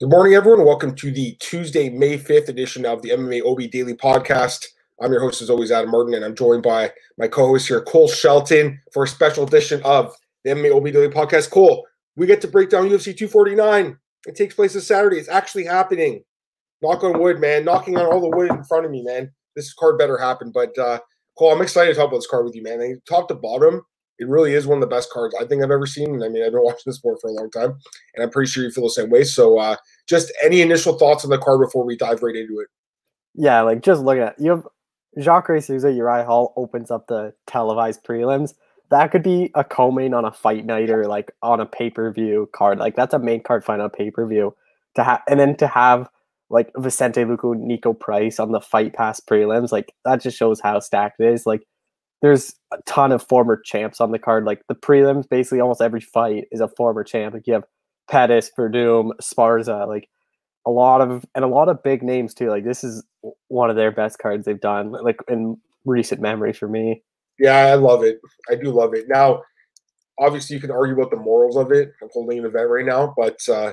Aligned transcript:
Good 0.00 0.08
morning, 0.08 0.32
everyone. 0.32 0.64
Welcome 0.64 0.94
to 0.94 1.10
the 1.10 1.36
Tuesday, 1.40 1.90
May 1.90 2.16
5th 2.16 2.48
edition 2.48 2.86
of 2.86 3.02
the 3.02 3.10
MMA 3.10 3.44
OB 3.44 3.70
Daily 3.70 3.92
Podcast. 3.92 4.68
I'm 4.98 5.12
your 5.12 5.20
host, 5.20 5.42
as 5.42 5.50
always, 5.50 5.70
Adam 5.70 5.90
Martin, 5.90 6.14
and 6.14 6.24
I'm 6.24 6.34
joined 6.34 6.62
by 6.62 6.90
my 7.18 7.28
co 7.28 7.48
host 7.48 7.68
here, 7.68 7.82
Cole 7.82 8.08
Shelton, 8.08 8.80
for 8.94 9.04
a 9.04 9.06
special 9.06 9.44
edition 9.44 9.82
of 9.84 10.16
the 10.42 10.52
MMA 10.52 10.74
OB 10.74 10.84
Daily 10.90 11.08
Podcast. 11.08 11.50
Cole, 11.50 11.86
we 12.16 12.26
get 12.26 12.40
to 12.40 12.48
break 12.48 12.70
down 12.70 12.88
UFC 12.88 13.14
249. 13.14 13.98
It 14.26 14.36
takes 14.36 14.54
place 14.54 14.72
this 14.72 14.86
Saturday. 14.86 15.18
It's 15.18 15.28
actually 15.28 15.66
happening. 15.66 16.24
Knock 16.80 17.04
on 17.04 17.20
wood, 17.20 17.38
man. 17.38 17.66
Knocking 17.66 17.98
on 17.98 18.06
all 18.06 18.22
the 18.22 18.34
wood 18.34 18.50
in 18.50 18.64
front 18.64 18.86
of 18.86 18.90
me, 18.90 19.02
man. 19.02 19.30
This 19.54 19.74
card 19.74 19.98
better 19.98 20.16
happen. 20.16 20.50
But, 20.50 20.78
uh, 20.78 21.00
Cole, 21.36 21.52
I'm 21.52 21.60
excited 21.60 21.92
to 21.92 21.98
talk 21.98 22.08
about 22.08 22.16
this 22.16 22.26
card 22.26 22.46
with 22.46 22.54
you, 22.54 22.62
man. 22.62 23.02
Top 23.06 23.28
to 23.28 23.34
bottom, 23.34 23.82
it 24.20 24.28
really 24.28 24.52
is 24.52 24.66
one 24.66 24.76
of 24.76 24.82
the 24.82 24.94
best 24.94 25.10
cards 25.10 25.34
I 25.40 25.46
think 25.46 25.64
I've 25.64 25.70
ever 25.70 25.86
seen. 25.86 26.22
I 26.22 26.28
mean, 26.28 26.44
I've 26.44 26.52
been 26.52 26.62
watching 26.62 26.82
this 26.84 26.96
sport 26.96 27.18
for 27.20 27.30
a 27.30 27.32
long 27.32 27.50
time, 27.50 27.78
and 28.14 28.22
I'm 28.22 28.30
pretty 28.30 28.50
sure 28.50 28.62
you 28.62 28.70
feel 28.70 28.84
the 28.84 28.90
same 28.90 29.08
way. 29.08 29.24
So, 29.24 29.58
uh, 29.58 29.76
just 30.06 30.30
any 30.42 30.60
initial 30.60 30.98
thoughts 30.98 31.24
on 31.24 31.30
the 31.30 31.38
card 31.38 31.60
before 31.60 31.86
we 31.86 31.96
dive 31.96 32.22
right 32.22 32.36
into 32.36 32.60
it? 32.60 32.68
Yeah, 33.34 33.62
like 33.62 33.82
just 33.82 34.02
look 34.02 34.18
at 34.18 34.38
you 34.38 34.50
have 34.50 34.66
Jacare 35.18 35.60
Souza, 35.60 35.90
Uriah 35.90 36.26
Hall 36.26 36.52
opens 36.56 36.90
up 36.90 37.06
the 37.06 37.32
televised 37.46 38.04
prelims. 38.04 38.52
That 38.90 39.10
could 39.10 39.22
be 39.22 39.50
a 39.54 39.64
co-main 39.64 40.12
on 40.12 40.26
a 40.26 40.32
fight 40.32 40.66
night 40.66 40.90
or 40.90 41.06
like 41.06 41.32
on 41.42 41.60
a 41.60 41.66
pay-per-view 41.66 42.50
card. 42.52 42.78
Like 42.78 42.96
that's 42.96 43.14
a 43.14 43.18
main 43.18 43.42
card 43.42 43.64
fight 43.64 43.80
on 43.80 43.88
pay-per-view 43.88 44.54
to 44.96 45.04
have, 45.04 45.22
and 45.28 45.40
then 45.40 45.56
to 45.56 45.66
have 45.66 46.08
like 46.50 46.70
Vicente 46.76 47.22
Luque, 47.22 47.56
Niko 47.56 47.98
Price 47.98 48.38
on 48.38 48.52
the 48.52 48.60
Fight 48.60 48.92
Pass 48.92 49.20
prelims. 49.20 49.72
Like 49.72 49.94
that 50.04 50.20
just 50.20 50.36
shows 50.36 50.60
how 50.60 50.78
stacked 50.80 51.20
it 51.20 51.32
is. 51.32 51.46
Like 51.46 51.62
there's 52.22 52.54
a 52.72 52.78
ton 52.86 53.12
of 53.12 53.22
former 53.22 53.60
champs 53.64 54.00
on 54.00 54.12
the 54.12 54.18
card. 54.18 54.44
Like 54.44 54.62
the 54.68 54.74
prelims, 54.74 55.28
basically 55.28 55.60
almost 55.60 55.80
every 55.80 56.00
fight 56.00 56.44
is 56.52 56.60
a 56.60 56.68
former 56.68 57.04
champ. 57.04 57.34
Like 57.34 57.46
you 57.46 57.54
have 57.54 57.64
Pettis, 58.10 58.50
Werdum, 58.58 59.10
Esparza, 59.20 59.86
like 59.86 60.08
a 60.66 60.70
lot 60.70 61.00
of 61.00 61.24
and 61.34 61.44
a 61.44 61.48
lot 61.48 61.68
of 61.68 61.82
big 61.82 62.02
names 62.02 62.34
too. 62.34 62.50
Like 62.50 62.64
this 62.64 62.84
is 62.84 63.04
one 63.48 63.70
of 63.70 63.76
their 63.76 63.90
best 63.90 64.18
cards 64.18 64.44
they've 64.44 64.60
done, 64.60 64.92
like 64.92 65.18
in 65.28 65.56
recent 65.84 66.20
memory 66.20 66.52
for 66.52 66.68
me. 66.68 67.02
Yeah, 67.38 67.56
I 67.56 67.74
love 67.74 68.04
it. 68.04 68.20
I 68.50 68.54
do 68.54 68.70
love 68.70 68.94
it. 68.94 69.06
Now, 69.08 69.42
obviously, 70.18 70.56
you 70.56 70.60
can 70.60 70.70
argue 70.70 70.94
about 70.94 71.10
the 71.10 71.16
morals 71.16 71.56
of 71.56 71.72
it. 71.72 71.92
I'm 72.02 72.10
holding 72.12 72.38
an 72.38 72.44
event 72.44 72.68
right 72.68 72.84
now, 72.84 73.14
but 73.16 73.38
uh, 73.48 73.72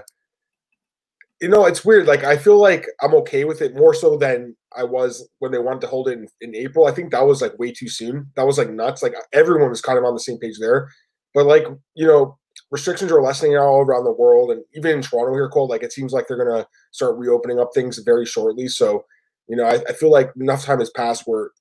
you 1.41 1.49
know, 1.49 1.65
it's 1.65 1.85
weird. 1.85 2.07
Like 2.07 2.23
I 2.23 2.37
feel 2.37 2.57
like 2.59 2.87
I'm 3.01 3.13
okay 3.15 3.43
with 3.43 3.61
it 3.61 3.75
more 3.75 3.93
so 3.93 4.17
than 4.17 4.55
I 4.75 4.83
was 4.83 5.27
when 5.39 5.51
they 5.51 5.59
wanted 5.59 5.81
to 5.81 5.87
hold 5.87 6.09
it 6.09 6.17
in, 6.17 6.27
in 6.41 6.55
April. 6.55 6.87
I 6.87 6.91
think 6.91 7.11
that 7.11 7.25
was 7.25 7.41
like 7.41 7.57
way 7.59 7.71
too 7.71 7.89
soon. 7.89 8.31
That 8.35 8.47
was 8.47 8.57
like 8.57 8.69
nuts. 8.69 9.03
Like 9.03 9.13
everyone 9.33 9.69
was 9.69 9.81
kind 9.81 9.97
of 9.97 10.05
on 10.05 10.13
the 10.13 10.19
same 10.19 10.39
page 10.39 10.57
there. 10.59 10.89
But 11.33 11.45
like, 11.45 11.65
you 11.93 12.07
know, 12.07 12.37
restrictions 12.71 13.11
are 13.11 13.21
lessening 13.21 13.55
all 13.55 13.81
around 13.81 14.05
the 14.05 14.11
world 14.11 14.51
and 14.51 14.63
even 14.73 14.91
in 14.91 15.01
Toronto 15.01 15.33
here, 15.33 15.49
Cole, 15.49 15.67
like 15.67 15.83
it 15.83 15.93
seems 15.93 16.11
like 16.11 16.27
they're 16.27 16.43
gonna 16.43 16.65
start 16.91 17.17
reopening 17.17 17.59
up 17.59 17.69
things 17.73 17.99
very 17.99 18.25
shortly. 18.25 18.67
So, 18.67 19.05
you 19.47 19.55
know, 19.55 19.65
I, 19.65 19.79
I 19.87 19.93
feel 19.93 20.11
like 20.11 20.31
enough 20.39 20.65
time 20.65 20.79
has 20.79 20.89
passed 20.89 21.23
where 21.25 21.51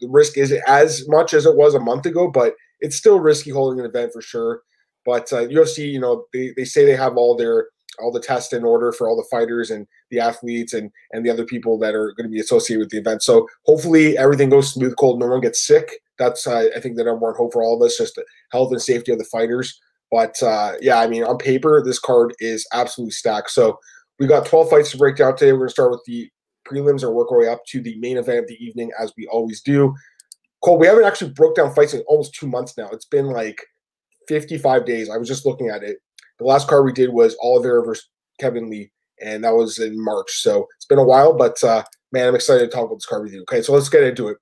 the 0.00 0.08
risk 0.08 0.38
is 0.38 0.52
as 0.68 1.08
much 1.08 1.34
as 1.34 1.46
it 1.46 1.56
was 1.56 1.74
a 1.74 1.80
month 1.80 2.06
ago, 2.06 2.30
but 2.30 2.54
it's 2.80 2.96
still 2.96 3.18
risky 3.18 3.50
holding 3.50 3.80
an 3.80 3.86
event 3.86 4.12
for 4.12 4.22
sure. 4.22 4.60
But 5.04 5.32
uh, 5.32 5.46
UFC, 5.46 5.90
you 5.90 6.00
know, 6.00 6.26
they, 6.32 6.52
they 6.56 6.64
say 6.64 6.84
they 6.84 6.96
have 6.96 7.16
all 7.16 7.36
their 7.36 7.68
all 8.00 8.12
the 8.12 8.20
tests 8.20 8.52
in 8.52 8.64
order 8.64 8.92
for 8.92 9.08
all 9.08 9.16
the 9.16 9.28
fighters 9.30 9.70
and 9.70 9.86
the 10.10 10.20
athletes 10.20 10.72
and 10.72 10.90
and 11.12 11.24
the 11.24 11.30
other 11.30 11.44
people 11.44 11.78
that 11.78 11.94
are 11.94 12.12
going 12.12 12.28
to 12.28 12.32
be 12.32 12.40
associated 12.40 12.80
with 12.80 12.90
the 12.90 12.98
event. 12.98 13.22
So 13.22 13.48
hopefully 13.64 14.16
everything 14.18 14.50
goes 14.50 14.72
smooth, 14.72 14.96
cold, 14.96 15.20
no 15.20 15.26
one 15.26 15.40
gets 15.40 15.64
sick. 15.64 16.00
That's 16.18 16.46
uh, 16.46 16.68
I 16.74 16.80
think 16.80 16.96
the 16.96 17.04
number 17.04 17.26
one 17.26 17.34
hope 17.36 17.52
for 17.52 17.62
all 17.62 17.76
of 17.76 17.86
us, 17.86 17.98
just 17.98 18.14
the 18.14 18.24
health 18.52 18.72
and 18.72 18.80
safety 18.80 19.12
of 19.12 19.18
the 19.18 19.24
fighters. 19.24 19.78
But 20.10 20.40
uh, 20.42 20.74
yeah, 20.80 21.00
I 21.00 21.06
mean, 21.06 21.24
on 21.24 21.38
paper, 21.38 21.82
this 21.84 21.98
card 21.98 22.34
is 22.38 22.66
absolutely 22.72 23.12
stacked. 23.12 23.50
So 23.50 23.78
we 24.18 24.26
got 24.26 24.46
12 24.46 24.70
fights 24.70 24.90
to 24.92 24.98
break 24.98 25.16
down 25.16 25.36
today. 25.36 25.52
We're 25.52 25.58
going 25.58 25.68
to 25.68 25.72
start 25.72 25.90
with 25.90 26.04
the 26.06 26.30
prelims 26.66 27.02
and 27.02 27.14
work 27.14 27.30
our 27.30 27.38
way 27.38 27.48
up 27.48 27.64
to 27.66 27.80
the 27.80 27.98
main 27.98 28.16
event 28.16 28.40
of 28.40 28.48
the 28.48 28.64
evening, 28.64 28.90
as 28.98 29.12
we 29.16 29.26
always 29.26 29.60
do. 29.60 29.94
Cole, 30.62 30.78
we 30.78 30.86
haven't 30.86 31.04
actually 31.04 31.32
broke 31.32 31.56
down 31.56 31.74
fights 31.74 31.94
in 31.94 32.02
almost 32.08 32.34
two 32.34 32.46
months 32.46 32.76
now. 32.76 32.88
It's 32.90 33.04
been 33.04 33.26
like 33.26 33.60
55 34.28 34.84
days. 34.84 35.10
I 35.10 35.16
was 35.16 35.28
just 35.28 35.46
looking 35.46 35.68
at 35.68 35.82
it. 35.82 35.98
The 36.38 36.44
last 36.44 36.68
card 36.68 36.84
we 36.84 36.92
did 36.92 37.12
was 37.12 37.36
Oliveira 37.42 37.84
versus 37.84 38.08
Kevin 38.40 38.70
Lee, 38.70 38.90
and 39.20 39.44
that 39.44 39.54
was 39.54 39.78
in 39.78 40.02
March. 40.02 40.30
So 40.30 40.66
it's 40.76 40.86
been 40.86 40.98
a 40.98 41.04
while, 41.04 41.36
but 41.36 41.62
uh, 41.64 41.84
man, 42.12 42.28
I'm 42.28 42.34
excited 42.34 42.64
to 42.64 42.68
talk 42.68 42.86
about 42.86 42.96
this 42.96 43.06
card 43.06 43.22
with 43.22 43.32
you. 43.32 43.42
Okay, 43.42 43.62
so 43.62 43.72
let's 43.72 43.88
get 43.88 44.02
into 44.02 44.28
it. 44.28 44.36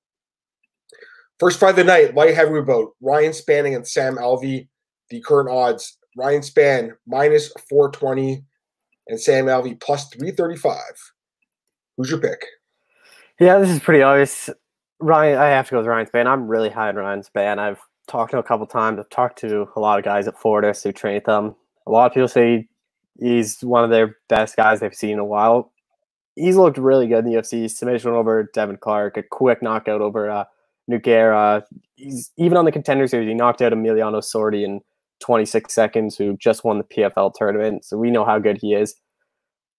First 1.38 1.59
fight 1.59 1.71
of 1.71 1.77
the 1.77 1.84
night, 1.84 2.15
light 2.15 2.34
heavyweight 2.34 2.66
bout, 2.66 2.93
Ryan 3.00 3.32
Spanning 3.32 3.75
and 3.75 3.87
Sam 3.87 4.16
Alvey. 4.16 4.69
The 5.10 5.21
current 5.21 5.50
odds, 5.50 5.99
Ryan 6.16 6.41
Spann 6.41 6.91
minus 7.06 7.53
420 7.69 8.44
and 9.09 9.21
Sam 9.21 9.47
Alvey 9.47 9.78
plus 9.81 10.09
335. 10.09 10.78
Who's 11.97 12.11
your 12.11 12.21
pick? 12.21 12.44
Yeah, 13.38 13.59
this 13.59 13.71
is 13.71 13.81
pretty 13.81 14.03
obvious. 14.03 14.49
Ryan, 15.00 15.38
I 15.38 15.47
have 15.47 15.66
to 15.69 15.72
go 15.72 15.78
with 15.78 15.87
Ryan 15.87 16.06
Spann. 16.06 16.26
I'm 16.26 16.47
really 16.47 16.71
high 16.71 16.88
on 16.88 16.97
Ryan 16.97 17.22
Spann. 17.22 17.59
I've 17.59 17.81
talked 18.06 18.31
to 18.31 18.38
a 18.38 18.43
couple 18.43 18.66
times. 18.66 18.99
I've 18.99 19.11
talked 19.11 19.38
to 19.41 19.69
a 19.76 19.81
lot 19.81 19.99
of 19.99 20.05
guys 20.05 20.28
at 20.28 20.38
Fortis 20.38 20.82
who 20.82 20.93
train 20.93 21.21
them. 21.26 21.56
A 21.86 21.90
lot 21.90 22.06
of 22.06 22.14
people 22.14 22.28
say 22.28 22.68
he's 23.18 23.60
one 23.60 23.84
of 23.84 23.90
their 23.90 24.16
best 24.28 24.56
guys 24.56 24.80
they've 24.80 24.94
seen 24.94 25.12
in 25.12 25.18
a 25.18 25.24
while. 25.24 25.72
He's 26.36 26.56
looked 26.56 26.78
really 26.78 27.06
good 27.06 27.24
in 27.24 27.30
the 27.30 27.38
UFC. 27.38 27.70
Submission 27.70 28.10
over 28.10 28.50
Devin 28.54 28.78
Clark, 28.78 29.16
a 29.16 29.22
quick 29.22 29.62
knockout 29.62 30.00
over 30.00 30.28
uh, 30.28 30.44
Nogueira. 30.90 31.62
He's 31.96 32.32
even 32.36 32.56
on 32.56 32.64
the 32.64 32.72
contender 32.72 33.06
series. 33.06 33.28
He 33.28 33.34
knocked 33.34 33.62
out 33.62 33.72
Emiliano 33.72 34.20
Sordi 34.20 34.64
in 34.64 34.80
26 35.20 35.72
seconds, 35.72 36.16
who 36.16 36.36
just 36.36 36.64
won 36.64 36.78
the 36.78 36.84
PFL 36.84 37.32
tournament. 37.34 37.84
So 37.84 37.96
we 37.96 38.10
know 38.10 38.24
how 38.24 38.38
good 38.38 38.58
he 38.60 38.74
is. 38.74 38.94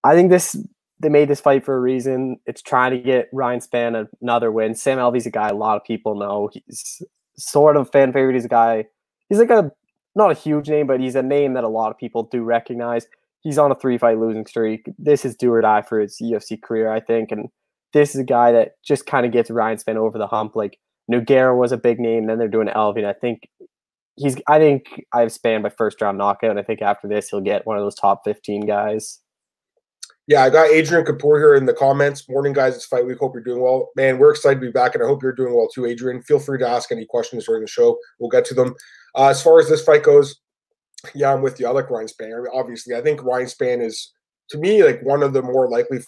I 0.04 0.14
think 0.14 0.30
this 0.30 0.56
they 1.00 1.10
made 1.10 1.28
this 1.28 1.42
fight 1.42 1.66
for 1.66 1.76
a 1.76 1.80
reason. 1.80 2.38
It's 2.46 2.62
trying 2.62 2.92
to 2.92 2.98
get 2.98 3.28
Ryan 3.34 3.60
Spann 3.60 4.08
another 4.22 4.52
win. 4.52 4.76
Sam 4.76 4.98
Alvey's 4.98 5.26
a 5.26 5.32
guy 5.32 5.50
a 5.50 5.54
lot 5.54 5.76
of 5.76 5.84
people 5.84 6.16
know. 6.16 6.50
He's 6.54 7.02
sort 7.38 7.76
of 7.76 7.92
fan 7.92 8.14
favorite. 8.14 8.36
He's 8.36 8.46
a 8.46 8.50
guy. 8.50 8.86
He's 9.28 9.40
like 9.40 9.50
a 9.50 9.72
not 10.16 10.32
a 10.32 10.36
huge 10.36 10.70
name, 10.70 10.88
but 10.88 11.00
he's 11.00 11.16
a 11.16 11.24
name 11.24 11.54
that 11.54 11.64
a 11.64 11.70
lot 11.70 11.92
of 11.92 11.98
people 11.98 12.24
do 12.24 12.44
recognize. 12.44 13.08
He's 13.42 13.58
on 13.58 13.72
a 13.72 13.76
three 13.76 13.98
fight 13.98 14.20
losing 14.20 14.46
streak. 14.46 14.86
This 14.98 15.26
is 15.26 15.36
do 15.36 15.52
or 15.52 15.62
die 15.62 15.82
for 15.82 16.00
his 16.00 16.18
UFC 16.22 16.62
career, 16.62 16.92
I 16.92 17.00
think. 17.00 17.32
And 17.32 17.50
this 17.94 18.16
is 18.16 18.22
a 18.22 18.26
guy 18.26 18.52
that 18.52 18.74
just 18.84 19.06
kind 19.06 19.26
of 19.26 19.32
gets 19.32 19.52
Ryan 19.52 19.78
Spann 19.78 19.98
over 19.98 20.18
the 20.18 20.28
hump. 20.28 20.56
Like 20.56 20.80
Nogueira 21.12 21.58
was 21.58 21.72
a 21.72 21.78
big 21.78 22.00
name, 22.00 22.28
then 22.28 22.40
they're 22.40 22.48
doing 22.48 22.70
Elvin. 22.70 23.06
I 23.06 23.14
think 23.14 23.42
he's 24.16 24.38
I 24.48 24.58
think 24.58 24.86
I've 25.14 25.30
Spann 25.30 25.64
by 25.64 25.70
first 25.70 26.02
round 26.02 26.18
knockout. 26.18 26.52
And 26.52 26.60
I 26.60 26.64
think 26.64 26.82
after 26.82 27.08
this 27.08 27.30
he'll 27.30 27.42
get 27.42 27.66
one 27.66 27.78
of 27.78 27.84
those 27.84 27.96
top 27.96 28.22
15 28.26 28.66
guys. 28.66 29.20
Yeah, 30.28 30.44
I 30.44 30.50
got 30.50 30.72
Adrian 30.72 31.06
Kapoor 31.06 31.38
here 31.38 31.54
in 31.54 31.68
the 31.68 31.74
comments. 31.74 32.28
Morning, 32.28 32.52
guys. 32.52 32.76
It's 32.76 32.86
fight 32.86 33.06
week. 33.06 33.20
Hope 33.20 33.36
you're 33.36 33.44
doing 33.44 33.62
well. 33.62 33.92
Man, 33.96 34.18
we're 34.18 34.32
excited 34.32 34.60
to 34.60 34.66
be 34.66 34.72
back, 34.72 34.96
and 34.96 35.04
I 35.04 35.08
hope 35.08 35.22
you're 35.22 35.32
doing 35.32 35.56
well 35.56 35.68
too, 35.68 35.86
Adrian. 35.86 36.24
Feel 36.24 36.40
free 36.40 36.58
to 36.58 36.68
ask 36.68 36.92
any 36.92 37.06
questions 37.06 37.46
during 37.46 37.62
the 37.62 37.68
show. 37.68 38.00
We'll 38.20 38.32
get 38.32 38.44
to 38.46 38.56
them. 38.56 38.74
Uh, 39.16 39.28
as 39.28 39.44
far 39.44 39.60
as 39.60 39.70
this 39.70 39.84
fight 39.84 40.02
goes, 40.02 40.36
yeah, 41.14 41.32
I'm 41.32 41.44
with 41.44 41.60
you. 41.60 41.68
I 41.68 41.72
like 41.72 41.92
Ryan 41.92 42.08
mean, 42.20 42.46
obviously, 42.52 42.96
I 42.96 43.02
think 43.02 43.24
Ryan 43.24 43.46
Spann 43.46 43.86
is, 43.86 44.14
to 44.50 44.58
me, 44.58 44.84
like 44.84 45.00
one 45.04 45.22
of 45.22 45.34
the 45.34 45.44
more 45.44 45.70
likely 45.70 46.00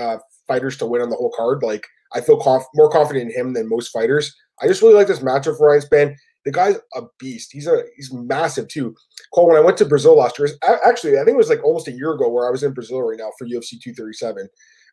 uh, 0.00 0.16
fighters 0.48 0.78
to 0.78 0.86
win 0.86 1.02
on 1.02 1.10
the 1.10 1.16
whole 1.16 1.32
card. 1.36 1.62
Like, 1.62 1.86
I 2.14 2.22
feel 2.22 2.40
conf- 2.40 2.64
more 2.74 2.90
confident 2.90 3.30
in 3.30 3.38
him 3.38 3.52
than 3.52 3.68
most 3.68 3.88
fighters. 3.88 4.34
I 4.62 4.68
just 4.68 4.80
really 4.80 4.94
like 4.94 5.06
this 5.06 5.20
matchup 5.20 5.58
for 5.58 5.68
Ryan 5.68 5.82
Spann. 5.82 6.16
The 6.44 6.52
guy's 6.52 6.76
a 6.94 7.02
beast. 7.18 7.50
He's 7.52 7.66
a 7.66 7.84
he's 7.96 8.12
massive 8.12 8.68
too. 8.68 8.94
Cole, 9.34 9.48
when 9.48 9.56
I 9.56 9.60
went 9.60 9.76
to 9.78 9.84
Brazil 9.84 10.16
last 10.16 10.38
year, 10.38 10.48
actually, 10.86 11.18
I 11.18 11.24
think 11.24 11.34
it 11.34 11.38
was 11.38 11.50
like 11.50 11.62
almost 11.64 11.88
a 11.88 11.92
year 11.92 12.12
ago 12.12 12.28
where 12.28 12.48
I 12.48 12.50
was 12.50 12.62
in 12.62 12.72
Brazil 12.72 13.02
right 13.02 13.18
now 13.18 13.30
for 13.38 13.46
UFC 13.46 13.80
237 13.80 14.48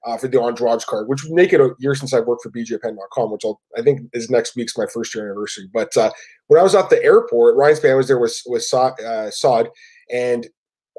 uh, 0.05 0.17
for 0.17 0.27
the 0.27 0.41
Andrade 0.41 0.85
card, 0.85 1.07
which 1.07 1.23
would 1.23 1.33
make 1.33 1.53
it 1.53 1.61
a 1.61 1.73
year 1.79 1.95
since 1.95 2.13
I've 2.13 2.25
worked 2.25 2.43
for 2.43 2.51
BJPenn.com, 2.51 3.31
which 3.31 3.45
I'll, 3.45 3.61
i 3.77 3.81
think 3.81 4.01
is 4.13 4.29
next 4.29 4.55
week's 4.55 4.77
my 4.77 4.85
first 4.93 5.13
year 5.15 5.25
anniversary. 5.25 5.69
But 5.73 5.95
uh, 5.97 6.11
when 6.47 6.59
I 6.59 6.63
was 6.63 6.75
at 6.75 6.89
the 6.89 7.03
airport, 7.03 7.55
Ryan 7.55 7.75
Spann 7.75 7.97
was 7.97 8.07
there 8.07 8.19
with 8.19 8.39
with 8.45 8.63
Saad, 8.63 8.99
uh, 9.01 9.31
Saad 9.31 9.69
and 10.13 10.47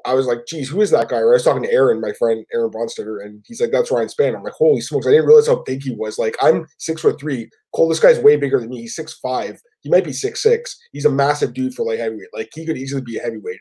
I 0.05 0.15
was 0.15 0.27
like, 0.27 0.47
geez, 0.47 0.69
who 0.69 0.81
is 0.81 0.91
that 0.91 1.09
guy? 1.09 1.19
Or 1.19 1.33
I 1.33 1.35
was 1.35 1.45
talking 1.45 1.63
to 1.63 1.73
Aaron, 1.73 2.01
my 2.01 2.13
friend 2.13 2.45
Aaron 2.53 2.71
Bronsteter, 2.71 3.25
and 3.25 3.45
he's 3.47 3.61
like, 3.61 3.71
that's 3.71 3.91
Ryan 3.91 4.09
Spann. 4.09 4.37
I'm 4.37 4.43
like, 4.43 4.53
holy 4.53 4.81
smokes, 4.81 5.07
I 5.07 5.11
didn't 5.11 5.27
realize 5.27 5.47
how 5.47 5.63
big 5.65 5.83
he 5.83 5.91
was. 5.91 6.19
Like, 6.19 6.37
I'm 6.41 6.67
six 6.79 7.03
foot 7.03 7.19
three. 7.21 7.51
Cole, 7.75 7.89
this 7.89 8.01
guy's 8.01 8.19
way 8.19 8.37
bigger 8.37 8.61
than 8.61 8.71
me. 8.71 8.83
He's 8.83 8.97
six 8.97 9.19
five. 9.19 9.61
He 9.89 9.93
might 9.93 10.05
be 10.05 10.13
six 10.13 10.43
six. 10.43 10.79
He's 10.93 11.07
a 11.07 11.11
massive 11.11 11.55
dude 11.55 11.73
for 11.73 11.87
light 11.87 11.99
heavyweight. 11.99 12.29
Like, 12.35 12.51
he 12.55 12.67
could 12.67 12.77
easily 12.77 13.01
be 13.01 13.17
a 13.17 13.23
heavyweight. 13.23 13.61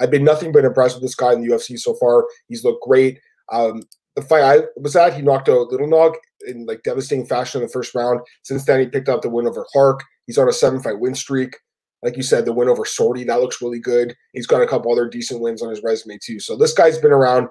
I've 0.00 0.10
been 0.10 0.24
nothing 0.24 0.50
but 0.50 0.64
impressed 0.64 0.96
with 0.96 1.04
this 1.04 1.14
guy 1.14 1.32
in 1.32 1.40
the 1.40 1.54
UFC 1.54 1.78
so 1.78 1.94
far. 1.94 2.26
He's 2.48 2.64
looked 2.64 2.82
great. 2.82 3.20
Um, 3.52 3.84
the 4.16 4.22
fight 4.22 4.42
I 4.42 4.62
was 4.74 4.96
at, 4.96 5.14
he 5.14 5.22
knocked 5.22 5.48
out 5.48 5.70
Little 5.70 5.86
Nog 5.86 6.16
in 6.48 6.66
like 6.66 6.82
devastating 6.82 7.26
fashion 7.26 7.60
in 7.60 7.68
the 7.68 7.72
first 7.72 7.94
round. 7.94 8.20
Since 8.42 8.64
then, 8.64 8.80
he 8.80 8.86
picked 8.86 9.08
up 9.08 9.22
the 9.22 9.30
win 9.30 9.46
over 9.46 9.64
Clark. 9.72 10.02
He's 10.26 10.36
on 10.38 10.48
a 10.48 10.52
seven 10.52 10.80
fight 10.80 10.98
win 10.98 11.14
streak. 11.14 11.54
Like 12.02 12.16
you 12.16 12.24
said, 12.24 12.44
the 12.44 12.52
win 12.52 12.68
over 12.68 12.82
Sordi, 12.82 13.24
that 13.28 13.40
looks 13.40 13.62
really 13.62 13.78
good. 13.78 14.16
He's 14.32 14.48
got 14.48 14.62
a 14.62 14.66
couple 14.66 14.92
other 14.92 15.08
decent 15.08 15.40
wins 15.40 15.62
on 15.62 15.70
his 15.70 15.82
resume 15.84 16.18
too. 16.20 16.40
So 16.40 16.56
this 16.56 16.72
guy's 16.72 16.98
been 16.98 17.12
around, 17.12 17.48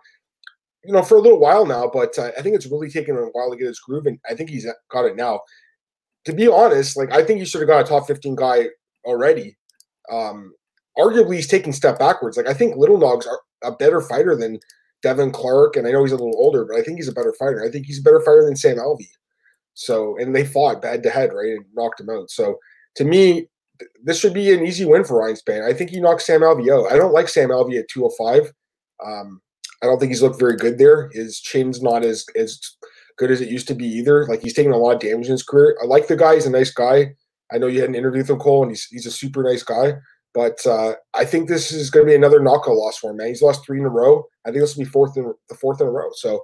you 0.83 0.93
know, 0.93 1.03
for 1.03 1.15
a 1.15 1.21
little 1.21 1.39
while 1.39 1.65
now, 1.65 1.89
but 1.91 2.17
uh, 2.19 2.31
I 2.37 2.41
think 2.41 2.55
it's 2.55 2.67
really 2.67 2.89
taken 2.89 3.15
a 3.15 3.21
while 3.31 3.49
to 3.49 3.57
get 3.57 3.67
his 3.67 3.79
groove, 3.79 4.05
and 4.05 4.19
I 4.29 4.35
think 4.35 4.49
he's 4.49 4.67
got 4.89 5.05
it 5.05 5.15
now. 5.15 5.39
To 6.27 6.33
be 6.33 6.45
honest, 6.45 6.97
like 6.97 7.09
I 7.13 7.23
think 7.23 7.39
he 7.39 7.45
should 7.45 7.61
have 7.61 7.69
got 7.69 7.85
a 7.85 7.87
top 7.87 8.05
15 8.05 8.35
guy 8.35 8.65
already. 9.05 9.55
Um, 10.11 10.53
arguably, 10.97 11.35
he's 11.35 11.47
taking 11.47 11.71
step 11.71 11.97
backwards. 11.97 12.35
Like 12.35 12.49
I 12.49 12.53
think 12.53 12.75
Little 12.75 12.97
Nog's 12.97 13.25
are 13.25 13.39
a 13.63 13.71
better 13.71 14.01
fighter 14.01 14.35
than 14.35 14.59
Devin 15.01 15.31
Clark, 15.31 15.77
and 15.77 15.87
I 15.87 15.91
know 15.91 16.03
he's 16.03 16.11
a 16.11 16.17
little 16.17 16.37
older, 16.37 16.65
but 16.65 16.75
I 16.75 16.83
think 16.83 16.97
he's 16.97 17.07
a 17.07 17.13
better 17.13 17.33
fighter. 17.39 17.63
I 17.63 17.71
think 17.71 17.85
he's 17.85 17.99
a 17.99 18.03
better 18.03 18.19
fighter 18.19 18.43
than 18.43 18.57
Sam 18.57 18.75
Alvey. 18.75 19.07
So, 19.73 20.17
and 20.17 20.35
they 20.35 20.43
fought 20.43 20.81
bad 20.81 21.01
to 21.03 21.09
head, 21.09 21.31
right, 21.31 21.53
and 21.53 21.65
knocked 21.73 22.01
him 22.01 22.09
out. 22.09 22.29
So, 22.29 22.57
to 22.95 23.05
me, 23.05 23.47
th- 23.79 23.91
this 24.03 24.19
should 24.19 24.33
be 24.33 24.51
an 24.53 24.65
easy 24.65 24.83
win 24.83 25.05
for 25.05 25.17
Ryan 25.17 25.37
Spann. 25.37 25.63
I 25.63 25.73
think 25.73 25.91
he 25.91 26.01
knocked 26.01 26.23
Sam 26.23 26.41
Alvey 26.41 26.69
out. 26.69 26.91
I 26.91 26.97
don't 26.97 27.13
like 27.13 27.29
Sam 27.29 27.51
Alvey 27.51 27.79
at 27.79 27.87
205. 27.87 28.51
Um, 29.05 29.39
I 29.81 29.85
don't 29.85 29.97
think 29.97 30.09
he's 30.09 30.21
looked 30.21 30.41
very 30.41 30.57
good 30.57 30.77
there. 30.77 31.09
His 31.13 31.39
chin's 31.39 31.81
not 31.81 32.03
as 32.03 32.25
as 32.35 32.59
good 33.17 33.31
as 33.31 33.41
it 33.41 33.49
used 33.49 33.67
to 33.67 33.75
be 33.75 33.85
either. 33.85 34.25
Like 34.25 34.41
he's 34.41 34.53
taken 34.53 34.71
a 34.71 34.77
lot 34.77 34.95
of 34.95 34.99
damage 34.99 35.25
in 35.25 35.33
his 35.33 35.43
career. 35.43 35.77
I 35.81 35.85
like 35.85 36.07
the 36.07 36.15
guy; 36.15 36.35
he's 36.35 36.45
a 36.45 36.51
nice 36.51 36.71
guy. 36.71 37.13
I 37.51 37.57
know 37.57 37.67
you 37.67 37.81
had 37.81 37.89
an 37.89 37.95
interview 37.95 38.21
with 38.21 38.29
him, 38.29 38.39
Cole, 38.39 38.63
and 38.63 38.71
he's 38.71 38.85
he's 38.85 39.05
a 39.05 39.11
super 39.11 39.43
nice 39.43 39.63
guy. 39.63 39.93
But 40.33 40.65
uh, 40.67 40.93
I 41.13 41.25
think 41.25 41.47
this 41.47 41.71
is 41.71 41.89
going 41.89 42.05
to 42.05 42.11
be 42.11 42.15
another 42.15 42.41
knockout 42.41 42.75
loss 42.75 42.97
for 42.97 43.09
him, 43.09 43.17
man. 43.17 43.27
He's 43.27 43.41
lost 43.41 43.65
three 43.65 43.79
in 43.79 43.85
a 43.85 43.89
row. 43.89 44.23
I 44.45 44.51
think 44.51 44.61
this 44.61 44.75
will 44.75 44.83
be 44.83 44.89
fourth 44.89 45.17
in 45.17 45.33
the 45.49 45.55
fourth 45.55 45.81
in 45.81 45.87
a 45.87 45.91
row. 45.91 46.09
So 46.13 46.43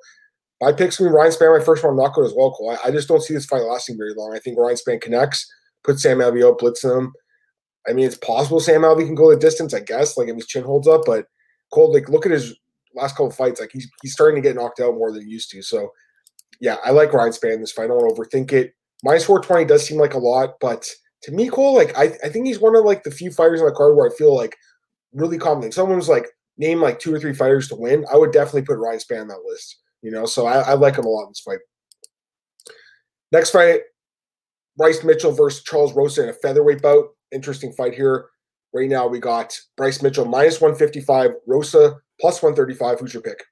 my 0.61 0.71
pick's 0.71 0.97
going 0.97 1.09
to 1.09 1.13
be 1.13 1.17
Ryan 1.17 1.31
Spann, 1.31 1.59
my 1.59 1.63
first 1.63 1.83
round 1.83 1.97
knockout 1.97 2.25
as 2.25 2.33
well, 2.35 2.51
Cole. 2.51 2.71
I, 2.71 2.87
I, 2.87 2.91
just 2.91 3.07
don't 3.07 3.21
see 3.21 3.33
this 3.33 3.45
fight 3.45 3.63
lasting 3.63 3.97
very 3.97 4.13
long. 4.13 4.33
I 4.33 4.39
think 4.39 4.57
Ryan 4.57 4.77
Spann 4.77 5.01
connects, 5.01 5.45
puts 5.83 6.01
Sam 6.01 6.19
Alvey 6.19 6.47
out, 6.47 6.59
blitzing 6.59 6.97
him. 6.97 7.13
I 7.87 7.93
mean, 7.93 8.05
it's 8.07 8.15
possible 8.15 8.59
Sam 8.59 8.81
Alvey 8.81 9.05
can 9.05 9.15
go 9.15 9.29
the 9.29 9.37
distance, 9.37 9.73
I 9.73 9.81
guess, 9.81 10.17
like 10.17 10.29
if 10.29 10.35
his 10.35 10.47
chin 10.47 10.63
holds 10.63 10.87
up. 10.87 11.01
But 11.05 11.25
Cole, 11.73 11.93
like, 11.93 12.09
look 12.09 12.25
at 12.25 12.31
his 12.31 12.55
last 12.95 13.11
couple 13.11 13.31
fights. 13.31 13.59
Like 13.59 13.71
he's 13.73 13.89
he's 14.01 14.13
starting 14.13 14.41
to 14.41 14.47
get 14.47 14.55
knocked 14.55 14.79
out 14.79 14.95
more 14.95 15.11
than 15.11 15.23
he 15.23 15.31
used 15.31 15.51
to. 15.51 15.61
So 15.61 15.91
yeah, 16.63 16.77
I 16.81 16.91
like 16.91 17.11
Ryan 17.11 17.33
Spann 17.33 17.55
in 17.55 17.59
this 17.59 17.73
fight. 17.73 17.85
I 17.85 17.87
don't 17.87 18.09
overthink 18.09 18.53
it. 18.53 18.73
Minus 19.03 19.25
420 19.25 19.65
does 19.65 19.85
seem 19.85 19.99
like 19.99 20.13
a 20.13 20.17
lot, 20.17 20.51
but 20.61 20.87
to 21.23 21.33
me, 21.33 21.49
Cole, 21.49 21.75
like 21.75 21.95
I, 21.97 22.03
I 22.23 22.29
think 22.29 22.45
he's 22.45 22.59
one 22.59 22.73
of 22.73 22.85
like 22.85 23.03
the 23.03 23.11
few 23.11 23.31
fighters 23.31 23.59
on 23.59 23.67
the 23.67 23.73
card 23.73 23.97
where 23.97 24.09
I 24.09 24.15
feel 24.15 24.33
like 24.33 24.55
really 25.11 25.37
confident. 25.37 25.73
Someone 25.73 25.97
was 25.97 26.07
like 26.07 26.25
name 26.57 26.81
like 26.81 26.99
two 26.99 27.13
or 27.13 27.19
three 27.19 27.33
fighters 27.33 27.67
to 27.67 27.75
win. 27.75 28.05
I 28.09 28.15
would 28.15 28.31
definitely 28.31 28.61
put 28.61 28.77
Ryan 28.77 28.99
Spann 28.99 29.21
on 29.23 29.27
that 29.27 29.43
list. 29.45 29.77
You 30.01 30.11
know, 30.11 30.25
so 30.25 30.45
I, 30.45 30.59
I 30.59 30.73
like 30.75 30.95
him 30.95 31.03
a 31.03 31.09
lot 31.09 31.23
in 31.23 31.31
this 31.31 31.41
fight. 31.41 31.59
Next 33.33 33.49
fight, 33.49 33.81
Bryce 34.77 35.03
Mitchell 35.03 35.33
versus 35.33 35.63
Charles 35.63 35.93
Rosa 35.93 36.23
in 36.23 36.29
a 36.29 36.33
featherweight 36.33 36.81
bout. 36.81 37.09
Interesting 37.33 37.73
fight 37.73 37.93
here. 37.93 38.27
Right 38.73 38.89
now, 38.89 39.05
we 39.07 39.19
got 39.19 39.53
Bryce 39.75 40.01
Mitchell 40.01 40.23
minus 40.23 40.61
155, 40.61 41.31
Rosa 41.45 41.97
plus 42.21 42.41
135. 42.41 43.01
Who's 43.01 43.13
your 43.13 43.21
pick? 43.21 43.43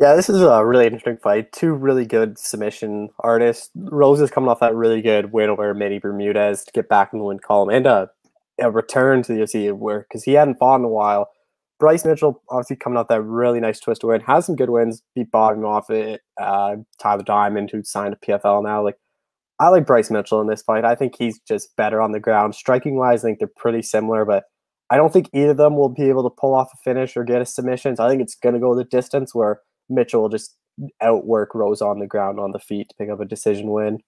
Yeah, 0.00 0.14
this 0.14 0.30
is 0.30 0.40
a 0.40 0.64
really 0.64 0.86
interesting 0.86 1.16
fight. 1.16 1.50
Two 1.50 1.72
really 1.72 2.06
good 2.06 2.38
submission 2.38 3.08
artists. 3.18 3.68
Rose 3.74 4.20
is 4.20 4.30
coming 4.30 4.48
off 4.48 4.60
that 4.60 4.76
really 4.76 5.02
good 5.02 5.32
win 5.32 5.50
over 5.50 5.74
Manny 5.74 5.98
Bermudez 5.98 6.62
to 6.64 6.70
get 6.70 6.88
back 6.88 7.12
in 7.12 7.18
the 7.18 7.24
win 7.24 7.40
column 7.40 7.70
and 7.70 7.84
a, 7.84 8.08
a 8.60 8.70
return 8.70 9.24
to 9.24 9.32
the 9.32 9.40
UFC 9.40 9.76
where 9.76 10.02
because 10.02 10.22
he 10.22 10.34
hadn't 10.34 10.60
fought 10.60 10.76
in 10.76 10.84
a 10.84 10.88
while. 10.88 11.30
Bryce 11.80 12.04
Mitchell 12.04 12.40
obviously 12.48 12.76
coming 12.76 12.96
off 12.96 13.08
that 13.08 13.22
really 13.22 13.58
nice 13.58 13.80
twist 13.80 14.04
win, 14.04 14.20
has 14.20 14.46
some 14.46 14.54
good 14.54 14.70
wins, 14.70 15.02
beat 15.16 15.32
Bogdan 15.32 15.64
off 15.64 15.90
it, 15.90 16.20
uh, 16.40 16.76
Tyler 17.00 17.24
Diamond, 17.24 17.70
who 17.72 17.82
signed 17.82 18.14
a 18.14 18.24
PFL 18.24 18.62
now. 18.62 18.84
Like, 18.84 18.98
I 19.58 19.66
like 19.68 19.84
Bryce 19.86 20.12
Mitchell 20.12 20.40
in 20.40 20.46
this 20.46 20.62
fight. 20.62 20.84
I 20.84 20.94
think 20.94 21.16
he's 21.18 21.40
just 21.40 21.74
better 21.74 22.00
on 22.00 22.12
the 22.12 22.20
ground. 22.20 22.54
Striking 22.54 22.98
wise, 22.98 23.24
I 23.24 23.28
think 23.28 23.40
they're 23.40 23.50
pretty 23.56 23.82
similar, 23.82 24.24
but 24.24 24.44
I 24.90 24.96
don't 24.96 25.12
think 25.12 25.28
either 25.32 25.50
of 25.50 25.56
them 25.56 25.76
will 25.76 25.88
be 25.88 26.08
able 26.08 26.22
to 26.22 26.34
pull 26.40 26.54
off 26.54 26.70
a 26.72 26.76
finish 26.84 27.16
or 27.16 27.24
get 27.24 27.42
a 27.42 27.46
submission. 27.46 27.96
So 27.96 28.04
I 28.04 28.08
think 28.08 28.22
it's 28.22 28.36
to 28.36 28.60
go 28.60 28.76
the 28.76 28.84
distance 28.84 29.34
where 29.34 29.60
Mitchell 29.88 30.28
just 30.28 30.56
outwork 31.00 31.54
Rose 31.54 31.82
on 31.82 31.98
the 31.98 32.06
ground 32.06 32.38
on 32.38 32.52
the 32.52 32.58
feet 32.58 32.88
to 32.88 32.94
pick 32.96 33.10
up 33.10 33.20
a 33.20 33.24
decision 33.24 33.70
win. 33.70 33.98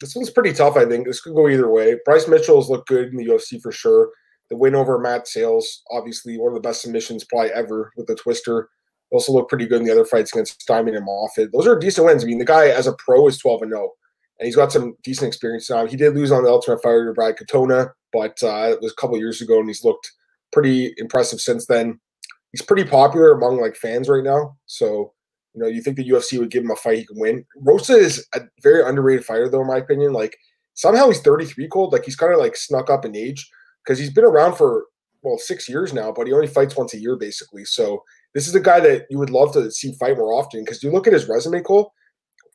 This 0.00 0.14
one's 0.14 0.30
pretty 0.30 0.52
tough, 0.52 0.76
I 0.76 0.84
think. 0.84 1.06
This 1.06 1.20
could 1.20 1.34
go 1.34 1.48
either 1.48 1.70
way. 1.70 1.96
Bryce 2.04 2.28
Mitchell's 2.28 2.68
looked 2.68 2.88
good 2.88 3.08
in 3.08 3.16
the 3.16 3.26
UFC 3.26 3.60
for 3.60 3.72
sure. 3.72 4.10
The 4.50 4.56
win 4.56 4.74
over 4.74 4.98
Matt 4.98 5.26
Sayles, 5.26 5.82
obviously 5.90 6.38
one 6.38 6.48
of 6.48 6.54
the 6.54 6.66
best 6.66 6.82
submissions 6.82 7.24
probably 7.24 7.50
ever 7.52 7.92
with 7.96 8.06
the 8.06 8.14
twister. 8.14 8.68
Also 9.10 9.32
looked 9.32 9.48
pretty 9.48 9.66
good 9.66 9.80
in 9.80 9.86
the 9.86 9.92
other 9.92 10.04
fights 10.04 10.32
against 10.32 10.66
Diamond 10.66 10.96
and 10.96 11.06
Moffett. 11.06 11.52
Those 11.52 11.66
are 11.66 11.78
decent 11.78 12.06
wins. 12.06 12.24
I 12.24 12.26
mean, 12.26 12.38
the 12.38 12.44
guy 12.44 12.68
as 12.68 12.86
a 12.86 12.94
pro 12.94 13.26
is 13.28 13.38
12 13.38 13.62
and 13.62 13.70
0, 13.70 13.90
and 14.38 14.46
he's 14.46 14.56
got 14.56 14.72
some 14.72 14.96
decent 15.02 15.28
experience 15.28 15.70
now. 15.70 15.86
He 15.86 15.96
did 15.96 16.14
lose 16.14 16.32
on 16.32 16.42
the 16.42 16.50
Ultimate 16.50 16.82
Fighter 16.82 17.06
to 17.06 17.12
Brad 17.12 17.36
Katona, 17.36 17.92
but 18.12 18.42
uh, 18.42 18.72
it 18.72 18.82
was 18.82 18.92
a 18.92 19.00
couple 19.00 19.16
years 19.18 19.40
ago, 19.40 19.60
and 19.60 19.68
he's 19.68 19.84
looked 19.84 20.10
pretty 20.52 20.94
impressive 20.98 21.40
since 21.40 21.66
then 21.66 22.00
he's 22.54 22.62
pretty 22.62 22.84
popular 22.84 23.32
among 23.32 23.60
like 23.60 23.74
fans 23.74 24.08
right 24.08 24.22
now. 24.22 24.56
So, 24.66 25.12
you 25.54 25.60
know, 25.60 25.66
you 25.66 25.82
think 25.82 25.96
the 25.96 26.08
UFC 26.08 26.38
would 26.38 26.52
give 26.52 26.62
him 26.62 26.70
a 26.70 26.76
fight 26.76 26.98
he 26.98 27.04
can 27.04 27.18
win. 27.18 27.44
Rosa 27.56 27.94
is 27.94 28.24
a 28.32 28.42
very 28.62 28.80
underrated 28.88 29.24
fighter, 29.24 29.48
though, 29.48 29.62
in 29.62 29.66
my 29.66 29.78
opinion. 29.78 30.12
Like 30.12 30.38
somehow 30.74 31.08
he's 31.08 31.20
33 31.20 31.66
cold. 31.66 31.92
Like 31.92 32.04
he's 32.04 32.14
kind 32.14 32.32
of 32.32 32.38
like 32.38 32.54
snuck 32.54 32.90
up 32.90 33.04
in 33.04 33.16
age 33.16 33.50
because 33.84 33.98
he's 33.98 34.12
been 34.12 34.24
around 34.24 34.54
for 34.54 34.84
well 35.24 35.36
six 35.36 35.68
years 35.68 35.92
now, 35.92 36.12
but 36.12 36.28
he 36.28 36.32
only 36.32 36.46
fights 36.46 36.76
once 36.76 36.94
a 36.94 36.98
year 36.98 37.16
basically. 37.16 37.64
So 37.64 38.04
this 38.34 38.46
is 38.46 38.54
a 38.54 38.60
guy 38.60 38.78
that 38.78 39.06
you 39.10 39.18
would 39.18 39.30
love 39.30 39.52
to 39.54 39.68
see 39.72 39.92
fight 39.94 40.16
more 40.16 40.32
often 40.32 40.62
because 40.62 40.80
you 40.80 40.92
look 40.92 41.08
at 41.08 41.12
his 41.12 41.28
resume, 41.28 41.60
Cole. 41.60 41.92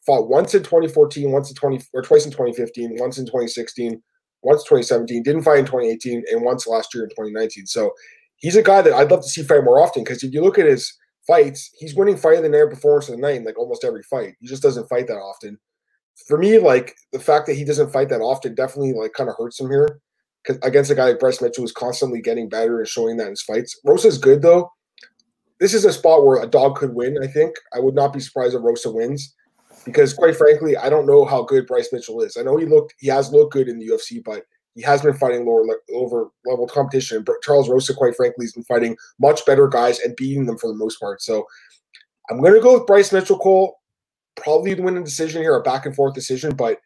Fought 0.06 0.30
once 0.30 0.56
in 0.56 0.64
2014, 0.64 1.30
once 1.30 1.50
in 1.50 1.58
20 1.58 1.82
or 1.94 2.02
twice 2.04 2.24
in 2.24 2.32
2015, 2.32 2.96
once 3.00 3.18
in 3.18 3.26
2016, 3.26 4.02
once 4.44 4.64
2017, 4.64 5.24
didn't 5.24 5.44
fight 5.44 5.60
in 5.60 5.66
2018, 5.66 6.24
and 6.32 6.42
once 6.42 6.66
last 6.68 6.96
year 6.96 7.04
in 7.04 7.10
2019. 7.10 7.66
So 7.66 7.92
he's 8.40 8.56
a 8.56 8.64
guy 8.64 8.82
that 8.82 8.94
I'd 8.94 9.12
love 9.12 9.22
to 9.22 9.30
see 9.30 9.44
fight 9.44 9.64
more 9.64 9.82
often 9.82 10.04
because 10.04 10.24
if 10.24 10.34
you 10.34 10.42
look 10.42 10.58
at 10.58 10.66
his 10.66 10.92
fights, 11.28 11.70
he's 11.78 11.96
winning 11.96 12.18
fight 12.18 12.38
of 12.38 12.44
the 12.44 12.50
night, 12.50 12.70
performance 12.70 13.08
of 13.10 13.16
the 13.16 13.22
night 13.22 13.36
in 13.36 13.44
like 13.44 13.60
almost 13.60 13.84
every 13.84 14.04
fight. 14.04 14.36
He 14.40 14.48
just 14.48 14.64
doesn't 14.64 14.90
fight 14.90 15.08
that 15.08 15.18
often. 15.18 15.60
For 16.28 16.38
me, 16.38 16.58
like 16.58 16.96
the 17.12 17.20
fact 17.20 17.46
that 17.48 17.56
he 17.56 17.64
doesn't 17.64 17.92
fight 17.92 18.10
that 18.10 18.22
often 18.22 18.56
definitely 18.56 18.94
like 18.94 19.14
kind 19.14 19.30
of 19.30 19.36
hurts 19.38 19.60
him 19.60 19.70
here. 19.70 20.00
Because 20.44 20.60
against 20.64 20.90
a 20.90 20.96
guy 20.96 21.10
like 21.10 21.20
Bryce 21.20 21.42
Mitchell 21.42 21.64
who's 21.64 21.72
constantly 21.72 22.22
getting 22.22 22.50
better 22.50 22.80
and 22.80 22.88
showing 22.88 23.18
that 23.18 23.26
in 23.26 23.32
his 23.32 23.42
fights. 23.42 23.80
Rosa's 23.86 24.18
good 24.18 24.42
though. 24.42 24.72
This 25.60 25.74
is 25.74 25.84
a 25.84 25.92
spot 25.92 26.26
where 26.26 26.42
a 26.42 26.48
dog 26.48 26.78
could 26.78 26.96
win, 26.96 27.18
I 27.22 27.28
think. 27.28 27.54
I 27.74 27.80
would 27.80 27.96
not 27.96 28.14
be 28.14 28.22
surprised 28.22 28.56
if 28.56 28.62
Rosa 28.64 28.92
wins. 28.92 29.36
Because 29.86 30.14
quite 30.14 30.36
frankly, 30.36 30.78
I 30.78 30.90
don't 30.90 31.06
know 31.06 31.26
how 31.26 31.44
good 31.44 31.68
Bryce 31.68 31.90
Mitchell 31.92 32.22
is. 32.22 32.38
I 32.38 32.44
know 32.44 32.58
he 32.58 32.66
looked 32.66 32.94
he 33.00 33.08
has 33.08 33.32
looked 33.32 33.54
good 33.54 33.68
in 33.68 33.80
the 33.80 33.88
UFC, 33.88 34.24
but 34.24 34.46
he 34.80 34.84
has 34.86 35.02
been 35.02 35.14
fighting 35.14 35.46
lower 35.46 35.66
over 35.94 36.30
level 36.46 36.66
competition. 36.66 37.22
But 37.22 37.42
Charles 37.42 37.68
Rosa, 37.70 37.94
quite 37.94 38.16
frankly, 38.16 38.46
has 38.46 38.54
been 38.54 38.64
fighting 38.64 38.96
much 39.20 39.46
better 39.46 39.68
guys 39.68 40.00
and 40.00 40.16
beating 40.16 40.46
them 40.46 40.58
for 40.58 40.68
the 40.68 40.74
most 40.74 41.02
part. 41.02 41.22
So 41.22 41.46
I'm 42.30 42.40
going 42.40 42.54
to 42.54 42.62
go 42.62 42.76
with 42.76 42.88
Bryce 42.88 43.12
Mitchell 43.12 43.38
Cole. 43.38 43.78
Probably 44.38 44.74
the 44.74 44.82
winning 44.82 45.04
decision 45.04 45.42
here, 45.42 45.54
a 45.58 45.62
back 45.62 45.86
and 45.86 45.94
forth 45.94 46.14
decision, 46.14 46.56
but 46.56 46.80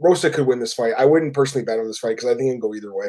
Rosa 0.00 0.28
could 0.28 0.48
win 0.48 0.58
this 0.58 0.74
fight. 0.74 0.94
I 0.98 1.04
wouldn't 1.04 1.34
personally 1.34 1.64
bet 1.64 1.78
on 1.78 1.86
this 1.86 2.00
fight 2.00 2.16
because 2.16 2.28
I 2.28 2.34
think 2.34 2.48
it 2.48 2.52
can 2.54 2.58
go 2.58 2.74
either 2.74 2.92
way. 2.92 3.06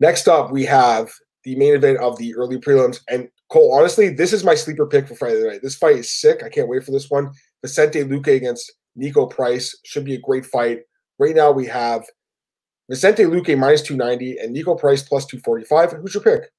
Next 0.00 0.26
up, 0.26 0.50
we 0.50 0.64
have 0.64 1.12
the 1.44 1.54
main 1.54 1.74
event 1.74 1.98
of 1.98 2.18
the 2.18 2.34
early 2.34 2.58
prelims. 2.58 2.98
And 3.08 3.28
Cole, 3.48 3.72
honestly, 3.78 4.08
this 4.08 4.32
is 4.32 4.42
my 4.42 4.56
sleeper 4.56 4.88
pick 4.88 5.06
for 5.06 5.14
Friday 5.14 5.46
night. 5.46 5.60
This 5.62 5.76
fight 5.76 5.98
is 5.98 6.18
sick. 6.18 6.42
I 6.42 6.48
can't 6.48 6.68
wait 6.68 6.82
for 6.82 6.90
this 6.90 7.10
one. 7.10 7.30
Vicente 7.62 8.02
Luque 8.02 8.34
against 8.34 8.72
Niko 8.98 9.30
Price 9.30 9.78
should 9.84 10.04
be 10.04 10.14
a 10.14 10.20
great 10.20 10.46
fight. 10.46 10.80
Right 11.20 11.36
now, 11.36 11.52
we 11.52 11.66
have 11.66 12.04
Vicente 12.90 13.22
Luque 13.22 13.56
minus 13.56 13.82
290 13.82 14.38
and 14.38 14.54
Niko 14.54 14.76
Price 14.76 15.02
plus 15.02 15.24
245. 15.24 15.92
Who's 15.92 16.14
your 16.14 16.24
pick? 16.24 16.50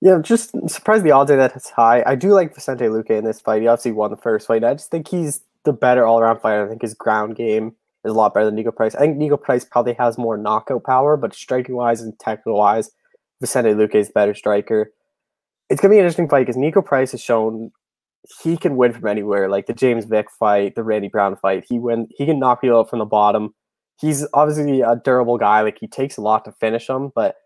Yeah, 0.00 0.20
just 0.22 0.54
surprised 0.70 1.04
the 1.04 1.10
odds 1.10 1.32
are 1.32 1.36
that 1.36 1.56
it's 1.56 1.70
high. 1.70 2.04
I 2.06 2.14
do 2.14 2.28
like 2.32 2.54
Vicente 2.54 2.84
Luque 2.84 3.10
in 3.10 3.24
this 3.24 3.40
fight. 3.40 3.60
He 3.60 3.66
obviously 3.66 3.90
won 3.90 4.10
the 4.10 4.16
first 4.16 4.46
fight. 4.46 4.62
I 4.62 4.74
just 4.74 4.90
think 4.90 5.08
he's 5.08 5.42
the 5.64 5.72
better 5.72 6.06
all 6.06 6.20
around 6.20 6.40
fighter. 6.40 6.64
I 6.64 6.68
think 6.68 6.82
his 6.82 6.94
ground 6.94 7.34
game 7.34 7.74
is 8.04 8.12
a 8.12 8.14
lot 8.14 8.34
better 8.34 8.46
than 8.46 8.56
Niko 8.56 8.74
Price. 8.74 8.94
I 8.94 9.00
think 9.00 9.18
Niko 9.18 9.40
Price 9.40 9.64
probably 9.64 9.94
has 9.94 10.16
more 10.16 10.36
knockout 10.36 10.84
power, 10.84 11.16
but 11.16 11.34
striking 11.34 11.74
wise 11.74 12.00
and 12.00 12.16
technical 12.20 12.56
wise, 12.56 12.92
Vicente 13.40 13.70
Luque 13.70 13.96
is 13.96 14.10
better 14.10 14.34
striker. 14.34 14.92
It's 15.70 15.80
gonna 15.80 15.92
be 15.92 15.98
an 15.98 16.04
interesting 16.04 16.28
fight 16.28 16.46
because 16.46 16.56
Niko 16.56 16.84
Price 16.84 17.10
has 17.10 17.20
shown 17.20 17.72
he 18.42 18.56
can 18.56 18.76
win 18.76 18.92
from 18.92 19.08
anywhere. 19.08 19.48
Like 19.48 19.66
the 19.66 19.72
James 19.72 20.04
Vick 20.04 20.30
fight, 20.38 20.76
the 20.76 20.84
Randy 20.84 21.08
Brown 21.08 21.34
fight, 21.36 21.64
he 21.68 21.80
win. 21.80 22.06
He 22.10 22.26
can 22.26 22.38
knock 22.38 22.60
you 22.62 22.76
out 22.76 22.90
from 22.90 23.00
the 23.00 23.04
bottom 23.06 23.54
he's 24.00 24.26
obviously 24.34 24.80
a 24.80 24.96
durable 24.96 25.38
guy. 25.38 25.60
Like 25.62 25.78
he 25.80 25.86
takes 25.86 26.16
a 26.16 26.20
lot 26.22 26.44
to 26.44 26.52
finish 26.52 26.88
him, 26.88 27.12
but 27.14 27.36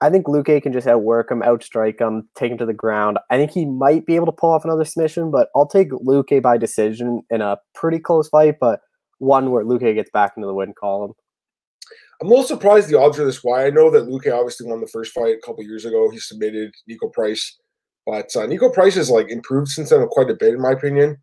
I 0.00 0.10
think 0.10 0.26
Luque 0.26 0.62
can 0.62 0.72
just 0.72 0.86
outwork 0.86 1.30
him, 1.30 1.40
outstrike 1.40 2.00
him, 2.00 2.28
take 2.34 2.52
him 2.52 2.58
to 2.58 2.66
the 2.66 2.74
ground. 2.74 3.18
I 3.30 3.36
think 3.36 3.52
he 3.52 3.64
might 3.64 4.04
be 4.04 4.16
able 4.16 4.26
to 4.26 4.32
pull 4.32 4.50
off 4.50 4.64
another 4.64 4.84
submission, 4.84 5.30
but 5.30 5.48
I'll 5.54 5.66
take 5.66 5.90
Luque 5.90 6.42
by 6.42 6.58
decision 6.58 7.22
in 7.30 7.40
a 7.40 7.58
pretty 7.74 7.98
close 7.98 8.28
fight, 8.28 8.56
but 8.60 8.80
one 9.18 9.50
where 9.50 9.64
Luque 9.64 9.94
gets 9.94 10.10
back 10.10 10.32
into 10.36 10.46
the 10.46 10.54
win 10.54 10.74
column. 10.78 11.12
I'm 12.20 12.26
a 12.26 12.30
little 12.30 12.44
surprised 12.44 12.88
the 12.88 12.98
odds 12.98 13.18
are 13.18 13.24
this 13.24 13.42
why. 13.42 13.66
I 13.66 13.70
know 13.70 13.90
that 13.90 14.08
Luque 14.08 14.32
obviously 14.32 14.68
won 14.68 14.80
the 14.80 14.86
first 14.86 15.12
fight 15.12 15.36
a 15.36 15.46
couple 15.46 15.64
years 15.64 15.84
ago. 15.84 16.10
He 16.10 16.18
submitted 16.18 16.72
Niko 16.90 17.12
Price, 17.12 17.58
but 18.06 18.34
uh, 18.36 18.46
Niko 18.46 18.72
Price 18.72 18.94
has 18.96 19.10
like 19.10 19.30
improved 19.30 19.68
since 19.68 19.90
then 19.90 20.06
quite 20.08 20.30
a 20.30 20.34
bit, 20.34 20.54
in 20.54 20.60
my 20.60 20.72
opinion. 20.72 21.18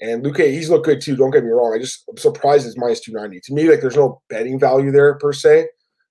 And 0.00 0.24
Luque, 0.24 0.50
he's 0.50 0.70
looked 0.70 0.86
good 0.86 1.00
too. 1.00 1.16
Don't 1.16 1.30
get 1.30 1.44
me 1.44 1.50
wrong. 1.50 1.74
I 1.74 1.78
just 1.78 2.04
I'm 2.08 2.16
surprised 2.16 2.66
it's 2.66 2.78
minus 2.78 3.00
290. 3.00 3.40
To 3.44 3.54
me, 3.54 3.68
like 3.68 3.80
there's 3.80 3.96
no 3.96 4.20
betting 4.28 4.58
value 4.58 4.90
there 4.90 5.16
per 5.18 5.32
se, 5.32 5.68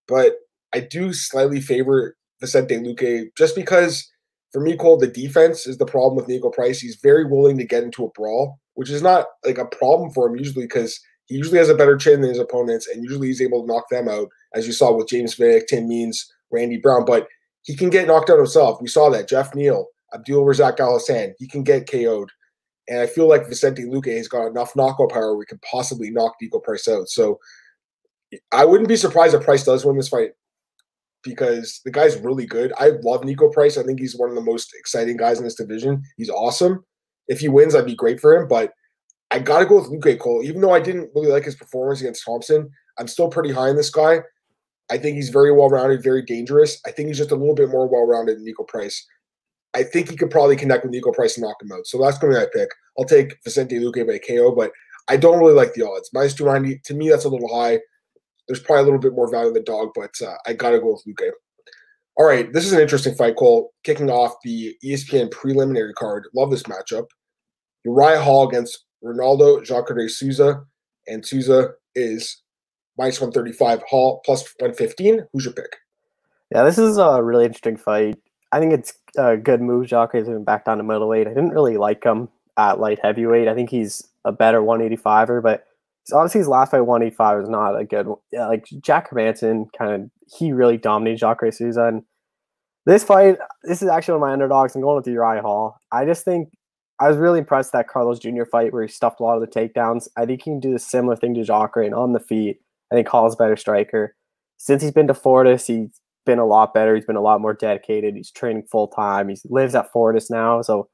but 0.08 0.36
I 0.74 0.82
do 0.82 1.14
slightly 1.14 1.60
favor 1.60 2.16
Vicente 2.40 2.78
Luque 2.78 3.30
just 3.38 3.56
because 3.56 4.10
for 4.52 4.62
me, 4.62 4.76
Cole, 4.76 4.98
the 4.98 5.08
defense 5.08 5.66
is 5.66 5.78
the 5.78 5.86
problem 5.86 6.16
with 6.16 6.28
Niko 6.28 6.52
Price. 6.52 6.80
He's 6.80 7.00
very 7.02 7.26
willing 7.26 7.58
to 7.58 7.66
get 7.66 7.84
into 7.84 8.06
a 8.06 8.10
brawl, 8.12 8.60
which 8.74 8.90
is 8.90 9.02
not 9.02 9.28
like 9.46 9.58
a 9.58 9.66
problem 9.66 10.12
for 10.12 10.28
him 10.28 10.36
usually 10.36 10.66
because 10.66 11.00
he 11.26 11.36
usually 11.36 11.58
has 11.58 11.70
a 11.70 11.76
better 11.76 11.96
chin 11.96 12.22
than 12.22 12.30
his 12.30 12.40
opponents, 12.40 12.88
and 12.88 13.04
usually 13.04 13.28
he's 13.28 13.42
able 13.42 13.62
to 13.62 13.68
knock 13.68 13.86
them 13.90 14.10
out, 14.10 14.28
as 14.54 14.68
you 14.68 14.74
saw 14.74 14.92
with 14.94 15.08
James 15.08 15.36
Vick, 15.36 15.68
Tim 15.68 15.88
Means, 15.88 16.30
Randy 16.52 16.78
Brown. 16.78 17.06
But 17.06 17.28
he 17.64 17.76
can 17.76 17.90
get 17.90 18.08
knocked 18.08 18.30
out 18.30 18.38
himself. 18.38 18.82
We 18.82 18.88
saw 18.88 19.10
that. 19.10 19.30
Geoff 19.30 19.56
Neal 19.56 19.88
Abdul 20.14 20.46
Razak 20.46 20.78
Alhassan, 20.78 21.34
he 21.38 21.48
can 21.48 21.64
get 21.64 21.90
KO'd. 21.90 22.32
And 22.88 23.00
I 23.00 23.08
feel 23.08 23.28
like 23.28 23.48
Vicente 23.48 23.84
Luque 23.84 24.16
has 24.18 24.28
got 24.28 24.48
enough 24.48 24.76
knockout 24.76 25.12
power 25.12 25.36
we 25.36 25.46
could 25.46 25.62
possibly 25.62 26.10
knock 26.10 26.34
Niko 26.42 26.62
Price 26.62 26.88
out. 26.88 27.10
So 27.10 27.40
I 28.52 28.66
wouldn't 28.66 28.90
be 28.90 28.96
surprised 28.96 29.34
if 29.34 29.44
Price 29.44 29.64
does 29.64 29.86
win 29.86 29.98
this 29.98 30.10
fight 30.10 30.32
because 31.24 31.82
the 31.86 31.92
guy's 31.92 32.18
really 32.18 32.46
good. 32.46 32.74
I 32.78 32.90
love 33.04 33.22
Niko 33.22 33.52
Price. 33.52 33.78
I 33.78 33.84
think 33.84 34.00
he's 34.00 34.18
one 34.18 34.30
of 34.30 34.36
the 34.36 34.42
most 34.42 34.74
exciting 34.78 35.18
guys 35.18 35.38
in 35.38 35.44
this 35.44 35.56
division. 35.56 36.04
He's 36.18 36.30
awesome. 36.30 36.84
If 37.28 37.40
he 37.40 37.48
wins, 37.48 37.76
I'd 37.76 37.86
be 37.86 37.96
great 37.96 38.20
for 38.20 38.36
him. 38.36 38.48
But 38.48 38.74
I 39.30 39.40
got 39.40 39.60
to 39.60 39.66
go 39.66 39.80
with 39.80 39.92
Luque 39.92 40.20
Cole. 40.20 40.42
Even 40.44 40.62
though 40.62 40.74
I 40.74 40.80
didn't 40.80 41.12
really 41.16 41.32
like 41.32 41.46
his 41.46 41.56
performance 41.56 42.02
against 42.02 42.26
Thompson, 42.26 42.70
I'm 42.98 43.08
still 43.08 43.30
pretty 43.30 43.52
high 43.52 43.70
on 43.70 43.76
this 43.76 43.90
guy. 43.90 44.20
I 44.90 44.98
think 44.98 45.16
he's 45.16 45.30
very 45.30 45.54
well 45.54 45.70
rounded, 45.70 46.04
very 46.04 46.22
dangerous. 46.22 46.82
I 46.86 46.92
think 46.92 47.08
he's 47.08 47.18
just 47.18 47.32
a 47.32 47.36
little 47.36 47.56
bit 47.56 47.70
more 47.70 47.88
well 47.88 48.06
rounded 48.06 48.38
than 48.38 48.46
Niko 48.46 48.68
Price. 48.68 49.06
I 49.74 49.84
think 49.84 50.10
he 50.10 50.18
could 50.18 50.32
probably 50.32 50.56
connect 50.56 50.84
with 50.84 50.94
Niko 50.94 51.14
Price 51.14 51.38
and 51.38 51.44
knock 51.44 51.62
him 51.62 51.72
out. 51.72 51.88
So 51.88 52.02
that's 52.02 52.18
going 52.18 52.34
to 52.34 52.40
be 52.40 52.46
my 52.46 52.50
pick. 52.54 52.70
I'll 52.98 53.06
take 53.06 53.38
Vicente 53.44 53.80
Luque 53.80 54.06
by 54.06 54.20
KO, 54.20 54.54
but 54.54 54.72
I 55.08 55.18
don't 55.18 55.40
really 55.40 55.54
like 55.54 55.74
the 55.74 55.88
odds. 55.88 56.10
Minus 56.14 56.34
290, 56.36 56.82
to 56.86 56.94
me, 56.94 57.10
that's 57.10 57.26
a 57.26 57.30
little 57.30 57.54
high. 57.54 57.80
There's 58.48 58.60
probably 58.60 58.82
a 58.82 58.86
little 58.86 59.00
bit 59.00 59.14
more 59.14 59.32
value 59.32 59.48
in 59.48 59.54
the 59.54 59.62
dog, 59.62 59.90
but 59.96 60.12
uh, 60.22 60.36
I 60.46 60.54
got 60.54 60.72
to 60.72 60.80
go 60.80 60.92
with 60.92 61.04
Luque. 61.08 61.32
All 62.18 62.26
right, 62.26 62.52
this 62.52 62.66
is 62.66 62.74
an 62.74 62.82
interesting 62.82 63.16
fight, 63.16 63.38
Cole. 63.38 63.72
Kicking 63.84 64.10
off 64.10 64.36
the 64.44 64.76
ESPN 64.84 65.32
preliminary 65.32 65.94
card. 65.94 66.28
Love 66.36 66.52
this 66.52 66.64
matchup. 66.64 67.06
Uriah 67.86 68.22
Hall 68.22 68.48
against 68.48 68.86
Ronaldo 69.04 69.64
Jacare 69.64 70.08
Souza, 70.10 70.64
and 71.08 71.26
Souza 71.26 71.72
is 71.96 72.42
minus 72.98 73.20
135, 73.20 73.82
Hall 73.84 74.22
plus 74.26 74.44
115. 74.60 75.26
Who's 75.32 75.46
your 75.46 75.54
pick? 75.54 75.78
Yeah, 76.54 76.64
this 76.64 76.78
is 76.78 76.98
a 76.98 77.24
really 77.24 77.46
interesting 77.46 77.78
fight. 77.78 78.20
I 78.52 78.60
think 78.60 78.74
it's 78.74 78.94
a 79.18 79.38
good 79.38 79.62
move. 79.62 79.88
Jacare 79.88 80.22
has 80.22 80.28
been 80.28 80.44
back 80.44 80.66
down 80.66 80.78
to 80.78 80.84
middleweight. 80.84 81.28
I 81.28 81.32
didn't 81.34 81.50
really 81.50 81.78
like 81.78 82.04
him 82.04 82.30
at 82.58 82.80
light 82.80 83.00
heavyweight. 83.02 83.48
I 83.48 83.54
think 83.54 83.70
he's 83.70 84.08
a 84.26 84.32
better 84.32 84.62
185er, 84.62 85.42
but 85.42 85.66
honestly 86.14 86.40
his 86.40 86.48
last 86.48 86.72
fight 86.72 86.82
185 86.82 87.40
was 87.40 87.50
not 87.50 87.80
a 87.80 87.84
good 87.84 88.08
one. 88.08 88.20
Yeah, 88.32 88.48
like 88.48 88.66
Jack 88.82 89.10
Hermansson 89.10 89.66
kind 89.78 89.94
of 89.94 90.10
he 90.38 90.52
really 90.52 90.78
dominated 90.78 91.20
Jacare 91.20 91.52
Souza. 91.52 91.86
And 91.86 92.04
this 92.86 93.04
fight, 93.04 93.38
this 93.64 93.82
is 93.82 93.90
actually 93.90 94.20
one 94.20 94.24
of 94.24 94.28
my 94.28 94.34
underdogs. 94.34 94.76
I'm 94.76 94.82
going 94.82 94.96
with 94.96 95.08
Uriah 95.08 95.42
Hall. 95.42 95.78
I 95.92 96.06
just 96.06 96.26
think 96.26 96.50
I 97.00 97.08
was 97.08 97.18
really 97.18 97.40
impressed 97.40 97.72
that 97.74 97.88
Carlos 97.88 98.20
Jr. 98.20 98.46
fight 98.46 98.74
where 98.74 98.84
he 98.84 98.88
stuffed 98.88 99.20
a 99.20 99.24
lot 99.24 99.36
of 99.36 99.42
the 99.42 99.48
takedowns. 99.48 100.08
I 100.18 100.26
think 100.26 100.42
he 100.42 100.52
can 100.52 100.60
do 100.60 100.72
the 100.72 100.80
similar 100.80 101.16
thing 101.16 101.34
to 101.36 101.44
Jacare 101.44 101.84
and 101.84 101.96
on 101.96 102.14
the 102.14 102.20
feet. 102.20 102.60
I 102.92 102.96
think 102.96 103.08
Hall's 103.08 103.34
a 103.34 103.38
better 103.38 103.56
striker. 103.56 104.16
Since 104.58 104.84
he's 104.84 104.92
been 104.92 105.08
to 105.08 105.14
Fortis, 105.14 105.68
he's 105.68 106.00
been 106.26 106.40
a 106.40 106.46
lot 106.46 106.74
better. 106.74 106.96
He's 106.96 107.06
been 107.06 107.16
a 107.16 107.22
lot 107.22 107.42
more 107.42 107.54
dedicated. 107.54 108.16
He's 108.16 108.32
training 108.32 108.64
full 108.72 108.88
time. 108.88 109.30
He 109.30 109.38
lives 109.46 109.76
at 109.76 109.92
Fortis 109.92 110.30
now. 110.30 110.62
So 110.62 110.90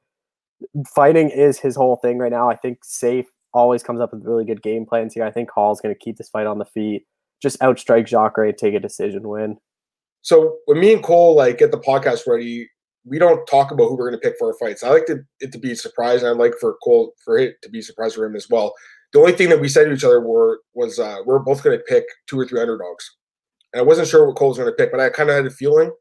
fighting 0.96 1.30
is 1.30 1.60
his 1.60 1.76
whole 1.76 1.98
thing 1.98 2.18
right 2.18 2.32
now. 2.32 2.50
I 2.50 2.56
think 2.56 2.80
safe 2.84 3.26
always 3.54 3.84
comes 3.84 4.02
up 4.02 4.14
with 4.14 4.26
really 4.26 4.46
good 4.46 4.62
game 4.62 4.86
plans 4.86 5.14
here. 5.14 5.24
I 5.24 5.32
think 5.32 5.50
Hall's 5.54 5.82
going 5.82 5.94
to 5.94 6.00
keep 6.00 6.18
this 6.18 6.30
fight 6.30 6.48
on 6.48 6.60
the 6.60 6.66
feet, 6.66 7.06
just 7.42 7.60
outstrike 7.60 8.08
Jacare 8.08 8.52
take 8.52 8.74
a 8.74 8.80
decision 8.80 9.28
win. 9.28 9.58
So 10.22 10.58
when 10.66 10.80
me 10.80 10.94
and 10.94 11.04
Cole 11.04 11.36
like 11.36 11.60
get 11.60 11.72
the 11.72 11.80
podcast 11.80 12.28
ready, 12.28 12.70
we 13.06 13.20
don't 13.20 13.46
talk 13.48 13.72
about 13.72 13.88
who 13.88 13.96
we're 13.96 14.10
going 14.10 14.20
to 14.22 14.30
pick 14.30 14.38
for 14.38 14.50
our 14.50 14.58
fights. 14.60 14.84
I 14.84 14.90
like 14.90 15.06
to, 15.06 15.20
it 15.40 15.52
to 15.54 15.58
be 15.58 15.72
a 15.72 15.76
surprise, 15.76 16.22
and 16.22 16.30
I 16.30 16.34
like 16.34 16.54
for 16.60 16.76
Cole 16.84 17.14
for 17.24 17.38
it 17.38 17.56
to 17.64 17.70
be 17.70 17.80
a 17.80 17.84
surprise 17.84 18.16
for 18.16 18.26
him 18.26 18.36
as 18.36 18.50
well. 18.50 18.74
The 19.14 19.20
only 19.20 19.32
thing 19.32 19.50
that 19.50 19.62
we 19.62 19.70
said 19.70 19.86
to 19.86 19.94
each 19.94 20.04
other 20.04 20.20
were 20.20 20.60
was 20.74 21.00
uh, 21.00 21.20
we're 21.26 21.40
both 21.40 21.64
going 21.64 21.78
to 21.78 21.84
pick 21.84 22.04
two 22.30 22.38
or 22.38 22.46
three 22.46 22.60
underdogs, 22.60 23.10
and 23.74 23.82
I 23.82 23.84
wasn't 23.84 24.08
sure 24.08 24.26
what 24.26 24.36
Cole 24.36 24.50
was 24.50 24.58
going 24.58 24.70
to 24.70 24.76
pick, 24.76 24.92
but 24.92 25.00
I 25.00 25.10
kind 25.10 25.30
of 25.30 25.36
had 25.36 25.46
a 25.46 25.50
feeling, 25.50 25.92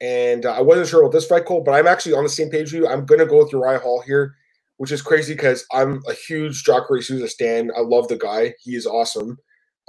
and 0.00 0.46
uh, 0.46 0.52
I 0.52 0.60
wasn't 0.60 0.88
sure 0.88 1.02
about 1.02 1.12
this 1.12 1.26
fight, 1.26 1.44
Cole. 1.44 1.62
But 1.62 1.72
I'm 1.72 1.86
actually 1.86 2.14
on 2.14 2.24
the 2.24 2.30
same 2.30 2.50
page 2.50 2.72
with 2.72 2.82
you. 2.82 2.88
I'm 2.88 3.06
going 3.06 3.20
to 3.20 3.26
go 3.26 3.38
with 3.38 3.52
Uriah 3.52 3.78
Hall 3.78 4.02
here, 4.04 4.34
which 4.76 4.92
is 4.92 5.02
crazy 5.02 5.34
because 5.34 5.64
I'm 5.72 6.02
a 6.08 6.14
huge 6.14 6.64
Jacare 6.64 7.00
Souza 7.00 7.28
stand. 7.28 7.70
I 7.76 7.80
love 7.80 8.08
the 8.08 8.18
guy; 8.18 8.54
he 8.62 8.74
is 8.74 8.86
awesome. 8.86 9.38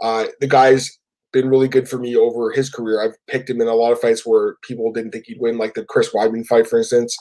Uh, 0.02 0.26
the 0.40 0.48
guy's 0.48 1.00
been 1.34 1.50
really 1.50 1.68
good 1.68 1.90
for 1.90 1.98
me 1.98 2.16
over 2.16 2.52
his 2.52 2.70
career. 2.70 3.04
I've 3.04 3.18
picked 3.28 3.50
him 3.50 3.60
in 3.60 3.68
a 3.68 3.74
lot 3.74 3.92
of 3.92 4.00
fights 4.00 4.26
where 4.26 4.56
people 4.62 4.92
didn't 4.92 5.12
think 5.12 5.26
he'd 5.26 5.40
win, 5.40 5.58
like 5.58 5.74
the 5.74 5.84
Chris 5.84 6.12
Weidman 6.14 6.46
fight, 6.46 6.68
for 6.68 6.78
instance. 6.78 7.18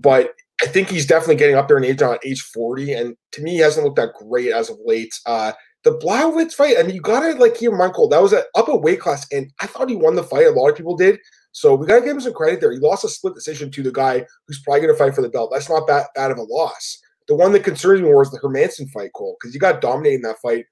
But 0.00 0.34
I 0.62 0.66
think 0.66 0.88
he's 0.88 1.06
definitely 1.06 1.36
getting 1.36 1.56
up 1.56 1.66
there 1.66 1.78
in 1.78 1.84
age 1.84 2.02
on 2.02 2.18
age 2.24 2.42
40. 2.42 2.92
And 2.92 3.16
to 3.32 3.42
me, 3.42 3.52
he 3.52 3.58
hasn't 3.58 3.84
looked 3.84 3.96
that 3.96 4.14
great 4.14 4.52
as 4.52 4.70
of 4.70 4.76
late. 4.84 5.12
Uh, 5.26 5.52
the 5.84 5.98
Blachowicz 5.98 6.52
fight, 6.52 6.76
I 6.78 6.82
mean, 6.82 6.94
you 6.94 7.00
gotta 7.00 7.32
like 7.38 7.54
keep 7.54 7.70
in 7.70 7.78
mind, 7.78 7.94
Cole, 7.94 8.08
that 8.08 8.22
was 8.22 8.32
a, 8.32 8.44
up 8.54 8.68
a 8.68 8.76
weight 8.76 9.00
class, 9.00 9.26
and 9.32 9.52
I 9.60 9.66
thought 9.66 9.88
he 9.88 9.96
won 9.96 10.14
the 10.14 10.22
fight. 10.22 10.46
A 10.46 10.50
lot 10.50 10.70
of 10.70 10.76
people 10.76 10.96
did. 10.96 11.18
So 11.52 11.74
we 11.74 11.86
gotta 11.86 12.00
give 12.00 12.16
him 12.16 12.20
some 12.20 12.34
credit 12.34 12.60
there. 12.60 12.72
He 12.72 12.78
lost 12.78 13.04
a 13.04 13.08
split 13.08 13.34
decision 13.34 13.70
to 13.72 13.82
the 13.82 13.92
guy 13.92 14.24
who's 14.46 14.62
probably 14.62 14.82
gonna 14.82 14.94
fight 14.94 15.14
for 15.14 15.22
the 15.22 15.28
belt. 15.28 15.50
That's 15.52 15.68
not 15.68 15.86
bad, 15.86 16.06
bad 16.14 16.30
of 16.30 16.38
a 16.38 16.42
loss. 16.42 16.98
The 17.28 17.34
one 17.34 17.52
that 17.52 17.64
concerns 17.64 18.00
me 18.00 18.08
more 18.08 18.22
is 18.22 18.30
the 18.30 18.38
Hermansson 18.38 18.90
fight, 18.90 19.10
Cole, 19.14 19.36
because 19.40 19.54
you 19.54 19.60
got 19.60 19.80
dominated 19.80 20.16
in 20.16 20.22
that 20.22 20.40
fight. 20.40 20.66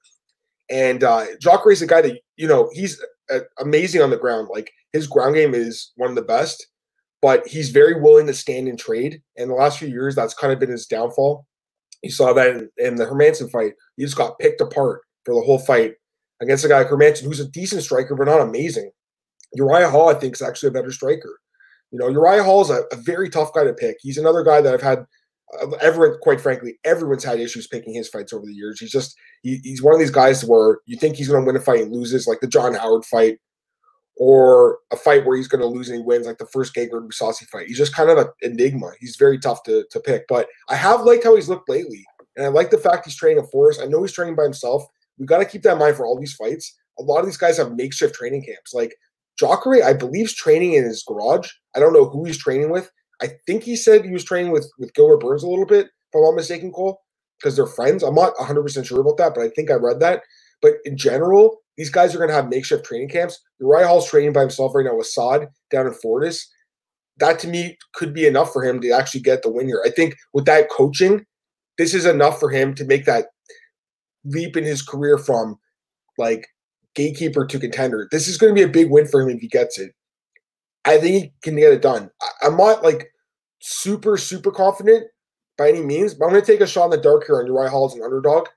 And 0.69 1.03
uh, 1.03 1.25
Jacare 1.39 1.71
is 1.71 1.81
a 1.81 1.87
guy 1.87 2.01
that 2.01 2.19
you 2.37 2.47
know 2.47 2.69
he's 2.73 3.01
uh, 3.31 3.39
amazing 3.59 4.01
on 4.01 4.09
the 4.09 4.17
ground. 4.17 4.47
Like 4.49 4.71
his 4.93 5.07
ground 5.07 5.35
game 5.35 5.53
is 5.53 5.91
one 5.97 6.09
of 6.09 6.15
the 6.15 6.21
best, 6.21 6.67
but 7.21 7.45
he's 7.47 7.69
very 7.69 7.99
willing 7.99 8.27
to 8.27 8.33
stand 8.33 8.67
and 8.67 8.79
trade. 8.79 9.21
And 9.37 9.49
the 9.49 9.55
last 9.55 9.79
few 9.79 9.89
years, 9.89 10.15
that's 10.15 10.33
kind 10.33 10.53
of 10.53 10.59
been 10.59 10.71
his 10.71 10.85
downfall. 10.85 11.45
You 12.03 12.11
saw 12.11 12.33
that 12.33 12.49
in, 12.49 12.69
in 12.77 12.95
the 12.95 13.05
Hermansson 13.05 13.51
fight. 13.51 13.73
He 13.97 14.03
just 14.03 14.17
got 14.17 14.39
picked 14.39 14.61
apart 14.61 15.01
for 15.23 15.35
the 15.35 15.41
whole 15.41 15.59
fight 15.59 15.93
against 16.41 16.65
a 16.65 16.67
guy 16.67 16.79
like 16.79 16.89
Hermansson, 16.89 17.23
who's 17.23 17.39
a 17.39 17.47
decent 17.47 17.83
striker 17.83 18.15
but 18.15 18.25
not 18.25 18.41
amazing. 18.41 18.91
Uriah 19.53 19.89
Hall, 19.89 20.09
I 20.09 20.13
think, 20.15 20.35
is 20.35 20.41
actually 20.41 20.69
a 20.69 20.73
better 20.73 20.91
striker. 20.91 21.39
You 21.91 21.99
know, 21.99 22.07
Uriah 22.07 22.43
Hall 22.43 22.61
is 22.61 22.69
a, 22.69 22.83
a 22.91 22.95
very 22.95 23.29
tough 23.29 23.53
guy 23.53 23.65
to 23.65 23.73
pick. 23.73 23.97
He's 23.99 24.17
another 24.17 24.43
guy 24.43 24.61
that 24.61 24.73
I've 24.73 24.81
had 24.81 25.05
uh, 25.59 25.71
everyone, 25.81 26.17
quite 26.21 26.39
frankly, 26.39 26.79
everyone's 26.83 27.23
had 27.23 27.39
issues 27.39 27.67
picking 27.67 27.93
his 27.93 28.07
fights 28.07 28.33
over 28.33 28.45
the 28.45 28.53
years. 28.53 28.79
He's 28.79 28.91
just 28.91 29.17
he, 29.41 29.59
he's 29.63 29.81
one 29.81 29.93
of 29.93 29.99
these 29.99 30.11
guys 30.11 30.45
where 30.45 30.79
you 30.85 30.97
think 30.97 31.15
he's 31.15 31.27
going 31.27 31.43
to 31.43 31.45
win 31.45 31.55
a 31.55 31.59
fight 31.59 31.81
and 31.81 31.91
loses, 31.91 32.27
like 32.27 32.39
the 32.39 32.47
John 32.47 32.73
Howard 32.73 33.05
fight, 33.05 33.39
or 34.17 34.79
a 34.91 34.95
fight 34.95 35.25
where 35.25 35.37
he's 35.37 35.47
going 35.47 35.61
to 35.61 35.67
lose 35.67 35.89
and 35.89 35.97
he 35.97 36.03
wins, 36.03 36.27
like 36.27 36.37
the 36.37 36.45
first 36.45 36.75
Gegard 36.75 37.07
Mousasi 37.07 37.45
fight. 37.47 37.67
He's 37.67 37.77
just 37.77 37.95
kind 37.95 38.09
of 38.09 38.17
an 38.17 38.27
enigma. 38.41 38.91
He's 38.99 39.15
very 39.15 39.39
tough 39.39 39.63
to 39.63 39.85
to 39.89 39.99
pick. 39.99 40.27
But 40.27 40.47
I 40.69 40.75
have 40.75 41.01
liked 41.01 41.23
how 41.23 41.35
he's 41.35 41.49
looked 41.49 41.69
lately, 41.69 42.05
and 42.35 42.45
I 42.45 42.49
like 42.49 42.69
the 42.69 42.77
fact 42.77 43.05
he's 43.05 43.15
training 43.15 43.43
a 43.43 43.47
force. 43.47 43.79
I 43.79 43.85
know 43.85 44.01
he's 44.01 44.13
training 44.13 44.35
by 44.35 44.43
himself. 44.43 44.85
We've 45.17 45.27
got 45.27 45.39
to 45.39 45.45
keep 45.45 45.63
that 45.63 45.73
in 45.73 45.79
mind 45.79 45.95
for 45.95 46.05
all 46.05 46.19
these 46.19 46.33
fights. 46.33 46.77
A 46.99 47.03
lot 47.03 47.19
of 47.19 47.25
these 47.25 47.37
guys 47.37 47.57
have 47.57 47.75
makeshift 47.75 48.15
training 48.15 48.43
camps. 48.43 48.73
Like 48.73 48.95
Jacare, 49.39 49.83
I 49.83 49.93
believe, 49.93 50.25
is 50.25 50.33
training 50.33 50.73
in 50.73 50.83
his 50.83 51.03
garage. 51.03 51.49
I 51.75 51.79
don't 51.79 51.93
know 51.93 52.05
who 52.05 52.25
he's 52.25 52.37
training 52.37 52.69
with. 52.69 52.91
I 53.21 53.29
think 53.45 53.63
he 53.63 53.75
said 53.75 54.03
he 54.03 54.11
was 54.11 54.23
training 54.23 54.51
with 54.51 54.69
with 54.77 54.93
Gilbert 54.93 55.19
Burns 55.19 55.43
a 55.43 55.47
little 55.47 55.65
bit, 55.65 55.85
if 55.85 56.15
I'm 56.15 56.21
not 56.21 56.35
mistaken, 56.35 56.71
Cole, 56.71 57.01
because 57.39 57.55
they're 57.55 57.67
friends. 57.67 58.03
I'm 58.03 58.15
not 58.15 58.37
100 58.37 58.61
percent 58.61 58.87
sure 58.87 59.01
about 59.01 59.17
that, 59.17 59.33
but 59.35 59.43
I 59.43 59.49
think 59.49 59.71
I 59.71 59.75
read 59.75 59.99
that. 59.99 60.21
But 60.61 60.73
in 60.85 60.97
general, 60.97 61.61
these 61.77 61.89
guys 61.89 62.13
are 62.13 62.17
going 62.17 62.29
to 62.29 62.35
have 62.35 62.49
makeshift 62.49 62.85
training 62.85 63.09
camps. 63.09 63.39
Uriah 63.59 63.87
Hall's 63.87 64.09
training 64.09 64.33
by 64.33 64.41
himself 64.41 64.75
right 64.75 64.85
now 64.85 64.95
with 64.95 65.07
Saad 65.07 65.47
down 65.71 65.87
in 65.87 65.93
Fortis. 65.93 66.47
That 67.17 67.39
to 67.39 67.47
me 67.47 67.77
could 67.93 68.13
be 68.13 68.25
enough 68.25 68.51
for 68.53 68.63
him 68.63 68.79
to 68.81 68.91
actually 68.91 69.21
get 69.21 69.41
the 69.41 69.51
win 69.51 69.67
here. 69.67 69.81
I 69.85 69.89
think 69.89 70.15
with 70.33 70.45
that 70.45 70.69
coaching, 70.69 71.25
this 71.77 71.93
is 71.93 72.05
enough 72.05 72.39
for 72.39 72.49
him 72.49 72.73
to 72.75 72.85
make 72.85 73.05
that 73.05 73.27
leap 74.25 74.55
in 74.55 74.63
his 74.63 74.81
career 74.81 75.17
from 75.17 75.57
like 76.17 76.47
gatekeeper 76.95 77.45
to 77.45 77.59
contender. 77.59 78.07
This 78.11 78.27
is 78.27 78.37
going 78.37 78.53
to 78.53 78.59
be 78.59 78.67
a 78.67 78.71
big 78.71 78.89
win 78.89 79.07
for 79.07 79.21
him 79.21 79.29
if 79.29 79.41
he 79.41 79.47
gets 79.47 79.79
it. 79.79 79.93
I 80.85 80.97
think 80.97 81.23
he 81.23 81.33
can 81.43 81.55
get 81.55 81.73
it 81.73 81.81
done. 81.81 82.09
I, 82.21 82.47
am 82.47 82.57
not 82.57 82.83
like 82.83 83.11
super, 83.59 84.17
super 84.17 84.51
confident 84.51 85.05
by 85.57 85.69
any 85.69 85.81
means, 85.81 86.13
but 86.13 86.25
I'm 86.25 86.31
going 86.31 86.43
to 86.43 86.51
take 86.51 86.61
a 86.61 86.67
shot 86.67 86.85
in 86.85 86.91
the 86.91 86.97
dark 86.97 87.25
here 87.25 87.39
on 87.39 87.47
Uriah 87.47 87.69
Hall 87.69 87.87
as 87.87 87.95
an 87.95 88.03
underdog. 88.03 88.47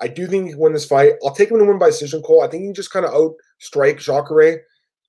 I 0.00 0.08
do 0.08 0.26
think 0.26 0.46
he 0.46 0.50
can 0.52 0.60
win 0.60 0.72
this 0.72 0.86
fight. 0.86 1.14
I'll 1.24 1.34
take 1.34 1.50
him 1.50 1.58
to 1.58 1.64
win 1.64 1.78
by 1.78 1.86
decision, 1.86 2.22
Cole. 2.22 2.42
I 2.42 2.48
think 2.48 2.62
he 2.62 2.68
can 2.68 2.74
just 2.74 2.90
kind 2.90 3.06
of 3.06 3.12
outstrike 3.12 3.98
Jacare, 3.98 4.62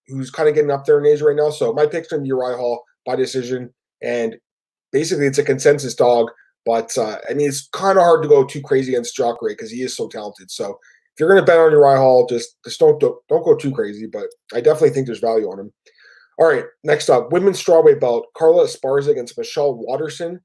who's 0.07 0.29
kind 0.29 0.47
of 0.47 0.55
getting 0.55 0.71
up 0.71 0.85
there 0.85 0.99
in 0.99 1.05
age 1.05 1.21
right 1.21 1.35
now. 1.35 1.49
So 1.49 1.73
my 1.73 1.87
pick's 1.87 2.07
going 2.07 2.21
to 2.21 2.23
be 2.23 2.29
Uriah 2.29 2.57
Hall 2.57 2.83
by 3.05 3.15
decision. 3.15 3.73
And 4.01 4.35
basically, 4.91 5.25
it's 5.25 5.39
a 5.39 5.43
consensus 5.43 5.95
dog. 5.95 6.29
But 6.65 6.97
uh, 6.97 7.17
I 7.29 7.33
mean, 7.33 7.47
it's 7.47 7.67
kind 7.73 7.97
of 7.97 8.03
hard 8.03 8.23
to 8.23 8.29
go 8.29 8.43
too 8.43 8.61
crazy 8.61 8.93
against 8.93 9.15
Jacare 9.15 9.49
because 9.49 9.71
he 9.71 9.81
is 9.81 9.95
so 9.95 10.07
talented. 10.07 10.49
So 10.49 10.71
if 10.71 11.19
you're 11.19 11.29
going 11.29 11.41
to 11.41 11.45
bet 11.45 11.59
on 11.59 11.71
Uriah 11.71 11.97
Hall, 11.97 12.27
just 12.27 12.55
just 12.63 12.79
don't 12.79 12.99
don't 12.99 13.43
go 13.43 13.55
too 13.55 13.71
crazy. 13.71 14.07
But 14.07 14.27
I 14.53 14.61
definitely 14.61 14.89
think 14.89 15.05
there's 15.05 15.19
value 15.19 15.45
on 15.45 15.59
him. 15.59 15.73
All 16.37 16.47
right, 16.47 16.65
next 16.83 17.09
up, 17.09 17.31
women's 17.31 17.63
strawweight 17.63 18.01
belt, 18.01 18.25
Carla 18.35 18.65
Esparza 18.65 19.09
against 19.09 19.37
Michelle 19.37 19.75
Waterson. 19.75 20.41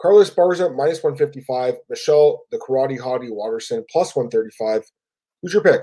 Carla 0.00 0.24
Esparza 0.24 0.74
minus 0.74 1.02
155, 1.02 1.74
Michelle 1.88 2.42
the 2.50 2.58
karate 2.58 2.98
hottie 2.98 3.30
Waterson 3.30 3.84
plus 3.90 4.14
135. 4.14 4.84
Who's 5.42 5.52
your 5.52 5.62
pick? 5.62 5.82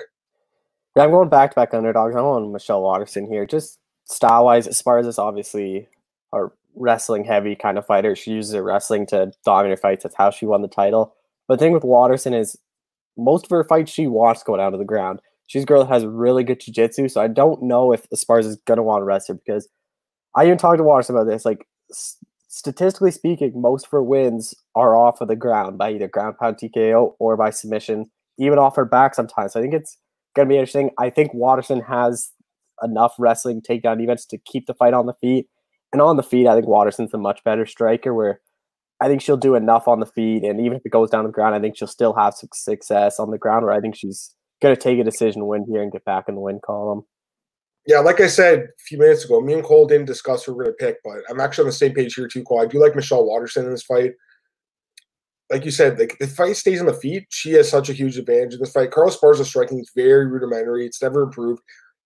Yeah, 0.96 1.04
I'm 1.04 1.12
going 1.12 1.30
back 1.30 1.52
to 1.52 1.56
back 1.56 1.74
underdogs. 1.74 2.16
I'm 2.16 2.22
going 2.22 2.52
Michelle 2.52 2.84
Waterson 2.84 3.26
here. 3.26 3.46
Just 3.46 3.80
style 4.06 4.46
wise, 4.46 4.68
Esparza 4.68 5.08
is 5.08 5.18
obviously 5.18 5.88
a 6.34 6.46
wrestling 6.76 7.24
heavy 7.24 7.56
kind 7.56 7.78
of 7.78 7.86
fighter. 7.86 8.16
She 8.16 8.32
uses 8.32 8.54
her 8.54 8.64
wrestling 8.64 9.08
to 9.08 9.32
dominate 9.44 9.78
her 9.78 9.82
fights. 9.82 10.04
That's 10.04 10.16
how 10.16 10.30
she 10.30 10.46
won 10.46 10.62
the 10.62 10.68
title. 10.68 11.16
But 11.48 11.58
the 11.60 11.66
thing 11.66 11.74
with 11.74 11.84
Waterson 11.84 12.34
is 12.34 12.58
most 13.18 13.46
of 13.46 13.50
her 13.50 13.64
fights 13.64 13.92
she 13.92 14.08
wants 14.08 14.44
go 14.44 14.58
down 14.58 14.72
to 14.72 14.78
the 14.78 14.86
ground. 14.86 15.20
She's 15.48 15.64
a 15.64 15.66
girl 15.66 15.84
that 15.84 15.94
has 15.94 16.06
really 16.06 16.44
good 16.44 16.60
jiu-jitsu, 16.62 17.10
so 17.10 17.22
I 17.22 17.28
don't 17.28 17.62
know 17.64 17.92
if 17.92 18.10
Esparza 18.10 18.46
is 18.46 18.56
going 18.66 18.78
to 18.78 18.84
want 18.84 19.02
to 19.02 19.06
wrestle 19.06 19.36
her 19.36 19.42
because 19.46 19.68
I 20.36 20.46
even 20.46 20.58
talked 20.58 20.78
to 20.78 20.84
Waters 20.84 21.10
about 21.10 21.28
this. 21.28 21.46
Like, 21.46 21.68
statistically 22.54 23.10
speaking, 23.10 23.52
most 23.56 23.86
of 23.86 23.92
her 23.92 24.04
wins 24.04 24.54
are 24.76 24.96
off 24.96 25.22
of 25.22 25.28
the 25.28 25.36
ground 25.36 25.76
by 25.76 25.92
either 25.92 26.08
ground 26.08 26.36
pound 26.40 26.56
TKO 26.56 27.14
or 27.20 27.36
by 27.36 27.50
submission, 27.50 28.06
even 28.38 28.60
off 28.60 28.76
her 28.76 28.86
back 28.86 29.16
sometimes. 29.16 29.54
So 29.54 29.60
I 29.60 29.64
think 29.64 29.74
it's 29.74 29.98
going 30.36 30.48
to 30.48 30.54
be 30.54 30.58
interesting. 30.58 30.92
I 31.00 31.10
think 31.10 31.34
Waterson 31.34 31.82
has 31.82 32.30
enough 32.84 33.16
wrestling 33.18 33.64
takedown 33.68 33.98
defense 33.98 34.28
to 34.28 34.38
keep 34.38 34.68
the 34.68 34.76
fight 34.76 34.94
on 34.94 35.08
the 35.08 35.16
feet. 35.20 35.48
And 35.92 36.00
on 36.00 36.16
the 36.16 36.22
feet, 36.22 36.46
I 36.46 36.54
think 36.54 36.68
Waterson's 36.68 37.14
a 37.16 37.18
much 37.18 37.44
better 37.44 37.66
striker 37.66 38.14
where 38.14 38.40
I 39.02 39.08
think 39.08 39.24
she'll 39.24 39.36
do 39.36 39.56
enough 39.56 39.88
on 39.88 40.00
the 40.00 40.06
feet. 40.06 40.44
And 40.44 40.60
even 40.60 40.78
if 40.78 40.86
it 40.86 40.92
goes 40.92 41.10
down 41.10 41.24
to 41.24 41.30
the 41.30 41.34
ground, 41.34 41.56
I 41.56 41.60
think 41.60 41.76
she'll 41.76 41.88
still 41.88 42.14
have 42.14 42.36
some 42.36 42.50
success 42.54 43.20
on 43.20 43.32
the 43.32 43.40
ground 43.40 43.66
where 43.66 43.74
I 43.74 43.82
think 43.82 43.96
she's 43.96 44.36
going 44.62 44.76
to 44.76 44.80
take 44.80 45.00
a 45.00 45.04
decision 45.04 45.48
win 45.48 45.66
here 45.68 45.82
and 45.82 45.92
get 45.92 46.06
back 46.06 46.26
in 46.28 46.36
the 46.36 46.42
win 46.42 46.60
column. 46.64 47.02
Yeah, 47.86 48.00
like 48.00 48.22
I 48.22 48.28
said 48.28 48.60
a 48.60 48.68
few 48.88 48.98
minutes 48.98 49.26
ago, 49.26 49.42
me 49.42 49.54
and 49.54 49.64
Cole 49.64 49.86
didn't 49.86 50.06
discuss 50.06 50.44
who 50.44 50.54
we're 50.54 50.64
going 50.64 50.76
to 50.78 50.86
pick, 50.86 50.98
but 51.04 51.18
I'm 51.30 51.42
actually 51.42 51.64
on 51.64 51.70
the 51.70 51.74
same 51.74 51.94
page 51.94 52.16
here 52.16 52.28
too, 52.28 52.44
Cole. 52.44 52.62
I 52.62 52.66
do 52.66 52.80
like 52.80 52.96
Michelle 52.96 53.26
Waterson 53.26 53.66
in 53.66 53.72
this 53.72 53.84
fight. 53.84 54.14
Like 55.52 55.66
you 55.66 55.72
said, 55.72 56.00
like 56.00 56.18
the 56.20 56.28
fight 56.28 56.56
stays 56.56 56.80
on 56.80 56.86
the 56.86 56.94
feet. 56.94 57.26
She 57.30 57.52
has 57.54 57.70
such 57.70 57.90
a 57.90 57.94
huge 57.94 58.18
advantage 58.18 58.54
in 58.54 58.60
this 58.60 58.72
fight. 58.72 58.92
Carla 58.92 59.12
Esparza's 59.12 59.50
striking 59.50 59.80
is 59.80 59.92
very 59.96 60.26
rudimentary. 60.26 60.86
It's 60.86 61.02
never 61.02 61.24
improved. 61.24 61.62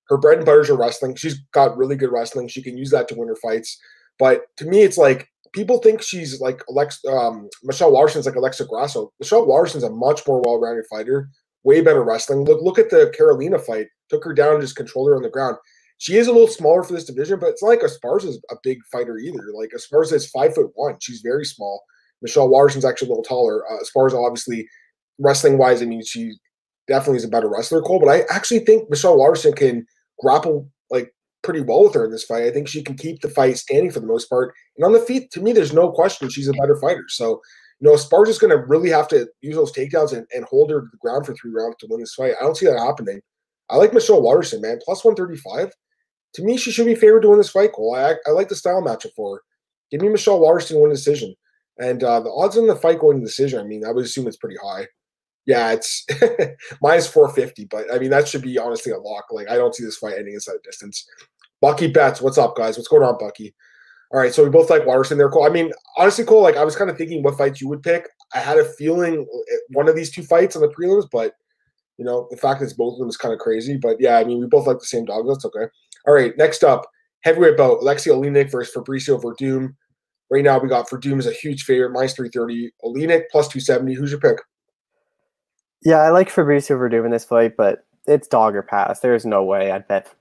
Her 0.09 0.17
bread 0.17 0.37
and 0.37 0.45
butters 0.45 0.69
are 0.69 0.77
wrestling. 0.77 1.15
She's 1.15 1.39
got 1.51 1.77
really 1.77 1.95
good 1.95 2.11
wrestling. 2.11 2.47
She 2.47 2.63
can 2.63 2.77
use 2.77 2.89
that 2.91 3.07
to 3.09 3.15
win 3.15 3.27
her 3.27 3.35
fights. 3.35 3.79
But 4.17 4.43
to 4.57 4.65
me, 4.65 4.81
it's 4.81 4.97
like 4.97 5.29
people 5.53 5.77
think 5.77 6.01
she's 6.01 6.41
like 6.41 6.61
Alex, 6.69 6.99
um, 7.07 7.49
Michelle 7.63 7.91
Waterson's 7.91 8.25
like 8.25 8.35
Alexa 8.35 8.65
Grasso. 8.65 9.11
Michelle 9.19 9.45
Waterson's 9.45 9.83
a 9.83 9.89
much 9.89 10.25
more 10.27 10.41
well-rounded 10.43 10.85
fighter, 10.89 11.29
way 11.67 11.81
better 11.81 12.01
wrestling. 12.01 12.45
Look, 12.45 12.61
look 12.61 12.79
at 12.79 12.89
the 12.89 13.13
Karolina 13.19 13.59
fight. 13.59 13.87
Took 14.09 14.23
her 14.23 14.33
down 14.33 14.53
and 14.53 14.61
just 14.61 14.77
controlled 14.77 15.09
her 15.09 15.17
on 15.17 15.21
the 15.21 15.29
ground. 15.29 15.57
She 15.97 16.15
is 16.15 16.27
a 16.27 16.31
little 16.31 16.47
smaller 16.47 16.81
for 16.81 16.93
this 16.93 17.03
division, 17.03 17.39
but 17.39 17.49
it's 17.49 17.61
not 17.61 17.69
like 17.69 17.81
Esparza's 17.81 18.41
a 18.49 18.55
big 18.63 18.77
fighter 18.89 19.17
either. 19.17 19.43
Like 19.53 19.71
Esparza 19.75 20.13
is 20.13 20.29
five 20.29 20.55
foot 20.55 20.71
one. 20.75 20.95
She's 21.01 21.19
very 21.19 21.43
small. 21.43 21.83
Michelle 22.21 22.47
Waterson's 22.47 22.85
actually 22.85 23.09
a 23.09 23.11
little 23.11 23.23
taller. 23.23 23.69
Uh, 23.69 23.83
Esparza, 23.83 24.13
obviously, 24.13 24.67
wrestling 25.19 25.57
wise, 25.57 25.81
I 25.81 25.85
mean, 25.85 26.03
she 26.03 26.33
definitely 26.87 27.17
is 27.17 27.25
a 27.25 27.29
better 27.29 27.49
wrestler, 27.49 27.81
Cole. 27.81 27.99
But 27.99 28.09
I 28.09 28.21
actually 28.29 28.59
think 28.59 28.89
Michelle 28.89 29.17
Waterson 29.17 29.53
can 29.53 29.85
grapple 30.19 30.69
like 30.89 31.13
pretty 31.43 31.61
well 31.61 31.83
with 31.83 31.95
her 31.95 32.05
in 32.05 32.11
this 32.11 32.23
fight. 32.23 32.43
I 32.43 32.51
think 32.51 32.67
she 32.67 32.81
can 32.81 32.95
keep 32.95 33.21
the 33.21 33.29
fight 33.29 33.57
standing 33.57 33.91
for 33.91 33.99
the 33.99 34.07
most 34.07 34.29
part. 34.29 34.53
And 34.77 34.85
on 34.85 34.93
the 34.93 35.01
feet, 35.01 35.31
to 35.31 35.41
me, 35.41 35.51
there's 35.51 35.73
no 35.73 35.91
question 35.91 36.29
she's 36.29 36.47
a 36.47 36.53
better 36.53 36.77
fighter. 36.77 37.05
So, 37.09 37.41
you 37.79 37.87
know, 37.87 37.95
Esparza's 37.95 38.39
going 38.39 38.57
to 38.57 38.65
really 38.65 38.89
have 38.89 39.07
to 39.09 39.27
use 39.41 39.55
those 39.55 39.71
takedowns 39.71 40.13
and, 40.13 40.25
and 40.33 40.45
hold 40.45 40.71
her 40.71 40.81
to 40.81 40.87
the 40.91 40.97
ground 40.97 41.25
for 41.25 41.33
three 41.33 41.51
rounds 41.51 41.75
to 41.79 41.87
win 41.89 41.99
this 41.99 42.15
fight. 42.15 42.33
I 42.39 42.43
don't 42.43 42.57
see 42.57 42.65
that 42.65 42.79
happening. 42.79 43.21
I 43.69 43.75
like 43.77 43.93
Michelle 43.93 44.21
Waterson, 44.21 44.61
man. 44.61 44.79
Plus 44.83 45.03
135. 45.03 45.71
To 46.33 46.43
me, 46.43 46.57
she 46.57 46.71
should 46.71 46.85
be 46.85 46.95
favored 46.95 47.21
to 47.21 47.29
win 47.29 47.37
this 47.37 47.49
fight, 47.49 47.73
Cole. 47.73 47.95
I, 47.95 48.15
I 48.25 48.31
like 48.31 48.49
the 48.49 48.55
style 48.55 48.81
matchup 48.81 49.13
for 49.15 49.35
her. 49.35 49.41
Give 49.91 50.01
me 50.01 50.09
Michelle 50.09 50.39
Waterson 50.39 50.79
win 50.79 50.91
decision. 50.91 51.35
And 51.79 52.03
uh, 52.03 52.19
the 52.19 52.31
odds 52.31 52.57
on 52.57 52.67
the 52.67 52.75
fight 52.75 52.99
going 52.99 53.19
to 53.19 53.25
decision, 53.25 53.59
I 53.59 53.63
mean, 53.63 53.85
I 53.85 53.91
would 53.91 54.05
assume 54.05 54.27
it's 54.27 54.37
pretty 54.37 54.57
high. 54.63 54.87
Yeah, 55.45 55.71
it's 55.71 56.05
minus 56.81 57.07
450, 57.07 57.65
but 57.65 57.93
I 57.93 57.99
mean, 57.99 58.09
that 58.09 58.27
should 58.27 58.41
be 58.41 58.57
honestly 58.57 58.91
a 58.91 58.97
lock. 58.97 59.25
Like, 59.31 59.49
I 59.49 59.55
don't 59.55 59.73
see 59.73 59.85
this 59.85 59.97
fight 59.97 60.15
ending 60.17 60.33
inside 60.33 60.57
distance. 60.63 61.07
Bucky 61.61 61.87
Betts, 61.87 62.21
what's 62.21 62.37
up, 62.37 62.55
guys? 62.55 62.75
What's 62.75 62.89
going 62.89 63.03
on, 63.03 63.17
Bucky? 63.17 63.55
All 64.11 64.19
right, 64.19 64.33
so 64.33 64.43
we 64.43 64.49
both 64.49 64.69
like 64.69 64.85
Waterson 64.85 65.17
there, 65.17 65.29
Cole. 65.29 65.45
I 65.45 65.49
mean, 65.49 65.71
honestly, 65.97 66.23
Cole, 66.23 66.41
like 66.41 66.55
I 66.55 66.63
was 66.63 66.77
kind 66.77 66.89
of 66.89 66.97
thinking 66.97 67.23
what 67.23 67.37
fights 67.37 67.59
you 67.59 67.67
would 67.67 67.83
pick. 67.83 68.07
I 68.33 68.39
had 68.39 68.57
a 68.57 68.63
feeling 68.63 69.25
eh, 69.51 69.55
one 69.73 69.89
of 69.89 69.95
these 69.95 70.11
two 70.11 70.23
fights 70.23 70.55
on 70.55 70.61
the 70.61 70.69
prelims, 70.69 71.07
but 71.11 71.33
you 71.97 72.05
know, 72.05 72.27
the 72.31 72.37
fact 72.37 72.59
that 72.59 72.65
it's 72.65 72.73
both 72.73 72.93
of 72.93 72.99
them 72.99 73.09
is 73.09 73.17
kind 73.17 73.33
of 73.33 73.39
crazy. 73.39 73.77
But 73.77 73.97
yeah, 73.99 74.17
I 74.17 74.23
mean, 74.23 74.39
we 74.39 74.47
both 74.47 74.67
like 74.67 74.79
the 74.79 74.85
same 74.85 75.05
dog. 75.05 75.25
That's 75.27 75.45
okay. 75.45 75.65
All 76.07 76.13
right, 76.13 76.31
next 76.37 76.63
up, 76.63 76.85
heavyweight 77.21 77.57
bout, 77.57 77.81
Alexei 77.81 78.11
Oleinik 78.11 78.49
versus 78.49 78.73
Fabricio 78.73 79.21
Werdum. 79.21 79.73
Right 80.29 80.43
now, 80.43 80.57
we 80.59 80.69
got 80.69 80.89
Werdum 80.89 81.19
is 81.19 81.27
a 81.27 81.31
huge 81.31 81.63
favorite, 81.63 81.91
minus 81.91 82.13
330. 82.13 82.71
Oleinik 82.85 83.23
plus 83.31 83.47
270. 83.47 83.93
Who's 83.93 84.11
your 84.11 84.19
pick? 84.19 84.37
Yeah, 85.83 85.97
I 85.97 86.09
like 86.09 86.29
Fabricio 86.29 86.77
Werdum 86.77 87.05
in 87.05 87.11
this 87.11 87.25
fight, 87.25 87.57
but 87.57 87.85
it's 88.07 88.27
dog 88.27 88.55
or 88.55 88.63
pass. 88.63 89.01
There's 89.01 89.25
no 89.25 89.43
way 89.43 89.71
I'd 89.71 89.87
bet 89.87 90.13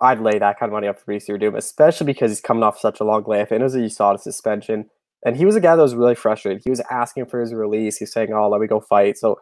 I'd 0.00 0.20
lay 0.20 0.38
that 0.38 0.58
kind 0.58 0.70
of 0.70 0.74
money 0.74 0.88
up 0.88 0.98
for 0.98 1.12
Fabricio 1.12 1.30
Werdum, 1.30 1.56
especially 1.56 2.06
because 2.06 2.30
he's 2.30 2.40
coming 2.40 2.62
off 2.62 2.78
such 2.78 3.00
a 3.00 3.04
long 3.04 3.24
layoff. 3.26 3.50
And 3.52 3.62
as 3.62 3.74
you 3.74 3.88
saw 3.88 4.12
the 4.12 4.18
suspension, 4.18 4.90
and 5.24 5.36
he 5.36 5.44
was 5.44 5.56
a 5.56 5.60
guy 5.60 5.74
that 5.74 5.82
was 5.82 5.94
really 5.94 6.14
frustrated. 6.14 6.62
He 6.62 6.70
was 6.70 6.82
asking 6.90 7.26
for 7.26 7.40
his 7.40 7.52
release. 7.52 7.96
He's 7.96 8.12
saying, 8.12 8.32
"Oh, 8.32 8.48
let 8.48 8.60
me 8.60 8.66
go 8.66 8.80
fight." 8.80 9.18
So 9.18 9.40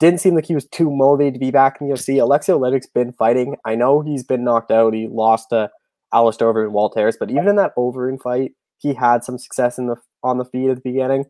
didn't 0.00 0.20
seem 0.20 0.34
like 0.34 0.46
he 0.46 0.54
was 0.54 0.66
too 0.66 0.90
motivated 0.90 1.34
to 1.34 1.40
be 1.40 1.50
back 1.50 1.80
in 1.80 1.88
the 1.88 1.92
UFC. 1.92 2.18
Alexei 2.18 2.52
Oleinik's 2.52 2.86
been 2.86 3.12
fighting. 3.12 3.56
I 3.64 3.74
know 3.74 4.00
he's 4.00 4.24
been 4.24 4.44
knocked 4.44 4.70
out. 4.70 4.94
He 4.94 5.08
lost 5.08 5.50
to 5.50 5.70
Alistair 6.12 6.52
Overeem 6.52 6.64
and 6.64 6.72
Walt 6.72 6.94
Harris, 6.96 7.16
but 7.18 7.30
even 7.30 7.48
in 7.48 7.56
that 7.56 7.74
Overeem 7.76 8.20
fight, 8.20 8.52
he 8.78 8.94
had 8.94 9.24
some 9.24 9.38
success 9.38 9.78
in 9.78 9.86
the 9.88 9.96
on 10.22 10.38
the 10.38 10.44
feet 10.44 10.70
at 10.70 10.76
the 10.76 10.90
beginning. 10.90 11.26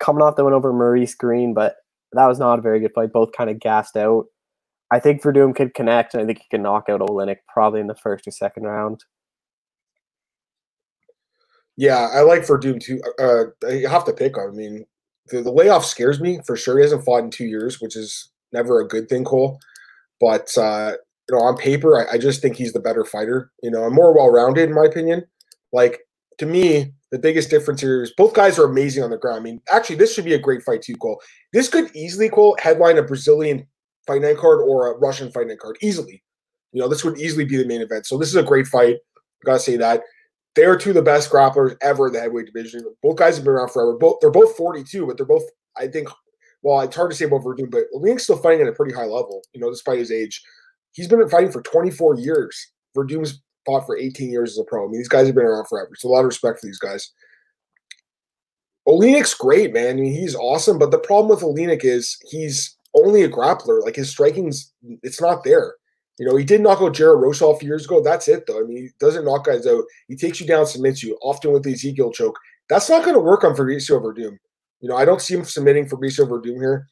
Coming 0.00 0.22
off 0.22 0.36
the 0.36 0.44
win 0.44 0.54
over 0.54 0.72
Maurice 0.72 1.14
Greene, 1.14 1.54
but 1.54 1.76
that 2.12 2.26
was 2.26 2.38
not 2.38 2.58
a 2.58 2.62
very 2.62 2.80
good 2.80 2.92
fight. 2.94 3.12
Both 3.12 3.32
kind 3.32 3.50
of 3.50 3.60
gassed 3.60 3.96
out. 3.96 4.26
I 4.90 5.00
think 5.00 5.22
Werdum 5.22 5.54
could 5.54 5.74
connect, 5.74 6.14
and 6.14 6.22
I 6.22 6.26
think 6.26 6.38
he 6.38 6.48
can 6.50 6.62
knock 6.62 6.88
out 6.88 7.00
Oleinik 7.00 7.38
probably 7.52 7.80
in 7.80 7.86
the 7.86 7.94
first 7.94 8.26
or 8.26 8.30
second 8.30 8.64
round. 8.64 9.04
Yeah, 11.76 12.08
I 12.12 12.20
like 12.20 12.42
Werdum 12.42 12.80
too. 12.80 13.00
Uh, 13.18 13.68
you 13.68 13.88
have 13.88 14.04
to 14.04 14.12
pick. 14.12 14.38
I 14.38 14.46
mean, 14.48 14.84
the, 15.28 15.42
the 15.42 15.50
layoff 15.50 15.84
scares 15.84 16.20
me 16.20 16.40
for 16.46 16.56
sure. 16.56 16.78
He 16.78 16.82
hasn't 16.82 17.04
fought 17.04 17.24
in 17.24 17.30
two 17.30 17.46
years, 17.46 17.80
which 17.80 17.96
is 17.96 18.30
never 18.52 18.80
a 18.80 18.86
good 18.86 19.08
thing, 19.08 19.24
Cole. 19.24 19.58
But 20.20 20.56
uh, 20.56 20.92
you 21.28 21.36
know, 21.36 21.42
on 21.42 21.56
paper, 21.56 21.98
I, 21.98 22.14
I 22.14 22.18
just 22.18 22.40
think 22.40 22.56
he's 22.56 22.72
the 22.72 22.80
better 22.80 23.04
fighter. 23.04 23.50
You 23.62 23.70
know, 23.70 23.86
and 23.86 23.94
more 23.94 24.14
well-rounded 24.14 24.68
in 24.68 24.74
my 24.74 24.84
opinion. 24.84 25.24
Like 25.72 26.00
to 26.38 26.46
me, 26.46 26.92
the 27.10 27.18
biggest 27.18 27.50
difference 27.50 27.80
here 27.80 28.02
is 28.02 28.12
both 28.16 28.34
guys 28.34 28.58
are 28.58 28.64
amazing 28.64 29.02
on 29.02 29.10
the 29.10 29.18
ground. 29.18 29.38
I 29.38 29.42
mean, 29.42 29.60
actually, 29.70 29.96
this 29.96 30.14
should 30.14 30.24
be 30.24 30.34
a 30.34 30.38
great 30.38 30.62
fight 30.62 30.82
too, 30.82 30.96
Cole. 30.96 31.20
This 31.52 31.68
could 31.68 31.94
easily, 31.96 32.28
Cole, 32.28 32.56
headline 32.60 32.98
a 32.98 33.02
Brazilian 33.02 33.66
fight 34.06 34.22
night 34.22 34.36
card 34.36 34.60
or 34.60 34.92
a 34.92 34.98
Russian 34.98 35.30
fight 35.30 35.48
night 35.48 35.58
card 35.58 35.76
easily. 35.82 36.22
You 36.72 36.80
know, 36.80 36.88
this 36.88 37.04
would 37.04 37.18
easily 37.18 37.44
be 37.44 37.56
the 37.56 37.66
main 37.66 37.80
event. 37.80 38.06
So 38.06 38.18
this 38.18 38.28
is 38.28 38.36
a 38.36 38.42
great 38.42 38.66
fight. 38.66 38.96
I 39.16 39.44
gotta 39.44 39.60
say 39.60 39.76
that. 39.76 40.02
They 40.54 40.64
are 40.64 40.76
two 40.76 40.90
of 40.90 40.96
the 40.96 41.02
best 41.02 41.30
grapplers 41.30 41.76
ever 41.82 42.06
in 42.06 42.12
the 42.12 42.20
heavyweight 42.20 42.46
division. 42.46 42.84
Both 43.02 43.16
guys 43.16 43.36
have 43.36 43.44
been 43.44 43.54
around 43.54 43.70
forever. 43.70 43.96
Both 43.96 44.18
they're 44.20 44.30
both 44.30 44.56
42, 44.56 45.06
but 45.06 45.16
they're 45.16 45.26
both, 45.26 45.44
I 45.76 45.88
think, 45.88 46.08
well, 46.62 46.80
it's 46.80 46.96
hard 46.96 47.10
to 47.10 47.16
say 47.16 47.24
about 47.24 47.42
Werdum, 47.42 47.70
but 47.70 47.84
Link's 47.92 48.24
still 48.24 48.38
fighting 48.38 48.62
at 48.62 48.68
a 48.68 48.72
pretty 48.72 48.94
high 48.94 49.04
level, 49.04 49.42
you 49.52 49.60
know, 49.60 49.70
despite 49.70 49.98
his 49.98 50.12
age. 50.12 50.42
He's 50.92 51.08
been 51.08 51.28
fighting 51.28 51.50
for 51.50 51.62
24 51.62 52.16
years. 52.16 52.72
Werdum's 52.96 53.42
fought 53.66 53.86
for 53.86 53.96
18 53.96 54.30
years 54.30 54.52
as 54.52 54.58
a 54.58 54.64
pro. 54.64 54.84
I 54.84 54.88
mean, 54.88 54.98
these 54.98 55.08
guys 55.08 55.26
have 55.26 55.34
been 55.34 55.44
around 55.44 55.66
forever. 55.66 55.90
So 55.96 56.08
a 56.08 56.10
lot 56.10 56.20
of 56.20 56.26
respect 56.26 56.60
for 56.60 56.66
these 56.66 56.78
guys. 56.78 57.10
Oleinik's 58.86 59.34
great, 59.34 59.72
man. 59.72 59.90
I 59.90 60.00
mean, 60.00 60.12
he's 60.12 60.34
awesome. 60.34 60.78
But 60.78 60.90
the 60.90 60.98
problem 60.98 61.30
with 61.30 61.44
Oleinik 61.44 61.84
is 61.84 62.18
he's 62.28 62.76
only 62.94 63.22
a 63.22 63.28
grappler. 63.28 63.82
Like 63.82 63.96
his 63.96 64.10
striking's 64.10 64.72
it's 65.02 65.20
not 65.20 65.44
there. 65.44 65.74
You 66.18 66.26
know, 66.26 66.36
he 66.36 66.44
did 66.44 66.60
knock 66.60 66.80
out 66.80 66.94
Jared 66.94 67.20
few 67.36 67.66
years 67.66 67.84
ago. 67.86 68.00
That's 68.00 68.28
it, 68.28 68.46
though. 68.46 68.60
I 68.60 68.62
mean, 68.62 68.76
he 68.76 68.88
doesn't 69.00 69.24
knock 69.24 69.46
guys 69.46 69.66
out. 69.66 69.82
He 70.06 70.14
takes 70.14 70.40
you 70.40 70.46
down, 70.46 70.64
submits 70.64 71.02
you, 71.02 71.18
often 71.22 71.52
with 71.52 71.64
the 71.64 71.72
Ezekiel 71.72 72.12
choke. 72.12 72.38
That's 72.68 72.88
not 72.88 73.02
going 73.02 73.14
to 73.14 73.20
work 73.20 73.42
on 73.42 73.56
Fabricio 73.56 74.00
Werdum. 74.00 74.38
You 74.80 74.88
know, 74.88 74.96
I 74.96 75.04
don't 75.04 75.20
see 75.20 75.34
him 75.34 75.44
submitting 75.44 75.86
Fabricio 75.86 76.28
Werdum 76.28 76.56
here. 76.56 76.86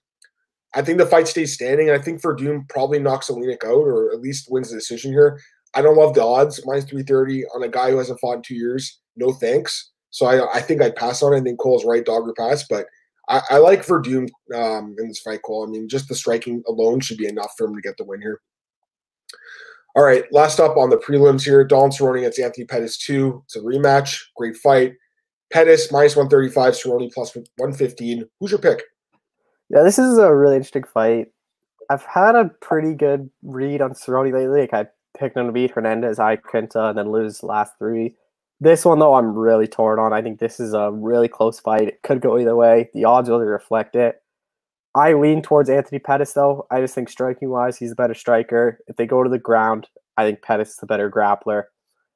I 0.75 0.83
think 0.83 0.99
the 0.99 1.07
fight 1.07 1.29
stays 1.29 1.55
standing. 1.55 1.91
I 1.91 1.99
think 1.99 2.21
Werdum 2.21 2.69
probably 2.69 2.99
knocks 2.99 3.29
Oleinik 3.29 3.65
out 3.65 3.87
or 3.87 4.13
at 4.13 4.21
least 4.21 4.51
wins 4.51 4.71
the 4.71 4.77
decision 4.77 5.13
here. 5.13 5.39
I 5.75 5.83
don't 5.83 5.97
love 5.97 6.15
the 6.15 6.25
odds, 6.25 6.61
minus 6.67 6.85
330 6.85 7.45
on 7.55 7.63
a 7.63 7.69
guy 7.69 7.91
who 7.91 7.99
hasn't 7.99 8.21
fought 8.21 8.37
in 8.37 8.43
two 8.43 8.55
years. 8.55 9.01
No 9.17 9.33
thanks. 9.33 9.91
So 10.11 10.27
I, 10.27 10.57
I 10.57 10.61
think 10.61 10.83
I'd 10.83 10.97
pass 10.97 11.23
on 11.23 11.33
it. 11.33 11.39
I 11.39 11.41
think 11.41 11.61
Cole's 11.61 11.85
right, 11.85 12.05
dog 12.05 12.29
or 12.29 12.35
pass. 12.35 12.65
But 12.69 12.87
I, 13.33 13.41
I 13.51 13.59
like 13.59 13.87
Werdum 13.87 14.29
um, 14.55 14.95
in 14.99 15.09
this 15.09 15.21
fight, 15.21 15.41
Cole. 15.43 15.67
I 15.67 15.71
mean, 15.71 15.89
just 15.89 16.09
the 16.09 16.15
striking 16.15 16.63
alone 16.69 17.01
should 17.01 17.17
be 17.17 17.27
enough 17.27 17.55
for 17.57 17.67
him 17.67 17.75
to 17.75 17.81
get 17.81 17.97
the 17.97 18.05
win 18.05 18.21
here. 18.21 18.41
All 19.97 20.05
right, 20.05 20.25
last 20.33 20.61
up 20.61 20.77
on 20.77 20.91
the 20.91 20.97
prelims 20.97 21.45
here, 21.45 21.65
Donald 21.65 21.93
Cerrone 21.93 22.19
against 22.19 22.39
Anthony 22.39 22.67
Pettis 22.67 22.99
2. 22.99 23.43
It's 23.45 23.57
a 23.57 23.61
rematch. 23.61 24.23
Great 24.37 24.57
fight. 24.57 24.95
Pettis 25.51 25.91
minus 25.91 26.17
135, 26.17 26.75
Cerrone 26.75 27.13
plus 27.13 27.35
115. 27.35 28.25
Who's 28.41 28.51
your 28.51 28.61
pick? 28.61 28.83
Yeah, 29.69 29.83
this 29.83 29.99
is 29.99 30.19
a 30.19 30.35
really 30.35 30.57
interesting 30.57 30.85
fight. 30.85 31.29
I've 31.91 32.05
had 32.05 32.37
a 32.37 32.51
pretty 32.61 32.95
good 32.95 33.29
read 33.43 33.83
on 33.83 33.93
Cerrone 33.93 34.33
lately. 34.33 34.61
Like 34.61 34.75
I 34.75 34.87
picked 35.19 35.37
him 35.37 35.47
to 35.47 35.53
beat 35.53 35.71
Hernandez, 35.71 36.19
Iaquinta, 36.19 36.91
and 36.91 36.99
then 36.99 37.13
lose 37.13 37.43
last 37.43 37.75
three. 37.79 38.15
This 38.63 38.85
one, 38.85 39.01
though, 39.01 39.15
I'm 39.15 39.35
really 39.37 39.67
torn 39.67 39.99
on. 39.99 40.13
I 40.13 40.23
think 40.23 40.39
this 40.39 40.61
is 40.61 40.73
a 40.73 40.93
really 40.93 41.27
close 41.27 41.59
fight. 41.59 41.89
It 41.89 42.03
could 42.05 42.21
go 42.21 42.39
either 42.39 42.55
way. 42.55 42.91
The 42.95 43.05
odds 43.05 43.29
really 43.29 43.45
reflect 43.45 43.97
it. 43.97 44.23
I 44.95 45.15
lean 45.15 45.43
towards 45.43 45.69
Anthony 45.69 45.99
Pettis, 45.99 46.35
though. 46.35 46.69
I 46.71 46.81
just 46.81 46.95
think 46.95 47.09
striking 47.09 47.51
wise, 47.51 47.77
he's 47.77 47.91
a 47.91 47.97
better 47.97 48.15
striker. 48.15 48.79
If 48.87 48.95
they 48.95 49.05
go 49.05 49.25
to 49.25 49.29
the 49.29 49.41
ground, 49.41 49.89
I 50.17 50.23
think 50.23 50.43
Pettis 50.43 50.71
is 50.71 50.77
the 50.77 50.87
better 50.87 51.11
grappler. 51.11 51.65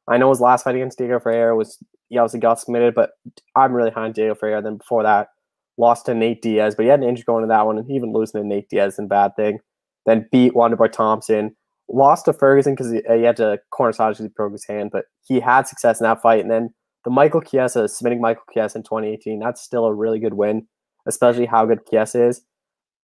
I 0.06 0.18
know 0.18 0.28
his 0.28 0.40
last 0.40 0.62
fight 0.62 0.76
against 0.76 0.98
Diego 0.98 1.18
Ferreira 1.18 1.56
was 1.56 1.82
he 2.10 2.16
obviously 2.16 2.38
got 2.38 2.60
submitted, 2.60 2.94
but 2.94 3.10
I'm 3.56 3.72
really 3.72 3.90
high 3.90 4.04
on 4.04 4.12
Diego 4.12 4.36
Ferreira. 4.36 4.62
Then 4.62 4.76
before 4.76 5.02
that, 5.02 5.30
lost 5.76 6.06
to 6.06 6.14
Nate 6.14 6.42
Diaz, 6.42 6.76
but 6.76 6.84
he 6.84 6.90
had 6.90 7.00
an 7.00 7.08
injury 7.08 7.24
going 7.26 7.42
to 7.42 7.48
that 7.48 7.66
one, 7.66 7.76
and 7.76 7.90
even 7.90 8.12
losing 8.12 8.40
to 8.40 8.46
Nate 8.46 8.68
Diaz 8.68 8.92
is 8.92 8.98
a 9.00 9.02
bad 9.02 9.34
thing. 9.34 9.58
Then 10.04 10.28
beat 10.30 10.52
Wonderboy 10.52 10.92
Thompson, 10.92 11.56
lost 11.88 12.24
to 12.24 12.32
Ferguson 12.32 12.74
because 12.74 12.90
he, 12.90 13.02
uh, 13.08 13.14
he, 13.14 13.22
had 13.22 13.36
to 13.36 13.58
corner 13.70 13.92
because 13.92 14.18
he 14.18 14.28
broke 14.28 14.52
his 14.52 14.66
hand, 14.66 14.90
but 14.92 15.04
he 15.24 15.40
had 15.40 15.66
success 15.66 16.00
in 16.00 16.04
that 16.04 16.22
fight. 16.22 16.40
And 16.40 16.50
then 16.50 16.70
the 17.04 17.10
Michael 17.10 17.40
Chiesa 17.40 17.88
submitting 17.88 18.20
Michael 18.20 18.42
Chiesa 18.52 18.78
in 18.78 18.84
2018, 18.84 19.38
that's 19.38 19.62
still 19.62 19.84
a 19.84 19.94
really 19.94 20.18
good 20.18 20.34
win, 20.34 20.66
especially 21.06 21.46
how 21.46 21.64
good 21.66 21.86
Chiesa 21.88 22.26
is. 22.26 22.42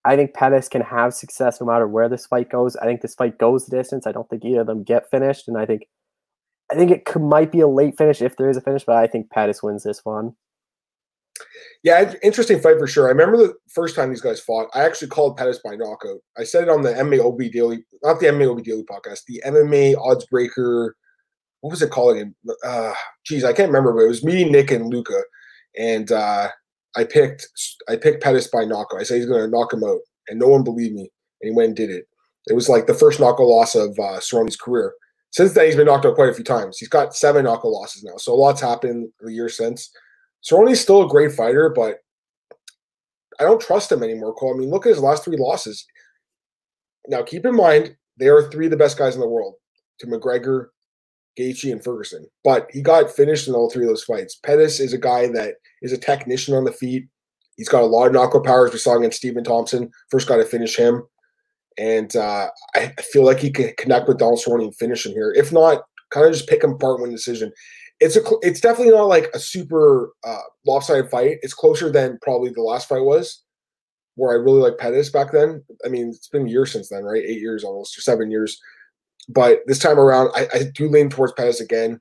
I 0.04 0.16
think 0.16 0.34
Pettis 0.34 0.68
can 0.68 0.82
have 0.82 1.14
success 1.14 1.60
no 1.60 1.66
matter 1.66 1.86
where 1.86 2.08
this 2.08 2.26
fight 2.26 2.50
goes. 2.50 2.74
I 2.76 2.86
think 2.86 3.02
this 3.02 3.14
fight 3.14 3.38
goes 3.38 3.66
the 3.66 3.76
distance. 3.76 4.06
I 4.06 4.12
don't 4.12 4.28
think 4.28 4.44
either 4.44 4.62
of 4.62 4.66
them 4.66 4.82
get 4.82 5.08
finished, 5.10 5.46
and 5.46 5.56
I 5.56 5.64
think 5.64 5.82
I 6.70 6.74
think 6.74 6.90
it 6.90 7.04
could, 7.04 7.22
might 7.22 7.52
be 7.52 7.60
a 7.60 7.68
late 7.68 7.96
finish 7.98 8.22
if 8.22 8.36
there 8.36 8.48
is 8.48 8.56
a 8.56 8.60
finish, 8.60 8.84
but 8.84 8.96
I 8.96 9.06
think 9.06 9.30
Pettis 9.30 9.62
wins 9.62 9.84
this 9.84 10.00
one. 10.04 10.32
Yeah, 11.82 12.14
interesting 12.22 12.60
fight 12.60 12.78
for 12.78 12.86
sure. 12.86 13.06
I 13.06 13.10
remember 13.10 13.36
the 13.36 13.54
first 13.68 13.96
time 13.96 14.10
these 14.10 14.20
guys 14.20 14.40
fought. 14.40 14.68
I 14.72 14.84
actually 14.84 15.08
called 15.08 15.36
Pettis 15.36 15.60
by 15.64 15.74
knockout. 15.74 16.20
I 16.38 16.44
said 16.44 16.64
it 16.64 16.68
on 16.68 16.82
the 16.82 16.92
MMA 16.92 17.52
Daily, 17.52 17.84
not 18.04 18.20
the 18.20 18.26
MMA 18.26 18.62
Daily 18.62 18.84
podcast, 18.84 19.24
the 19.26 19.42
MMA 19.44 19.96
Odds 19.98 20.24
Breaker. 20.26 20.96
What 21.60 21.70
was 21.70 21.82
it 21.82 21.90
called 21.90 22.16
again? 22.16 22.34
Uh, 22.64 22.94
geez, 23.26 23.44
I 23.44 23.52
can't 23.52 23.68
remember, 23.68 23.92
but 23.92 24.04
it 24.04 24.08
was 24.08 24.24
me, 24.24 24.44
Nick, 24.44 24.70
and 24.70 24.92
Luca, 24.92 25.22
and 25.76 26.10
uh, 26.12 26.48
I 26.96 27.04
picked 27.04 27.48
I 27.88 27.96
picked 27.96 28.22
Pettis 28.22 28.48
by 28.48 28.64
knockout. 28.64 29.00
I 29.00 29.02
said 29.02 29.16
he's 29.16 29.26
going 29.26 29.42
to 29.42 29.50
knock 29.50 29.72
him 29.72 29.84
out, 29.84 30.00
and 30.28 30.38
no 30.38 30.48
one 30.48 30.64
believed 30.64 30.94
me, 30.94 31.10
and 31.40 31.50
he 31.50 31.56
went 31.56 31.68
and 31.68 31.76
did 31.76 31.90
it. 31.90 32.06
It 32.46 32.54
was 32.54 32.68
like 32.68 32.86
the 32.86 32.94
first 32.94 33.18
knockout 33.18 33.46
loss 33.46 33.74
of 33.74 33.98
uh, 33.98 34.20
Cerrone's 34.20 34.56
career. 34.56 34.94
Since 35.30 35.54
then, 35.54 35.66
he's 35.66 35.76
been 35.76 35.86
knocked 35.86 36.04
out 36.04 36.14
quite 36.14 36.28
a 36.28 36.34
few 36.34 36.44
times. 36.44 36.78
He's 36.78 36.88
got 36.88 37.16
seven 37.16 37.44
knockout 37.44 37.72
losses 37.72 38.04
now, 38.04 38.18
so 38.18 38.34
a 38.34 38.36
lot's 38.36 38.60
happened 38.60 39.08
the 39.20 39.32
year 39.32 39.48
since. 39.48 39.90
Cerrone's 40.42 40.80
still 40.80 41.04
a 41.04 41.08
great 41.08 41.32
fighter, 41.32 41.68
but 41.74 41.98
I 43.40 43.44
don't 43.44 43.60
trust 43.60 43.92
him 43.92 44.02
anymore, 44.02 44.34
Cole. 44.34 44.54
I 44.54 44.58
mean, 44.58 44.70
look 44.70 44.86
at 44.86 44.90
his 44.90 45.00
last 45.00 45.24
three 45.24 45.36
losses. 45.36 45.84
Now, 47.08 47.22
keep 47.22 47.46
in 47.46 47.54
mind, 47.54 47.96
they 48.18 48.28
are 48.28 48.50
three 48.50 48.66
of 48.66 48.70
the 48.70 48.76
best 48.76 48.98
guys 48.98 49.14
in 49.14 49.20
the 49.20 49.28
world 49.28 49.54
to 50.00 50.06
McGregor, 50.06 50.68
Gaethje, 51.38 51.72
and 51.72 51.82
Ferguson. 51.82 52.26
But 52.44 52.68
he 52.70 52.82
got 52.82 53.10
finished 53.10 53.48
in 53.48 53.54
all 53.54 53.70
three 53.70 53.84
of 53.84 53.88
those 53.88 54.04
fights. 54.04 54.36
Pettis 54.36 54.80
is 54.80 54.92
a 54.92 54.98
guy 54.98 55.28
that 55.28 55.54
is 55.80 55.92
a 55.92 55.98
technician 55.98 56.54
on 56.54 56.64
the 56.64 56.72
feet. 56.72 57.06
He's 57.56 57.68
got 57.68 57.82
a 57.82 57.86
lot 57.86 58.06
of 58.06 58.12
knockout 58.12 58.44
powers. 58.44 58.72
We 58.72 58.78
saw 58.78 58.96
against 58.96 59.18
Stephen 59.18 59.44
Thompson. 59.44 59.90
First 60.10 60.28
got 60.28 60.36
to 60.36 60.44
finish 60.44 60.76
him. 60.76 61.02
And 61.78 62.14
uh, 62.16 62.48
I 62.74 62.92
feel 63.12 63.24
like 63.24 63.38
he 63.40 63.50
can 63.50 63.72
connect 63.78 64.08
with 64.08 64.18
Donald 64.18 64.40
Cerrone 64.40 64.62
and 64.62 64.76
finish 64.76 65.06
him 65.06 65.12
here. 65.12 65.32
If 65.36 65.52
not, 65.52 65.82
kind 66.10 66.26
of 66.26 66.32
just 66.32 66.48
pick 66.48 66.62
him 66.62 66.72
apart, 66.72 67.00
win 67.00 67.10
decision 67.10 67.50
it's 68.02 68.16
a 68.16 68.22
it's 68.42 68.60
definitely 68.60 68.92
not 68.92 69.04
like 69.04 69.30
a 69.32 69.38
super 69.38 70.12
uh, 70.24 70.42
lopsided 70.66 71.10
fight. 71.10 71.38
It's 71.42 71.54
closer 71.54 71.90
than 71.90 72.18
probably 72.20 72.50
the 72.50 72.62
last 72.62 72.88
fight 72.88 73.02
was, 73.02 73.42
where 74.16 74.32
I 74.32 74.42
really 74.42 74.60
like 74.60 74.78
Pettis 74.78 75.10
back 75.10 75.32
then. 75.32 75.62
I 75.84 75.88
mean, 75.88 76.08
it's 76.08 76.28
been 76.28 76.48
years 76.48 76.72
since 76.72 76.88
then, 76.88 77.04
right? 77.04 77.22
Eight 77.24 77.40
years 77.40 77.64
almost, 77.64 77.96
or 77.96 78.00
seven 78.00 78.30
years. 78.30 78.60
But 79.28 79.60
this 79.66 79.78
time 79.78 80.00
around, 80.00 80.30
I, 80.34 80.48
I 80.52 80.62
do 80.74 80.88
lean 80.88 81.08
towards 81.08 81.32
Pettis 81.34 81.60
again, 81.60 82.00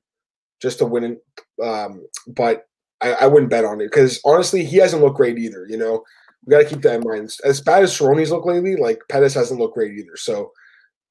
just 0.62 0.80
to 0.80 0.86
win. 0.86 1.18
Um, 1.64 2.04
but 2.28 2.66
I, 3.02 3.14
I 3.14 3.28
wouldn't 3.28 3.52
bet 3.52 3.66
on 3.66 3.80
it 3.80 3.92
because 3.92 4.20
honestly, 4.26 4.66
he 4.66 4.78
hasn't 4.78 5.04
looked 5.04 5.18
great 5.18 5.38
either. 5.38 5.68
You 5.70 5.78
know, 5.78 6.04
we 6.46 6.52
got 6.52 6.64
to 6.64 6.70
keep 6.70 6.82
that 6.82 6.96
in 6.96 7.08
mind. 7.08 7.32
As 7.46 7.62
bad 7.62 7.84
as 7.84 7.96
Cerrone's 7.96 8.32
look 8.32 8.46
lately, 8.46 8.76
like 8.76 9.00
Pettis 9.08 9.36
hasn't 9.36 9.60
looked 9.60 9.76
great 9.76 9.98
either. 9.98 10.18
So 10.18 10.52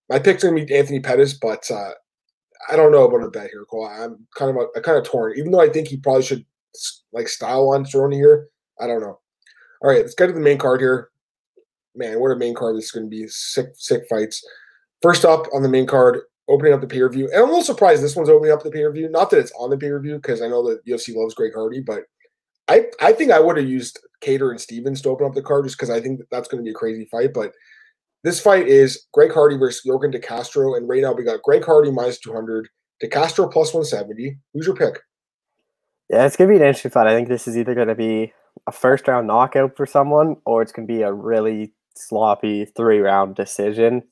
my 0.09 0.19
pick's 0.19 0.43
gonna 0.43 0.63
be 0.63 0.75
Anthony 0.75 0.99
Pettis, 0.99 1.35
but 1.35 1.71
uh, 1.71 1.93
I 2.69 2.77
don't 2.77 2.93
know 2.93 3.05
about 3.05 3.25
a 3.25 3.31
bet 3.31 3.51
here, 3.51 3.65
Cole. 3.65 3.87
I'm 3.87 4.27
kind 4.37 4.57
of 4.57 4.67
I'm 4.77 4.83
kind 4.83 4.99
of 4.99 5.05
torn. 5.05 5.35
Even 5.39 5.51
though 5.51 5.61
I 5.61 5.69
think 5.69 5.89
he 5.89 5.97
probably 5.97 6.23
should 6.23 6.45
like 7.13 7.29
style 7.29 7.71
on 7.71 7.85
Cerrone 7.85 8.15
here, 8.15 8.49
I 8.81 8.87
don't 8.87 9.01
know. 9.01 9.19
All 9.83 9.91
right, 9.91 10.03
let's 10.03 10.15
get 10.15 10.27
to 10.27 10.33
the 10.33 10.41
main 10.41 10.59
card 10.59 10.81
here. 10.81 11.11
Man, 11.95 12.21
what 12.21 12.31
a 12.31 12.37
main 12.37 12.55
card 12.55 12.77
this 12.77 12.87
is 12.87 12.91
going 12.93 13.07
to 13.07 13.11
be. 13.11 13.27
Sick, 13.29 13.69
sick 13.75 14.03
fights. 14.09 14.45
First 15.03 15.25
up 15.25 15.47
on 15.55 15.63
the 15.63 15.69
main 15.69 15.87
card, 15.87 16.21
opening 16.49 16.75
up 16.75 16.81
the 16.81 16.87
pay 16.87 17.01
per 17.01 17.09
view. 17.09 17.27
And 17.27 17.37
I'm 17.37 17.45
a 17.45 17.47
little 17.47 17.63
surprised 17.63 18.03
this 18.03 18.15
one's 18.15 18.29
opening 18.29 18.53
up 18.53 18.63
the 18.63 18.71
pay 18.71 18.83
per 18.83 18.93
view. 18.93 19.09
Not 19.09 19.31
that 19.31 19.39
it's 19.39 19.53
on 19.59 19.71
the 19.71 19.79
pay 19.79 19.89
per 19.89 20.01
view 20.01 20.17
because 20.17 20.43
I 20.43 20.49
know 20.49 20.69
that 20.69 20.85
UFC 20.85 21.17
loves 21.17 21.35
Greg 21.35 21.53
Hardy, 21.55 21.81
but 21.81 22.03
I 22.69 22.87
I 23.01 23.13
think 23.13 23.31
I 23.31 23.41
would 23.41 23.57
have 23.57 23.69
used 23.69 23.99
Kattar 24.23 24.51
and 24.51 24.61
Stephens 24.61 25.01
to 25.03 25.09
open 25.09 25.27
up 25.27 25.35
the 25.35 25.43
card 25.43 25.65
just 25.65 25.77
because 25.77 25.91
I 25.91 26.01
think 26.01 26.19
that 26.19 26.31
that's 26.31 26.49
going 26.49 26.63
to 26.63 26.65
be 26.65 26.73
a 26.73 26.79
crazy 26.79 27.07
fight. 27.07 27.33
But 27.33 27.53
this 28.23 28.41
fight 28.41 28.67
is 28.67 29.07
Greg 29.13 29.33
Hardy 29.33 29.57
versus 29.57 29.83
Yorgan 29.87 30.13
De 30.13 30.19
Castro, 30.19 30.75
and 30.75 30.89
right 30.89 31.03
now 31.03 31.13
we 31.13 31.25
got 31.25 31.43
Greg 31.43 31.65
Hardy 31.65 31.91
minus 31.91 32.19
200, 32.21 32.69
De 33.01 33.09
Castro 33.09 33.49
plus 33.49 33.73
170. 33.73 34.39
Who's 34.53 34.67
your 34.67 34.77
pick? 34.77 35.01
Yeah, 36.11 36.27
it's 36.27 36.37
gonna 36.37 36.51
be 36.51 36.57
an 36.57 36.63
interesting 36.63 36.91
fight. 36.91 37.07
I 37.07 37.15
think 37.15 37.29
this 37.29 37.47
is 37.47 37.57
either 37.57 37.75
gonna 37.75 37.95
be 37.95 38.33
a 38.67 38.73
first 38.73 39.07
round 39.09 39.27
knockout 39.27 39.77
for 39.77 39.87
someone, 39.87 40.37
or 40.45 40.61
it's 40.61 40.73
gonna 40.73 40.87
be 40.87 41.03
a 41.03 41.13
really 41.13 41.73
sloppy 41.95 42.65
three 42.65 42.99
round 42.99 43.37
decision. 43.37 44.03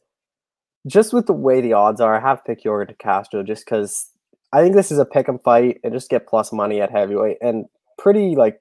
Just 0.87 1.13
with 1.13 1.27
the 1.27 1.33
way 1.33 1.61
the 1.61 1.73
odds 1.73 2.01
are, 2.01 2.17
I 2.17 2.21
have 2.21 2.45
to 2.45 2.55
pick 2.55 2.65
Yorgan 2.65 2.89
De 2.89 2.95
Castro 2.95 3.43
just 3.43 3.65
because 3.65 4.11
I 4.53 4.63
think 4.63 4.75
this 4.75 4.91
is 4.91 4.99
a 4.99 5.05
pick 5.05 5.29
'em 5.29 5.39
fight 5.41 5.81
and 5.85 5.93
just 5.93 6.09
get 6.09 6.27
plus 6.27 6.53
money 6.53 6.81
at 6.81 6.91
heavyweight 6.91 7.39
and 7.43 7.67
pretty 7.99 8.37
like 8.37 8.61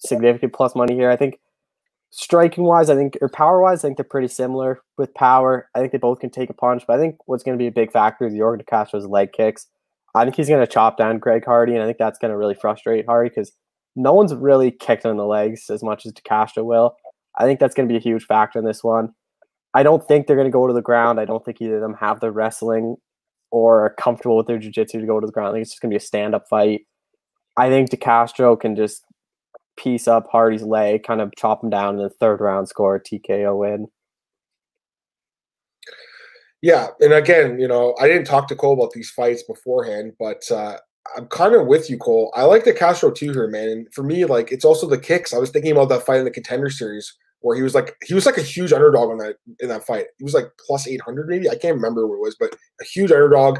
significant 0.00 0.52
plus 0.52 0.74
money 0.74 0.94
here. 0.94 1.10
I 1.10 1.16
think 1.16 1.38
striking 2.16 2.62
wise, 2.62 2.90
I 2.90 2.94
think, 2.94 3.18
or 3.20 3.28
power 3.28 3.60
wise, 3.60 3.84
I 3.84 3.88
think 3.88 3.96
they're 3.96 4.04
pretty 4.04 4.28
similar 4.28 4.80
with 4.96 5.12
power. 5.14 5.68
I 5.74 5.80
think 5.80 5.90
they 5.90 5.98
both 5.98 6.20
can 6.20 6.30
take 6.30 6.48
a 6.48 6.54
punch, 6.54 6.84
but 6.86 6.96
I 6.96 7.00
think 7.00 7.16
what's 7.26 7.42
going 7.42 7.58
to 7.58 7.62
be 7.62 7.66
a 7.66 7.72
big 7.72 7.90
factor 7.90 8.24
is 8.24 8.32
Yorgan 8.32 8.58
De 8.58 8.64
Castro's 8.64 9.04
leg 9.04 9.32
kicks. 9.32 9.66
I 10.14 10.22
think 10.22 10.36
he's 10.36 10.48
going 10.48 10.64
to 10.64 10.72
chop 10.72 10.96
down 10.96 11.18
Greg 11.18 11.44
Hardy, 11.44 11.74
and 11.74 11.82
I 11.82 11.86
think 11.86 11.98
that's 11.98 12.20
going 12.20 12.30
to 12.30 12.36
really 12.36 12.54
frustrate 12.54 13.06
Hardy 13.06 13.30
because 13.30 13.50
no 13.96 14.12
one's 14.12 14.32
really 14.32 14.70
kicked 14.70 15.04
on 15.04 15.16
the 15.16 15.26
legs 15.26 15.68
as 15.70 15.82
much 15.82 16.06
as 16.06 16.12
De 16.12 16.22
Castro 16.22 16.62
will. 16.62 16.94
I 17.36 17.44
think 17.46 17.58
that's 17.58 17.74
going 17.74 17.88
to 17.88 17.92
be 17.92 17.98
a 17.98 18.02
huge 18.02 18.24
factor 18.24 18.60
in 18.60 18.64
this 18.64 18.84
one. 18.84 19.12
I 19.74 19.82
don't 19.82 20.06
think 20.06 20.28
they're 20.28 20.36
going 20.36 20.46
to 20.46 20.52
go 20.52 20.68
to 20.68 20.72
the 20.72 20.80
ground. 20.80 21.18
I 21.18 21.24
don't 21.24 21.44
think 21.44 21.60
either 21.60 21.76
of 21.76 21.82
them 21.82 21.94
have 21.94 22.20
the 22.20 22.30
wrestling 22.30 22.94
or 23.50 23.86
are 23.86 23.94
comfortable 23.98 24.36
with 24.36 24.46
their 24.46 24.58
jiu-jitsu 24.58 25.00
to 25.00 25.06
go 25.06 25.18
to 25.18 25.26
the 25.26 25.32
ground. 25.32 25.48
I 25.48 25.52
think 25.54 25.62
it's 25.62 25.72
just 25.72 25.82
going 25.82 25.90
to 25.90 25.94
be 25.94 26.02
a 26.02 26.06
stand-up 26.06 26.46
fight. 26.48 26.82
I 27.56 27.68
think 27.70 27.90
De 27.90 27.96
Castro 27.96 28.54
can 28.54 28.76
just 28.76 29.04
piece 29.76 30.08
up 30.08 30.26
Hardy's 30.30 30.62
leg, 30.62 31.02
kind 31.02 31.20
of 31.20 31.32
chop 31.36 31.62
him 31.62 31.70
down 31.70 31.96
in 31.96 32.02
the 32.02 32.10
third 32.10 32.40
round, 32.40 32.68
score 32.68 32.98
TKO 33.00 33.58
win. 33.58 33.88
Yeah, 36.62 36.88
and 37.00 37.12
again, 37.12 37.60
you 37.60 37.68
know, 37.68 37.94
I 38.00 38.08
didn't 38.08 38.26
talk 38.26 38.48
to 38.48 38.56
Cole 38.56 38.72
about 38.72 38.92
these 38.92 39.10
fights 39.10 39.42
beforehand, 39.42 40.12
but 40.18 40.50
uh, 40.50 40.78
I'm 41.16 41.26
kind 41.26 41.54
of 41.54 41.66
with 41.66 41.90
you, 41.90 41.98
Cole. 41.98 42.32
I 42.34 42.44
like 42.44 42.64
De 42.64 42.72
Castro 42.72 43.10
too 43.10 43.32
here, 43.32 43.48
man. 43.48 43.68
And 43.68 43.92
for 43.92 44.02
me, 44.02 44.24
like 44.24 44.50
it's 44.50 44.64
also 44.64 44.88
the 44.88 44.98
kicks. 44.98 45.34
I 45.34 45.38
was 45.38 45.50
thinking 45.50 45.72
about 45.72 45.90
that 45.90 46.06
fight 46.06 46.20
in 46.20 46.24
the 46.24 46.30
contender 46.30 46.70
series 46.70 47.12
where 47.40 47.54
he 47.54 47.62
was 47.62 47.74
like 47.74 47.94
he 48.06 48.14
was 48.14 48.24
like 48.24 48.38
a 48.38 48.42
huge 48.42 48.72
underdog 48.72 49.10
on 49.10 49.18
that 49.18 49.36
in 49.60 49.68
that 49.68 49.84
fight. 49.86 50.06
He 50.16 50.24
was 50.24 50.32
like 50.32 50.50
plus 50.66 50.88
800 50.88 51.28
maybe. 51.28 51.50
I 51.50 51.56
can't 51.56 51.76
remember 51.76 52.06
what 52.06 52.16
it 52.16 52.22
was, 52.22 52.36
but 52.40 52.56
a 52.80 52.84
huge 52.84 53.12
underdog. 53.12 53.58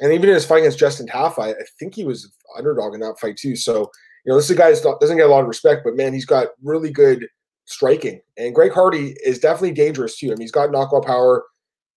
And 0.00 0.12
even 0.12 0.28
in 0.28 0.34
his 0.34 0.44
fight 0.44 0.58
against 0.58 0.80
Justin 0.80 1.06
Tafa, 1.06 1.38
I, 1.38 1.50
I 1.50 1.64
think 1.78 1.94
he 1.94 2.04
was 2.04 2.32
underdog 2.58 2.94
in 2.94 3.00
that 3.00 3.20
fight 3.20 3.36
too. 3.36 3.54
So 3.54 3.92
you 4.24 4.32
know, 4.32 4.36
this 4.36 4.46
is 4.46 4.52
a 4.52 4.54
guy 4.54 4.70
that 4.70 4.96
doesn't 5.00 5.16
get 5.16 5.26
a 5.26 5.30
lot 5.30 5.42
of 5.42 5.48
respect, 5.48 5.82
but 5.84 5.96
man, 5.96 6.12
he's 6.12 6.24
got 6.24 6.48
really 6.62 6.90
good 6.90 7.26
striking. 7.66 8.20
And 8.36 8.54
Greg 8.54 8.72
Hardy 8.72 9.16
is 9.24 9.38
definitely 9.38 9.72
dangerous 9.72 10.18
too. 10.18 10.28
I 10.28 10.30
mean, 10.30 10.40
he's 10.40 10.52
got 10.52 10.70
knockout 10.70 11.04
power. 11.04 11.44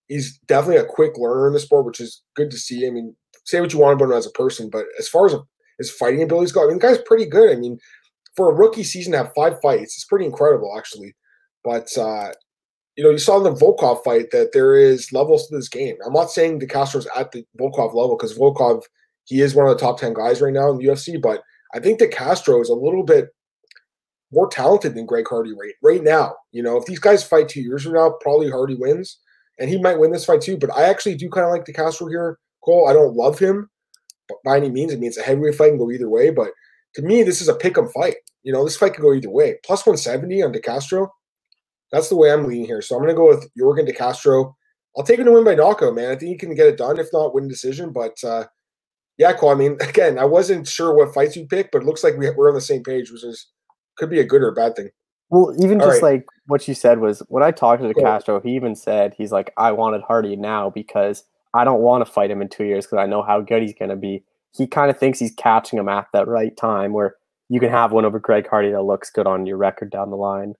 He's 0.07 0.37
definitely 0.47 0.77
a 0.77 0.85
quick 0.85 1.17
learner 1.17 1.47
in 1.47 1.53
the 1.53 1.59
sport, 1.59 1.85
which 1.85 1.99
is 1.99 2.21
good 2.35 2.51
to 2.51 2.57
see. 2.57 2.87
I 2.87 2.89
mean, 2.89 3.15
say 3.45 3.61
what 3.61 3.73
you 3.73 3.79
want 3.79 3.93
about 3.93 4.11
him 4.11 4.17
as 4.17 4.25
a 4.25 4.31
person, 4.31 4.69
but 4.69 4.85
as 4.99 5.07
far 5.07 5.25
as 5.25 5.35
his 5.77 5.91
fighting 5.91 6.23
abilities 6.23 6.51
go, 6.51 6.63
I 6.63 6.67
mean, 6.67 6.79
the 6.79 6.87
guy's 6.87 6.97
pretty 6.99 7.25
good. 7.25 7.55
I 7.55 7.59
mean, 7.59 7.77
for 8.35 8.51
a 8.51 8.55
rookie 8.55 8.83
season 8.83 9.13
to 9.13 9.19
have 9.19 9.33
five 9.35 9.59
fights, 9.61 9.95
it's 9.95 10.05
pretty 10.05 10.25
incredible, 10.25 10.75
actually. 10.77 11.15
But 11.63 11.89
uh, 11.97 12.31
you 12.97 13.03
know, 13.03 13.11
you 13.11 13.19
saw 13.19 13.37
in 13.37 13.43
the 13.43 13.53
Volkov 13.53 14.03
fight 14.03 14.31
that 14.31 14.51
there 14.53 14.75
is 14.75 15.13
levels 15.13 15.47
to 15.47 15.55
this 15.55 15.69
game. 15.69 15.95
I'm 16.05 16.13
not 16.13 16.31
saying 16.31 16.59
De 16.59 16.67
Castro's 16.67 17.07
at 17.15 17.31
the 17.31 17.45
Volkov 17.59 17.93
level 17.93 18.17
because 18.17 18.37
Volkov, 18.37 18.83
he 19.25 19.41
is 19.41 19.53
one 19.53 19.67
of 19.67 19.77
the 19.77 19.79
top 19.79 19.99
10 19.99 20.13
guys 20.13 20.41
right 20.41 20.53
now 20.53 20.71
in 20.71 20.77
the 20.77 20.85
UFC, 20.85 21.21
but 21.21 21.43
I 21.73 21.79
think 21.79 21.99
De 21.99 22.07
Castro 22.07 22.61
is 22.61 22.69
a 22.69 22.75
little 22.75 23.03
bit 23.03 23.29
more 24.31 24.47
talented 24.49 24.93
than 24.93 25.05
Greg 25.05 25.25
Hardy 25.29 25.53
right 25.53 25.73
right 25.81 26.03
now. 26.03 26.35
You 26.51 26.63
know, 26.63 26.77
if 26.77 26.85
these 26.85 26.99
guys 26.99 27.23
fight 27.23 27.49
two 27.49 27.61
years 27.61 27.83
from 27.83 27.93
now, 27.93 28.15
probably 28.21 28.49
Hardy 28.49 28.75
wins, 28.75 29.19
and 29.59 29.69
he 29.69 29.77
might 29.81 29.99
win 29.99 30.11
this 30.11 30.25
fight 30.25 30.41
too. 30.41 30.57
But 30.57 30.75
I 30.75 30.83
actually 30.83 31.15
do 31.15 31.29
kind 31.29 31.45
of 31.45 31.51
like 31.51 31.65
De 31.65 31.73
Castro 31.73 32.07
here, 32.07 32.39
Cole. 32.63 32.87
I 32.89 32.93
don't 32.93 33.15
love 33.15 33.39
him 33.39 33.69
by 34.43 34.57
any 34.57 34.69
means. 34.69 34.93
I 34.93 34.97
mean, 34.97 35.07
it's 35.07 35.17
a 35.17 35.23
heavyweight 35.23 35.55
fight 35.55 35.71
and 35.71 35.79
go 35.79 35.91
either 35.91 36.09
way, 36.09 36.29
but 36.29 36.51
to 36.95 37.01
me, 37.01 37.23
this 37.23 37.41
is 37.41 37.47
a 37.47 37.55
pick 37.55 37.77
'em 37.77 37.87
fight. 37.89 38.15
You 38.43 38.51
know, 38.51 38.63
this 38.63 38.77
fight 38.77 38.93
can 38.93 39.03
go 39.03 39.13
either 39.13 39.29
way. 39.29 39.59
Plus 39.63 39.85
170 39.85 40.41
on 40.41 40.51
De 40.51 40.59
Castro. 40.59 41.11
That's 41.91 42.09
the 42.09 42.15
way 42.15 42.31
I'm 42.31 42.45
leaning 42.45 42.65
here. 42.65 42.81
So 42.81 42.95
I'm 42.95 43.01
going 43.01 43.13
to 43.13 43.17
go 43.17 43.27
with 43.27 43.49
Yorgan 43.55 43.85
De 43.85 43.93
Castro. 43.93 44.55
I'll 44.97 45.03
take 45.03 45.19
him 45.19 45.25
to 45.25 45.31
win 45.31 45.45
by 45.45 45.55
knockout, 45.55 45.95
man. 45.95 46.11
I 46.11 46.15
think 46.15 46.31
he 46.31 46.37
can 46.37 46.55
get 46.55 46.67
it 46.67 46.77
done, 46.77 46.99
if 46.99 47.07
not 47.13 47.33
win 47.33 47.47
decision. 47.47 47.91
But 47.91 48.21
uh, 48.23 48.45
yeah, 49.17 49.33
Cole. 49.33 49.49
I 49.49 49.55
mean, 49.55 49.77
again, 49.81 50.17
I 50.17 50.25
wasn't 50.25 50.67
sure 50.67 50.93
what 50.93 51.13
fights 51.13 51.35
you 51.35 51.45
pick, 51.45 51.71
but 51.71 51.81
it 51.81 51.85
looks 51.85 52.03
like 52.03 52.17
we, 52.17 52.29
we're 52.31 52.49
on 52.49 52.55
the 52.55 52.61
same 52.61 52.83
page, 52.83 53.11
which 53.11 53.23
is 53.23 53.47
could 53.97 54.09
be 54.09 54.19
a 54.19 54.25
good 54.25 54.41
or 54.41 54.49
a 54.49 54.53
bad 54.53 54.75
thing. 54.75 54.89
Well, 55.29 55.53
even 55.61 55.81
All 55.81 55.87
just 55.87 56.01
right. 56.01 56.13
like 56.13 56.25
what 56.45 56.67
you 56.67 56.73
said 56.73 56.99
was 56.99 57.21
when 57.27 57.43
I 57.43 57.51
talked 57.51 57.81
to 57.81 57.93
Castro, 57.93 58.39
he 58.39 58.51
even 58.51 58.75
said 58.75 59.13
he's 59.17 59.31
like, 59.31 59.51
I 59.57 59.71
wanted 59.73 60.01
Hardy 60.01 60.35
now 60.35 60.69
because 60.69 61.23
I 61.53 61.65
don't 61.65 61.81
want 61.81 62.05
to 62.05 62.11
fight 62.11 62.31
him 62.31 62.41
in 62.41 62.47
two 62.47 62.63
years 62.63 62.85
because 62.85 62.99
I 62.99 63.07
know 63.07 63.23
how 63.23 63.41
good 63.41 63.61
he's 63.61 63.73
going 63.73 63.89
to 63.89 63.97
be. 63.97 64.23
He 64.55 64.67
kind 64.67 64.89
of 64.89 64.97
thinks 64.97 65.19
he's 65.19 65.33
catching 65.33 65.77
him 65.77 65.89
at 65.89 66.07
that 66.13 66.27
right 66.27 66.55
time 66.55 66.93
where 66.93 67.15
you 67.49 67.59
can 67.59 67.69
have 67.69 67.91
one 67.91 68.05
over 68.05 68.19
Greg 68.19 68.47
Hardy 68.47 68.71
that 68.71 68.83
looks 68.83 69.09
good 69.09 69.27
on 69.27 69.45
your 69.45 69.57
record 69.57 69.91
down 69.91 70.11
the 70.11 70.15
line. 70.15 70.53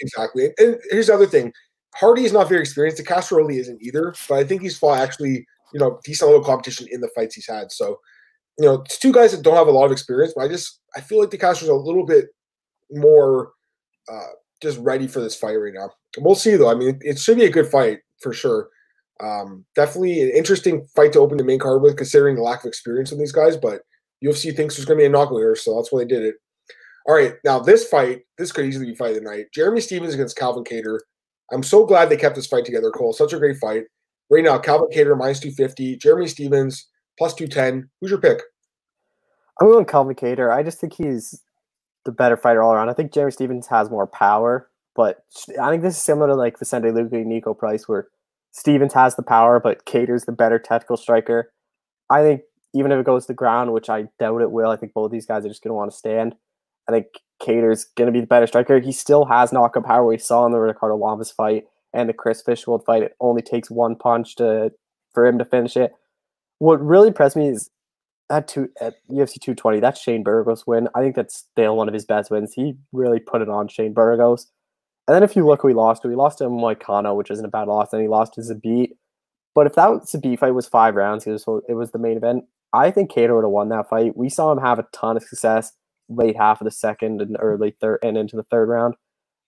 Exactly. 0.00 0.50
And 0.58 0.78
here's 0.90 1.08
the 1.08 1.14
other 1.14 1.26
thing 1.26 1.52
Hardy 1.96 2.24
is 2.24 2.32
not 2.32 2.48
very 2.48 2.60
experienced. 2.60 3.04
Castro 3.04 3.38
really 3.38 3.58
isn't 3.58 3.82
either, 3.82 4.14
but 4.28 4.36
I 4.36 4.44
think 4.44 4.62
he's 4.62 4.78
fought 4.78 4.98
actually 4.98 5.44
you 5.72 5.80
know, 5.80 5.98
decent 6.04 6.30
little 6.30 6.44
competition 6.44 6.86
in 6.90 7.00
the 7.00 7.10
fights 7.14 7.34
he's 7.34 7.48
had. 7.48 7.70
So 7.72 7.98
you 8.58 8.66
know, 8.66 8.82
it's 8.82 8.98
two 8.98 9.12
guys 9.12 9.32
that 9.32 9.42
don't 9.42 9.56
have 9.56 9.68
a 9.68 9.72
lot 9.72 9.86
of 9.86 9.92
experience, 9.92 10.32
but 10.36 10.44
I 10.44 10.48
just 10.48 10.80
I 10.96 11.00
feel 11.00 11.20
like 11.20 11.30
DeCastro's 11.30 11.68
a 11.68 11.74
little 11.74 12.04
bit 12.04 12.26
more 12.90 13.52
uh, 14.10 14.32
just 14.60 14.78
ready 14.78 15.06
for 15.06 15.20
this 15.20 15.36
fight 15.36 15.54
right 15.54 15.74
now. 15.74 15.90
We'll 16.18 16.34
see 16.34 16.56
though. 16.56 16.70
I 16.70 16.74
mean, 16.74 16.98
it 17.02 17.18
should 17.18 17.38
be 17.38 17.44
a 17.44 17.50
good 17.50 17.68
fight 17.68 18.00
for 18.20 18.32
sure. 18.32 18.68
Um, 19.20 19.64
definitely 19.74 20.22
an 20.22 20.30
interesting 20.30 20.86
fight 20.94 21.12
to 21.12 21.20
open 21.20 21.38
the 21.38 21.44
main 21.44 21.58
card 21.58 21.82
with, 21.82 21.96
considering 21.96 22.36
the 22.36 22.42
lack 22.42 22.60
of 22.60 22.68
experience 22.68 23.12
of 23.12 23.18
these 23.18 23.32
guys. 23.32 23.56
But 23.56 23.82
UFC 24.24 24.54
thinks 24.54 24.76
there's 24.76 24.86
going 24.86 24.98
to 24.98 25.02
be 25.02 25.06
a 25.06 25.10
knockout 25.10 25.38
here, 25.38 25.56
so 25.56 25.76
that's 25.76 25.92
why 25.92 26.00
they 26.00 26.08
did 26.08 26.22
it. 26.22 26.36
All 27.06 27.14
right, 27.14 27.34
now 27.44 27.58
this 27.58 27.88
fight, 27.88 28.22
this 28.36 28.52
could 28.52 28.66
easily 28.66 28.86
be 28.86 28.94
fight 28.94 29.16
of 29.16 29.22
the 29.22 29.22
night. 29.22 29.46
Jeremy 29.54 29.80
Stephens 29.80 30.14
against 30.14 30.36
Calvin 30.36 30.64
Kattar. 30.64 30.98
I'm 31.52 31.62
so 31.62 31.86
glad 31.86 32.10
they 32.10 32.16
kept 32.16 32.36
this 32.36 32.46
fight 32.46 32.64
together, 32.64 32.90
Cole. 32.90 33.12
Such 33.12 33.32
a 33.32 33.38
great 33.38 33.56
fight. 33.56 33.84
Right 34.30 34.44
now, 34.44 34.58
Calvin 34.58 34.88
Kattar 34.90 35.16
minus 35.16 35.40
250, 35.40 35.96
Jeremy 35.96 36.26
Stephens 36.26 36.86
plus 37.16 37.34
210. 37.34 37.88
Who's 38.00 38.10
your 38.10 38.20
pick? 38.20 38.42
I'm 39.60 39.68
going 39.68 39.84
Calvin 39.86 40.14
Kattar. 40.14 40.54
I 40.54 40.62
just 40.62 40.78
think 40.78 40.94
he's 40.94 41.42
the 42.04 42.12
better 42.12 42.36
fighter 42.36 42.62
all 42.62 42.72
around. 42.72 42.90
I 42.90 42.94
think 42.94 43.12
Jeremy 43.12 43.32
Stephens 43.32 43.66
has 43.68 43.90
more 43.90 44.06
power, 44.06 44.68
but 44.94 45.24
I 45.60 45.70
think 45.70 45.82
this 45.82 45.96
is 45.96 46.02
similar 46.02 46.28
to 46.28 46.34
like 46.34 46.58
Vicente 46.58 46.88
Luque 46.88 47.12
and 47.12 47.30
Niko 47.32 47.56
Price, 47.56 47.88
where 47.88 48.08
Stephens 48.52 48.94
has 48.94 49.16
the 49.16 49.22
power, 49.22 49.60
but 49.60 49.84
Kattar's 49.86 50.24
the 50.24 50.32
better 50.32 50.58
technical 50.58 50.96
striker. 50.96 51.52
I 52.10 52.22
think 52.22 52.42
even 52.74 52.92
if 52.92 52.98
it 52.98 53.06
goes 53.06 53.24
to 53.24 53.28
the 53.28 53.34
ground, 53.34 53.72
which 53.72 53.88
I 53.88 54.08
doubt 54.18 54.42
it 54.42 54.50
will, 54.50 54.70
I 54.70 54.76
think 54.76 54.92
both 54.92 55.10
these 55.10 55.26
guys 55.26 55.44
are 55.44 55.48
just 55.48 55.62
going 55.62 55.70
to 55.70 55.74
want 55.74 55.90
to 55.90 55.96
stand. 55.96 56.34
I 56.88 56.92
think 56.92 57.06
Kattar's 57.42 57.84
going 57.96 58.06
to 58.06 58.12
be 58.12 58.20
the 58.20 58.26
better 58.26 58.46
striker. 58.46 58.78
He 58.78 58.92
still 58.92 59.24
has 59.26 59.52
knockout 59.52 59.84
power. 59.84 60.04
We 60.04 60.18
saw 60.18 60.46
in 60.46 60.52
the 60.52 60.58
Ricardo 60.58 60.96
Lamas 60.96 61.30
fight 61.30 61.64
and 61.92 62.08
the 62.08 62.12
Chris 62.12 62.42
Fishgold 62.42 62.84
fight. 62.84 63.02
It 63.02 63.16
only 63.20 63.42
takes 63.42 63.70
one 63.70 63.96
punch 63.96 64.36
to 64.36 64.72
for 65.12 65.26
him 65.26 65.38
to 65.38 65.44
finish 65.44 65.76
it. 65.76 65.92
What 66.58 66.84
really 66.84 67.08
impressed 67.08 67.36
me 67.36 67.48
is 67.48 67.70
at 68.30 68.48
two 68.48 68.68
at 68.80 68.94
UFC 69.10 69.40
220. 69.40 69.80
That's 69.80 70.00
Shane 70.00 70.22
Burgos 70.22 70.66
win. 70.66 70.88
I 70.94 71.00
think 71.00 71.16
that's 71.16 71.36
still 71.36 71.76
one 71.76 71.88
of 71.88 71.94
his 71.94 72.04
best 72.04 72.30
wins. 72.30 72.52
He 72.52 72.74
really 72.92 73.20
put 73.20 73.42
it 73.42 73.48
on 73.48 73.68
Shane 73.68 73.92
Burgos. 73.92 74.46
And 75.06 75.14
then 75.14 75.22
if 75.22 75.34
you 75.34 75.46
look, 75.46 75.64
we 75.64 75.72
lost. 75.72 76.04
We 76.04 76.14
lost 76.14 76.38
to 76.38 76.44
Moicano, 76.44 77.16
which 77.16 77.30
isn't 77.30 77.44
a 77.44 77.48
bad 77.48 77.68
loss. 77.68 77.92
And 77.92 78.02
he 78.02 78.08
lost 78.08 78.34
to 78.34 78.42
Zabit. 78.42 78.90
But 79.54 79.66
if 79.66 79.74
that 79.74 79.88
Zabit 80.04 80.38
fight 80.38 80.54
was 80.54 80.66
five 80.66 80.94
rounds, 80.94 81.26
it 81.26 81.32
was 81.32 81.46
it 81.68 81.74
was 81.74 81.92
the 81.92 81.98
main 81.98 82.16
event. 82.16 82.44
I 82.72 82.90
think 82.90 83.10
Kattar 83.10 83.34
would 83.34 83.44
have 83.44 83.50
won 83.50 83.70
that 83.70 83.88
fight. 83.88 84.16
We 84.16 84.28
saw 84.28 84.52
him 84.52 84.58
have 84.58 84.78
a 84.78 84.86
ton 84.92 85.16
of 85.16 85.22
success 85.22 85.72
late 86.10 86.36
half 86.36 86.60
of 86.60 86.66
the 86.66 86.70
second 86.70 87.22
and 87.22 87.36
early 87.40 87.74
third 87.80 87.98
and 88.02 88.16
into 88.16 88.36
the 88.36 88.42
third 88.44 88.68
round. 88.68 88.94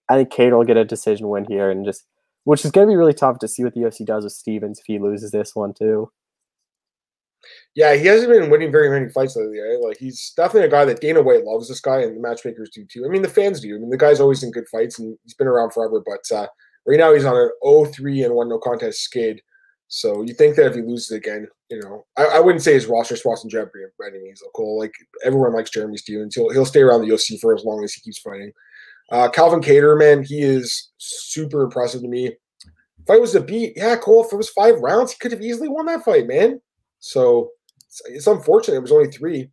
I 0.09 0.17
think 0.17 0.31
Kattar 0.31 0.57
will 0.57 0.65
get 0.65 0.77
a 0.77 0.85
decision 0.85 1.29
win 1.29 1.45
here 1.45 1.71
and 1.71 1.85
just 1.85 2.07
which 2.45 2.65
is 2.65 2.71
going 2.71 2.87
to 2.87 2.93
be 2.93 2.97
really 2.97 3.15
tough 3.15 3.39
to 3.39 3.49
see 3.49 3.65
what 3.65 3.75
the 3.75 3.81
UFC 3.81 4.05
does 4.05 4.25
with 4.25 4.33
Stephens 4.33 4.79
if 4.79 4.87
he 4.87 4.99
loses 4.99 5.31
this 5.31 5.55
one 5.55 5.75
too. 5.75 6.11
Yeah, 7.75 7.95
he 7.95 8.07
hasn't 8.07 8.31
been 8.31 8.51
winning 8.51 8.73
very 8.73 8.91
many 8.91 9.11
fights 9.11 9.37
lately. 9.37 9.59
Right? 9.59 9.81
Like 9.81 9.99
he's 9.99 10.33
definitely 10.37 10.69
a 10.69 10.71
guy 10.71 10.85
that 10.85 11.01
Dana 11.01 11.23
White 11.23 11.45
loves. 11.45 11.69
This 11.69 11.81
guy 11.81 12.01
and 12.01 12.17
the 12.17 12.21
matchmakers 12.21 12.71
do 12.71 12.85
too. 12.85 13.05
I 13.07 13.09
mean, 13.09 13.23
the 13.23 13.29
fans 13.29 13.61
do. 13.61 13.75
I 13.75 13.79
mean, 13.79 13.91
the 13.91 13.97
guy's 13.97 14.21
always 14.21 14.43
in 14.43 14.51
good 14.51 14.69
fights 14.69 14.99
and 14.99 15.17
he's 15.25 15.35
been 15.35 15.47
around 15.47 15.73
forever. 15.73 16.03
But 16.05 16.37
uh, 16.37 16.49
right 16.87 16.99
now 16.99 17.15
he's 17.15 17.25
on 17.25 17.37
an 17.37 17.51
0-3 17.65 18.25
and 18.25 18.35
one 18.35 18.49
no 18.49 18.59
contest 18.59 19.03
skid. 19.03 19.41
So 19.93 20.23
you 20.23 20.35
think 20.35 20.55
that 20.55 20.67
if 20.67 20.75
he 20.77 20.83
loses 20.83 21.11
again, 21.11 21.49
you 21.69 21.81
know, 21.81 22.05
I, 22.17 22.37
I 22.37 22.41
wouldn't 22.41 22.63
say 22.63 22.75
his 22.75 22.87
roster 22.87 23.17
spots 23.17 23.43
in 23.43 23.51
jeopardy 23.51 23.85
by 23.99 24.07
any 24.09 24.21
means. 24.21 24.41
Like 24.57 24.93
everyone 25.25 25.53
likes 25.53 25.71
Jeremy 25.71 25.97
Stephens. 25.97 26.35
He'll 26.35 26.51
he'll 26.51 26.65
stay 26.65 26.81
around 26.81 27.01
the 27.01 27.13
UFC 27.13 27.41
for 27.41 27.55
as 27.55 27.65
long 27.65 27.83
as 27.83 27.93
he 27.93 28.01
keeps 28.01 28.19
fighting. 28.19 28.53
Uh, 29.11 29.29
Calvin 29.29 29.61
Kattar, 29.61 29.99
man, 29.99 30.23
he 30.23 30.41
is 30.41 30.91
super 30.99 31.63
impressive 31.63 32.03
to 32.03 32.09
me. 32.09 32.33
Fight 33.07 33.21
was 33.21 33.35
a 33.35 33.41
beat. 33.41 33.73
Yeah, 33.77 33.97
Cole. 33.97 34.25
If 34.25 34.33
it 34.33 34.37
was 34.37 34.51
five 34.51 34.79
rounds, 34.79 35.13
he 35.13 35.19
could 35.19 35.33
have 35.33 35.43
easily 35.43 35.69
won 35.69 35.87
that 35.87 36.05
fight, 36.05 36.27
man. 36.27 36.61
So 37.01 37.51
it's, 37.87 38.03
it's 38.07 38.27
unfortunate 38.27 38.77
it 38.77 38.83
was 38.83 38.93
only 38.93 39.11
three. 39.11 39.51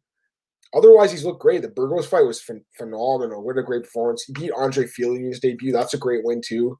Otherwise, 0.75 1.11
he's 1.11 1.25
looked 1.25 1.41
great. 1.41 1.61
The 1.61 1.69
Burgos 1.69 2.05
fight 2.05 2.25
was 2.25 2.41
ph- 2.41 2.61
phenomenal. 2.77 3.43
What 3.43 3.57
a 3.57 3.63
great 3.63 3.83
performance. 3.83 4.23
He 4.23 4.33
beat 4.33 4.51
Andre 4.51 4.85
Fili 4.85 5.17
in 5.17 5.25
his 5.25 5.39
debut. 5.39 5.71
That's 5.71 5.93
a 5.93 5.97
great 5.97 6.23
win, 6.23 6.41
too. 6.45 6.77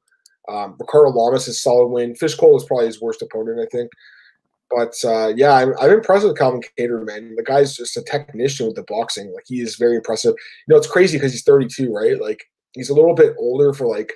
Um, 0.50 0.76
Ricardo 0.80 1.12
Lamas 1.12 1.48
is 1.48 1.62
solid 1.62 1.88
win. 1.88 2.14
Fishgold 2.14 2.58
is 2.58 2.66
probably 2.66 2.86
his 2.86 3.02
worst 3.02 3.22
opponent, 3.22 3.60
I 3.60 3.66
think. 3.66 3.90
But 4.70 4.94
uh, 5.06 5.34
yeah, 5.36 5.54
I'm, 5.54 5.74
I'm 5.80 5.92
impressed 5.92 6.26
with 6.26 6.38
Calvin 6.38 6.62
Kattar, 6.78 7.06
man. 7.06 7.36
The 7.36 7.44
guy's 7.44 7.76
just 7.76 7.96
a 7.96 8.02
technician 8.02 8.68
with 8.68 8.76
the 8.76 8.84
boxing. 8.84 9.32
Like 9.34 9.46
he 9.48 9.62
is 9.62 9.78
very 9.78 9.96
impressive. 9.96 10.36
You 10.68 10.74
know, 10.74 10.78
it's 10.78 10.92
crazy 10.92 11.18
because 11.18 11.32
he's 11.32 11.44
32, 11.44 11.92
right? 11.92 12.20
Like 12.20 12.44
he's 12.78 12.90
a 12.90 12.96
little 12.96 13.14
bit 13.14 13.36
older 13.38 13.74
for 13.74 13.88
like 13.88 14.14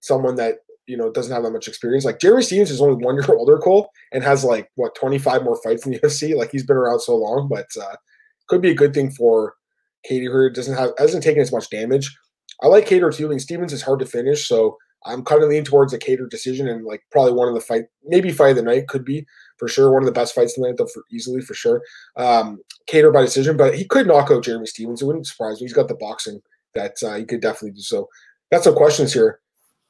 someone 0.00 0.36
that 0.36 0.58
you 0.86 0.96
know 0.96 1.10
doesn't 1.10 1.32
have 1.32 1.42
that 1.42 1.52
much 1.52 1.68
experience. 1.68 2.04
Like 2.04 2.20
Jeremy 2.20 2.42
Stephens 2.42 2.70
is 2.70 2.80
only 2.80 3.04
one 3.04 3.16
year 3.16 3.24
older, 3.28 3.58
Cole, 3.58 3.90
and 4.12 4.22
has 4.24 4.44
like 4.44 4.70
what 4.76 4.94
25 4.94 5.44
more 5.44 5.60
fights 5.62 5.86
in 5.86 5.92
the 5.92 5.98
UFC. 6.04 6.36
Like 6.36 6.50
he's 6.50 6.66
been 6.66 6.76
around 6.76 7.00
so 7.00 7.16
long, 7.16 7.48
but 7.48 7.66
uh, 7.80 7.96
could 8.48 8.62
be 8.62 8.70
a 8.70 8.74
good 8.74 8.94
thing 8.94 9.10
for 9.10 9.54
Katie 10.04 10.26
Kattar. 10.26 10.54
Doesn't 10.54 10.76
have 10.76 10.92
hasn't 10.98 11.22
taken 11.22 11.42
as 11.42 11.52
much 11.52 11.70
damage. 11.70 12.16
I 12.62 12.66
like 12.66 12.88
Kattar 12.88 13.14
too. 13.14 13.26
I 13.26 13.30
mean, 13.30 13.38
Stephens 13.38 13.72
is 13.72 13.82
hard 13.82 14.00
to 14.00 14.06
finish, 14.06 14.48
so 14.48 14.76
I'm 15.04 15.24
kind 15.24 15.42
of 15.42 15.48
leaning 15.48 15.64
towards 15.64 15.92
a 15.92 15.98
Kattar 15.98 16.28
decision 16.28 16.68
and 16.68 16.84
like 16.84 17.02
probably 17.12 17.32
one 17.32 17.48
of 17.48 17.54
the 17.54 17.60
fight, 17.60 17.84
maybe 18.04 18.32
fight 18.32 18.50
of 18.50 18.56
the 18.56 18.62
night 18.62 18.88
could 18.88 19.04
be 19.04 19.26
for 19.58 19.68
sure 19.68 19.92
one 19.92 20.02
of 20.02 20.06
the 20.06 20.12
best 20.12 20.34
fights 20.34 20.56
of 20.56 20.62
the 20.62 20.68
night 20.68 20.76
though, 20.78 20.88
for 20.92 21.04
easily 21.12 21.40
for 21.40 21.54
sure. 21.54 21.82
Um, 22.16 22.60
Kattar 22.90 23.12
by 23.12 23.22
decision, 23.22 23.56
but 23.56 23.74
he 23.74 23.84
could 23.84 24.06
knock 24.06 24.30
out 24.30 24.44
Jeremy 24.44 24.66
Stephens. 24.66 25.02
It 25.02 25.04
wouldn't 25.06 25.26
surprise 25.26 25.60
me. 25.60 25.66
He's 25.66 25.72
got 25.72 25.88
the 25.88 25.94
boxing 25.94 26.40
that 26.78 27.02
uh, 27.02 27.16
he 27.16 27.24
could 27.24 27.40
definitely 27.40 27.72
do 27.72 27.82
so. 27.82 28.08
Got 28.50 28.64
some 28.64 28.74
questions 28.74 29.12
here. 29.12 29.40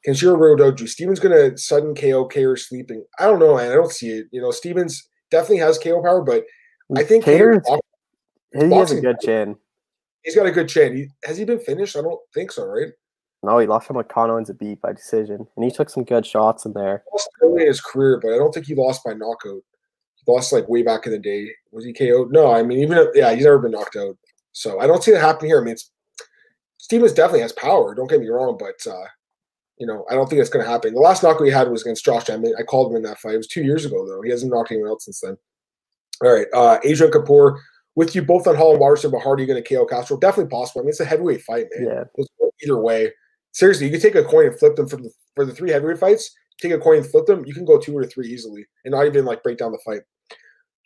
Can 0.03 0.13
Kenshiro 0.13 0.37
Rodoju, 0.37 0.87
Stephens 0.87 1.19
gonna 1.19 1.57
sudden 1.57 1.93
KO 1.93 2.27
Kattar 2.27 2.57
sleeping. 2.57 3.03
I 3.19 3.25
don't 3.25 3.39
know, 3.39 3.57
man. 3.57 3.71
I 3.71 3.75
don't 3.75 3.91
see 3.91 4.09
it. 4.09 4.27
You 4.31 4.41
know, 4.41 4.51
Stephens 4.51 5.07
definitely 5.29 5.57
has 5.57 5.77
KO 5.77 6.01
power, 6.01 6.21
but 6.21 6.45
I 6.95 7.03
think 7.03 7.25
Kattar 7.25 7.61
he 8.53 8.73
has 8.73 8.91
a 8.91 9.01
good 9.01 9.19
chin. 9.19 9.55
He's 10.23 10.35
got 10.35 10.47
a 10.47 10.51
good 10.51 10.69
chin. 10.69 10.95
He, 10.95 11.07
has 11.23 11.37
he 11.37 11.45
been 11.45 11.59
finished? 11.59 11.95
I 11.95 12.01
don't 12.01 12.19
think 12.33 12.51
so, 12.51 12.65
right? 12.65 12.89
No, 13.41 13.57
he 13.57 13.67
lost 13.67 13.87
from 13.87 13.95
Moicano 13.95 14.37
and 14.37 14.45
Zabit 14.45 14.81
by 14.81 14.91
decision, 14.91 15.47
and 15.55 15.65
he 15.65 15.71
took 15.71 15.89
some 15.89 16.03
good 16.03 16.25
shots 16.25 16.65
in 16.65 16.73
there. 16.73 17.03
He 17.05 17.11
lost 17.13 17.29
early 17.41 17.61
in 17.61 17.67
his 17.67 17.79
career, 17.79 18.19
but 18.21 18.33
I 18.33 18.37
don't 18.37 18.53
think 18.53 18.65
he 18.65 18.75
lost 18.75 19.03
by 19.05 19.13
knockout. 19.13 19.61
He 20.15 20.31
lost 20.31 20.51
like 20.51 20.67
way 20.67 20.83
back 20.83 21.05
in 21.05 21.13
the 21.13 21.19
day. 21.19 21.49
Was 21.71 21.85
he 21.85 21.93
KO'd? 21.93 22.31
No, 22.31 22.51
I 22.51 22.63
mean 22.63 22.79
even 22.79 22.97
if, 22.97 23.07
yeah, 23.15 23.33
he's 23.33 23.45
never 23.45 23.59
been 23.59 23.71
knocked 23.71 23.95
out. 23.95 24.17
So 24.51 24.79
I 24.79 24.87
don't 24.87 25.03
see 25.03 25.11
that 25.11 25.21
happening 25.21 25.51
here. 25.51 25.61
I 25.61 25.63
mean, 25.63 25.73
it's, 25.73 25.91
Stephens 26.79 27.13
definitely 27.13 27.41
has 27.41 27.51
power. 27.53 27.93
Don't 27.93 28.09
get 28.09 28.19
me 28.19 28.29
wrong, 28.29 28.57
but 28.57 28.91
uh, 28.91 29.05
you 29.77 29.85
know 29.85 30.05
I 30.09 30.15
don't 30.15 30.27
think 30.27 30.41
it's 30.41 30.49
going 30.49 30.65
to 30.65 30.71
happen. 30.71 30.93
The 30.93 30.99
last 30.99 31.21
knockout 31.21 31.45
he 31.45 31.51
had 31.51 31.69
was 31.69 31.83
against 31.83 32.05
Josh 32.05 32.29
Emmett. 32.29 32.55
I 32.57 32.63
called 32.63 32.91
him 32.91 32.97
in 32.97 33.03
that 33.03 33.19
fight. 33.19 33.35
It 33.35 33.37
was 33.37 33.47
two 33.47 33.63
years 33.63 33.85
ago 33.85 34.07
though. 34.07 34.21
He 34.21 34.31
hasn't 34.31 34.51
knocked 34.51 34.71
anyone 34.71 34.89
out 34.89 35.01
since 35.01 35.21
then. 35.21 35.37
All 36.23 36.33
right, 36.33 36.47
uh, 36.53 36.79
Adrian 36.83 37.13
Kapoor 37.13 37.59
with 37.95 38.15
you 38.15 38.23
both 38.23 38.47
on 38.47 38.55
Hall 38.55 38.71
and 38.71 38.79
Waterson, 38.79 39.11
but 39.11 39.23
you 39.39 39.45
going 39.45 39.61
to 39.61 39.75
KO 39.75 39.85
Castro? 39.85 40.17
Definitely 40.17 40.49
possible. 40.49 40.81
I 40.81 40.83
mean, 40.83 40.89
it's 40.89 40.99
a 40.99 41.05
heavyweight 41.05 41.43
fight, 41.43 41.67
man. 41.77 42.05
Yeah. 42.17 42.25
Either 42.61 42.77
way 42.77 43.11
seriously, 43.51 43.85
you 43.85 43.91
can 43.91 44.01
take 44.01 44.15
a 44.15 44.23
coin 44.23 44.47
and 44.47 44.57
flip 44.57 44.75
them 44.75 44.87
for 44.87 44.97
the 44.97 45.11
for 45.35 45.45
the 45.45 45.53
three 45.53 45.71
heavyweight 45.71 45.99
fights. 45.99 46.31
Take 46.61 46.71
a 46.71 46.77
coin 46.77 46.97
and 46.97 47.07
flip 47.07 47.25
them. 47.25 47.45
You 47.45 47.53
can 47.53 47.65
go 47.65 47.79
two 47.79 47.97
or 47.97 48.05
three 48.05 48.27
easily, 48.27 48.65
and 48.85 48.91
not 48.91 49.05
even 49.05 49.25
like 49.25 49.43
break 49.43 49.57
down 49.57 49.71
the 49.71 49.79
fight. 49.85 50.01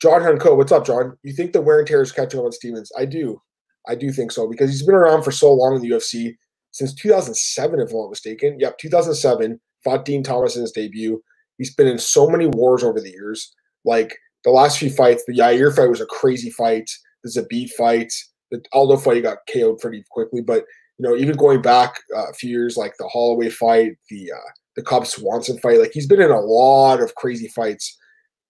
John 0.01 0.21
Hanco, 0.21 0.55
what's 0.55 0.71
up, 0.71 0.85
John? 0.85 1.17
You 1.23 1.33
think 1.33 1.53
the 1.53 1.61
wear 1.61 1.79
and 1.79 1.87
tear 1.87 2.01
is 2.01 2.11
catching 2.11 2.39
up 2.39 2.45
on 2.45 2.51
Stephens? 2.51 2.91
I 2.97 3.05
do, 3.05 3.41
I 3.87 3.95
do 3.95 4.11
think 4.11 4.31
so 4.31 4.47
because 4.47 4.69
he's 4.69 4.85
been 4.85 4.95
around 4.95 5.23
for 5.23 5.31
so 5.31 5.53
long 5.53 5.75
in 5.75 5.81
the 5.81 5.89
UFC 5.89 6.35
since 6.71 6.93
2007, 6.93 7.79
if 7.79 7.89
I'm 7.89 7.97
not 7.97 8.09
mistaken. 8.09 8.57
Yep, 8.59 8.77
2007. 8.79 9.59
Fought 9.83 10.05
Dean 10.05 10.23
Thomas 10.23 10.55
in 10.55 10.61
his 10.61 10.71
debut. 10.71 11.21
He's 11.57 11.73
been 11.73 11.87
in 11.87 11.99
so 11.99 12.27
many 12.27 12.47
wars 12.47 12.83
over 12.83 12.99
the 12.99 13.11
years. 13.11 13.53
Like 13.85 14.17
the 14.43 14.51
last 14.51 14.79
few 14.79 14.89
fights, 14.89 15.23
the 15.27 15.37
Yair 15.37 15.75
fight 15.75 15.89
was 15.89 16.01
a 16.01 16.05
crazy 16.05 16.49
fight. 16.49 16.89
The 17.23 17.29
Zabit 17.29 17.69
fight, 17.71 18.11
the 18.51 18.61
Aldo 18.73 18.97
fight, 18.97 19.17
he 19.17 19.21
got 19.21 19.37
KO'd 19.51 19.79
pretty 19.79 20.03
quickly. 20.09 20.41
But 20.41 20.65
you 20.97 21.07
know, 21.07 21.15
even 21.15 21.35
going 21.35 21.61
back 21.61 21.95
uh, 22.15 22.29
a 22.29 22.33
few 22.33 22.49
years, 22.49 22.77
like 22.77 22.93
the 22.97 23.07
Holloway 23.07 23.49
fight, 23.49 23.93
the 24.09 24.31
uh, 24.31 24.49
the 24.75 24.83
Cub 24.83 25.05
Swanson 25.05 25.57
fight, 25.59 25.79
like 25.79 25.91
he's 25.93 26.07
been 26.07 26.21
in 26.21 26.31
a 26.31 26.39
lot 26.39 27.01
of 27.01 27.15
crazy 27.15 27.47
fights. 27.49 27.97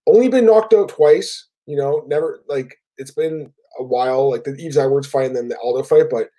Only 0.07 0.29
been 0.29 0.45
knocked 0.45 0.73
out 0.73 0.89
twice. 0.89 1.47
You 1.65 1.77
know, 1.77 2.03
never 2.07 2.43
like 2.47 2.75
it's 2.97 3.11
been 3.11 3.53
a 3.79 3.83
while, 3.83 4.29
like 4.29 4.43
the 4.43 4.55
Yves 4.57 4.77
Edwards 4.77 5.07
fight 5.07 5.27
and 5.27 5.35
then 5.35 5.47
the 5.47 5.57
Aldo 5.59 5.83
fight. 5.83 6.09
But 6.09 6.29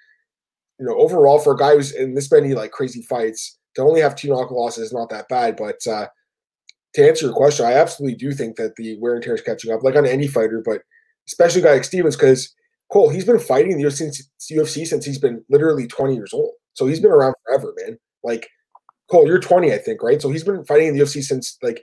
you 0.79 0.87
know, 0.87 0.97
overall 0.97 1.39
for 1.39 1.55
a 1.55 1.57
guy 1.57 1.75
who's 1.75 1.93
in 1.93 2.15
this 2.15 2.31
many 2.31 2.55
like 2.55 2.73
crazy 2.73 3.03
fights, 3.03 3.59
to 3.77 3.83
only 3.83 4.01
have 4.01 4.17
two 4.17 4.29
knockout 4.29 4.53
losses 4.53 4.87
is 4.87 4.93
not 4.93 5.11
that 5.11 5.29
bad. 5.29 5.57
But 5.57 5.87
uh, 5.87 6.07
to 6.95 7.09
answer 7.09 7.27
your 7.27 7.35
question, 7.35 7.67
I 7.67 7.75
absolutely 7.75 8.17
do 8.17 8.33
think 8.33 8.57
that 8.57 8.77
the 8.77 8.99
wear 9.01 9.15
and 9.15 9.23
tear 9.23 9.35
is 9.35 9.43
catching 9.43 9.73
up, 9.73 9.83
like 9.83 9.97
on 9.97 10.07
any 10.07 10.29
fighter, 10.29 10.63
but 10.65 10.83
especially 11.29 11.61
a 11.61 11.65
guy 11.65 11.73
like 11.75 11.85
Stephens, 11.85 12.17
because 12.17 12.55
Cole, 12.93 13.09
he's 13.09 13.25
been 13.25 13.39
fighting 13.39 13.77
the 13.77 13.85
UFC 13.85 14.87
since 14.87 15.05
he's 15.05 15.19
been 15.19 15.45
literally 15.51 15.87
20 15.87 16.15
years 16.15 16.33
old. 16.33 16.53
So 16.75 16.87
he's 16.87 17.01
been 17.01 17.11
around 17.11 17.35
forever, 17.45 17.73
man. 17.79 17.99
Like, 18.23 18.49
Cole, 19.11 19.27
you're 19.27 19.41
20, 19.41 19.73
I 19.73 19.79
think, 19.79 20.03
right? 20.03 20.21
So 20.21 20.31
he's 20.31 20.45
been 20.45 20.65
fighting 20.65 20.89
in 20.89 20.97
the 20.97 21.03
UFC 21.03 21.23
since 21.23 21.59
like 21.63 21.83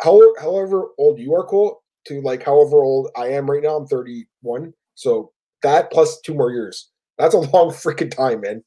however 0.00 0.86
old 0.98 1.18
you 1.18 1.34
are, 1.34 1.44
Cole, 1.44 1.82
to 2.08 2.20
like 2.20 2.42
however 2.42 2.82
old 2.82 3.10
I 3.16 3.28
am 3.28 3.50
right 3.50 3.62
now. 3.62 3.76
I'm 3.76 3.86
31. 3.86 4.72
So 4.94 5.32
that 5.62 5.90
plus 5.90 6.20
two 6.20 6.34
more 6.34 6.50
years. 6.50 6.90
That's 7.18 7.34
a 7.34 7.38
long 7.54 7.70
freaking 7.70 8.14
time, 8.14 8.40
man. 8.40 8.62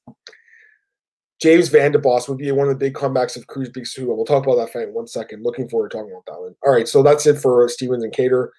James 1.41 1.69
Van 1.69 1.91
de 1.91 1.97
Boss 1.97 2.29
would 2.29 2.37
be 2.37 2.51
one 2.51 2.67
of 2.67 2.73
the 2.73 2.85
big 2.85 2.93
comebacks 2.93 3.35
of 3.35 3.47
Cruz 3.47 3.69
Big 3.69 3.87
Sue. 3.87 4.07
We'll 4.07 4.25
talk 4.25 4.45
about 4.45 4.57
that 4.57 4.71
fight 4.71 4.89
in 4.89 4.93
one 4.93 5.07
second. 5.07 5.43
Looking 5.43 5.67
forward 5.67 5.89
to 5.89 5.97
talking 5.97 6.11
about 6.11 6.25
that 6.27 6.39
one. 6.39 6.55
All 6.63 6.71
right, 6.71 6.87
so 6.87 7.01
that's 7.01 7.25
it 7.25 7.39
for 7.39 7.67
Stephens 7.67 8.03
and 8.03 8.13
Kattar. 8.13 8.49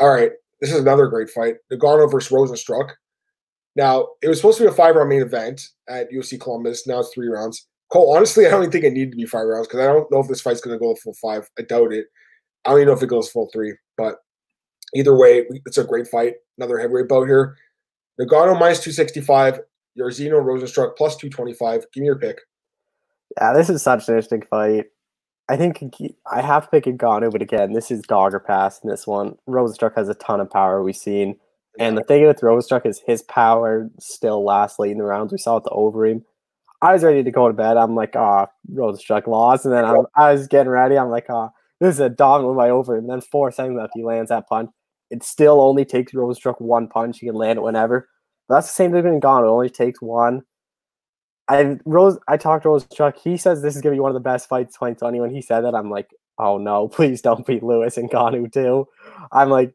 All 0.00 0.08
right, 0.08 0.30
this 0.60 0.72
is 0.72 0.80
another 0.80 1.06
great 1.06 1.28
fight. 1.28 1.56
Ngannou 1.70 2.10
versus 2.10 2.32
Rozenstruik. 2.32 2.92
Now, 3.76 4.08
it 4.22 4.28
was 4.28 4.38
supposed 4.38 4.56
to 4.58 4.64
be 4.64 4.70
a 4.70 4.72
five 4.72 4.96
round 4.96 5.10
main 5.10 5.20
event 5.20 5.60
at 5.88 6.10
UFC 6.10 6.40
Columbus. 6.40 6.86
Now 6.86 7.00
it's 7.00 7.12
three 7.12 7.28
rounds. 7.28 7.66
Cole, 7.90 8.14
honestly, 8.14 8.46
I 8.46 8.50
don't 8.50 8.62
even 8.62 8.72
think 8.72 8.84
it 8.84 8.92
needed 8.92 9.12
to 9.12 9.16
be 9.16 9.26
five 9.26 9.46
rounds 9.46 9.66
because 9.66 9.80
I 9.80 9.86
don't 9.86 10.10
know 10.10 10.20
if 10.20 10.28
this 10.28 10.40
fight's 10.40 10.60
going 10.60 10.76
to 10.76 10.80
go 10.80 10.94
full 10.96 11.14
five. 11.14 11.48
I 11.58 11.62
doubt 11.62 11.92
it. 11.92 12.06
I 12.64 12.70
don't 12.70 12.80
even 12.80 12.88
know 12.88 12.94
if 12.94 13.02
it 13.02 13.08
goes 13.08 13.30
full 13.30 13.48
three. 13.52 13.74
But 13.96 14.16
either 14.94 15.16
way, 15.16 15.46
it's 15.66 15.78
a 15.78 15.84
great 15.84 16.08
fight. 16.08 16.34
Another 16.56 16.78
heavyweight 16.78 17.08
bout 17.08 17.26
here. 17.26 17.56
Ngannou 18.20 18.58
minus 18.58 18.80
265. 18.80 19.60
Jairzinho 19.98 20.42
Rozenstruik 20.42 20.96
plus 20.96 21.16
225. 21.16 21.86
Give 21.92 22.00
me 22.00 22.06
your 22.06 22.18
pick. 22.18 22.40
Yeah, 23.40 23.52
this 23.52 23.68
is 23.68 23.82
such 23.82 24.08
an 24.08 24.14
interesting 24.14 24.42
fight. 24.42 24.86
I 25.48 25.56
think 25.56 25.82
I 26.30 26.42
have 26.42 26.64
to 26.64 26.68
pick 26.70 26.84
Ngannou, 26.84 27.32
but 27.32 27.42
again, 27.42 27.72
this 27.72 27.90
is 27.90 28.02
dogger 28.02 28.38
pass 28.38 28.80
in 28.82 28.90
this 28.90 29.06
one. 29.06 29.36
Rozenstruik 29.48 29.96
has 29.96 30.08
a 30.08 30.14
ton 30.14 30.40
of 30.40 30.50
power 30.50 30.82
we've 30.82 30.96
seen. 30.96 31.36
And 31.78 31.96
the 31.96 32.02
thing 32.02 32.26
with 32.26 32.40
Rozenstruik 32.40 32.86
is 32.86 33.00
his 33.06 33.22
power 33.22 33.88
still 34.00 34.44
lasts 34.44 34.78
late 34.78 34.90
in 34.90 34.98
the 34.98 35.04
rounds. 35.04 35.32
We 35.32 35.38
saw 35.38 35.58
it 35.58 35.64
the 35.64 35.70
Overeem. 35.70 36.24
I 36.82 36.92
was 36.92 37.02
ready 37.04 37.22
to 37.22 37.30
go 37.30 37.48
to 37.48 37.54
bed. 37.54 37.76
I'm 37.76 37.94
like, 37.94 38.14
ah, 38.16 38.46
oh, 38.46 38.72
Rozenstruik 38.72 39.26
lost. 39.26 39.64
And 39.64 39.72
then 39.72 39.84
I'm, 39.84 40.06
I 40.16 40.32
was 40.32 40.48
getting 40.48 40.70
ready. 40.70 40.98
I'm 40.98 41.10
like, 41.10 41.26
oh, 41.28 41.50
this 41.80 41.94
is 41.94 42.00
a 42.00 42.08
dominant 42.08 42.56
by 42.56 42.68
Overeem. 42.68 42.98
And 42.98 43.10
then 43.10 43.20
four 43.20 43.50
seconds 43.50 43.76
left, 43.76 43.92
he 43.94 44.02
lands 44.02 44.30
that 44.30 44.48
punch. 44.48 44.70
It 45.10 45.22
still 45.22 45.60
only 45.60 45.84
takes 45.84 46.12
Rozenstruik 46.12 46.60
one 46.60 46.88
punch. 46.88 47.18
He 47.20 47.26
can 47.26 47.34
land 47.34 47.58
it 47.58 47.62
whenever. 47.62 48.08
But 48.48 48.56
that's 48.56 48.68
the 48.68 48.74
same 48.74 48.92
thing 48.92 49.04
with 49.04 49.22
Ngannou. 49.22 49.44
It 49.44 49.50
only 49.50 49.70
takes 49.70 50.02
one. 50.02 50.42
I 51.48 51.78
Rose, 51.86 52.18
I 52.28 52.36
talked 52.36 52.64
to 52.64 52.68
Rozenstruik. 52.68 53.18
He 53.18 53.36
says 53.36 53.62
this 53.62 53.74
is 53.74 53.82
gonna 53.82 53.96
be 53.96 54.00
one 54.00 54.10
of 54.10 54.14
the 54.14 54.20
best 54.20 54.48
fights 54.48 54.74
2020. 54.74 55.20
When 55.20 55.34
he 55.34 55.40
said 55.40 55.62
that, 55.62 55.74
I'm 55.74 55.90
like, 55.90 56.10
oh 56.38 56.58
no, 56.58 56.88
please 56.92 57.22
don't 57.22 57.46
beat 57.46 57.62
Lewis 57.62 57.96
and 57.96 58.10
Ngannou 58.10 58.52
too. 58.52 58.86
I'm 59.32 59.48
like, 59.48 59.74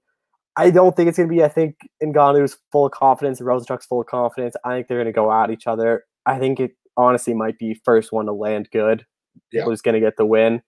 I 0.56 0.70
don't 0.70 0.96
think 0.96 1.10
it's 1.10 1.18
gonna 1.18 1.30
be. 1.30 1.44
I 1.44 1.48
think 1.48 1.76
in 2.00 2.14
Ngannou's 2.14 2.58
full 2.72 2.86
of 2.86 2.92
confidence 2.92 3.40
and 3.40 3.48
Rozenstruik's 3.48 3.86
full 3.86 4.02
of 4.02 4.08
confidence. 4.08 4.56
I 4.64 4.76
think 4.76 4.88
they're 4.88 5.00
gonna 5.00 5.12
go 5.12 5.32
at 5.32 5.50
each 5.50 5.68
other. 5.68 6.04
I 6.26 6.38
think 6.38 6.60
it 6.60 6.72
honestly 6.96 7.34
might 7.34 7.58
be 7.58 7.80
first 7.84 8.12
one 8.12 8.28
to 8.28 8.34
land 8.34 8.70
good. 8.72 9.06
Yeah. 9.52 9.64
Who's 9.64 9.82
gonna 9.82 10.00
get 10.00 10.18
the 10.18 10.26
win? 10.26 10.62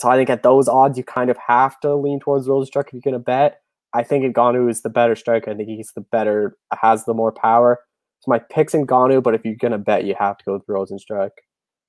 So 0.00 0.08
I 0.08 0.16
think 0.16 0.30
at 0.30 0.42
those 0.42 0.66
odds, 0.66 0.96
you 0.96 1.04
kind 1.04 1.28
of 1.30 1.36
have 1.36 1.78
to 1.80 1.94
lean 1.94 2.20
towards 2.20 2.48
Rozenstruik 2.48 2.86
if 2.86 2.94
you're 2.94 3.02
gonna 3.04 3.18
bet. 3.18 3.60
I 3.92 4.02
think 4.02 4.24
Ngannou 4.34 4.70
is 4.70 4.80
the 4.80 4.88
better 4.88 5.14
striker. 5.14 5.50
I 5.50 5.54
think 5.54 5.68
he's 5.68 5.92
the 5.94 6.00
better, 6.00 6.56
has 6.72 7.04
the 7.04 7.12
more 7.12 7.32
power. 7.32 7.80
So 8.20 8.30
my 8.30 8.38
pick's 8.38 8.72
Ngannou, 8.72 9.22
but 9.22 9.34
if 9.34 9.44
you're 9.44 9.56
gonna 9.56 9.76
bet, 9.76 10.04
you 10.04 10.14
have 10.18 10.38
to 10.38 10.44
go 10.46 10.52
with 10.54 10.66
Rozenstruik. 10.66 11.30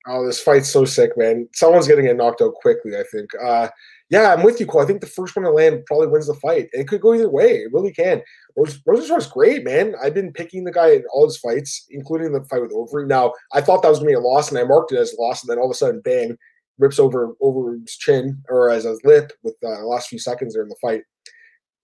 Oh, 0.06 0.26
this 0.26 0.42
fight's 0.42 0.68
so 0.68 0.84
sick, 0.84 1.12
man. 1.16 1.48
Someone's 1.54 1.88
gonna 1.88 2.02
get 2.02 2.16
knocked 2.16 2.42
out 2.42 2.52
quickly, 2.54 2.96
I 2.98 3.04
think. 3.10 3.30
Uh, 3.42 3.68
yeah, 4.10 4.34
I'm 4.34 4.42
with 4.42 4.60
you, 4.60 4.66
Cole. 4.66 4.82
I 4.82 4.84
think 4.84 5.00
the 5.00 5.06
first 5.06 5.34
one 5.34 5.46
to 5.46 5.50
land 5.50 5.86
probably 5.86 6.08
wins 6.08 6.26
the 6.26 6.34
fight. 6.34 6.68
It 6.74 6.88
could 6.88 7.00
go 7.00 7.14
either 7.14 7.30
way. 7.30 7.60
It 7.60 7.72
really 7.72 7.92
can. 7.92 8.20
Rose, 8.56 8.78
Rozenstruik's 8.86 9.28
great, 9.28 9.64
man. 9.64 9.94
I've 10.02 10.12
been 10.12 10.34
picking 10.34 10.64
the 10.64 10.72
guy 10.72 10.90
in 10.90 11.04
all 11.14 11.24
his 11.24 11.38
fights, 11.38 11.86
including 11.88 12.32
the 12.32 12.44
fight 12.44 12.60
with 12.60 12.74
Overeem. 12.74 13.06
Now, 13.06 13.32
I 13.54 13.62
thought 13.62 13.80
that 13.82 13.88
was 13.88 14.00
gonna 14.00 14.10
be 14.10 14.14
a 14.14 14.20
loss, 14.20 14.50
and 14.50 14.58
I 14.58 14.64
marked 14.64 14.92
it 14.92 14.98
as 14.98 15.14
a 15.14 15.20
loss, 15.20 15.42
and 15.42 15.48
then 15.48 15.58
all 15.58 15.66
of 15.66 15.70
a 15.70 15.74
sudden, 15.74 16.02
bang, 16.02 16.36
rips 16.78 16.98
over 16.98 17.34
over 17.40 17.74
his 17.74 17.96
chin 17.96 18.42
or 18.48 18.70
as 18.70 18.84
a 18.84 18.96
lip 19.04 19.32
with 19.42 19.54
uh, 19.64 19.80
the 19.80 19.86
last 19.86 20.08
few 20.08 20.18
seconds 20.18 20.54
there 20.54 20.62
in 20.62 20.68
the 20.68 20.76
fight 20.80 21.02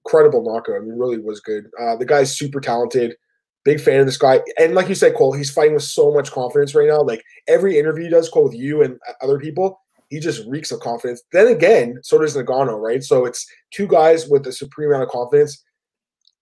incredible 0.09 0.43
knockout. 0.43 0.77
I 0.77 0.81
mean, 0.81 0.99
really 0.99 1.19
was 1.19 1.41
good. 1.41 1.67
Uh, 1.81 1.97
the 1.97 2.07
guy's 2.07 2.37
super 2.37 2.61
talented. 2.61 3.17
Big 3.65 3.81
fan 3.81 4.01
of 4.01 4.07
this 4.07 4.17
guy. 4.17 4.41
And 4.59 4.75
like 4.75 4.89
you 4.89 4.95
said, 4.95 5.15
Cole, 5.15 5.33
he's 5.33 5.51
fighting 5.51 5.75
with 5.75 5.83
so 5.83 6.13
much 6.13 6.31
confidence 6.31 6.75
right 6.75 6.89
now. 6.89 7.03
Like 7.03 7.23
every 7.47 7.79
interview 7.79 8.05
he 8.05 8.11
does, 8.11 8.29
Cole, 8.29 8.45
with 8.45 8.55
you 8.55 8.83
and 8.83 8.99
other 9.21 9.39
people, 9.39 9.79
he 10.09 10.21
just 10.21 10.47
reeks 10.49 10.73
of 10.73 10.81
confidence. 10.81 11.23
Then 11.33 11.49
again, 11.49 11.99
so 12.03 12.19
does 12.19 12.37
Ngannou, 12.37 12.81
right? 12.81 13.03
So 13.03 13.27
it's 13.27 13.47
two 13.71 13.87
guys 13.87 14.27
with 14.29 14.47
a 14.47 14.53
supreme 14.53 14.89
amount 14.91 15.03
of 15.03 15.11
confidence. 15.11 15.63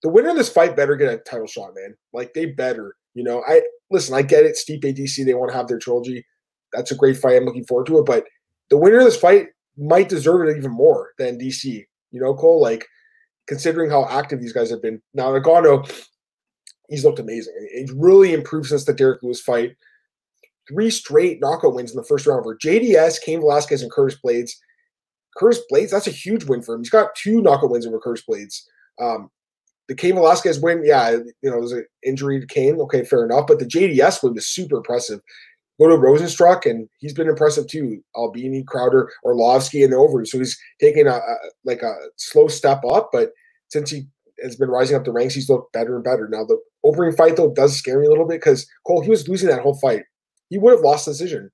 The 0.02 0.08
winner 0.08 0.28
of 0.28 0.36
this 0.36 0.52
fight 0.52 0.76
better 0.76 0.94
get 0.94 1.12
a 1.12 1.18
title 1.18 1.48
shot, 1.48 1.74
man. 1.74 1.96
Like 2.12 2.32
they 2.34 2.46
better. 2.46 2.94
You 3.14 3.24
know, 3.24 3.42
I 3.48 3.62
listen. 3.90 4.14
I 4.14 4.22
get 4.22 4.44
it. 4.44 4.56
Stipe 4.56 4.84
and 4.84 4.96
DC, 4.96 5.24
they 5.24 5.34
want 5.34 5.50
to 5.50 5.56
have 5.56 5.66
their 5.66 5.78
trilogy. 5.78 6.24
That's 6.72 6.92
a 6.92 6.96
great 6.96 7.16
fight. 7.16 7.36
I'm 7.36 7.44
looking 7.44 7.64
forward 7.64 7.86
to 7.86 7.98
it. 7.98 8.04
But 8.04 8.24
the 8.70 8.76
winner 8.76 8.98
of 8.98 9.04
this 9.04 9.16
fight 9.16 9.48
might 9.76 10.08
deserve 10.08 10.48
it 10.48 10.56
even 10.56 10.70
more 10.70 11.10
than 11.18 11.38
DC. 11.38 11.84
You 12.10 12.20
know, 12.20 12.34
Cole. 12.34 12.60
Like 12.60 12.86
considering 13.46 13.90
how 13.90 14.06
active 14.08 14.40
these 14.40 14.52
guys 14.52 14.70
have 14.70 14.82
been. 14.82 15.00
Now, 15.14 15.30
Ngannou, 15.30 16.04
he's 16.88 17.04
looked 17.04 17.18
amazing. 17.18 17.54
He's 17.72 17.92
really 17.92 18.32
improved 18.32 18.68
since 18.68 18.84
the 18.84 18.92
Derek 18.92 19.22
Lewis 19.22 19.40
fight. 19.40 19.76
Three 20.68 20.90
straight 20.90 21.40
knockout 21.40 21.74
wins 21.74 21.92
in 21.92 21.96
the 21.96 22.04
first 22.04 22.26
round 22.26 22.42
for 22.42 22.58
JDS, 22.58 23.22
Cain 23.22 23.40
Velasquez, 23.40 23.82
and 23.82 23.90
Curtis 23.90 24.18
Blaydes. 24.24 24.52
Curtis 25.36 25.60
Blaydes, 25.70 25.90
that's 25.90 26.08
a 26.08 26.12
huge 26.12 26.44
win 26.44 26.62
for 26.62 26.74
him. 26.74 26.80
He's 26.80 26.90
got 26.90 27.14
two 27.14 27.40
knockout 27.40 27.70
wins 27.70 27.86
over 27.86 28.00
Curtis 28.00 28.24
Blaydes. 28.28 28.62
Um, 29.00 29.30
the 29.88 29.94
Cain 29.94 30.14
Velasquez 30.14 30.58
win, 30.58 30.82
yeah, 30.84 31.10
you 31.10 31.50
know, 31.50 31.60
there's 31.60 31.72
an 31.72 31.86
injury 32.04 32.40
to 32.40 32.46
Cain. 32.46 32.80
Okay, 32.80 33.04
fair 33.04 33.24
enough. 33.24 33.46
But 33.46 33.60
the 33.60 33.66
JDS 33.66 34.24
win 34.24 34.34
was 34.34 34.48
super 34.48 34.78
impressive. 34.78 35.20
Go 35.78 35.88
to 35.88 35.96
Rozenstruik, 35.96 36.64
and 36.64 36.88
he's 36.98 37.12
been 37.12 37.28
impressive 37.28 37.66
too. 37.66 38.02
Albini, 38.16 38.62
Crowder, 38.62 39.10
Arlovsky, 39.24 39.84
and 39.84 39.92
over. 39.92 40.24
So 40.24 40.38
he's 40.38 40.58
taking 40.80 41.06
a, 41.06 41.16
a, 41.16 41.36
like 41.64 41.82
a 41.82 41.94
slow 42.16 42.48
step 42.48 42.82
up, 42.90 43.10
but 43.12 43.32
since 43.68 43.90
he 43.90 44.06
has 44.42 44.56
been 44.56 44.70
rising 44.70 44.96
up 44.96 45.04
the 45.04 45.12
ranks, 45.12 45.34
he's 45.34 45.50
looked 45.50 45.72
better 45.72 45.96
and 45.96 46.04
better. 46.04 46.28
Now 46.28 46.44
the 46.44 46.58
opening 46.84 47.12
fight 47.12 47.36
though 47.36 47.52
does 47.52 47.76
scare 47.76 48.00
me 48.00 48.06
a 48.06 48.10
little 48.10 48.26
bit 48.26 48.40
because 48.40 48.66
Cole 48.86 49.02
he 49.02 49.10
was 49.10 49.28
losing 49.28 49.48
that 49.48 49.60
whole 49.60 49.78
fight. 49.78 50.04
He 50.48 50.58
would 50.58 50.72
have 50.72 50.84
lost 50.84 51.06
the 51.06 51.12
decision. 51.12 51.50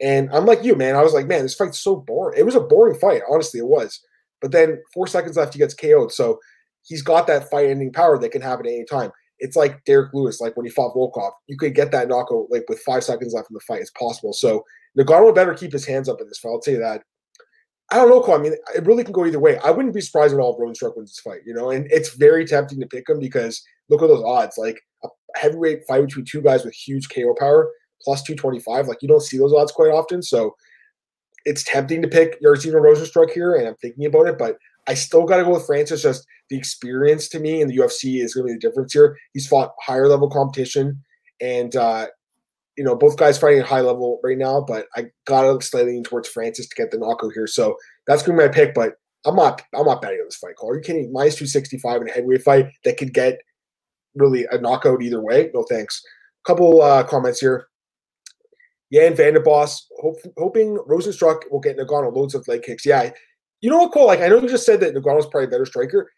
And 0.00 0.30
I'm 0.32 0.46
like 0.46 0.64
you, 0.64 0.74
man. 0.76 0.96
I 0.96 1.02
was 1.02 1.12
like, 1.12 1.26
man, 1.26 1.42
this 1.42 1.54
fight's 1.54 1.80
so 1.80 1.96
boring. 1.96 2.38
It 2.38 2.46
was 2.46 2.54
a 2.54 2.60
boring 2.60 2.98
fight, 2.98 3.22
honestly, 3.30 3.60
it 3.60 3.66
was. 3.66 4.00
But 4.40 4.52
then 4.52 4.82
four 4.94 5.06
seconds 5.06 5.36
left, 5.36 5.52
he 5.52 5.58
gets 5.58 5.74
KO'd. 5.74 6.12
So 6.12 6.40
he's 6.82 7.02
got 7.02 7.26
that 7.26 7.50
fight-ending 7.50 7.92
power 7.92 8.18
that 8.18 8.32
can 8.32 8.40
happen 8.40 8.66
at 8.66 8.72
any 8.72 8.84
time 8.86 9.12
it's 9.40 9.56
like 9.56 9.84
Derek 9.84 10.12
Lewis, 10.14 10.40
like 10.40 10.56
when 10.56 10.66
he 10.66 10.70
fought 10.70 10.94
Volkov. 10.94 11.32
You 11.46 11.56
could 11.56 11.74
get 11.74 11.90
that 11.92 12.08
knockout 12.08 12.46
like 12.50 12.64
with 12.68 12.80
five 12.80 13.02
seconds 13.02 13.34
left 13.34 13.50
in 13.50 13.54
the 13.54 13.60
fight. 13.60 13.80
It's 13.80 13.90
possible. 13.90 14.32
So 14.32 14.64
Ngannou 14.98 15.34
better 15.34 15.54
keep 15.54 15.72
his 15.72 15.86
hands 15.86 16.08
up 16.08 16.20
in 16.20 16.28
this 16.28 16.38
fight. 16.38 16.50
I'll 16.50 16.60
tell 16.60 16.74
you 16.74 16.80
that. 16.80 17.02
I 17.92 17.96
don't 17.96 18.08
know, 18.08 18.22
Cole. 18.22 18.36
I 18.36 18.38
mean, 18.38 18.54
it 18.74 18.86
really 18.86 19.02
can 19.02 19.12
go 19.12 19.26
either 19.26 19.40
way. 19.40 19.58
I 19.64 19.72
wouldn't 19.72 19.94
be 19.94 20.00
surprised 20.00 20.32
at 20.32 20.38
all 20.38 20.54
if 20.54 20.60
Rozenstruik 20.60 20.96
wins 20.96 21.10
this 21.10 21.20
fight, 21.20 21.40
you 21.44 21.52
know, 21.52 21.70
and 21.70 21.90
it's 21.90 22.14
very 22.14 22.44
tempting 22.46 22.78
to 22.80 22.86
pick 22.86 23.08
him 23.08 23.18
because 23.18 23.60
look 23.88 24.00
at 24.00 24.06
those 24.06 24.22
odds. 24.22 24.56
Like 24.56 24.80
a 25.02 25.08
heavyweight 25.34 25.86
fight 25.88 26.06
between 26.06 26.24
two 26.24 26.40
guys 26.40 26.64
with 26.64 26.74
huge 26.74 27.08
KO 27.08 27.34
power 27.36 27.68
plus 28.02 28.22
225. 28.22 28.86
Like 28.86 28.98
you 29.02 29.08
don't 29.08 29.22
see 29.22 29.38
those 29.38 29.52
odds 29.52 29.72
quite 29.72 29.90
often. 29.90 30.22
So 30.22 30.54
it's 31.44 31.64
tempting 31.64 32.02
to 32.02 32.08
pick 32.08 32.40
Jairzinho 32.42 32.74
Rozenstruik 32.74 33.30
here, 33.30 33.54
and 33.54 33.66
I'm 33.66 33.76
thinking 33.76 34.06
about 34.06 34.28
it, 34.28 34.38
but 34.38 34.56
I 34.90 34.94
still 34.94 35.24
got 35.24 35.36
to 35.36 35.44
go 35.44 35.52
with 35.52 35.66
Francis. 35.66 36.02
Just 36.02 36.26
the 36.48 36.58
experience 36.58 37.28
to 37.28 37.38
me 37.38 37.60
in 37.60 37.68
the 37.68 37.76
UFC 37.76 38.24
is 38.24 38.34
going 38.34 38.48
to 38.48 38.52
be 38.52 38.54
the 38.54 38.58
difference 38.58 38.92
here. 38.92 39.16
He's 39.32 39.46
fought 39.46 39.70
higher 39.80 40.08
level 40.08 40.28
competition, 40.28 41.00
and 41.40 41.76
uh, 41.76 42.08
you 42.76 42.82
know 42.82 42.96
both 42.96 43.16
guys 43.16 43.38
fighting 43.38 43.60
at 43.60 43.66
high 43.66 43.82
level 43.82 44.18
right 44.24 44.36
now. 44.36 44.60
But 44.60 44.86
I 44.96 45.06
got 45.26 45.42
to 45.42 45.64
slightly 45.64 45.92
lean 45.92 46.02
towards 46.02 46.28
Francis 46.28 46.68
to 46.68 46.74
get 46.74 46.90
the 46.90 46.98
knockout 46.98 47.34
here. 47.34 47.46
So 47.46 47.76
that's 48.08 48.24
going 48.24 48.36
to 48.36 48.42
be 48.42 48.48
my 48.48 48.52
pick. 48.52 48.74
But 48.74 48.94
I'm 49.24 49.36
not 49.36 49.62
I'm 49.76 49.86
not 49.86 50.02
betting 50.02 50.18
on 50.18 50.26
this 50.26 50.38
fight. 50.38 50.56
Call. 50.56 50.70
Are 50.70 50.74
you 50.74 50.82
kidding? 50.82 51.12
Minus 51.12 51.36
two 51.36 51.46
sixty 51.46 51.78
five 51.78 52.02
in 52.02 52.08
a 52.08 52.12
heavyweight 52.12 52.42
fight 52.42 52.66
that 52.84 52.96
could 52.96 53.14
get 53.14 53.38
really 54.16 54.44
a 54.50 54.58
knockout 54.58 55.02
either 55.02 55.22
way. 55.22 55.52
No 55.54 55.64
thanks. 55.70 56.02
Couple 56.44 56.82
uh, 56.82 57.04
comments 57.04 57.38
here. 57.38 57.68
Jan 58.92 59.14
Vanderboss, 59.14 59.82
hope, 60.00 60.16
hoping 60.36 60.76
Rozenstruik 60.88 61.42
will 61.52 61.60
get 61.60 61.78
Ngannou 61.78 62.12
loads 62.12 62.34
of 62.34 62.48
leg 62.48 62.62
kicks. 62.62 62.84
Yeah, 62.84 63.10
you 63.60 63.70
know 63.70 63.78
what, 63.78 63.92
Cole? 63.92 64.06
Like 64.06 64.20
I 64.20 64.28
know 64.28 64.40
you 64.40 64.48
just 64.48 64.66
said 64.66 64.80
that 64.80 64.94
Ngannou's 64.94 65.26
probably 65.26 65.44
a 65.44 65.50
better 65.50 65.66
striker. 65.66 66.10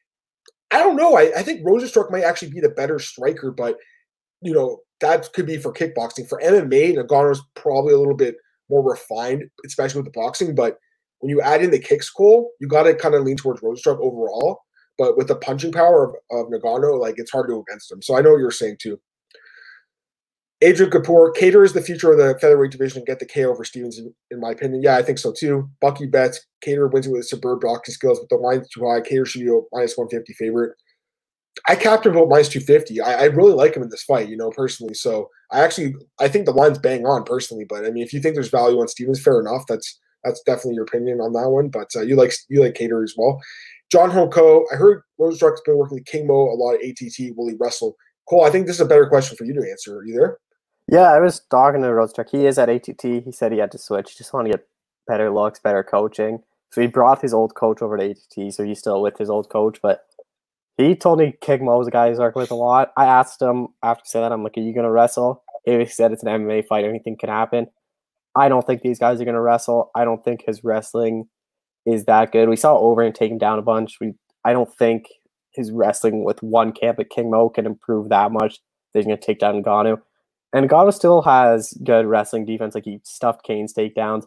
I 0.70 0.78
don't 0.78 0.96
know. 0.96 1.16
I, 1.16 1.32
I 1.36 1.42
think 1.42 1.66
Rozenstruik 1.66 2.10
might 2.10 2.24
actually 2.24 2.50
be 2.50 2.60
the 2.60 2.70
better 2.70 2.98
striker, 2.98 3.50
but 3.50 3.76
you 4.40 4.52
know 4.52 4.78
that 5.00 5.32
could 5.32 5.46
be 5.46 5.58
for 5.58 5.72
kickboxing. 5.72 6.28
For 6.28 6.40
MMA, 6.40 6.96
Ngannou's 6.96 7.42
probably 7.54 7.92
a 7.92 7.98
little 7.98 8.16
bit 8.16 8.36
more 8.70 8.88
refined, 8.88 9.44
especially 9.66 10.00
with 10.00 10.12
the 10.12 10.18
boxing. 10.18 10.54
But 10.54 10.78
when 11.18 11.30
you 11.30 11.40
add 11.40 11.62
in 11.62 11.70
the 11.70 11.78
kicks, 11.78 12.10
Cole, 12.10 12.50
you 12.60 12.68
got 12.68 12.84
to 12.84 12.94
kind 12.94 13.14
of 13.14 13.22
lean 13.22 13.36
towards 13.36 13.60
Rozenstruik 13.60 14.00
overall. 14.00 14.60
But 14.98 15.16
with 15.16 15.28
the 15.28 15.36
punching 15.36 15.72
power 15.72 16.04
of, 16.04 16.14
of 16.30 16.52
Ngannou, 16.52 17.00
like 17.00 17.14
it's 17.18 17.30
hard 17.30 17.48
to 17.48 17.54
go 17.54 17.64
against 17.68 17.90
him. 17.90 18.02
So 18.02 18.16
I 18.16 18.20
know 18.20 18.30
what 18.30 18.38
you're 18.38 18.50
saying 18.50 18.76
too. 18.80 19.00
Adrian 20.62 20.92
Kapoor, 20.92 21.64
is 21.64 21.72
the 21.72 21.82
future 21.82 22.12
of 22.12 22.18
the 22.18 22.38
featherweight 22.38 22.70
division. 22.70 22.98
And 22.98 23.06
get 23.06 23.18
the 23.18 23.26
KO 23.26 23.50
over 23.50 23.64
Stephens, 23.64 23.98
in, 23.98 24.14
in, 24.30 24.40
my 24.40 24.52
opinion. 24.52 24.80
Yeah, 24.82 24.96
I 24.96 25.02
think 25.02 25.18
so 25.18 25.32
too. 25.32 25.68
Bucky 25.80 26.06
bets 26.06 26.46
Kattar 26.64 26.90
wins 26.90 27.06
it 27.06 27.12
with 27.12 27.26
superb 27.26 27.60
boxing 27.60 27.94
skills, 27.94 28.20
but 28.20 28.28
the 28.28 28.40
line's 28.40 28.68
too 28.68 28.86
high. 28.86 29.00
Kattar 29.00 29.26
should 29.26 29.40
be 29.40 29.48
a 29.48 29.60
minus 29.72 29.96
150 29.96 30.32
favorite. 30.34 30.76
I 31.68 31.74
capped 31.74 32.06
him 32.06 32.12
about 32.12 32.28
minus 32.28 32.48
250. 32.48 33.00
I, 33.00 33.12
I, 33.12 33.24
really 33.24 33.52
like 33.52 33.76
him 33.76 33.82
in 33.82 33.90
this 33.90 34.04
fight, 34.04 34.28
you 34.28 34.36
know, 34.38 34.50
personally. 34.50 34.94
So 34.94 35.28
I 35.50 35.60
actually 35.60 35.94
I 36.18 36.28
think 36.28 36.46
the 36.46 36.52
line's 36.52 36.78
bang 36.78 37.04
on 37.04 37.24
personally. 37.24 37.66
But 37.68 37.84
I 37.84 37.90
mean, 37.90 38.04
if 38.04 38.12
you 38.12 38.20
think 38.20 38.34
there's 38.34 38.48
value 38.48 38.80
on 38.80 38.88
Stephens, 38.88 39.20
fair 39.20 39.40
enough. 39.40 39.64
That's 39.68 39.98
that's 40.24 40.42
definitely 40.42 40.76
your 40.76 40.84
opinion 40.84 41.20
on 41.20 41.32
that 41.32 41.50
one. 41.50 41.68
But 41.68 41.90
uh, 41.96 42.02
you 42.02 42.14
like 42.14 42.32
you 42.48 42.62
like 42.62 42.74
Kattar 42.74 43.02
as 43.02 43.14
well. 43.18 43.40
John 43.90 44.10
Honko, 44.10 44.64
I 44.72 44.76
heard 44.76 45.02
Rozenstruik's 45.20 45.60
been 45.66 45.76
working 45.76 45.96
with 45.96 46.06
King 46.06 46.26
Mo 46.26 46.34
a 46.34 46.56
lot 46.56 46.76
at 46.76 46.84
ATT. 46.84 47.36
Will 47.36 47.48
he 47.48 47.56
wrestle? 47.60 47.96
Cole, 48.28 48.44
I 48.44 48.50
think 48.50 48.66
this 48.66 48.76
is 48.76 48.80
a 48.80 48.86
better 48.86 49.06
question 49.06 49.36
for 49.36 49.44
you 49.44 49.52
to 49.52 49.68
answer. 49.68 49.98
Are 49.98 50.04
you 50.04 50.14
there? 50.14 50.38
Yeah, 50.88 51.12
I 51.12 51.20
was 51.20 51.40
talking 51.50 51.80
to 51.82 51.88
Rozenstruik. 51.88 52.30
He 52.30 52.46
is 52.46 52.58
at 52.58 52.68
ATT. 52.68 53.02
He 53.02 53.32
said 53.32 53.52
he 53.52 53.58
had 53.58 53.72
to 53.72 53.78
switch. 53.78 54.10
He 54.12 54.18
Just 54.18 54.32
want 54.32 54.46
to 54.46 54.52
get 54.52 54.66
better 55.06 55.30
looks, 55.30 55.60
better 55.60 55.82
coaching. 55.82 56.40
So 56.70 56.80
he 56.80 56.86
brought 56.86 57.22
his 57.22 57.34
old 57.34 57.54
coach 57.54 57.80
over 57.82 57.96
to 57.96 58.10
ATT. 58.10 58.52
So 58.52 58.64
he's 58.64 58.78
still 58.80 59.00
with 59.02 59.18
his 59.18 59.30
old 59.30 59.48
coach, 59.48 59.78
but 59.82 60.04
he 60.76 60.94
told 60.96 61.18
me 61.18 61.34
King 61.40 61.64
Mo 61.66 61.78
was 61.78 61.88
a 61.88 61.90
guy 61.90 62.08
he's 62.08 62.18
working 62.18 62.40
with 62.40 62.50
a 62.50 62.54
lot. 62.56 62.92
I 62.96 63.06
asked 63.06 63.40
him 63.40 63.68
after 63.82 64.02
he 64.04 64.08
said 64.08 64.22
that, 64.22 64.32
I'm 64.32 64.42
like, 64.42 64.56
"Are 64.56 64.60
you 64.60 64.74
gonna 64.74 64.90
wrestle?" 64.90 65.42
He 65.64 65.84
said 65.86 66.12
it's 66.12 66.22
an 66.24 66.28
MMA 66.28 66.62
fight, 66.66 66.84
anything 66.84 67.16
can 67.18 67.28
happen. 67.28 67.68
I 68.36 68.48
don't 68.48 68.66
think 68.66 68.82
these 68.82 68.98
guys 68.98 69.20
are 69.20 69.24
gonna 69.24 69.42
wrestle. 69.42 69.90
I 69.94 70.04
don't 70.04 70.24
think 70.24 70.44
his 70.46 70.64
wrestling 70.64 71.28
is 71.86 72.06
that 72.06 72.32
good. 72.32 72.48
We 72.48 72.56
saw 72.56 72.76
Overeem 72.80 73.14
take 73.14 73.30
him 73.32 73.38
down 73.38 73.58
a 73.58 73.62
bunch. 73.62 73.98
We 74.00 74.14
I 74.44 74.52
don't 74.52 74.72
think 74.74 75.06
his 75.54 75.70
wrestling 75.72 76.24
with 76.24 76.42
one 76.42 76.72
camp 76.72 76.98
at 77.00 77.10
King 77.10 77.30
Mo 77.30 77.50
can 77.50 77.66
improve 77.66 78.08
that 78.10 78.32
much. 78.32 78.60
They're 78.94 79.02
gonna 79.02 79.16
take 79.18 79.40
down 79.40 79.62
Ngannou. 79.62 80.00
And 80.52 80.68
Ngannou 80.68 80.92
still 80.92 81.22
has 81.22 81.72
good 81.84 82.06
wrestling 82.06 82.44
defense. 82.44 82.74
Like 82.74 82.84
he 82.84 83.00
stuffed 83.04 83.44
Cain's 83.44 83.72
takedowns. 83.72 84.24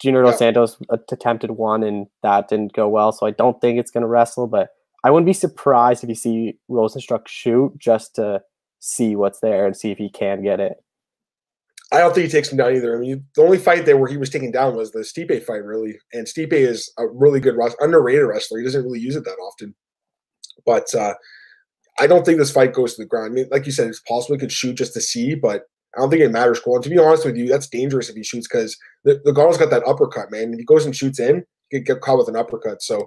Junior 0.00 0.22
Dos 0.22 0.38
Santos 0.38 0.76
attempted 0.90 1.52
one 1.52 1.82
and 1.82 2.06
that 2.22 2.48
didn't 2.48 2.72
go 2.72 2.88
well. 2.88 3.12
So 3.12 3.26
I 3.26 3.32
don't 3.32 3.60
think 3.60 3.78
it's 3.78 3.90
going 3.90 4.02
to 4.02 4.08
wrestle, 4.08 4.46
but 4.46 4.70
I 5.04 5.10
wouldn't 5.10 5.26
be 5.26 5.32
surprised 5.32 6.02
if 6.02 6.08
you 6.08 6.14
see 6.14 6.58
Rozenstruik 6.70 7.26
shoot 7.26 7.76
just 7.78 8.14
to 8.14 8.42
see 8.80 9.16
what's 9.16 9.40
there 9.40 9.66
and 9.66 9.76
see 9.76 9.90
if 9.90 9.98
he 9.98 10.08
can 10.08 10.42
get 10.42 10.60
it. 10.60 10.74
I 11.90 11.98
don't 11.98 12.14
think 12.14 12.26
he 12.26 12.30
takes 12.30 12.50
him 12.50 12.58
down 12.58 12.74
either. 12.74 12.96
I 12.96 13.00
mean, 13.00 13.24
the 13.34 13.42
only 13.42 13.58
fight 13.58 13.86
there 13.86 13.96
where 13.96 14.10
he 14.10 14.18
was 14.18 14.28
taken 14.28 14.50
down 14.50 14.76
was 14.76 14.92
the 14.92 15.00
Stipe 15.00 15.42
fight, 15.44 15.64
really. 15.64 15.98
And 16.12 16.26
Stipe 16.26 16.52
is 16.52 16.92
a 16.98 17.06
really 17.08 17.40
good, 17.40 17.56
underrated 17.80 18.26
wrestler. 18.26 18.58
He 18.58 18.64
doesn't 18.64 18.84
really 18.84 19.00
use 19.00 19.16
it 19.16 19.24
that 19.24 19.38
often. 19.40 19.74
But 20.66 20.94
uh, 20.94 21.14
I 22.00 22.06
don't 22.06 22.24
think 22.24 22.38
this 22.38 22.50
fight 22.50 22.72
goes 22.72 22.94
to 22.94 23.02
the 23.02 23.08
ground. 23.08 23.32
I 23.32 23.34
mean, 23.34 23.48
like 23.50 23.66
you 23.66 23.72
said, 23.72 23.88
it's 23.88 24.00
possible 24.00 24.36
he 24.36 24.40
could 24.40 24.52
shoot 24.52 24.74
just 24.74 24.94
to 24.94 25.00
see, 25.00 25.34
but 25.34 25.64
I 25.96 26.00
don't 26.00 26.10
think 26.10 26.22
it 26.22 26.30
matters. 26.30 26.60
Cool. 26.60 26.76
And 26.76 26.84
to 26.84 26.90
be 26.90 26.98
honest 26.98 27.24
with 27.24 27.36
you, 27.36 27.48
that's 27.48 27.68
dangerous 27.68 28.08
if 28.08 28.16
he 28.16 28.22
shoots 28.22 28.46
because 28.46 28.76
the, 29.04 29.20
the 29.24 29.34
has 29.34 29.56
got 29.56 29.70
that 29.70 29.86
uppercut, 29.86 30.30
man. 30.30 30.52
If 30.52 30.58
he 30.58 30.64
goes 30.64 30.84
and 30.84 30.94
shoots 30.94 31.18
in, 31.18 31.44
he 31.70 31.78
could 31.78 31.86
get 31.86 32.00
caught 32.00 32.18
with 32.18 32.28
an 32.28 32.36
uppercut. 32.36 32.82
So, 32.82 33.06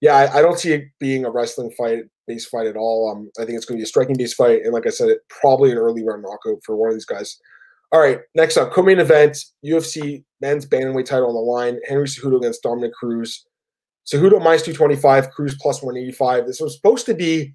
yeah, 0.00 0.14
I, 0.14 0.38
I 0.38 0.42
don't 0.42 0.58
see 0.58 0.72
it 0.72 0.84
being 0.98 1.24
a 1.24 1.30
wrestling 1.30 1.72
fight, 1.76 2.04
base 2.26 2.46
fight 2.46 2.66
at 2.66 2.76
all. 2.76 3.10
Um, 3.10 3.30
I 3.40 3.44
think 3.44 3.56
it's 3.56 3.64
going 3.64 3.78
to 3.78 3.80
be 3.80 3.84
a 3.84 3.86
striking 3.86 4.16
base 4.16 4.34
fight. 4.34 4.62
And 4.62 4.72
like 4.72 4.86
I 4.86 4.90
said, 4.90 5.16
probably 5.28 5.72
an 5.72 5.78
early 5.78 6.04
round 6.04 6.22
knockout 6.22 6.62
for 6.64 6.76
one 6.76 6.88
of 6.90 6.94
these 6.94 7.06
guys. 7.06 7.38
All 7.92 8.00
right, 8.00 8.20
next 8.36 8.56
up, 8.56 8.72
co-main 8.72 9.00
event, 9.00 9.36
UFC 9.66 10.22
men's 10.40 10.64
bantamweight 10.64 11.06
title 11.06 11.28
on 11.28 11.34
the 11.34 11.40
line. 11.40 11.80
Henry 11.88 12.06
Cejudo 12.06 12.36
against 12.36 12.62
Dominick 12.62 12.92
Cruz. 12.92 13.44
Cejudo 14.06 14.40
minus 14.42 14.62
225, 14.62 15.30
Cruz 15.30 15.56
plus 15.60 15.82
185. 15.82 16.46
This 16.46 16.60
was 16.60 16.76
supposed 16.76 17.04
to 17.06 17.14
be 17.14 17.52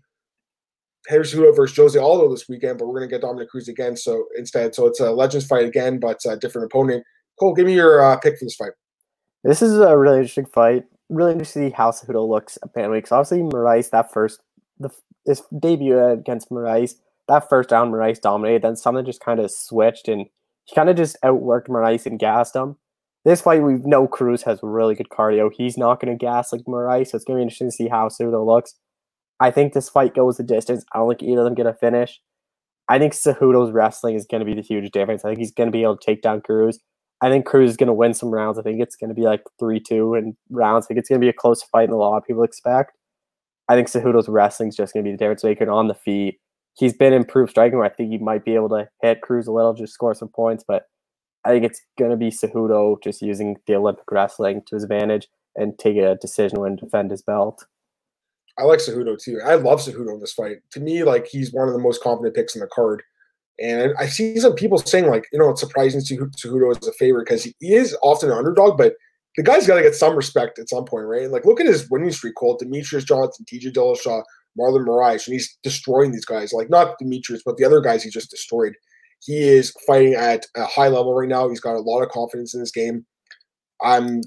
Henry 1.07 1.25
Cejudo 1.25 1.55
versus 1.55 1.77
Jose 1.77 1.99
Aldo 1.99 2.29
this 2.29 2.47
weekend, 2.49 2.79
but 2.79 2.87
we're 2.87 2.99
going 2.99 3.09
to 3.09 3.13
get 3.13 3.21
Dominick 3.21 3.49
Cruz 3.49 3.67
again. 3.67 3.95
So 3.95 4.25
instead, 4.37 4.75
so 4.75 4.87
it's 4.87 4.99
a 4.99 5.11
Legends 5.11 5.45
fight 5.45 5.65
again, 5.65 5.99
but 5.99 6.19
a 6.25 6.37
different 6.37 6.65
opponent. 6.65 7.03
Cole, 7.39 7.53
give 7.53 7.65
me 7.65 7.73
your 7.73 8.01
uh, 8.01 8.17
pick 8.17 8.37
for 8.37 8.45
this 8.45 8.55
fight. 8.55 8.71
This 9.43 9.61
is 9.61 9.77
a 9.77 9.97
really 9.97 10.17
interesting 10.17 10.45
fight. 10.47 10.83
Really 11.09 11.33
interesting 11.33 11.63
to 11.63 11.69
see 11.69 11.75
how 11.75 11.91
Cejudo 11.91 12.27
looks 12.27 12.57
at 12.63 12.73
Bantamweight. 12.73 12.97
Because 12.97 13.11
obviously, 13.11 13.39
Moraes, 13.41 13.91
that 13.91 14.11
first, 14.11 14.41
the 14.79 14.89
his 15.25 15.41
debut 15.59 15.99
against 16.03 16.49
Moraes, 16.49 16.95
that 17.27 17.49
first 17.49 17.71
round, 17.71 17.93
Moraes 17.93 18.21
dominated. 18.21 18.63
Then 18.63 18.75
something 18.75 19.05
just 19.05 19.23
kind 19.23 19.39
of 19.39 19.51
switched, 19.51 20.07
and 20.07 20.27
he 20.65 20.75
kind 20.75 20.89
of 20.89 20.95
just 20.95 21.17
outworked 21.23 21.67
Moraes 21.67 22.05
and 22.05 22.19
gassed 22.19 22.55
him. 22.55 22.77
This 23.23 23.41
fight, 23.41 23.63
we 23.63 23.75
know 23.75 24.07
Cruz 24.07 24.43
has 24.43 24.59
really 24.61 24.95
good 24.95 25.09
cardio. 25.09 25.49
He's 25.55 25.77
not 25.77 25.99
going 25.99 26.15
to 26.15 26.25
gas 26.25 26.51
like 26.51 26.61
Moraes, 26.67 27.07
so 27.07 27.15
it's 27.15 27.25
going 27.25 27.37
to 27.37 27.39
be 27.39 27.43
interesting 27.43 27.69
to 27.69 27.75
see 27.75 27.87
how 27.87 28.07
Cejudo 28.07 28.45
looks. 28.45 28.75
I 29.39 29.51
think 29.51 29.73
this 29.73 29.89
fight 29.89 30.15
goes 30.15 30.37
the 30.37 30.43
distance. 30.43 30.85
I 30.93 30.99
don't 30.99 31.09
think 31.09 31.23
either 31.23 31.41
of 31.41 31.45
them 31.45 31.55
get 31.55 31.65
a 31.65 31.73
finish. 31.73 32.21
I 32.87 32.99
think 32.99 33.13
Cejudo's 33.13 33.71
wrestling 33.71 34.15
is 34.15 34.25
going 34.25 34.39
to 34.39 34.45
be 34.45 34.53
the 34.53 34.61
huge 34.61 34.91
difference. 34.91 35.25
I 35.25 35.29
think 35.29 35.39
he's 35.39 35.51
going 35.51 35.67
to 35.67 35.71
be 35.71 35.83
able 35.83 35.97
to 35.97 36.05
take 36.05 36.21
down 36.21 36.41
Cruz. 36.41 36.79
I 37.21 37.29
think 37.29 37.45
Cruz 37.45 37.71
is 37.71 37.77
going 37.77 37.87
to 37.87 37.93
win 37.93 38.13
some 38.13 38.29
rounds. 38.29 38.59
I 38.59 38.61
think 38.61 38.81
it's 38.81 38.95
going 38.95 39.09
to 39.09 39.15
be 39.15 39.23
like 39.23 39.41
3 39.59 39.79
2 39.79 40.15
in 40.15 40.37
rounds. 40.49 40.85
I 40.85 40.87
think 40.87 40.99
it's 40.99 41.09
going 41.09 41.19
to 41.19 41.25
be 41.25 41.29
a 41.29 41.33
close 41.33 41.63
fight 41.63 41.87
than 41.87 41.95
a 41.95 41.97
lot 41.97 42.17
of 42.17 42.25
people 42.25 42.43
expect. 42.43 42.91
I 43.67 43.75
think 43.75 43.87
Cejudo's 43.87 44.29
wrestling 44.29 44.69
is 44.69 44.75
just 44.75 44.93
going 44.93 45.03
to 45.03 45.07
be 45.07 45.13
the 45.13 45.17
difference 45.17 45.43
maker 45.43 45.69
on 45.69 45.87
the 45.87 45.95
feet. 45.95 46.39
He's 46.77 46.93
been 46.93 47.13
improved 47.13 47.51
striking 47.51 47.79
where 47.79 47.87
I 47.87 47.93
think 47.93 48.11
he 48.11 48.17
might 48.17 48.45
be 48.45 48.53
able 48.53 48.69
to 48.69 48.87
hit 49.01 49.21
Cruz 49.21 49.47
a 49.47 49.51
little, 49.51 49.73
just 49.73 49.93
score 49.93 50.13
some 50.13 50.27
points. 50.27 50.63
But 50.67 50.83
I 51.45 51.49
think 51.49 51.65
it's 51.65 51.81
going 51.97 52.11
to 52.11 52.17
be 52.17 52.29
Cejudo 52.29 53.01
just 53.01 53.21
using 53.21 53.55
the 53.65 53.75
Olympic 53.75 54.05
wrestling 54.11 54.61
to 54.67 54.75
his 54.75 54.83
advantage 54.83 55.27
and 55.55 55.79
take 55.79 55.97
a 55.97 56.17
decision 56.21 56.59
when 56.59 56.75
defend 56.75 57.11
his 57.11 57.21
belt. 57.21 57.65
I 58.57 58.63
like 58.63 58.79
Cejudo 58.79 59.21
too. 59.21 59.39
I 59.45 59.55
love 59.55 59.81
Cejudo 59.81 60.13
in 60.13 60.19
this 60.19 60.33
fight. 60.33 60.57
To 60.71 60.79
me, 60.79 61.03
like 61.03 61.27
he's 61.27 61.51
one 61.51 61.67
of 61.67 61.73
the 61.73 61.79
most 61.79 62.01
confident 62.01 62.35
picks 62.35 62.55
in 62.55 62.61
the 62.61 62.67
card. 62.67 63.03
And 63.59 63.93
I 63.97 64.07
see 64.07 64.37
some 64.37 64.53
people 64.53 64.77
saying 64.77 65.07
like, 65.07 65.27
you 65.31 65.39
know, 65.39 65.49
it's 65.49 65.61
surprising 65.61 66.01
to 66.01 66.25
Cejudo 66.37 66.71
is 66.71 66.87
a 66.87 66.93
favorite 66.93 67.25
because 67.25 67.43
he 67.43 67.53
is 67.61 67.95
often 68.01 68.31
an 68.31 68.37
underdog, 68.37 68.77
but 68.77 68.95
the 69.37 69.43
guy's 69.43 69.67
got 69.67 69.75
to 69.75 69.81
get 69.81 69.95
some 69.95 70.15
respect 70.15 70.59
at 70.59 70.69
some 70.69 70.85
point, 70.85 71.05
right? 71.05 71.29
Like, 71.29 71.45
look 71.45 71.59
at 71.59 71.65
his 71.65 71.89
winning 71.89 72.11
streak, 72.11 72.35
Cole. 72.35 72.57
Demetrious 72.57 73.05
Johnson, 73.05 73.45
TJ 73.45 73.73
Dillashaw, 73.73 74.23
Marlon 74.57 74.85
Moraes, 74.85 75.27
and 75.27 75.33
he's 75.33 75.57
destroying 75.61 76.11
these 76.11 76.25
guys. 76.25 76.53
Like, 76.53 76.69
not 76.69 76.97
Demetrious, 77.01 77.41
but 77.45 77.57
the 77.57 77.65
other 77.65 77.81
guys 77.81 78.03
he 78.03 78.09
just 78.09 78.31
destroyed. 78.31 78.75
He 79.21 79.39
is 79.39 79.73
fighting 79.85 80.13
at 80.13 80.45
a 80.55 80.65
high 80.65 80.87
level 80.87 81.13
right 81.13 81.27
now. 81.27 81.49
He's 81.49 81.59
got 81.59 81.75
a 81.75 81.81
lot 81.81 82.01
of 82.01 82.09
confidence 82.09 82.53
in 82.53 82.59
this 82.59 82.71
game. 82.71 83.05
I'm 83.81 84.21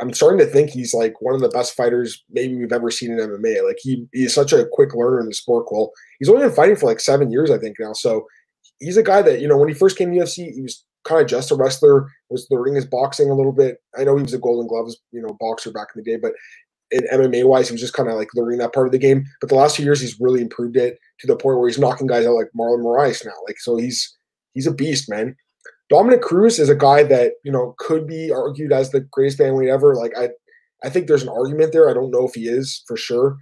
I'm 0.00 0.12
starting 0.12 0.38
to 0.38 0.46
think 0.46 0.70
he's 0.70 0.94
like 0.94 1.20
one 1.20 1.34
of 1.34 1.40
the 1.40 1.48
best 1.48 1.74
fighters 1.74 2.22
maybe 2.30 2.54
we've 2.54 2.72
ever 2.72 2.90
seen 2.90 3.12
in 3.12 3.18
MMA. 3.18 3.66
Like 3.66 3.78
he 3.80 4.06
he's 4.12 4.34
such 4.34 4.52
a 4.52 4.66
quick 4.72 4.94
learner 4.94 5.20
in 5.20 5.26
the 5.26 5.34
sport. 5.34 5.66
Well, 5.70 5.92
he's 6.18 6.28
only 6.28 6.42
been 6.42 6.54
fighting 6.54 6.76
for 6.76 6.86
like 6.86 7.00
seven 7.00 7.30
years, 7.30 7.50
I 7.50 7.58
think 7.58 7.76
now. 7.78 7.92
So 7.92 8.26
he's 8.78 8.96
a 8.96 9.02
guy 9.02 9.22
that 9.22 9.40
you 9.40 9.48
know 9.48 9.56
when 9.56 9.68
he 9.68 9.74
first 9.74 9.96
came 9.96 10.12
to 10.12 10.18
UFC, 10.18 10.52
he 10.52 10.62
was 10.62 10.84
kind 11.04 11.20
of 11.20 11.26
just 11.26 11.50
a 11.50 11.56
wrestler. 11.56 12.08
Was 12.30 12.46
learning 12.50 12.74
his 12.74 12.86
boxing 12.86 13.30
a 13.30 13.34
little 13.34 13.52
bit. 13.52 13.78
I 13.98 14.04
know 14.04 14.16
he 14.16 14.22
was 14.22 14.34
a 14.34 14.38
Golden 14.38 14.68
Gloves 14.68 14.98
you 15.12 15.22
know 15.22 15.36
boxer 15.40 15.72
back 15.72 15.88
in 15.94 16.02
the 16.02 16.10
day, 16.10 16.18
but 16.18 16.32
in 16.90 17.02
MMA 17.12 17.46
wise, 17.46 17.68
he 17.68 17.72
was 17.72 17.80
just 17.80 17.94
kind 17.94 18.08
of 18.08 18.16
like 18.16 18.28
learning 18.34 18.58
that 18.58 18.72
part 18.72 18.86
of 18.86 18.92
the 18.92 18.98
game. 18.98 19.24
But 19.40 19.48
the 19.50 19.56
last 19.56 19.76
few 19.76 19.84
years, 19.84 20.00
he's 20.00 20.20
really 20.20 20.40
improved 20.40 20.76
it 20.76 20.98
to 21.20 21.26
the 21.26 21.36
point 21.36 21.58
where 21.58 21.68
he's 21.68 21.78
knocking 21.78 22.06
guys 22.06 22.26
out 22.26 22.34
like 22.34 22.50
Marlon 22.58 22.82
Moraes 22.82 23.24
now. 23.24 23.32
Like 23.46 23.58
so, 23.58 23.76
he's 23.76 24.16
he's 24.54 24.66
a 24.66 24.72
beast, 24.72 25.08
man. 25.08 25.36
Dominick 25.90 26.20
Cruz 26.20 26.58
is 26.58 26.68
a 26.68 26.76
guy 26.76 27.02
that 27.04 27.34
you 27.44 27.52
know 27.52 27.74
could 27.78 28.06
be 28.06 28.30
argued 28.30 28.72
as 28.72 28.90
the 28.90 29.00
greatest 29.00 29.38
bantamweight 29.38 29.72
ever. 29.72 29.94
Like 29.94 30.12
I, 30.16 30.30
I 30.84 30.90
think 30.90 31.06
there's 31.06 31.22
an 31.22 31.28
argument 31.28 31.72
there. 31.72 31.88
I 31.88 31.94
don't 31.94 32.10
know 32.10 32.26
if 32.26 32.34
he 32.34 32.48
is 32.48 32.82
for 32.86 32.96
sure, 32.96 33.38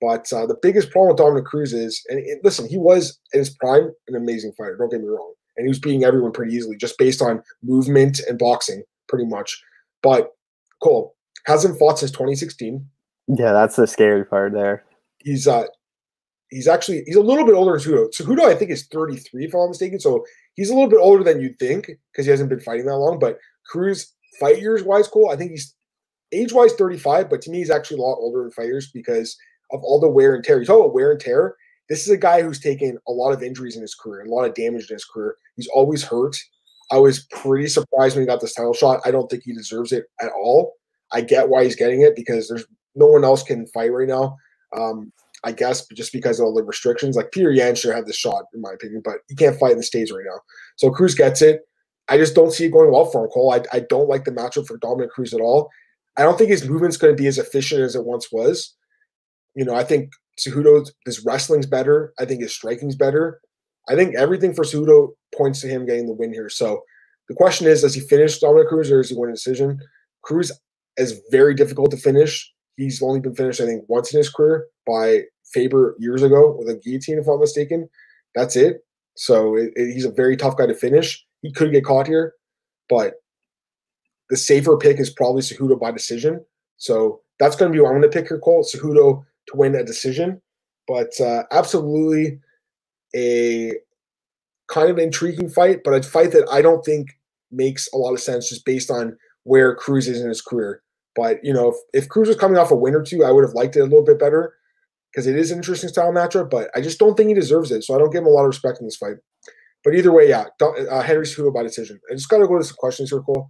but 0.00 0.32
uh, 0.32 0.46
the 0.46 0.58
biggest 0.60 0.90
problem 0.90 1.10
with 1.10 1.18
Dominick 1.18 1.44
Cruz 1.44 1.72
is, 1.72 2.04
and 2.08 2.18
it, 2.18 2.40
listen, 2.42 2.68
he 2.68 2.78
was 2.78 3.18
in 3.32 3.40
his 3.40 3.50
prime 3.50 3.92
an 4.08 4.16
amazing 4.16 4.52
fighter. 4.58 4.76
Don't 4.76 4.90
get 4.90 5.00
me 5.00 5.08
wrong, 5.08 5.34
and 5.56 5.64
he 5.64 5.68
was 5.68 5.78
beating 5.78 6.04
everyone 6.04 6.32
pretty 6.32 6.54
easily 6.54 6.76
just 6.76 6.98
based 6.98 7.22
on 7.22 7.42
movement 7.62 8.20
and 8.28 8.38
boxing, 8.38 8.82
pretty 9.08 9.26
much. 9.26 9.62
But 10.02 10.30
Cole 10.82 11.14
hasn't 11.46 11.78
fought 11.78 11.98
since 11.98 12.10
2016. 12.10 12.84
Yeah, 13.28 13.52
that's 13.52 13.76
the 13.76 13.86
scary 13.86 14.24
part 14.24 14.52
there. 14.52 14.84
He's 15.18 15.46
uh 15.46 15.66
he's 16.50 16.68
actually 16.68 17.02
he's 17.06 17.16
a 17.16 17.22
little 17.22 17.46
bit 17.46 17.54
older 17.54 17.78
than 17.78 17.80
Cejudo. 17.80 18.12
Cejudo, 18.12 18.44
I 18.44 18.54
think, 18.54 18.70
is 18.70 18.86
33, 18.86 19.44
if 19.44 19.54
I'm 19.54 19.60
not 19.60 19.68
mistaken. 19.68 20.00
So 20.00 20.24
he's 20.54 20.70
a 20.70 20.74
little 20.74 20.90
bit 20.90 21.00
older 21.00 21.24
than 21.24 21.40
you'd 21.40 21.58
think 21.58 21.90
because 22.10 22.26
he 22.26 22.30
hasn't 22.30 22.50
been 22.50 22.60
fighting 22.60 22.86
that 22.86 22.96
long. 22.96 23.18
But 23.18 23.38
Cruz, 23.66 24.12
fight 24.38 24.60
years 24.60 24.82
wise, 24.82 25.08
cool. 25.08 25.30
I 25.30 25.36
think 25.36 25.50
he's 25.50 25.74
age 26.32 26.52
wise 26.52 26.72
35, 26.74 27.28
but 27.28 27.42
to 27.42 27.50
me, 27.50 27.58
he's 27.58 27.70
actually 27.70 27.98
a 27.98 28.02
lot 28.02 28.18
older 28.18 28.42
than 28.42 28.50
fighters 28.50 28.90
because 28.92 29.36
of 29.70 29.82
all 29.82 30.00
the 30.00 30.08
wear 30.08 30.34
and 30.34 30.44
tear. 30.44 30.60
You 30.60 30.66
talk 30.66 30.80
about 30.80 30.94
wear 30.94 31.12
and 31.12 31.20
tear. 31.20 31.56
This 31.88 32.02
is 32.02 32.10
a 32.10 32.16
guy 32.16 32.42
who's 32.42 32.60
taken 32.60 32.98
a 33.06 33.12
lot 33.12 33.32
of 33.32 33.42
injuries 33.42 33.76
in 33.76 33.82
his 33.82 33.94
career, 33.94 34.24
a 34.24 34.28
lot 34.28 34.44
of 34.44 34.54
damage 34.54 34.88
in 34.88 34.94
his 34.94 35.04
career. 35.04 35.36
He's 35.56 35.68
always 35.68 36.02
hurt. 36.02 36.36
I 36.90 36.98
was 36.98 37.26
pretty 37.30 37.68
surprised 37.68 38.16
when 38.16 38.22
he 38.22 38.26
got 38.26 38.40
this 38.40 38.54
title 38.54 38.74
shot. 38.74 39.00
I 39.04 39.10
don't 39.10 39.30
think 39.30 39.42
he 39.44 39.54
deserves 39.54 39.92
it 39.92 40.04
at 40.20 40.30
all. 40.32 40.74
I 41.12 41.20
get 41.20 41.48
why 41.48 41.64
he's 41.64 41.76
getting 41.76 42.02
it 42.02 42.16
because 42.16 42.48
there's 42.48 42.64
no 42.94 43.06
one 43.06 43.24
else 43.24 43.42
can 43.42 43.66
fight 43.68 43.92
right 43.92 44.08
now. 44.08 44.36
Um, 44.76 45.12
I 45.44 45.52
guess, 45.52 45.86
just 45.88 46.12
because 46.12 46.38
of 46.38 46.46
all 46.46 46.54
the 46.54 46.62
restrictions. 46.62 47.16
Like 47.16 47.32
Peter 47.32 47.50
Yan 47.50 47.74
should 47.74 47.94
have 47.94 48.06
the 48.06 48.12
shot, 48.12 48.44
in 48.54 48.60
my 48.60 48.72
opinion, 48.72 49.02
but 49.04 49.18
he 49.28 49.34
can't 49.34 49.58
fight 49.58 49.72
in 49.72 49.78
the 49.78 49.82
States 49.82 50.12
right 50.12 50.24
now. 50.24 50.40
So 50.76 50.90
Cruz 50.90 51.14
gets 51.14 51.42
it. 51.42 51.62
I 52.08 52.16
just 52.16 52.34
don't 52.34 52.52
see 52.52 52.66
it 52.66 52.72
going 52.72 52.92
well 52.92 53.06
for 53.06 53.24
him, 53.24 53.30
Cole. 53.30 53.52
I, 53.52 53.62
I 53.76 53.80
don't 53.80 54.08
like 54.08 54.24
the 54.24 54.32
matchup 54.32 54.66
for 54.66 54.76
Dominick 54.78 55.10
Cruz 55.10 55.32
at 55.34 55.40
all. 55.40 55.70
I 56.16 56.22
don't 56.22 56.36
think 56.36 56.50
his 56.50 56.68
movement's 56.68 56.96
going 56.96 57.14
to 57.14 57.20
be 57.20 57.26
as 57.26 57.38
efficient 57.38 57.80
as 57.80 57.94
it 57.94 58.04
once 58.04 58.30
was. 58.30 58.74
You 59.54 59.64
know, 59.64 59.74
I 59.74 59.84
think 59.84 60.10
Cejudo's 60.38 60.92
his 61.06 61.24
wrestling's 61.24 61.66
better. 61.66 62.12
I 62.18 62.24
think 62.24 62.42
his 62.42 62.54
striking's 62.54 62.96
better. 62.96 63.40
I 63.88 63.94
think 63.94 64.14
everything 64.14 64.54
for 64.54 64.64
Cejudo 64.64 65.10
points 65.34 65.60
to 65.60 65.68
him 65.68 65.86
getting 65.86 66.06
the 66.06 66.12
win 66.12 66.32
here. 66.32 66.48
So 66.48 66.82
the 67.28 67.34
question 67.34 67.66
is, 67.66 67.82
does 67.82 67.94
he 67.94 68.00
finish 68.00 68.38
Dominick 68.38 68.68
Cruz 68.68 68.90
or 68.90 69.00
does 69.00 69.10
he 69.10 69.16
win 69.16 69.30
a 69.30 69.34
decision? 69.34 69.78
Cruz 70.22 70.52
is 70.96 71.20
very 71.30 71.54
difficult 71.54 71.90
to 71.90 71.96
finish. 71.96 72.52
He's 72.76 73.02
only 73.02 73.20
been 73.20 73.34
finished, 73.34 73.60
I 73.60 73.66
think, 73.66 73.84
once 73.88 74.12
in 74.12 74.18
his 74.18 74.30
career 74.30 74.66
by 74.86 75.22
Faber 75.52 75.96
years 75.98 76.22
ago 76.22 76.56
with 76.58 76.68
a 76.68 76.74
guillotine, 76.74 77.18
if 77.18 77.28
I'm 77.28 77.40
mistaken. 77.40 77.88
That's 78.34 78.56
it. 78.56 78.84
So 79.14 79.56
it, 79.56 79.72
it, 79.76 79.92
he's 79.92 80.04
a 80.04 80.10
very 80.10 80.36
tough 80.36 80.56
guy 80.56 80.66
to 80.66 80.74
finish. 80.74 81.24
He 81.42 81.52
could 81.52 81.72
get 81.72 81.84
caught 81.84 82.06
here, 82.06 82.34
but 82.88 83.14
the 84.30 84.36
safer 84.36 84.76
pick 84.76 84.98
is 84.98 85.10
probably 85.10 85.42
Cejudo 85.42 85.78
by 85.78 85.90
decision. 85.90 86.44
So 86.78 87.20
that's 87.38 87.56
going 87.56 87.70
to 87.70 87.76
be 87.76 87.80
what 87.80 87.88
I'm 87.88 88.00
going 88.00 88.10
to 88.10 88.16
pick 88.16 88.28
here, 88.28 88.38
Cole. 88.38 88.64
Cejudo 88.64 89.24
to 89.48 89.56
win 89.56 89.74
a 89.74 89.84
decision. 89.84 90.40
But 90.88 91.12
uh, 91.20 91.44
absolutely 91.50 92.40
a 93.14 93.74
kind 94.68 94.90
of 94.90 94.98
intriguing 94.98 95.48
fight, 95.48 95.80
but 95.84 95.94
a 95.94 96.02
fight 96.02 96.32
that 96.32 96.48
I 96.50 96.62
don't 96.62 96.84
think 96.84 97.18
makes 97.50 97.88
a 97.92 97.98
lot 97.98 98.14
of 98.14 98.20
sense 98.20 98.48
just 98.48 98.64
based 98.64 98.90
on 98.90 99.16
where 99.44 99.74
Cruz 99.74 100.08
is 100.08 100.20
in 100.20 100.28
his 100.28 100.40
career. 100.40 100.82
But 101.14 101.44
you 101.44 101.52
know, 101.52 101.70
if, 101.70 102.04
if 102.04 102.08
Cruz 102.08 102.28
was 102.28 102.36
coming 102.36 102.56
off 102.56 102.70
a 102.70 102.76
win 102.76 102.94
or 102.94 103.02
two, 103.02 103.24
I 103.24 103.30
would 103.30 103.44
have 103.44 103.54
liked 103.54 103.76
it 103.76 103.80
a 103.80 103.84
little 103.84 104.04
bit 104.04 104.18
better. 104.18 104.54
Because 105.12 105.26
it 105.26 105.36
is 105.36 105.50
an 105.50 105.58
interesting 105.58 105.90
style 105.90 106.12
matchup, 106.12 106.50
but 106.50 106.70
I 106.74 106.80
just 106.80 106.98
don't 106.98 107.16
think 107.16 107.28
he 107.28 107.34
deserves 107.34 107.70
it. 107.70 107.84
So 107.84 107.94
I 107.94 107.98
don't 107.98 108.10
give 108.10 108.22
him 108.22 108.28
a 108.28 108.30
lot 108.30 108.42
of 108.42 108.48
respect 108.48 108.80
in 108.80 108.86
this 108.86 108.96
fight. 108.96 109.16
But 109.84 109.94
either 109.94 110.12
way, 110.12 110.28
yeah, 110.28 110.46
uh, 110.60 111.02
Henry 111.02 111.26
Cejudo 111.26 111.52
by 111.52 111.62
decision. 111.62 112.00
I 112.10 112.14
just 112.14 112.28
got 112.28 112.38
to 112.38 112.46
go 112.46 112.56
to 112.56 112.64
some 112.64 112.76
questions 112.76 113.10
here, 113.10 113.20
Cole. 113.20 113.48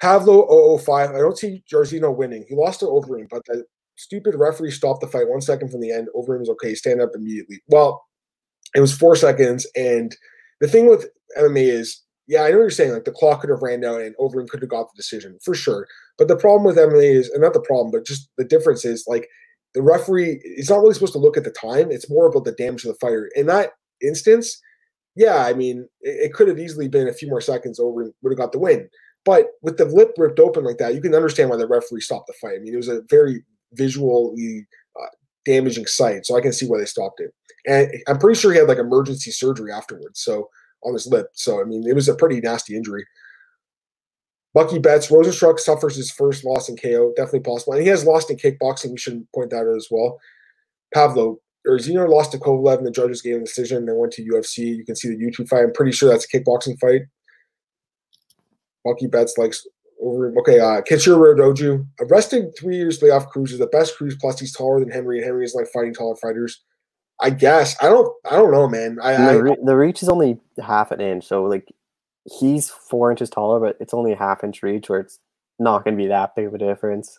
Pavlo 0.00 0.78
005. 0.78 1.10
I 1.10 1.18
don't 1.18 1.36
see 1.36 1.62
Jairzinho 1.70 2.16
winning. 2.16 2.46
He 2.48 2.54
lost 2.54 2.80
to 2.80 2.86
Overeem, 2.86 3.28
but 3.28 3.44
that 3.46 3.64
stupid 3.96 4.34
referee 4.36 4.70
stopped 4.70 5.02
the 5.02 5.06
fight 5.06 5.28
one 5.28 5.42
second 5.42 5.70
from 5.70 5.80
the 5.80 5.90
end. 5.90 6.08
Overeem 6.16 6.38
was 6.38 6.48
okay. 6.50 6.74
Stand 6.74 7.02
up 7.02 7.10
immediately. 7.14 7.60
Well, 7.68 8.02
it 8.74 8.80
was 8.80 8.96
four 8.96 9.16
seconds. 9.16 9.66
And 9.76 10.16
the 10.60 10.68
thing 10.68 10.88
with 10.88 11.06
MMA 11.36 11.68
is, 11.68 12.02
yeah, 12.26 12.44
I 12.44 12.50
know 12.50 12.58
you're 12.58 12.70
saying 12.70 12.92
like 12.92 13.04
the 13.04 13.12
clock 13.12 13.40
could 13.40 13.50
have 13.50 13.62
ran 13.62 13.84
out 13.84 14.00
and 14.00 14.16
Overeem 14.16 14.48
could 14.48 14.62
have 14.62 14.70
got 14.70 14.84
the 14.84 14.96
decision 14.96 15.38
for 15.44 15.54
sure. 15.54 15.86
But 16.16 16.28
the 16.28 16.36
problem 16.36 16.64
with 16.64 16.76
MMA 16.76 17.16
is, 17.16 17.28
and 17.30 17.42
not 17.42 17.52
the 17.52 17.60
problem, 17.60 17.90
but 17.90 18.06
just 18.06 18.30
the 18.38 18.44
difference 18.44 18.84
is 18.84 19.04
like 19.06 19.28
the 19.74 19.82
referee 19.82 20.40
is 20.44 20.70
not 20.70 20.80
really 20.80 20.94
supposed 20.94 21.12
to 21.12 21.18
look 21.18 21.36
at 21.36 21.44
the 21.44 21.50
time. 21.50 21.90
It's 21.90 22.10
more 22.10 22.26
about 22.26 22.44
the 22.44 22.52
damage 22.52 22.82
to 22.82 22.88
the 22.88 22.94
fighter. 22.94 23.30
In 23.34 23.46
that 23.46 23.70
instance, 24.02 24.60
yeah, 25.16 25.44
I 25.44 25.52
mean, 25.52 25.88
it, 26.00 26.26
it 26.30 26.32
could 26.32 26.48
have 26.48 26.58
easily 26.58 26.88
been 26.88 27.08
a 27.08 27.12
few 27.12 27.28
more 27.28 27.40
seconds 27.40 27.78
over 27.78 28.02
and 28.02 28.12
would 28.22 28.32
have 28.32 28.38
got 28.38 28.52
the 28.52 28.58
win. 28.58 28.88
But 29.24 29.48
with 29.62 29.76
the 29.76 29.84
lip 29.84 30.14
ripped 30.16 30.40
open 30.40 30.64
like 30.64 30.78
that, 30.78 30.94
you 30.94 31.00
can 31.00 31.14
understand 31.14 31.50
why 31.50 31.56
the 31.56 31.68
referee 31.68 32.00
stopped 32.00 32.26
the 32.26 32.32
fight. 32.40 32.56
I 32.56 32.58
mean, 32.58 32.72
it 32.72 32.78
was 32.78 32.88
a 32.88 33.02
very 33.10 33.44
visually 33.74 34.66
uh, 35.00 35.06
damaging 35.44 35.86
sight, 35.86 36.24
so 36.24 36.36
I 36.36 36.40
can 36.40 36.52
see 36.52 36.66
why 36.66 36.78
they 36.78 36.86
stopped 36.86 37.20
it. 37.20 37.32
And 37.66 37.92
I'm 38.08 38.18
pretty 38.18 38.40
sure 38.40 38.52
he 38.52 38.58
had 38.58 38.68
like 38.68 38.78
emergency 38.78 39.30
surgery 39.30 39.70
afterwards, 39.70 40.20
so 40.20 40.48
on 40.82 40.94
his 40.94 41.06
lip. 41.06 41.28
So 41.34 41.60
I 41.60 41.64
mean, 41.64 41.86
it 41.86 41.94
was 41.94 42.08
a 42.08 42.14
pretty 42.14 42.40
nasty 42.40 42.74
injury. 42.74 43.04
Bucky 44.52 44.78
Betts, 44.78 45.08
Rozenstruik 45.10 45.60
suffers 45.60 45.96
his 45.96 46.10
first 46.10 46.44
loss 46.44 46.68
in 46.68 46.76
KO, 46.76 47.12
definitely 47.16 47.40
possible. 47.40 47.74
And 47.74 47.82
he 47.82 47.88
has 47.88 48.04
lost 48.04 48.30
in 48.30 48.36
kickboxing. 48.36 48.90
We 48.90 48.98
should 48.98 49.24
point 49.32 49.50
that 49.50 49.60
out 49.60 49.76
as 49.76 49.88
well. 49.90 50.18
Pavlo, 50.92 51.38
or 51.66 51.78
Zeno 51.78 52.06
lost 52.06 52.32
to 52.32 52.38
Kovalev 52.38 52.78
and 52.78 52.86
the 52.86 52.90
judges 52.90 53.22
gave 53.22 53.36
a 53.36 53.44
decision. 53.44 53.86
They 53.86 53.92
went 53.92 54.12
to 54.14 54.22
UFC. 54.22 54.76
You 54.76 54.84
can 54.84 54.96
see 54.96 55.08
the 55.08 55.16
YouTube 55.16 55.48
fight. 55.48 55.62
I'm 55.62 55.72
pretty 55.72 55.92
sure 55.92 56.08
that's 56.10 56.24
a 56.24 56.28
kickboxing 56.28 56.78
fight. 56.80 57.02
Bucky 58.84 59.06
Betts 59.06 59.36
likes 59.38 59.66
over. 60.02 60.32
Okay, 60.40 60.58
uh, 60.58 60.80
Kichiro 60.80 61.36
Doju 61.36 61.86
arrested 62.00 62.56
three 62.58 62.76
years 62.76 63.02
layoff 63.02 63.28
Cruz 63.28 63.52
is 63.52 63.58
the 63.58 63.66
best 63.66 63.96
Cruz. 63.96 64.16
Plus, 64.20 64.40
he's 64.40 64.54
taller 64.54 64.80
than 64.80 64.90
Henry, 64.90 65.18
and 65.18 65.26
Henry 65.26 65.44
is 65.44 65.54
like 65.54 65.68
fighting 65.68 65.94
taller 65.94 66.16
fighters. 66.16 66.62
I 67.20 67.30
guess 67.30 67.76
I 67.82 67.88
don't. 67.88 68.10
I 68.24 68.36
don't 68.36 68.50
know, 68.50 68.66
man. 68.66 68.96
I, 69.02 69.34
the, 69.34 69.42
re- 69.42 69.56
the 69.62 69.76
reach 69.76 70.02
is 70.02 70.08
only 70.08 70.38
half 70.64 70.90
an 70.90 71.02
inch, 71.02 71.26
so 71.26 71.44
like 71.44 71.68
he's 72.24 72.70
four 72.70 73.10
inches 73.10 73.30
taller, 73.30 73.60
but 73.60 73.76
it's 73.80 73.94
only 73.94 74.12
a 74.12 74.16
half 74.16 74.44
inch 74.44 74.62
reach 74.62 74.88
where 74.88 75.00
it's 75.00 75.18
not 75.58 75.84
going 75.84 75.96
to 75.96 76.02
be 76.02 76.08
that 76.08 76.34
big 76.34 76.46
of 76.46 76.54
a 76.54 76.58
difference. 76.58 77.18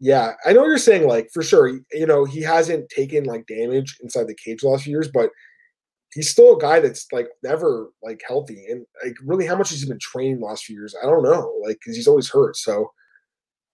Yeah, 0.00 0.34
I 0.46 0.52
know 0.52 0.64
you're 0.64 0.78
saying 0.78 1.08
like 1.08 1.28
for 1.32 1.42
sure. 1.42 1.68
You 1.92 2.06
know, 2.06 2.24
he 2.24 2.40
hasn't 2.40 2.88
taken 2.88 3.24
like 3.24 3.46
damage 3.46 3.96
inside 4.00 4.28
the 4.28 4.34
cage 4.34 4.60
the 4.60 4.68
last 4.68 4.84
few 4.84 4.92
years, 4.92 5.10
but 5.12 5.30
he's 6.14 6.30
still 6.30 6.56
a 6.56 6.60
guy 6.60 6.80
that's 6.80 7.06
like 7.12 7.28
never 7.42 7.90
like 8.02 8.22
healthy. 8.26 8.64
And 8.68 8.86
like 9.04 9.16
really, 9.24 9.46
how 9.46 9.56
much 9.56 9.70
has 9.70 9.80
he 9.80 9.88
been 9.88 9.98
trained 9.98 10.40
last 10.40 10.64
few 10.64 10.76
years? 10.76 10.94
I 11.02 11.06
don't 11.06 11.24
know. 11.24 11.52
Like 11.64 11.78
because 11.80 11.96
he's 11.96 12.06
always 12.06 12.30
hurt. 12.30 12.56
So 12.56 12.92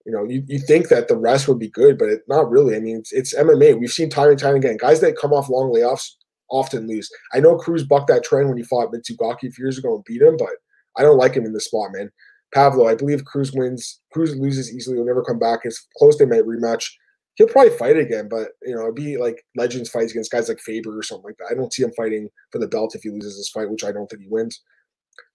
you 0.07 0.13
know, 0.13 0.25
you, 0.25 0.43
you 0.47 0.59
think 0.59 0.89
that 0.89 1.09
the 1.09 1.17
rest 1.17 1.49
would 1.49 1.59
be 1.59 1.71
good, 1.71 1.97
but 1.97 2.11
it, 2.11 2.23
not 2.29 2.51
really. 2.51 2.77
I 2.77 2.81
mean, 2.81 2.99
it's, 2.99 3.11
it's 3.11 3.35
MMA. 3.35 3.81
We've 3.81 3.91
seen 3.91 4.11
time 4.11 4.29
and 4.29 4.39
time 4.39 4.55
again 4.55 4.77
guys 4.77 5.01
that 5.01 5.17
come 5.19 5.33
off 5.33 5.49
long 5.49 5.73
layoffs 5.73 6.11
often 6.51 6.87
lose. 6.87 7.11
I 7.33 7.41
know 7.41 7.57
Cruz 7.57 7.85
bucked 7.85 8.09
that 8.09 8.25
trend 8.25 8.49
when 8.49 8.59
he 8.59 8.65
fought 8.65 8.93
Mizugaki 8.93 9.49
a 9.49 9.51
few 9.51 9.65
years 9.65 9.79
ago 9.79 9.95
and 9.95 10.05
beat 10.05 10.23
him, 10.23 10.37
but 10.37 10.51
I 10.97 11.03
don't 11.03 11.19
like 11.19 11.35
him 11.35 11.45
in 11.45 11.53
this 11.53 11.67
spot, 11.67 11.91
man. 11.93 12.11
Pavlo, 12.55 12.87
I 12.87 12.95
believe 12.95 13.25
Cruz 13.25 13.53
wins. 13.53 14.01
Cruz 14.13 14.37
loses 14.37 14.75
easily. 14.75 14.97
He'll 14.97 15.07
never 15.07 15.25
come 15.25 15.39
back. 15.39 15.61
It's 15.65 15.87
close 15.99 16.17
they 16.17 16.25
might 16.25 16.45
rematch. 16.45 16.85
He'll 17.35 17.49
probably 17.49 17.77
fight 17.77 17.97
again, 17.97 18.29
but 18.29 18.51
you 18.63 18.77
know, 18.77 18.83
it'd 18.83 18.95
be 18.95 19.17
like 19.17 19.45
legends 19.57 19.91
fights 19.91 20.13
against 20.13 20.31
guys 20.31 20.49
like 20.49 20.61
Faber 20.61 20.97
or 20.97 21.03
something 21.03 21.25
like 21.25 21.37
that. 21.39 21.49
I 21.51 21.55
don't 21.55 21.73
see 21.73 21.83
him 21.83 21.93
fighting 21.97 22.29
for 22.53 22.61
the 22.61 22.69
belt 22.69 22.95
if 22.95 23.03
he 23.03 23.11
loses 23.11 23.37
this 23.37 23.49
fight, 23.49 23.71
which 23.71 23.83
I 23.83 23.91
don't 23.91 24.07
think 24.09 24.23
he 24.23 24.29
wins. 24.29 24.63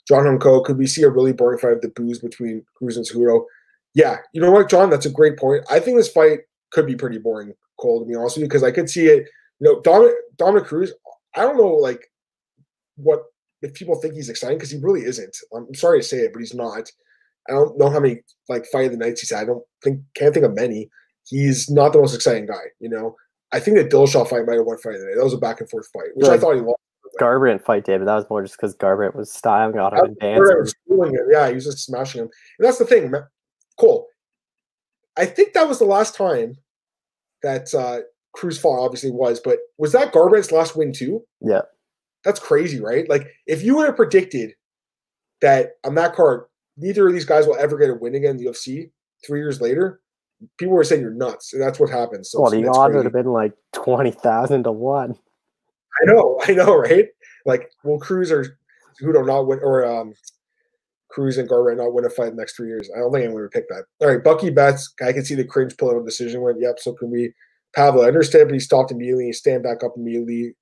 John 0.08 0.24
Hunko, 0.24 0.64
could 0.64 0.78
we 0.78 0.88
see 0.88 1.04
a 1.04 1.10
really 1.10 1.34
boring 1.34 1.60
fight 1.60 1.74
of 1.74 1.82
the 1.82 1.90
booze 1.90 2.20
between 2.20 2.64
Cruz 2.76 2.96
and 2.96 3.06
Cejudo? 3.06 3.44
Yeah, 3.94 4.18
you 4.34 4.42
know 4.42 4.52
what, 4.52 4.70
John? 4.70 4.90
That's 4.90 5.06
a 5.06 5.12
great 5.12 5.38
point. 5.38 5.66
I 5.70 5.80
think 5.80 5.98
this 5.98 6.10
fight 6.10 6.40
could 6.72 6.88
be 6.88 6.96
pretty 6.96 7.18
boring, 7.18 7.54
Cole, 7.80 8.00
to 8.00 8.08
be 8.08 8.16
honest 8.16 8.38
with 8.38 8.44
you, 8.44 8.48
because 8.48 8.64
I 8.64 8.72
could 8.72 8.90
see 8.90 9.08
it. 9.08 9.28
You 9.60 9.74
know, 9.74 9.82
Dominick, 9.82 10.16
Dominick 10.38 10.66
Cruz, 10.66 10.94
I 11.36 11.42
don't 11.42 11.58
know, 11.58 11.74
like, 11.74 12.10
what 12.96 13.24
if 13.62 13.74
people 13.74 13.96
think 13.96 14.14
he's 14.14 14.30
exciting 14.30 14.58
because 14.58 14.72
he 14.72 14.80
really 14.80 15.02
isn't. 15.02 15.36
I'm 15.56 15.74
sorry 15.76 16.00
to 16.00 16.08
say 16.08 16.20
it, 16.20 16.34
but 16.34 16.40
he's 16.40 16.54
not. 16.54 16.90
I 17.50 17.54
don't 17.54 17.78
know 17.78 17.90
how 17.90 18.00
many 18.00 18.22
like 18.48 18.66
fight 18.68 18.86
of 18.86 18.92
the 18.92 18.98
nights 18.98 19.22
he's 19.22 19.32
had. 19.32 19.44
I 19.44 19.46
don't 19.46 19.64
think 19.84 20.02
can't 20.16 20.34
think 20.34 20.46
of 20.46 20.54
many. 20.54 20.90
He's 21.26 21.70
not 21.70 21.94
the 21.94 22.00
most 22.00 22.16
exciting 22.16 22.46
guy, 22.46 22.66
you 22.80 22.90
know. 22.90 23.16
I 23.52 23.60
think 23.60 23.78
the 23.78 23.84
Dillashaw 23.84 24.28
fight 24.30 24.46
might 24.46 24.58
have 24.58 24.66
won 24.66 24.78
fight 24.78 24.96
of 24.96 25.02
the 25.02 25.08
night. 25.08 25.16
That 25.18 25.24
was 25.24 25.34
a 25.34 25.38
back 25.38 25.60
and 25.60 25.70
forth 25.70 25.90
fight, 25.92 26.10
which 26.14 26.28
I 26.28 26.38
thought 26.38 26.56
he 26.56 26.62
lost. 26.62 26.80
Garbrandt 27.20 27.64
fight, 27.64 27.86
David. 27.86 28.08
That 28.08 28.16
was 28.16 28.30
more 28.30 28.44
just 28.44 28.56
because 28.56 28.76
Garbrandt 28.78 29.16
was 29.16 29.32
styling 29.32 29.78
out 29.78 29.94
him 29.94 30.06
and 30.06 30.20
dancing. 30.20 30.74
Yeah, 31.32 31.50
he 31.50 31.56
was 31.56 31.66
just 31.66 31.86
smashing 31.86 32.22
him. 32.22 32.30
And 32.60 32.68
that's 32.68 32.78
the 32.78 32.86
thing, 32.86 33.12
Cole. 33.80 34.08
I 35.18 35.26
think 35.26 35.54
that 35.54 35.68
was 35.68 35.80
the 35.80 35.86
last 35.86 36.16
time 36.16 36.56
that 37.42 37.74
uh, 37.74 38.02
Cruz 38.40 38.58
fought. 38.58 38.84
Obviously, 38.84 39.12
was, 39.12 39.40
but 39.40 39.60
was 39.78 39.92
that 39.92 40.14
Garbrandt's 40.14 40.52
last 40.52 40.76
win 40.76 40.94
too? 40.94 41.22
Yeah. 41.42 41.62
That's 42.24 42.40
crazy, 42.40 42.80
right? 42.80 43.08
Like 43.10 43.28
if 43.48 43.64
you 43.64 43.76
would 43.76 43.88
have 43.88 43.96
predicted 43.96 44.54
that 45.42 45.74
on 45.86 45.96
that 45.96 46.16
card, 46.16 46.46
neither 46.78 47.08
of 47.08 47.14
these 47.14 47.26
guys 47.26 47.46
will 47.46 47.58
ever 47.58 47.78
get 47.78 47.90
a 47.90 47.96
win 47.96 48.16
again 48.16 48.32
in 48.32 48.38
the 48.38 48.46
UFC 48.46 48.92
three 49.26 49.40
years 49.40 49.60
later, 49.60 50.02
people 50.58 50.74
were 50.74 50.84
saying 50.84 51.02
you're 51.02 51.12
nuts. 51.12 51.54
And 51.54 51.62
that's 51.62 51.80
what 51.80 51.90
happens. 51.90 52.32
So 52.32 52.42
well, 52.42 52.52
the 52.52 52.68
odds 52.68 52.96
would 52.96 53.06
have 53.06 53.14
been 53.14 53.34
like 53.34 53.54
twenty 53.74 54.12
thousand 54.12 54.64
to 54.64 54.72
one. 54.72 55.18
I 56.02 56.06
know, 56.06 56.40
I 56.48 56.54
know, 56.54 56.76
right? 56.76 57.08
Like, 57.46 57.72
will 57.84 58.00
Cruz 58.00 58.32
or 58.32 58.58
who 59.00 59.12
don't 59.12 59.28
not 59.28 59.48
win 59.48 59.60
or 59.62 59.86
um 59.86 60.14
Cruz 61.10 61.38
and 61.38 61.50
Garbrandt 61.50 61.78
not 61.78 61.94
win 61.94 62.06
a 62.06 62.10
fight 62.10 62.28
in 62.28 62.36
the 62.36 62.42
next 62.42 62.56
three 62.56 62.68
years? 62.68 62.90
I 62.96 63.00
don't 63.00 63.12
think 63.12 63.26
anyone 63.26 63.42
would 63.42 63.52
pick 63.52 63.68
that. 63.70 63.86
All 64.02 64.08
right, 64.08 64.24
Bucky 64.24 64.50
Betts. 64.50 64.94
I 65.06 65.12
can 65.12 65.26
see 65.26 65.36
the 65.36 65.44
cringe 65.44 65.76
pulling 65.78 66.00
a 66.00 66.06
decision 66.06 66.42
win. 66.42 66.62
Yep, 66.62 66.80
so 66.80 66.94
can 66.94 67.10
we. 67.12 67.34
Pavlo, 67.76 68.04
I 68.04 68.08
understand, 68.08 68.48
but 68.48 68.54
he 68.54 68.60
stopped 68.60 68.92
immediately. 68.92 69.26
He 69.26 69.34
stand 69.34 69.64
back 69.64 69.84
up 69.84 69.94
immediately. 69.96 70.56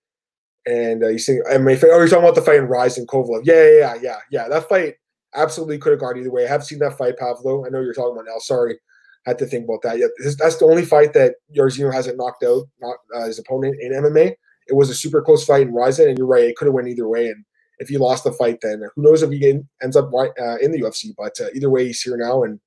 And 0.66 1.04
uh, 1.04 1.08
you 1.08 1.20
see, 1.20 1.40
I 1.50 1.58
mean, 1.58 1.78
oh, 1.82 1.98
you're 1.98 2.08
talking 2.08 2.24
about 2.24 2.36
the 2.36 2.42
fight 2.42 2.58
in 2.58 2.68
Rise 2.68 2.98
and 2.98 3.08
Kovalev. 3.08 3.42
Yeah, 3.44 3.64
yeah, 3.64 3.80
yeah, 3.80 3.96
yeah, 4.02 4.18
yeah. 4.32 4.48
That 4.50 4.68
fight 4.68 4.96
absolutely 5.36 5.78
could 5.78 5.92
have 5.92 6.00
gone 6.00 6.18
either 6.18 6.32
way. 6.32 6.46
I 6.46 6.50
have 6.50 6.66
seen 6.66 6.80
that 6.80 6.98
fight, 6.98 7.18
Pavlo. 7.18 7.66
I 7.66 7.70
know 7.70 7.80
you're 7.80 7.94
talking 7.94 8.14
about 8.14 8.26
now. 8.26 8.40
Sorry, 8.40 8.78
I 9.26 9.30
had 9.30 9.38
to 9.40 9.46
think 9.46 9.64
about 9.64 9.82
that. 9.84 9.98
Yeah, 9.98 10.08
that's 10.38 10.58
the 10.58 10.66
only 10.66 10.84
fight 10.84 11.14
that 11.14 11.36
Jairzinho 11.56 11.94
hasn't 11.94 12.18
knocked 12.18 12.44
out 12.44 12.66
not, 12.82 12.98
uh, 13.16 13.26
his 13.26 13.40
opponent 13.40 13.78
in 13.80 13.94
MMA. 13.94 14.34
It 14.68 14.76
was 14.76 14.90
a 14.90 14.96
super 14.96 15.22
close 15.22 15.46
fight 15.46 15.68
in 15.68 15.74
Rizin, 15.74 16.10
and 16.10 16.18
you're 16.18 16.28
right, 16.28 16.44
it 16.44 16.58
could 16.58 16.66
have 16.66 16.74
went 16.74 16.90
either 16.90 17.08
way. 17.08 17.28
And 17.28 17.46
if 17.80 17.88
he 17.88 17.98
lost 17.98 18.26
the 18.26 18.34
fight, 18.34 18.60
then 18.62 18.84
who 18.96 19.02
knows 19.02 19.24
if 19.24 19.32
he 19.32 19.62
ends 19.82 19.96
up 19.96 20.12
uh, 20.14 20.58
in 20.62 20.72
the 20.72 20.82
UFC? 20.82 21.14
But 21.18 21.40
uh, 21.40 21.48
either 21.56 21.70
way, 21.70 21.88
he's 21.88 22.02
here 22.02 22.18
now, 22.18 22.44
and 22.44 22.60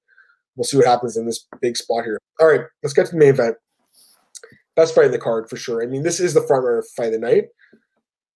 we'll 0.57 0.65
see 0.65 0.79
what 0.79 0.87
happens 0.87 1.17
in 1.17 1.27
this 1.27 1.47
big 1.61 1.77
spot 1.77 2.05
here. 2.05 2.19
All 2.41 2.49
right, 2.49 2.63
let's 2.83 2.95
get 2.95 3.07
to 3.07 3.13
the 3.13 3.19
main 3.19 3.31
event. 3.31 3.57
Best 4.81 4.95
fight 4.95 5.05
in 5.05 5.13
the 5.13 5.19
card 5.19 5.51
for 5.51 5.57
sure. 5.57 5.83
I 5.83 5.87
mean, 5.87 6.03
this 6.03 6.21
is 6.21 6.33
the 6.33 6.41
front 6.41 6.65
runner 6.65 6.83
fight 6.97 7.13
of 7.13 7.13
the 7.13 7.19
night. 7.19 7.45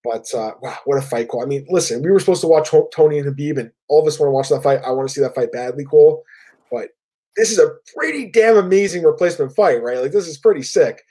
But 0.03 0.27
uh, 0.35 0.53
wow, 0.61 0.77
what 0.85 0.99
a 0.99 1.01
fight, 1.01 1.29
Cole. 1.29 1.43
I 1.43 1.47
mean, 1.47 1.65
listen, 1.71 2.03
we 2.03 2.11
were 2.11 2.21
supposed 2.21 2.43
to 2.43 2.47
watch 2.47 2.69
Tony 2.95 3.19
and 3.19 3.27
Khabib, 3.27 3.59
and 3.59 3.71
all 3.89 4.03
of 4.03 4.07
us 4.07 4.21
want 4.21 4.29
to 4.29 4.33
watch 4.33 4.51
that 4.51 4.63
fight. 4.63 4.83
I 4.85 4.91
want 4.91 5.09
to 5.09 5.15
see 5.15 5.23
that 5.23 5.35
fight 5.35 5.53
badly, 5.53 5.87
Cole. 5.87 6.23
But 6.71 6.91
this 7.35 7.51
is 7.51 7.59
a 7.59 7.71
pretty 7.97 8.31
damn 8.31 8.59
amazing 8.59 9.05
replacement 9.05 9.57
fight, 9.57 9.83
right? 9.83 9.97
Like, 9.97 10.13
this 10.13 10.29
is 10.29 10.37
pretty 10.37 10.63
sick. 10.63 11.03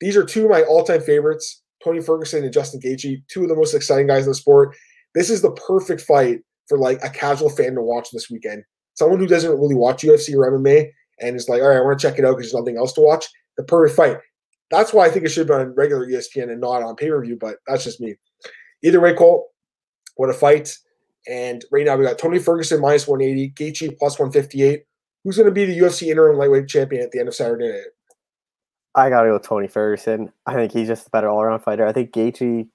These 0.00 0.16
are 0.16 0.24
two 0.24 0.46
of 0.46 0.50
my 0.50 0.62
all 0.62 0.82
time 0.82 1.02
favorites 1.02 1.62
Tony 1.84 2.00
Ferguson 2.00 2.42
and 2.42 2.52
Justin 2.52 2.80
Gaethje, 2.80 3.22
two 3.28 3.44
of 3.44 3.48
the 3.48 3.54
most 3.54 3.74
exciting 3.74 4.08
guys 4.08 4.24
in 4.24 4.30
the 4.30 4.34
sport. 4.34 4.74
This 5.14 5.30
is 5.30 5.42
the 5.42 5.52
perfect 5.52 6.00
fight 6.00 6.40
for 6.68 6.78
like 6.78 6.98
a 7.04 7.10
casual 7.10 7.50
fan 7.50 7.74
to 7.74 7.82
watch 7.82 8.10
this 8.10 8.28
weekend. 8.28 8.64
Someone 8.94 9.20
who 9.20 9.26
doesn't 9.28 9.58
really 9.60 9.76
watch 9.76 10.02
UFC 10.02 10.34
or 10.34 10.50
MMA 10.50 10.90
and 11.20 11.36
is 11.36 11.48
like, 11.48 11.62
all 11.62 11.68
right, 11.68 11.78
I 11.78 11.80
want 11.80 11.98
to 11.98 12.08
check 12.08 12.18
it 12.18 12.24
out 12.24 12.36
because 12.36 12.50
there's 12.50 12.60
nothing 12.60 12.76
else 12.76 12.92
to 12.94 13.00
watch. 13.00 13.26
The 13.56 13.64
perfect 13.64 13.96
fight. 13.96 14.18
That's 14.72 14.92
why 14.92 15.04
I 15.04 15.10
think 15.10 15.26
it 15.26 15.28
should 15.28 15.46
be 15.46 15.52
on 15.52 15.74
regular 15.74 16.06
ESPN 16.08 16.50
and 16.50 16.60
not 16.60 16.82
on 16.82 16.96
pay 16.96 17.10
per 17.10 17.22
view, 17.22 17.36
but 17.38 17.58
that's 17.66 17.84
just 17.84 18.00
me. 18.00 18.16
Either 18.82 19.00
way, 19.00 19.12
Cole, 19.14 19.50
what 20.16 20.30
a 20.30 20.32
fight. 20.32 20.76
And 21.28 21.64
right 21.70 21.84
now 21.84 21.96
we 21.96 22.04
got 22.04 22.18
Tony 22.18 22.38
Ferguson 22.38 22.80
minus 22.80 23.06
180, 23.06 23.52
Gaethje 23.52 23.98
plus 23.98 24.18
158. 24.18 24.84
Who's 25.22 25.36
going 25.36 25.46
to 25.46 25.52
be 25.52 25.66
the 25.66 25.78
UFC 25.78 26.08
interim 26.08 26.38
lightweight 26.38 26.68
champion 26.68 27.02
at 27.02 27.12
the 27.12 27.20
end 27.20 27.28
of 27.28 27.34
Saturday 27.34 27.70
night? 27.70 27.84
I 28.94 29.08
got 29.08 29.22
to 29.22 29.28
go 29.28 29.34
with 29.34 29.42
Tony 29.42 29.68
Ferguson. 29.68 30.32
I 30.46 30.54
think 30.54 30.72
he's 30.72 30.88
just 30.88 31.06
a 31.06 31.10
better 31.10 31.28
all 31.28 31.42
around 31.42 31.60
fighter. 31.60 31.86
I 31.86 31.92
think 31.92 32.10
Gaethje 32.10 32.66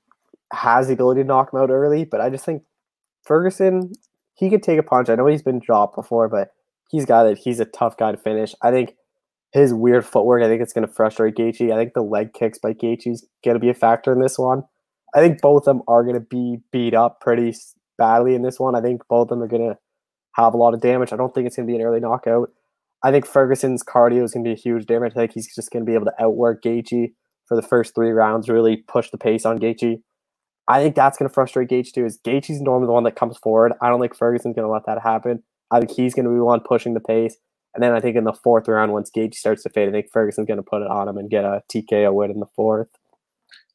has 0.54 0.88
the 0.88 0.94
ability 0.94 1.22
to 1.22 1.28
knock 1.28 1.52
him 1.52 1.60
out 1.60 1.72
early, 1.72 2.06
but 2.06 2.22
I 2.22 2.30
just 2.30 2.46
think 2.46 2.64
Ferguson, 3.24 3.92
he 4.36 4.50
could 4.50 4.64
take 4.64 4.80
a 4.80 4.84
punch. 4.84 5.10
I 5.10 5.16
know 5.16 5.26
he's 5.26 5.42
been 5.42 5.60
dropped 5.60 5.96
before, 5.96 6.30
but 6.30 6.52
he's 6.90 7.06
got 7.06 7.26
it. 7.26 7.40
He's 7.40 7.60
a 7.60 7.66
tough 7.66 7.98
guy 7.98 8.12
to 8.12 8.18
finish. 8.18 8.56
I 8.62 8.72
think 8.72 8.96
his 9.54 9.74
weird 9.74 10.06
footwork, 10.06 10.44
I 10.44 10.48
think 10.48 10.62
it's 10.62 10.74
going 10.74 10.88
to 10.88 10.94
frustrate 10.94 11.36
Gaethje. 11.36 11.72
I 11.72 11.78
think 11.78 11.94
the 11.94 12.02
leg 12.02 12.34
kicks 12.34 12.60
by 12.60 12.74
Gaethje's 12.74 13.26
going 13.44 13.56
to 13.56 13.60
be 13.60 13.70
a 13.70 13.74
factor 13.74 14.12
in 14.12 14.22
this 14.22 14.38
one. 14.38 14.64
I 15.16 15.20
think 15.20 15.42
both 15.42 15.68
of 15.68 15.78
them 15.78 15.84
are 15.88 16.04
going 16.04 16.16
to 16.16 16.20
be 16.20 16.58
beat 16.72 16.94
up 16.94 17.22
pretty 17.22 17.56
badly 17.98 18.36
in 18.36 18.42
this 18.42 18.60
one. 18.60 18.76
I 18.76 18.82
think 18.82 19.02
both 19.10 19.24
of 19.26 19.30
them 19.30 19.44
are 19.44 19.48
going 19.48 19.70
to 19.70 19.78
have 20.36 20.54
a 20.54 20.58
lot 20.58 20.74
of 20.74 20.82
damage. 20.82 21.14
I 21.14 21.16
don't 21.16 21.34
think 21.34 21.48
it's 21.48 21.56
going 21.56 21.68
to 21.68 21.72
be 21.72 21.78
an 21.80 21.86
early 21.86 22.00
knockout. 22.00 22.52
I 23.04 23.12
think 23.12 23.26
Ferguson's 23.26 23.84
cardio 23.84 24.24
is 24.24 24.34
going 24.34 24.44
to 24.44 24.50
be 24.50 24.54
a 24.54 24.62
huge 24.62 24.86
damage. 24.86 25.14
I 25.14 25.22
think 25.22 25.34
he's 25.34 25.54
just 25.54 25.72
going 25.72 25.86
to 25.86 25.90
be 25.90 25.96
able 25.96 26.06
to 26.06 26.24
outwork 26.24 26.64
Gaethje 26.64 27.14
for 27.48 27.56
the 27.56 27.62
first 27.62 27.96
three 27.96 28.10
rounds, 28.10 28.50
really 28.50 28.78
push 28.88 29.10
the 29.10 29.18
pace 29.18 29.46
on 29.46 29.60
Gaethje. 29.60 30.02
I 30.68 30.84
think 30.84 30.96
that's 30.96 31.18
going 31.18 31.30
to 31.30 31.34
frustrate 31.34 31.70
Gaethje 31.70 31.94
too. 31.94 32.06
Is 32.06 32.20
Gaethje's 32.26 32.62
normally 32.62 32.88
the 32.88 32.94
one 32.94 33.06
that 33.06 33.16
comes 33.16 33.38
forward. 33.38 33.74
I 33.82 33.90
don't 33.90 34.02
think 34.02 34.16
Ferguson's 34.16 34.56
going 34.56 34.68
to 34.68 34.72
let 34.72 34.86
that 34.86 35.02
happen. 35.02 35.44
I 35.72 35.80
think 35.80 35.92
he's 35.92 36.14
going 36.14 36.26
to 36.26 36.32
be 36.32 36.38
the 36.38 36.44
one 36.44 36.60
pushing 36.60 36.94
the 36.94 37.00
pace. 37.00 37.38
And 37.78 37.84
then 37.84 37.94
I 37.94 38.00
think 38.00 38.18
in 38.18 38.24
the 38.24 38.34
fourth 38.34 38.68
round, 38.68 38.92
once 38.92 39.12
Gaethje 39.16 39.36
starts 39.36 39.62
to 39.62 39.70
fade, 39.70 39.88
I 39.88 39.92
think 39.92 40.12
Ferguson's 40.12 40.48
going 40.48 40.58
to 40.58 40.64
put 40.64 40.82
it 40.82 40.88
on 40.88 41.08
him 41.08 41.16
and 41.16 41.30
get 41.30 41.46
a 41.46 41.62
TKO 41.72 42.12
win 42.12 42.32
in 42.32 42.40
the 42.40 42.48
fourth. 42.56 42.88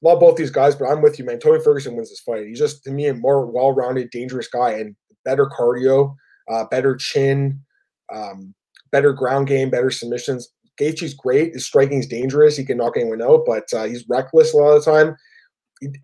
Love 0.02 0.18
both 0.18 0.34
these 0.34 0.50
guys, 0.50 0.74
but 0.74 0.86
I'm 0.86 1.02
with 1.02 1.20
you, 1.20 1.24
man. 1.24 1.38
Tony 1.38 1.62
Ferguson 1.62 1.94
wins 1.94 2.10
this 2.10 2.18
fight. 2.18 2.48
He's 2.48 2.58
just 2.58 2.82
to 2.82 2.90
me 2.90 3.06
a 3.06 3.14
more 3.14 3.46
well-rounded, 3.46 4.10
dangerous 4.10 4.48
guy 4.48 4.70
and 4.70 4.96
better 5.24 5.46
cardio, 5.46 6.16
uh, 6.50 6.64
better 6.64 6.96
chin, 6.96 7.60
um, 8.12 8.52
better 8.90 9.12
ground 9.12 9.46
game, 9.46 9.70
better 9.70 9.92
submissions. 9.92 10.52
Gaethje's 10.80 11.14
great. 11.14 11.52
His 11.52 11.64
striking 11.64 12.00
is 12.00 12.08
dangerous. 12.08 12.56
He 12.56 12.64
can 12.64 12.78
knock 12.78 12.96
anyone 12.96 13.22
out, 13.22 13.44
but 13.46 13.72
uh, 13.72 13.84
he's 13.84 14.04
reckless 14.08 14.52
a 14.52 14.56
lot 14.56 14.72
of 14.72 14.84
the 14.84 14.90
time 14.90 15.16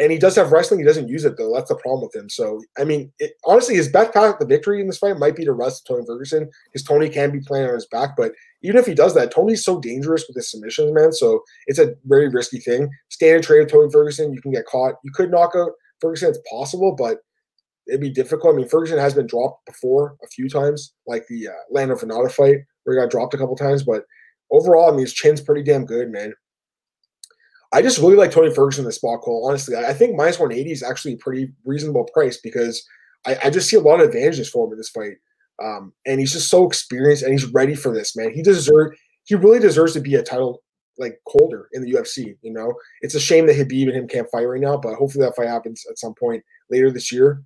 and 0.01 0.13
he 0.13 0.19
does 0.19 0.37
have 0.37 0.53
wrestling. 0.53 0.81
He 0.81 0.87
doesn't 0.87 1.09
use 1.09 1.25
it 1.25 1.37
though. 1.37 1.55
That's 1.55 1.69
the 1.69 1.77
problem 1.77 2.03
with 2.03 2.21
him. 2.21 2.29
So 2.29 2.61
I 2.79 2.85
mean, 2.85 3.13
it, 3.19 3.33
honestly, 3.45 3.77
his 3.77 3.89
best 3.89 4.13
path 4.13 4.39
to 4.39 4.47
victory 4.47 4.81
in 4.81 4.87
this 4.87 4.99
fight 4.99 5.19
might 5.19 5.37
be 5.37 5.45
to 5.45 5.53
wrestle 5.53 5.85
Tony 5.87 6.07
Ferguson 6.07 6.51
because 6.67 6.87
Tony 6.87 7.09
can 7.09 7.31
be 7.31 7.41
playing 7.41 7.69
on 7.69 7.75
his 7.75 7.87
back. 7.87 8.11
But 8.17 8.33
even 8.63 8.79
if 8.79 8.87
he 8.87 8.95
does 8.95 9.15
that, 9.15 9.31
Tony's 9.31 9.65
so 9.65 9.81
dangerous 9.81 10.27
with 10.27 10.37
his 10.37 10.51
submissions, 10.51 10.93
man. 10.93 11.13
So 11.13 11.43
it's 11.67 11.79
a 11.79 11.95
very 12.05 12.29
risky 12.29 12.59
thing. 12.59 12.91
Standard 13.09 13.45
trade 13.45 13.61
with 13.61 13.73
Tony 13.73 13.91
Ferguson, 13.91 14.33
you 14.33 14.43
can 14.43 14.53
get 14.53 14.67
caught. 14.67 14.95
You 15.05 15.13
could 15.13 15.31
knock 15.31 15.53
out 15.55 15.73
Ferguson. 16.01 16.31
It's 16.31 16.41
possible, 16.51 16.95
but 16.97 17.19
it'd 17.87 18.01
be 18.01 18.11
difficult. 18.11 18.55
I 18.55 18.57
mean, 18.57 18.69
Ferguson 18.69 18.99
has 18.99 19.15
been 19.15 19.27
dropped 19.27 19.65
before 19.67 20.17
a 20.25 20.29
few 20.29 20.49
times, 20.49 20.93
like 21.07 21.27
the 21.29 21.49
uh, 21.49 21.53
Lando 21.71 21.95
Vannata 21.95 22.31
fight 22.31 22.59
where 22.85 22.97
he 22.97 23.03
got 23.03 23.11
dropped 23.11 23.35
a 23.35 23.39
couple 23.39 23.57
times. 23.57 23.83
But 23.83 24.05
overall, 24.51 24.89
I 24.89 24.93
mean, 24.93 25.01
his 25.01 25.13
chin's 25.13 25.41
pretty 25.41 25.63
damn 25.63 25.85
good, 25.85 26.11
man. 26.11 26.33
I 27.73 27.83
just 27.83 27.99
really 27.99 28.17
like 28.17 28.31
Tony 28.31 28.53
Ferguson 28.53 28.83
in 28.83 28.87
the 28.87 28.93
spot 28.93 29.21
call. 29.21 29.47
Honestly, 29.47 29.77
I 29.77 29.93
think 29.93 30.17
minus 30.17 30.39
180 30.39 30.73
is 30.73 30.83
actually 30.83 31.15
a 31.15 31.19
pretty 31.19 31.53
reasonable 31.65 32.09
price 32.15 32.39
because 32.39 32.83
I, 33.27 33.37
I 33.45 33.51
just 33.51 33.69
see 33.69 33.77
a 33.77 33.81
lot 33.81 34.01
of 34.01 34.07
advantages 34.07 34.49
for 34.49 34.67
him 34.67 34.73
in 34.73 34.79
this 34.79 34.89
fight. 34.89 35.15
Um, 35.63 35.93
and 36.07 36.21
he's 36.21 36.33
just 36.33 36.49
so 36.49 36.67
experienced 36.67 37.23
and 37.23 37.33
he's 37.33 37.53
ready 37.53 37.75
for 37.75 37.93
this, 37.93 38.17
man. 38.17 38.33
He 38.33 38.43
deserves, 38.43 38.97
he 39.25 39.35
really 39.35 39.59
deserves 39.59 39.93
to 39.95 40.01
be 40.01 40.15
a 40.15 40.23
title 40.23 40.63
like 40.99 41.21
holder 41.27 41.69
in 41.73 41.83
the 41.83 41.93
UFC. 41.93 42.37
You 42.43 42.53
know, 42.53 42.73
it's 43.03 43.15
a 43.15 43.21
shame 43.21 43.47
that 43.47 43.57
Khabib 43.57 43.89
and 43.89 43.97
him 43.97 44.09
can't 44.09 44.31
fight 44.31 44.45
right 44.45 44.61
now, 44.61 44.77
but 44.77 44.95
hopefully 44.95 45.25
that 45.25 45.37
fight 45.37 45.49
happens 45.49 45.85
at 45.91 45.99
some 45.99 46.15
point 46.15 46.43
later 46.71 46.91
this 46.91 47.13
year. 47.13 47.43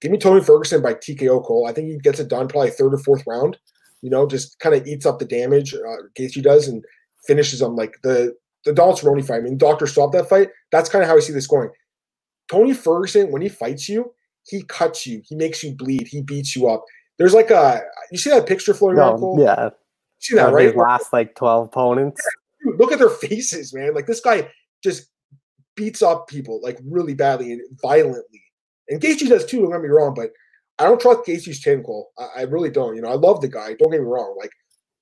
Give 0.00 0.12
me 0.12 0.18
Tony 0.18 0.42
Ferguson 0.42 0.80
by 0.80 0.94
TKO 0.94 1.44
Cole. 1.44 1.66
I 1.66 1.72
think 1.72 1.88
he 1.88 1.98
gets 1.98 2.20
it 2.20 2.28
done 2.28 2.46
probably 2.46 2.70
third 2.70 2.94
or 2.94 2.98
fourth 2.98 3.24
round. 3.26 3.58
You 4.00 4.10
know, 4.10 4.26
just 4.26 4.58
kind 4.60 4.76
of 4.76 4.86
eats 4.86 5.06
up 5.06 5.18
the 5.18 5.24
damage 5.24 5.74
uh, 5.74 6.02
Gaethje 6.16 6.42
does 6.42 6.68
and 6.68 6.84
finishes 7.26 7.60
him 7.60 7.74
like 7.74 7.94
the 8.04 8.34
the 8.68 8.74
Donald 8.74 8.98
Cerrone 8.98 9.26
fight. 9.26 9.38
I 9.38 9.40
mean, 9.40 9.56
Doctor 9.56 9.86
stopped 9.86 10.12
that 10.12 10.28
fight. 10.28 10.50
That's 10.70 10.90
kind 10.90 11.02
of 11.02 11.08
how 11.08 11.16
I 11.16 11.20
see 11.20 11.32
this 11.32 11.46
going. 11.46 11.70
Tony 12.50 12.74
Ferguson, 12.74 13.32
when 13.32 13.42
he 13.42 13.48
fights 13.48 13.88
you, 13.88 14.12
he 14.46 14.62
cuts 14.62 15.06
you, 15.06 15.22
he 15.24 15.34
makes 15.34 15.62
you 15.62 15.74
bleed, 15.74 16.06
he 16.06 16.22
beats 16.22 16.54
you 16.54 16.68
up. 16.68 16.84
There's 17.18 17.34
like 17.34 17.50
a 17.50 17.80
you 18.10 18.18
see 18.18 18.30
that 18.30 18.46
picture 18.46 18.74
floating 18.74 18.98
no, 18.98 19.08
around, 19.08 19.18
Cole? 19.18 19.40
Yeah. 19.40 19.64
You 19.64 19.70
see 20.20 20.34
that, 20.36 20.52
right? 20.52 20.76
last 20.76 21.12
like 21.12 21.34
12 21.34 21.66
opponents. 21.66 22.20
Yeah, 22.24 22.70
dude, 22.70 22.80
look 22.80 22.92
at 22.92 22.98
their 22.98 23.10
faces, 23.10 23.74
man. 23.74 23.94
Like 23.94 24.06
this 24.06 24.20
guy 24.20 24.50
just 24.82 25.08
beats 25.76 26.02
up 26.02 26.28
people 26.28 26.60
like 26.62 26.78
really 26.84 27.14
badly 27.14 27.52
and 27.52 27.62
violently. 27.82 28.42
And 28.88 29.00
Gaethje 29.00 29.28
does 29.28 29.46
too, 29.46 29.62
don't 29.62 29.70
get 29.70 29.80
me 29.80 29.88
wrong, 29.88 30.14
but 30.14 30.30
I 30.78 30.84
don't 30.84 31.00
trust 31.00 31.26
Gaethje's 31.26 31.60
chin, 31.60 31.82
Cole. 31.82 32.10
I, 32.18 32.40
I 32.40 32.42
really 32.42 32.70
don't. 32.70 32.96
You 32.96 33.02
know, 33.02 33.10
I 33.10 33.14
love 33.14 33.40
the 33.40 33.48
guy. 33.48 33.74
Don't 33.74 33.90
get 33.90 34.00
me 34.00 34.06
wrong. 34.06 34.36
Like 34.38 34.52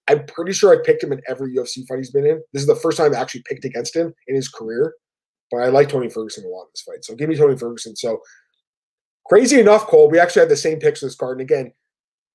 I'm 0.08 0.24
pretty 0.26 0.52
sure 0.52 0.72
I 0.72 0.84
picked 0.84 1.02
him 1.02 1.12
in 1.12 1.20
every 1.28 1.54
UFC 1.54 1.86
fight 1.86 1.98
he's 1.98 2.10
been 2.10 2.26
in. 2.26 2.40
This 2.52 2.62
is 2.62 2.68
the 2.68 2.76
first 2.76 2.98
time 2.98 3.06
I've 3.06 3.20
actually 3.20 3.42
picked 3.48 3.64
against 3.64 3.94
him 3.94 4.14
in 4.28 4.36
his 4.36 4.48
career. 4.48 4.94
But 5.50 5.58
I 5.58 5.68
like 5.68 5.88
Tony 5.88 6.08
Ferguson 6.08 6.44
a 6.44 6.48
lot 6.48 6.62
in 6.62 6.68
this 6.72 6.82
fight. 6.82 7.04
So 7.04 7.14
give 7.14 7.28
me 7.28 7.36
Tony 7.36 7.56
Ferguson. 7.56 7.96
So 7.96 8.20
crazy 9.26 9.60
enough, 9.60 9.86
Cole, 9.86 10.10
we 10.10 10.18
actually 10.18 10.40
had 10.40 10.48
the 10.48 10.56
same 10.56 10.78
picks 10.78 11.00
for 11.00 11.06
this 11.06 11.16
card. 11.16 11.40
And 11.40 11.50
again, 11.50 11.72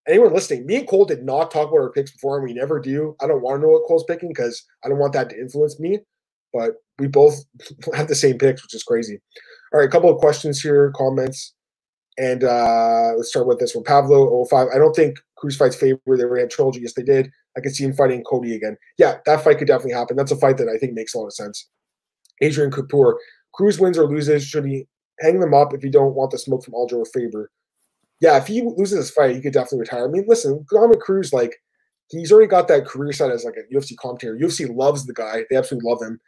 anyone 0.08 0.34
listening, 0.34 0.66
me 0.66 0.78
and 0.78 0.88
Cole 0.88 1.06
did 1.06 1.24
not 1.24 1.52
talk 1.52 1.70
about 1.70 1.80
our 1.80 1.92
picks 1.92 2.12
before, 2.12 2.38
and 2.38 2.48
we 2.48 2.54
never 2.54 2.80
do. 2.80 3.16
I 3.22 3.28
don't 3.28 3.42
want 3.42 3.58
to 3.58 3.68
know 3.68 3.74
what 3.74 3.88
Cole's 3.88 4.06
picking 4.06 4.30
because 4.30 4.64
I 4.84 4.90
don't 4.90 5.00
want 5.00 5.14
that 5.14 5.30
to 5.30 5.40
influence 5.40 5.80
me. 5.80 6.00
But 6.54 6.72
we 7.00 7.08
both 7.08 7.36
have 7.96 8.08
the 8.08 8.16
same 8.16 8.38
picks, 8.38 8.64
which 8.64 8.74
is 8.74 8.84
crazy. 8.84 9.20
All 9.74 9.80
right, 9.80 9.88
a 9.88 9.92
couple 9.92 10.10
of 10.10 10.20
questions 10.20 10.62
here, 10.62 10.92
comments. 10.96 11.54
And 12.18 12.44
uh, 12.44 13.14
let's 13.16 13.30
start 13.30 13.48
with 13.48 13.60
this 13.60 13.74
one. 13.74 13.84
Pavlo 13.84 14.46
05. 14.46 14.68
I 14.74 14.78
don't 14.78 14.96
think 14.96 15.18
Cruz 15.38 15.56
fights 15.56 15.76
Faber. 15.76 16.00
They 16.18 16.26
ran 16.26 16.50
trilogy. 16.50 16.82
Yes, 16.82 16.94
they 16.94 17.04
did. 17.04 17.32
I 17.58 17.62
could 17.62 17.76
see 17.76 17.84
him 17.84 17.94
fighting 17.94 18.24
Cody 18.24 18.56
again. 18.56 18.78
Yeah, 18.98 19.18
that 19.26 19.44
fight 19.44 19.58
could 19.58 19.68
definitely 19.68 19.94
happen. 19.94 20.18
That's 20.18 20.32
a 20.32 20.38
fight 20.38 20.58
that 20.58 20.70
I 20.70 20.78
think 20.78 20.94
makes 20.94 21.14
a 21.14 21.20
lot 21.20 21.28
of 21.28 21.34
sense. 21.34 21.70
Adrian 22.42 22.72
Kapoor. 22.72 23.16
Cruz 23.54 23.80
wins 23.80 23.98
or 23.98 24.08
loses. 24.08 24.46
Should 24.46 24.66
he 24.66 24.88
hang 25.20 25.40
them 25.40 25.54
up 25.54 25.74
if 25.74 25.84
you 25.84 25.92
don't 25.92 26.16
want 26.16 26.32
the 26.32 26.38
smoke 26.38 26.64
from 26.64 26.76
Aldo 26.76 26.98
or 26.98 27.06
Faber? 27.06 27.52
Yeah, 28.20 28.38
if 28.38 28.48
he 28.48 28.62
loses 28.62 28.98
this 28.98 29.12
fight, 29.12 29.36
he 29.36 29.42
could 29.42 29.54
definitely 29.54 29.80
retire. 29.80 30.06
I 30.06 30.12
mean, 30.12 30.26
listen, 30.28 30.66
Dominick 30.72 31.02
Cruz, 31.02 31.34
like, 31.34 31.56
he's 32.10 32.32
already 32.32 32.48
got 32.48 32.68
that 32.68 32.86
career 32.86 33.12
set 33.14 33.32
as 33.32 33.44
like 33.44 33.56
a 33.58 33.76
UFC 33.76 33.98
commentator. 33.98 34.38
UFC 34.38 34.74
loves 34.74 35.06
the 35.06 35.14
guy. 35.14 35.44
They 35.50 35.56
absolutely 35.56 35.90
love 35.90 36.02
him 36.02 36.20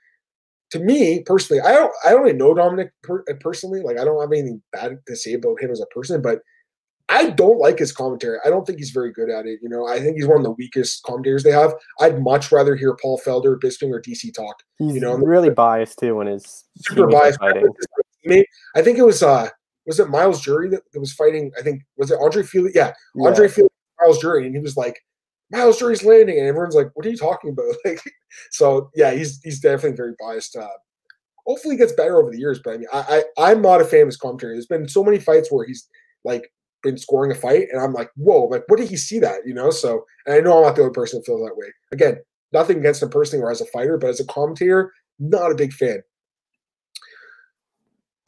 to 0.73 0.79
me 0.79 1.21
personally, 1.21 1.61
I 1.61 1.71
don't 1.71 1.93
I 2.03 2.09
don't 2.09 2.27
even 2.27 2.39
know 2.39 2.55
Dominic 2.55 2.91
per, 3.03 3.23
uh, 3.29 3.33
personally. 3.39 3.81
Like 3.81 3.99
I 3.99 4.03
don't 4.03 4.19
have 4.19 4.31
anything 4.31 4.59
bad 4.71 4.97
to 5.05 5.15
say 5.15 5.33
about 5.33 5.61
him 5.61 5.69
as 5.69 5.79
a 5.79 5.85
person, 5.87 6.19
but 6.19 6.39
I 7.09 7.29
don't 7.29 7.59
like 7.59 7.77
his 7.77 7.91
commentary. 7.91 8.39
I 8.43 8.49
don't 8.49 8.65
think 8.65 8.79
he's 8.79 8.89
very 8.89 9.11
good 9.13 9.29
at 9.29 9.45
it. 9.45 9.59
You 9.61 9.69
know, 9.69 9.87
I 9.87 9.99
think 9.99 10.15
he's 10.15 10.25
one 10.25 10.37
of 10.37 10.43
the 10.43 10.51
weakest 10.51 11.03
commentators 11.03 11.43
they 11.43 11.51
have. 11.51 11.75
I'd 11.99 12.23
much 12.23 12.51
rather 12.51 12.75
hear 12.75 12.97
Paul 12.99 13.21
Felder, 13.23 13.59
Bisping, 13.59 13.91
or 13.91 14.01
DC 14.01 14.33
talk. 14.33 14.55
He's 14.79 14.95
you 14.95 15.01
know, 15.01 15.13
really 15.13 15.51
biased 15.51 15.99
too 15.99 16.15
when 16.15 16.25
his 16.25 16.63
super 16.77 17.05
biased. 17.05 17.37
I 17.43 18.81
think 18.81 18.97
it 18.97 19.05
was 19.05 19.21
uh 19.21 19.49
was 19.85 19.99
it 19.99 20.09
Myles 20.09 20.41
Jury 20.41 20.69
that, 20.69 20.81
that 20.91 20.99
was 20.99 21.13
fighting? 21.13 21.51
I 21.55 21.61
think 21.61 21.83
was 21.97 22.09
it 22.09 22.17
Andre 22.19 22.41
Fili? 22.41 22.71
Yeah, 22.73 22.93
yeah. 23.13 23.27
Andre 23.27 23.47
Fili, 23.47 23.69
Myles 24.01 24.17
Jury, 24.17 24.47
and 24.47 24.55
he 24.55 24.61
was 24.61 24.75
like, 24.75 24.99
Myles 25.53 25.79
Jury's 25.79 26.03
landing, 26.03 26.39
and 26.39 26.47
everyone's 26.47 26.75
like, 26.75 26.89
"What 26.95 27.05
are 27.05 27.09
you 27.09 27.17
talking 27.17 27.51
about?" 27.51 27.75
Like, 27.85 28.01
so 28.51 28.89
yeah, 28.95 29.11
he's 29.11 29.39
he's 29.43 29.59
definitely 29.59 29.95
very 29.97 30.13
biased. 30.19 30.55
Uh, 30.55 30.67
hopefully, 31.47 31.75
he 31.75 31.79
gets 31.79 31.93
better 31.93 32.17
over 32.21 32.31
the 32.31 32.39
years, 32.39 32.59
but 32.63 32.75
I 32.75 32.77
mean, 32.77 32.87
I, 32.93 33.23
I 33.37 33.51
I'm 33.51 33.61
not 33.61 33.81
a 33.81 33.85
fan 33.85 34.01
of 34.01 34.07
his 34.07 34.17
commentary. 34.17 34.53
There's 34.55 34.67
been 34.67 34.87
so 34.87 35.03
many 35.03 35.19
fights 35.19 35.51
where 35.51 35.65
he's 35.65 35.87
like 36.23 36.51
been 36.83 36.97
scoring 36.97 37.31
a 37.31 37.35
fight, 37.35 37.67
and 37.71 37.81
I'm 37.81 37.93
like, 37.93 38.09
"Whoa!" 38.15 38.45
Like, 38.45 38.63
what 38.67 38.79
did 38.79 38.89
he 38.89 38.97
see 38.97 39.19
that? 39.19 39.41
You 39.45 39.53
know? 39.53 39.71
So, 39.71 40.05
and 40.25 40.35
I 40.35 40.39
know 40.39 40.57
I'm 40.57 40.63
not 40.63 40.75
the 40.75 40.83
only 40.83 40.93
person 40.93 41.19
that 41.19 41.25
feels 41.25 41.41
that 41.41 41.57
way. 41.57 41.67
Again, 41.91 42.17
nothing 42.53 42.79
against 42.79 43.03
him 43.03 43.09
personally 43.09 43.43
or 43.43 43.51
as 43.51 43.61
a 43.61 43.65
fighter, 43.67 43.97
but 43.97 44.09
as 44.09 44.19
a 44.19 44.25
commentator, 44.25 44.91
not 45.19 45.51
a 45.51 45.55
big 45.55 45.73
fan. 45.73 46.01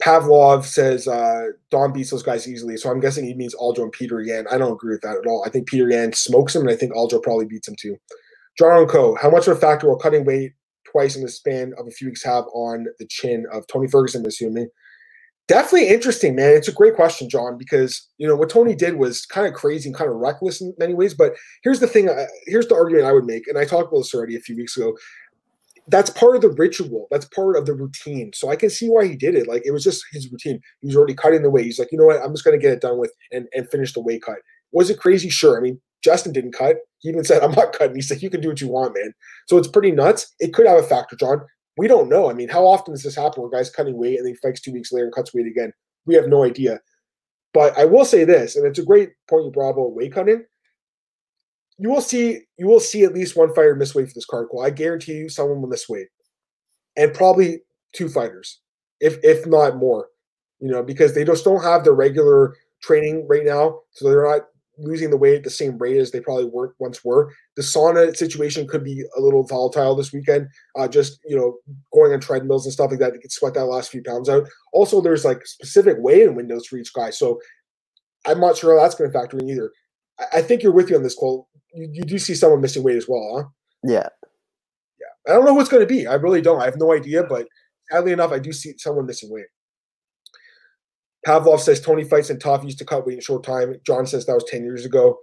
Pavlov 0.02 0.64
says 0.64 1.08
uh, 1.08 1.48
Dom 1.70 1.92
beats 1.92 2.10
those 2.10 2.22
guys 2.22 2.48
easily, 2.48 2.76
so 2.76 2.90
I'm 2.90 3.00
guessing 3.00 3.24
he 3.24 3.34
means 3.34 3.54
Aldo 3.54 3.82
and 3.82 3.92
Peter 3.92 4.20
Yan. 4.20 4.46
I 4.50 4.58
don't 4.58 4.72
agree 4.72 4.94
with 4.94 5.00
that 5.02 5.16
at 5.16 5.26
all. 5.26 5.42
I 5.46 5.50
think 5.50 5.68
Peter 5.68 5.88
Yan 5.88 6.12
smokes 6.12 6.54
him, 6.54 6.62
and 6.62 6.70
I 6.70 6.76
think 6.76 6.94
Aldo 6.94 7.20
probably 7.20 7.46
beats 7.46 7.68
him 7.68 7.76
too. 7.80 7.96
John 8.58 8.86
Co. 8.86 9.16
How 9.16 9.30
much 9.30 9.46
of 9.48 9.56
a 9.56 9.60
factor 9.60 9.88
will 9.88 9.98
cutting 9.98 10.24
weight 10.24 10.52
twice 10.90 11.16
in 11.16 11.22
the 11.22 11.28
span 11.28 11.72
of 11.78 11.86
a 11.86 11.90
few 11.90 12.08
weeks 12.08 12.22
have 12.24 12.44
on 12.54 12.86
the 12.98 13.06
chin 13.06 13.46
of 13.52 13.66
Tony 13.66 13.88
Ferguson? 13.88 14.26
Assuming 14.26 14.68
definitely 15.48 15.88
interesting, 15.88 16.34
man. 16.34 16.54
It's 16.54 16.68
a 16.68 16.72
great 16.72 16.94
question, 16.94 17.28
John, 17.28 17.56
because 17.58 18.06
you 18.18 18.26
know 18.26 18.36
what 18.36 18.50
Tony 18.50 18.74
did 18.74 18.96
was 18.96 19.24
kind 19.26 19.46
of 19.46 19.54
crazy 19.54 19.88
and 19.88 19.96
kind 19.96 20.10
of 20.10 20.16
reckless 20.16 20.60
in 20.60 20.74
many 20.78 20.94
ways. 20.94 21.14
But 21.14 21.34
here's 21.62 21.80
the 21.80 21.86
thing: 21.86 22.08
uh, 22.08 22.26
here's 22.46 22.68
the 22.68 22.74
argument 22.74 23.06
I 23.06 23.12
would 23.12 23.26
make, 23.26 23.46
and 23.48 23.58
I 23.58 23.64
talked 23.64 23.88
about 23.88 24.00
this 24.00 24.14
already 24.14 24.36
a 24.36 24.40
few 24.40 24.56
weeks 24.56 24.76
ago 24.76 24.94
that's 25.88 26.10
part 26.10 26.34
of 26.34 26.42
the 26.42 26.50
ritual. 26.50 27.06
That's 27.10 27.26
part 27.26 27.56
of 27.56 27.66
the 27.66 27.74
routine. 27.74 28.32
So 28.34 28.50
I 28.50 28.56
can 28.56 28.70
see 28.70 28.88
why 28.88 29.06
he 29.06 29.16
did 29.16 29.34
it. 29.34 29.46
Like 29.46 29.62
it 29.64 29.70
was 29.70 29.84
just 29.84 30.04
his 30.12 30.30
routine. 30.30 30.60
He 30.80 30.88
was 30.88 30.96
already 30.96 31.14
cutting 31.14 31.42
the 31.42 31.50
weight. 31.50 31.66
He's 31.66 31.78
like, 31.78 31.92
you 31.92 31.98
know 31.98 32.06
what? 32.06 32.20
I'm 32.20 32.32
just 32.32 32.44
to 32.44 32.58
get 32.58 32.72
it 32.72 32.80
done 32.80 32.98
with 32.98 33.12
and, 33.32 33.46
and 33.54 33.70
finish 33.70 33.92
the 33.92 34.00
weight 34.00 34.22
cut. 34.22 34.38
Was 34.72 34.90
it 34.90 34.98
crazy? 34.98 35.28
Sure. 35.28 35.56
I 35.56 35.60
mean, 35.60 35.80
Justin 36.02 36.32
didn't 36.32 36.52
cut. 36.52 36.76
He 36.98 37.08
even 37.08 37.24
said, 37.24 37.42
I'm 37.42 37.52
not 37.52 37.72
cutting. 37.72 37.94
He 37.94 38.02
said, 38.02 38.22
you 38.22 38.30
can 38.30 38.40
do 38.40 38.48
what 38.48 38.60
you 38.60 38.68
want, 38.68 38.94
man. 38.94 39.12
So 39.46 39.56
it's 39.58 39.68
pretty 39.68 39.92
nuts. 39.92 40.34
It 40.40 40.52
could 40.52 40.66
have 40.66 40.78
a 40.78 40.82
factor, 40.82 41.16
John. 41.16 41.40
We 41.78 41.88
don't 41.88 42.08
know. 42.08 42.30
I 42.30 42.34
mean, 42.34 42.48
how 42.48 42.66
often 42.66 42.94
does 42.94 43.02
this 43.02 43.16
happen 43.16 43.42
where 43.42 43.50
guys 43.50 43.70
cutting 43.70 43.98
weight 43.98 44.18
and 44.18 44.26
then 44.26 44.34
he 44.34 44.48
fights 44.48 44.60
two 44.60 44.72
weeks 44.72 44.92
later 44.92 45.04
and 45.04 45.14
cuts 45.14 45.34
weight 45.34 45.46
again? 45.46 45.72
We 46.06 46.14
have 46.14 46.28
no 46.28 46.42
idea. 46.42 46.80
But 47.52 47.78
I 47.78 47.84
will 47.84 48.04
say 48.04 48.24
this, 48.24 48.56
and 48.56 48.66
it's 48.66 48.78
a 48.78 48.84
great 48.84 49.10
point 49.28 49.44
you 49.44 49.50
brought 49.50 49.70
about 49.70 49.94
weight 49.94 50.14
cutting 50.14 50.44
you 51.78 51.90
will 51.90 52.00
see 52.00 52.40
you 52.58 52.66
will 52.66 52.80
see 52.80 53.04
at 53.04 53.14
least 53.14 53.36
one 53.36 53.54
fighter 53.54 53.74
miss 53.74 53.94
weight 53.94 54.08
for 54.08 54.14
this 54.14 54.24
card 54.24 54.48
call. 54.48 54.64
I 54.64 54.70
guarantee 54.70 55.14
you 55.14 55.28
someone 55.28 55.60
will 55.60 55.68
miss 55.68 55.88
weight. 55.88 56.08
And 56.96 57.12
probably 57.12 57.60
two 57.94 58.08
fighters, 58.08 58.60
if 59.00 59.18
if 59.22 59.46
not 59.46 59.76
more. 59.76 60.08
You 60.60 60.70
know, 60.70 60.82
because 60.82 61.14
they 61.14 61.24
just 61.24 61.44
don't 61.44 61.62
have 61.62 61.84
the 61.84 61.92
regular 61.92 62.54
training 62.82 63.26
right 63.28 63.44
now. 63.44 63.80
So 63.92 64.08
they're 64.08 64.26
not 64.26 64.42
losing 64.78 65.10
the 65.10 65.16
weight 65.16 65.36
at 65.36 65.44
the 65.44 65.50
same 65.50 65.78
rate 65.78 65.98
as 65.98 66.10
they 66.10 66.20
probably 66.20 66.46
were 66.46 66.74
once 66.78 67.04
were. 67.04 67.30
The 67.56 67.62
sauna 67.62 68.14
situation 68.16 68.66
could 68.66 68.84
be 68.84 69.04
a 69.16 69.20
little 69.20 69.42
volatile 69.42 69.94
this 69.94 70.12
weekend. 70.12 70.48
Uh, 70.78 70.88
just 70.88 71.20
you 71.26 71.36
know, 71.36 71.58
going 71.92 72.12
on 72.12 72.20
treadmills 72.20 72.64
and 72.64 72.72
stuff 72.72 72.90
like 72.90 73.00
that 73.00 73.12
to 73.12 73.18
get 73.18 73.32
sweat 73.32 73.54
that 73.54 73.66
last 73.66 73.90
few 73.90 74.02
pounds 74.02 74.30
out. 74.30 74.48
Also, 74.72 75.02
there's 75.02 75.24
like 75.24 75.46
specific 75.46 75.96
weigh-in 75.98 76.34
windows 76.34 76.66
for 76.66 76.78
each 76.78 76.92
guy. 76.94 77.10
So 77.10 77.38
I'm 78.26 78.40
not 78.40 78.56
sure 78.56 78.76
how 78.76 78.82
that's 78.82 78.94
going 78.94 79.10
to 79.10 79.18
factor 79.18 79.38
in 79.38 79.48
either. 79.48 79.72
I, 80.18 80.38
I 80.38 80.42
think 80.42 80.62
you're 80.62 80.72
with 80.72 80.90
you 80.90 80.96
on 80.96 81.02
this, 81.02 81.14
Cole 81.14 81.48
you, 81.76 81.88
you 81.92 82.02
do 82.02 82.18
see 82.18 82.34
someone 82.34 82.60
missing 82.60 82.82
weight 82.82 82.96
as 82.96 83.06
well, 83.08 83.36
huh? 83.36 83.44
Yeah. 83.84 84.08
Yeah. 84.98 85.32
I 85.32 85.36
don't 85.36 85.44
know 85.44 85.54
who 85.54 85.60
it's 85.60 85.68
going 85.68 85.86
to 85.86 85.94
be. 85.94 86.06
I 86.06 86.14
really 86.14 86.40
don't. 86.40 86.60
I 86.60 86.64
have 86.64 86.78
no 86.78 86.92
idea, 86.92 87.22
but 87.22 87.46
sadly 87.90 88.12
enough, 88.12 88.32
I 88.32 88.38
do 88.38 88.52
see 88.52 88.74
someone 88.78 89.06
missing 89.06 89.30
weight. 89.30 89.46
Pavlov 91.26 91.60
says 91.60 91.80
Tony 91.80 92.04
fights 92.04 92.30
and 92.30 92.40
tough. 92.40 92.64
used 92.64 92.78
to 92.78 92.84
cut 92.84 93.06
weight 93.06 93.16
in 93.16 93.20
short 93.20 93.44
time. 93.44 93.76
John 93.84 94.06
says 94.06 94.26
that 94.26 94.34
was 94.34 94.44
10 94.44 94.64
years 94.64 94.84
ago. 94.84 95.18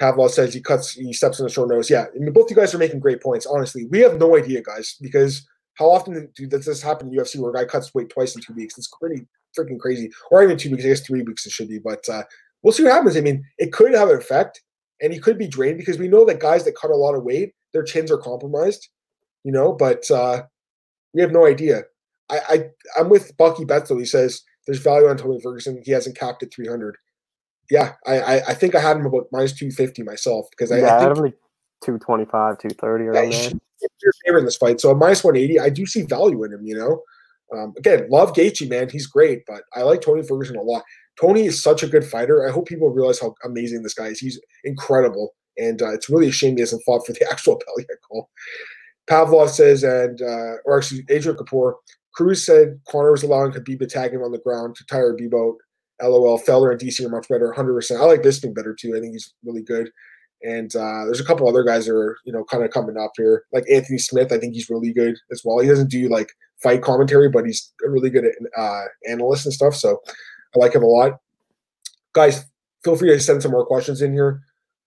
Pavlov 0.00 0.30
says 0.30 0.52
he 0.52 0.60
cuts, 0.60 0.92
he 0.92 1.12
steps 1.12 1.38
on 1.38 1.46
the 1.46 1.52
short 1.52 1.68
nose. 1.68 1.88
Yeah, 1.88 2.06
I 2.14 2.18
mean, 2.18 2.32
both 2.32 2.50
you 2.50 2.56
guys 2.56 2.74
are 2.74 2.78
making 2.78 3.00
great 3.00 3.22
points. 3.22 3.46
Honestly, 3.46 3.86
we 3.90 4.00
have 4.00 4.18
no 4.18 4.36
idea, 4.36 4.62
guys, 4.62 4.96
because 5.00 5.46
how 5.74 5.90
often 5.90 6.30
does 6.48 6.64
this 6.64 6.82
happen 6.82 7.08
in 7.08 7.14
UFC 7.14 7.38
where 7.38 7.50
a 7.50 7.54
guy 7.54 7.64
cuts 7.64 7.94
weight 7.94 8.08
twice 8.08 8.34
in 8.34 8.42
two 8.42 8.54
weeks? 8.54 8.76
It's 8.78 8.90
pretty 8.98 9.26
freaking 9.56 9.78
crazy. 9.78 10.10
Or 10.30 10.42
even 10.42 10.56
two 10.56 10.70
weeks, 10.70 10.84
I 10.84 10.88
guess 10.88 11.00
three 11.00 11.22
weeks 11.22 11.46
it 11.46 11.52
should 11.52 11.68
be. 11.68 11.78
But 11.78 12.08
uh, 12.08 12.24
we'll 12.64 12.72
see 12.72 12.82
what 12.82 12.92
happens. 12.92 13.16
I 13.16 13.20
mean, 13.20 13.44
it 13.58 13.72
could 13.72 13.94
have 13.94 14.08
an 14.08 14.16
effect, 14.16 14.60
and 15.00 15.12
he 15.12 15.20
could 15.20 15.38
be 15.38 15.46
drained 15.46 15.78
because 15.78 15.98
we 15.98 16.08
know 16.08 16.24
that 16.24 16.40
guys 16.40 16.64
that 16.64 16.74
cut 16.74 16.90
a 16.90 16.96
lot 16.96 17.14
of 17.14 17.22
weight, 17.22 17.54
their 17.72 17.84
chins 17.84 18.10
are 18.10 18.18
compromised, 18.18 18.88
you 19.44 19.52
know. 19.52 19.72
But 19.72 20.10
uh, 20.10 20.42
we 21.12 21.20
have 21.20 21.30
no 21.30 21.46
idea. 21.46 21.82
I, 22.30 22.40
I 22.48 22.64
I'm 22.98 23.08
with 23.10 23.36
Bucky 23.36 23.64
though. 23.64 23.98
He 23.98 24.06
says 24.06 24.42
there's 24.66 24.80
value 24.80 25.08
on 25.08 25.16
Tony 25.16 25.40
Ferguson. 25.40 25.80
He 25.84 25.92
hasn't 25.92 26.18
capped 26.18 26.42
at 26.42 26.52
300. 26.52 26.96
Yeah, 27.70 27.92
I 28.06 28.18
I, 28.18 28.34
I 28.48 28.54
think 28.54 28.74
I 28.74 28.80
had 28.80 28.96
him 28.96 29.06
about 29.06 29.28
minus 29.30 29.52
250 29.52 30.02
myself 30.02 30.46
because 30.50 30.72
I, 30.72 30.78
yeah, 30.78 30.96
I 30.96 31.04
think, 31.04 31.18
like 31.18 31.34
225, 31.84 32.58
230 32.58 33.04
around 33.04 33.32
yeah, 33.32 33.38
there. 33.38 33.60
Your 34.02 34.12
favorite 34.24 34.40
in 34.40 34.44
this 34.46 34.56
fight, 34.56 34.80
so 34.80 34.94
minus 34.94 35.22
180, 35.22 35.60
I 35.60 35.68
do 35.68 35.84
see 35.84 36.02
value 36.02 36.42
in 36.44 36.52
him. 36.52 36.64
You 36.64 36.76
know, 36.76 37.02
um, 37.58 37.74
again, 37.76 38.06
love 38.10 38.32
Gaethje, 38.32 38.68
man. 38.68 38.88
He's 38.88 39.06
great, 39.06 39.42
but 39.46 39.62
I 39.74 39.82
like 39.82 40.00
Tony 40.00 40.22
Ferguson 40.22 40.56
a 40.56 40.62
lot. 40.62 40.84
Tony 41.20 41.46
is 41.46 41.62
such 41.62 41.82
a 41.82 41.88
good 41.88 42.04
fighter. 42.04 42.46
I 42.46 42.52
hope 42.52 42.66
people 42.66 42.90
realize 42.90 43.20
how 43.20 43.34
amazing 43.44 43.82
this 43.82 43.94
guy 43.94 44.06
is. 44.06 44.18
He's 44.18 44.40
incredible, 44.64 45.34
and 45.58 45.80
uh, 45.80 45.92
it's 45.92 46.10
really 46.10 46.28
a 46.28 46.32
shame 46.32 46.56
he 46.56 46.60
hasn't 46.60 46.82
fought 46.84 47.06
for 47.06 47.12
the 47.12 47.28
actual 47.30 47.54
belt. 47.54 47.88
Cole. 48.10 48.28
Pavlov 49.08 49.50
says, 49.50 49.84
and 49.84 50.20
uh, 50.22 50.56
or 50.64 50.78
actually, 50.78 51.04
Adrian 51.10 51.36
Kapoor, 51.36 51.74
Cruz 52.14 52.44
said 52.44 52.80
Conor 52.88 53.12
was 53.12 53.22
allowing 53.22 53.52
Khabib 53.52 53.80
to 53.80 53.86
tag 53.86 54.12
him 54.12 54.22
on 54.22 54.32
the 54.32 54.38
ground 54.38 54.76
to 54.76 54.86
tire 54.86 55.12
out. 55.12 55.56
LOL. 56.02 56.40
Felder 56.40 56.72
and 56.72 56.80
DC 56.80 57.04
are 57.04 57.08
much 57.08 57.28
better, 57.28 57.54
100%. 57.56 58.00
I 58.00 58.04
like 58.04 58.22
this 58.22 58.40
thing 58.40 58.54
better 58.54 58.74
too. 58.74 58.96
I 58.96 59.00
think 59.00 59.12
he's 59.12 59.32
really 59.44 59.62
good. 59.62 59.90
And 60.42 60.74
uh, 60.76 61.04
there's 61.04 61.20
a 61.20 61.24
couple 61.24 61.48
other 61.48 61.62
guys 61.62 61.86
that 61.86 61.94
are, 61.94 62.16
you 62.24 62.32
know, 62.32 62.44
kind 62.44 62.64
of 62.64 62.70
coming 62.70 62.98
up 62.98 63.12
here. 63.16 63.44
Like 63.52 63.64
Anthony 63.70 63.98
Smith, 63.98 64.32
I 64.32 64.38
think 64.38 64.54
he's 64.54 64.68
really 64.68 64.92
good 64.92 65.16
as 65.32 65.42
well. 65.44 65.58
He 65.60 65.68
doesn't 65.68 65.90
do 65.90 66.08
like 66.08 66.28
fight 66.62 66.82
commentary, 66.82 67.30
but 67.30 67.46
he's 67.46 67.72
really 67.80 68.10
good 68.10 68.26
at 68.26 68.32
uh, 68.58 68.84
analyst 69.08 69.46
and 69.46 69.54
stuff. 69.54 69.74
So 69.74 70.00
I 70.54 70.58
like 70.58 70.74
him 70.74 70.82
a 70.82 70.86
lot. 70.86 71.20
Guys, 72.12 72.44
feel 72.84 72.96
free 72.96 73.10
to 73.10 73.20
send 73.20 73.42
some 73.42 73.52
more 73.52 73.66
questions 73.66 74.02
in 74.02 74.12
here 74.12 74.42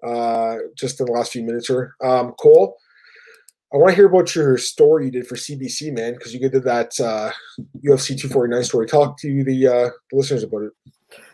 uh, 0.05 0.57
just 0.75 0.99
in 0.99 1.07
the 1.07 1.11
last 1.11 1.31
few 1.31 1.43
minutes 1.43 1.67
here. 1.67 1.95
Um, 2.01 2.33
Cole, 2.39 2.77
I 3.73 3.77
want 3.77 3.89
to 3.89 3.95
hear 3.95 4.07
about 4.07 4.33
your 4.33 4.57
story 4.57 5.05
you 5.05 5.11
did 5.11 5.27
for 5.27 5.35
CBC, 5.35 5.93
man, 5.93 6.13
because 6.13 6.33
you 6.33 6.39
did 6.39 6.63
that 6.63 6.97
uh, 6.99 7.31
UFC 7.85 8.09
249 8.09 8.63
story. 8.63 8.87
Talk 8.87 9.19
to 9.19 9.43
the, 9.43 9.67
uh, 9.67 9.89
the 10.11 10.17
listeners 10.17 10.43
about 10.43 10.63
it. 10.63 10.71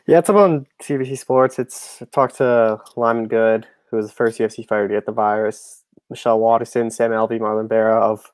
Yeah, 0.08 0.20
it's 0.20 0.30
about 0.30 0.66
CBC 0.82 1.18
Sports. 1.18 1.60
It's 1.60 2.02
talked 2.12 2.38
to 2.38 2.80
Lyman 2.96 3.28
Good, 3.28 3.68
who 3.90 3.98
was 3.98 4.08
the 4.08 4.14
first 4.14 4.40
UFC 4.40 4.68
fighter 4.68 4.88
to 4.88 4.94
get 4.96 5.06
the 5.06 5.12
virus, 5.12 5.84
Michelle 6.10 6.40
Waterson, 6.40 6.90
Sam 6.90 7.12
Alvey, 7.12 7.40
Marlon 7.40 7.70
Vera, 7.70 8.00
of 8.00 8.32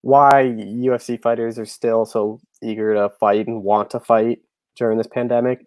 why 0.00 0.44
UFC 0.44 1.20
fighters 1.20 1.58
are 1.58 1.66
still 1.66 2.06
so 2.06 2.40
eager 2.62 2.94
to 2.94 3.10
fight 3.20 3.46
and 3.46 3.62
want 3.62 3.90
to 3.90 4.00
fight 4.00 4.40
during 4.76 4.98
this 4.98 5.06
pandemic. 5.06 5.66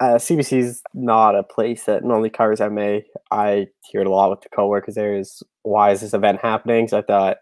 Uh, 0.00 0.14
CBC 0.14 0.58
is 0.58 0.82
not 0.94 1.34
a 1.34 1.42
place 1.42 1.84
that 1.84 2.04
normally 2.04 2.30
covers 2.30 2.60
MMA. 2.60 3.02
I 3.30 3.66
hear 3.84 4.00
it 4.00 4.06
a 4.06 4.10
lot 4.10 4.30
with 4.30 4.40
the 4.40 4.48
coworkers 4.48 4.94
there 4.94 5.14
is 5.14 5.42
why 5.62 5.90
is 5.90 6.00
this 6.00 6.14
event 6.14 6.40
happening? 6.40 6.88
So 6.88 6.98
I 6.98 7.02
thought, 7.02 7.36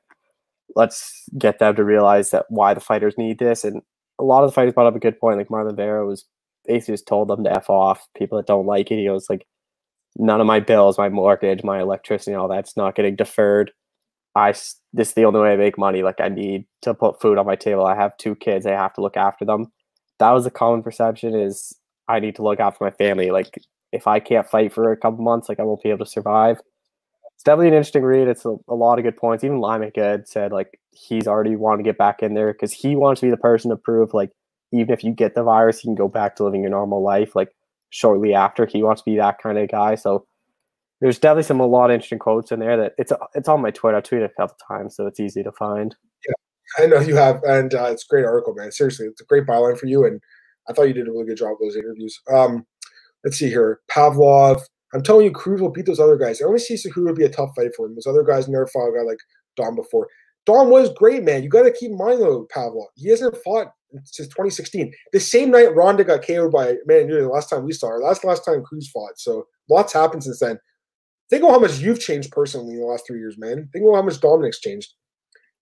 let's 0.74 1.24
get 1.38 1.60
them 1.60 1.76
to 1.76 1.84
realize 1.84 2.30
that 2.30 2.46
why 2.48 2.74
the 2.74 2.80
fighters 2.80 3.14
need 3.16 3.38
this. 3.38 3.62
And 3.62 3.80
a 4.18 4.24
lot 4.24 4.42
of 4.42 4.50
the 4.50 4.54
fighters 4.54 4.74
brought 4.74 4.88
up 4.88 4.96
a 4.96 5.00
good 5.00 5.20
point. 5.20 5.38
Like 5.38 5.48
Marlon 5.48 5.76
Vera 5.76 6.04
was 6.04 6.24
basically 6.66 6.94
just 6.94 7.06
told 7.06 7.28
them 7.28 7.44
to 7.44 7.56
F 7.56 7.70
off. 7.70 8.06
People 8.16 8.36
that 8.38 8.46
don't 8.46 8.66
like 8.66 8.90
it, 8.90 8.98
he 8.98 9.06
goes 9.06 9.30
like, 9.30 9.46
none 10.16 10.40
of 10.40 10.46
my 10.46 10.60
bills, 10.60 10.98
my 10.98 11.08
mortgage, 11.08 11.62
my 11.62 11.80
electricity, 11.80 12.34
all 12.34 12.48
that's 12.48 12.76
not 12.76 12.96
getting 12.96 13.16
deferred. 13.16 13.70
I 14.34 14.50
this 14.50 15.08
is 15.08 15.14
the 15.14 15.24
only 15.24 15.40
way 15.40 15.52
I 15.52 15.56
make 15.56 15.78
money. 15.78 16.02
Like 16.02 16.20
I 16.20 16.28
need 16.28 16.66
to 16.82 16.94
put 16.94 17.20
food 17.20 17.38
on 17.38 17.46
my 17.46 17.56
table. 17.56 17.86
I 17.86 17.94
have 17.94 18.16
two 18.18 18.34
kids. 18.34 18.66
I 18.66 18.72
have 18.72 18.94
to 18.94 19.00
look 19.00 19.16
after 19.16 19.44
them. 19.44 19.72
That 20.18 20.30
was 20.32 20.46
a 20.46 20.50
common 20.50 20.82
perception 20.82 21.34
is 21.34 21.74
I 22.08 22.20
need 22.20 22.36
to 22.36 22.42
look 22.42 22.60
after 22.60 22.84
my 22.84 22.90
family. 22.90 23.30
Like 23.30 23.60
if 23.92 24.06
I 24.06 24.20
can't 24.20 24.48
fight 24.48 24.72
for 24.72 24.92
a 24.92 24.96
couple 24.96 25.24
months, 25.24 25.48
like 25.48 25.60
I 25.60 25.64
won't 25.64 25.82
be 25.82 25.90
able 25.90 26.04
to 26.04 26.10
survive 26.10 26.60
it's 27.38 27.44
definitely 27.44 27.68
an 27.68 27.74
interesting 27.74 28.02
read. 28.02 28.26
It's 28.26 28.44
a, 28.44 28.56
a 28.66 28.74
lot 28.74 28.98
of 28.98 29.04
good 29.04 29.16
points. 29.16 29.44
Even 29.44 29.60
Lyman 29.60 29.92
Good 29.94 30.26
said 30.26 30.50
like 30.50 30.80
he's 30.90 31.28
already 31.28 31.54
wanting 31.54 31.84
to 31.84 31.88
get 31.88 31.96
back 31.96 32.20
in 32.20 32.34
there 32.34 32.52
because 32.52 32.72
he 32.72 32.96
wants 32.96 33.20
to 33.20 33.28
be 33.28 33.30
the 33.30 33.36
person 33.36 33.70
to 33.70 33.76
prove 33.76 34.12
like 34.12 34.32
even 34.72 34.92
if 34.92 35.04
you 35.04 35.12
get 35.12 35.36
the 35.36 35.44
virus, 35.44 35.84
you 35.84 35.88
can 35.88 35.94
go 35.94 36.08
back 36.08 36.34
to 36.34 36.44
living 36.44 36.62
your 36.62 36.70
normal 36.70 37.00
life 37.00 37.36
like 37.36 37.54
shortly 37.90 38.34
after. 38.34 38.66
He 38.66 38.82
wants 38.82 39.02
to 39.02 39.10
be 39.10 39.18
that 39.18 39.38
kind 39.40 39.56
of 39.56 39.70
guy. 39.70 39.94
So 39.94 40.26
there's 41.00 41.20
definitely 41.20 41.44
some 41.44 41.60
a 41.60 41.66
lot 41.66 41.90
of 41.90 41.94
interesting 41.94 42.18
quotes 42.18 42.50
in 42.50 42.58
there 42.58 42.76
that 42.76 42.94
it's 42.98 43.12
it's 43.36 43.48
on 43.48 43.62
my 43.62 43.70
Twitter. 43.70 43.98
I 43.98 44.00
tweeted 44.00 44.24
a 44.24 44.30
couple 44.30 44.56
times, 44.66 44.96
so 44.96 45.06
it's 45.06 45.20
easy 45.20 45.44
to 45.44 45.52
find. 45.52 45.94
I 46.78 46.86
know 46.86 47.00
you 47.00 47.16
have, 47.16 47.42
and 47.44 47.74
uh, 47.74 47.84
it's 47.84 48.04
a 48.04 48.08
great 48.08 48.24
article, 48.24 48.54
man. 48.54 48.72
Seriously, 48.72 49.06
it's 49.06 49.20
a 49.20 49.24
great 49.24 49.46
byline 49.46 49.78
for 49.78 49.86
you, 49.86 50.04
and 50.04 50.20
I 50.68 50.72
thought 50.72 50.88
you 50.88 50.94
did 50.94 51.08
a 51.08 51.10
really 51.10 51.26
good 51.26 51.38
job 51.38 51.56
with 51.58 51.68
those 51.68 51.76
interviews. 51.76 52.20
Um, 52.32 52.66
let's 53.24 53.38
see 53.38 53.48
here, 53.48 53.80
Pavlov. 53.90 54.60
I'm 54.94 55.02
telling 55.02 55.26
you, 55.26 55.32
Cruz 55.32 55.60
will 55.60 55.70
beat 55.70 55.86
those 55.86 56.00
other 56.00 56.16
guys. 56.16 56.40
I 56.40 56.46
only 56.46 56.58
see 56.58 56.74
Cejudo 56.74 57.14
be 57.14 57.24
a 57.24 57.28
tough 57.28 57.50
fight 57.54 57.74
for 57.76 57.86
him. 57.86 57.94
Those 57.94 58.06
other 58.06 58.22
guys 58.22 58.48
never 58.48 58.66
fought 58.66 58.88
a 58.88 58.96
guy 58.96 59.02
like 59.02 59.18
Dom 59.56 59.76
before. 59.76 60.08
Dom 60.46 60.70
was 60.70 60.92
great, 60.94 61.22
man. 61.24 61.42
You 61.42 61.50
got 61.50 61.64
to 61.64 61.70
keep 61.70 61.90
in 61.90 61.98
mind 61.98 62.20
though, 62.22 62.46
Pavlov. 62.54 62.86
He 62.96 63.08
hasn't 63.10 63.36
fought 63.44 63.68
since 64.04 64.28
2016. 64.28 64.92
The 65.12 65.20
same 65.20 65.50
night 65.50 65.74
Ronda 65.74 66.04
got 66.04 66.26
KO'd 66.26 66.52
by 66.52 66.76
man, 66.86 67.08
the 67.08 67.28
last 67.28 67.50
time 67.50 67.64
we 67.64 67.72
saw 67.72 67.88
her. 67.88 67.98
Last 67.98 68.24
last 68.24 68.44
time 68.44 68.62
Cruz 68.62 68.90
fought. 68.90 69.18
So 69.18 69.46
lots 69.68 69.92
happened 69.92 70.24
since 70.24 70.40
then. 70.40 70.58
Think 71.28 71.42
about 71.42 71.52
how 71.52 71.58
much 71.60 71.78
you've 71.78 72.00
changed 72.00 72.30
personally 72.30 72.74
in 72.74 72.80
the 72.80 72.86
last 72.86 73.06
three 73.06 73.18
years, 73.18 73.36
man. 73.36 73.68
Think 73.72 73.84
about 73.84 73.96
how 73.96 74.02
much 74.02 74.20
Dominic's 74.20 74.60
changed. 74.60 74.94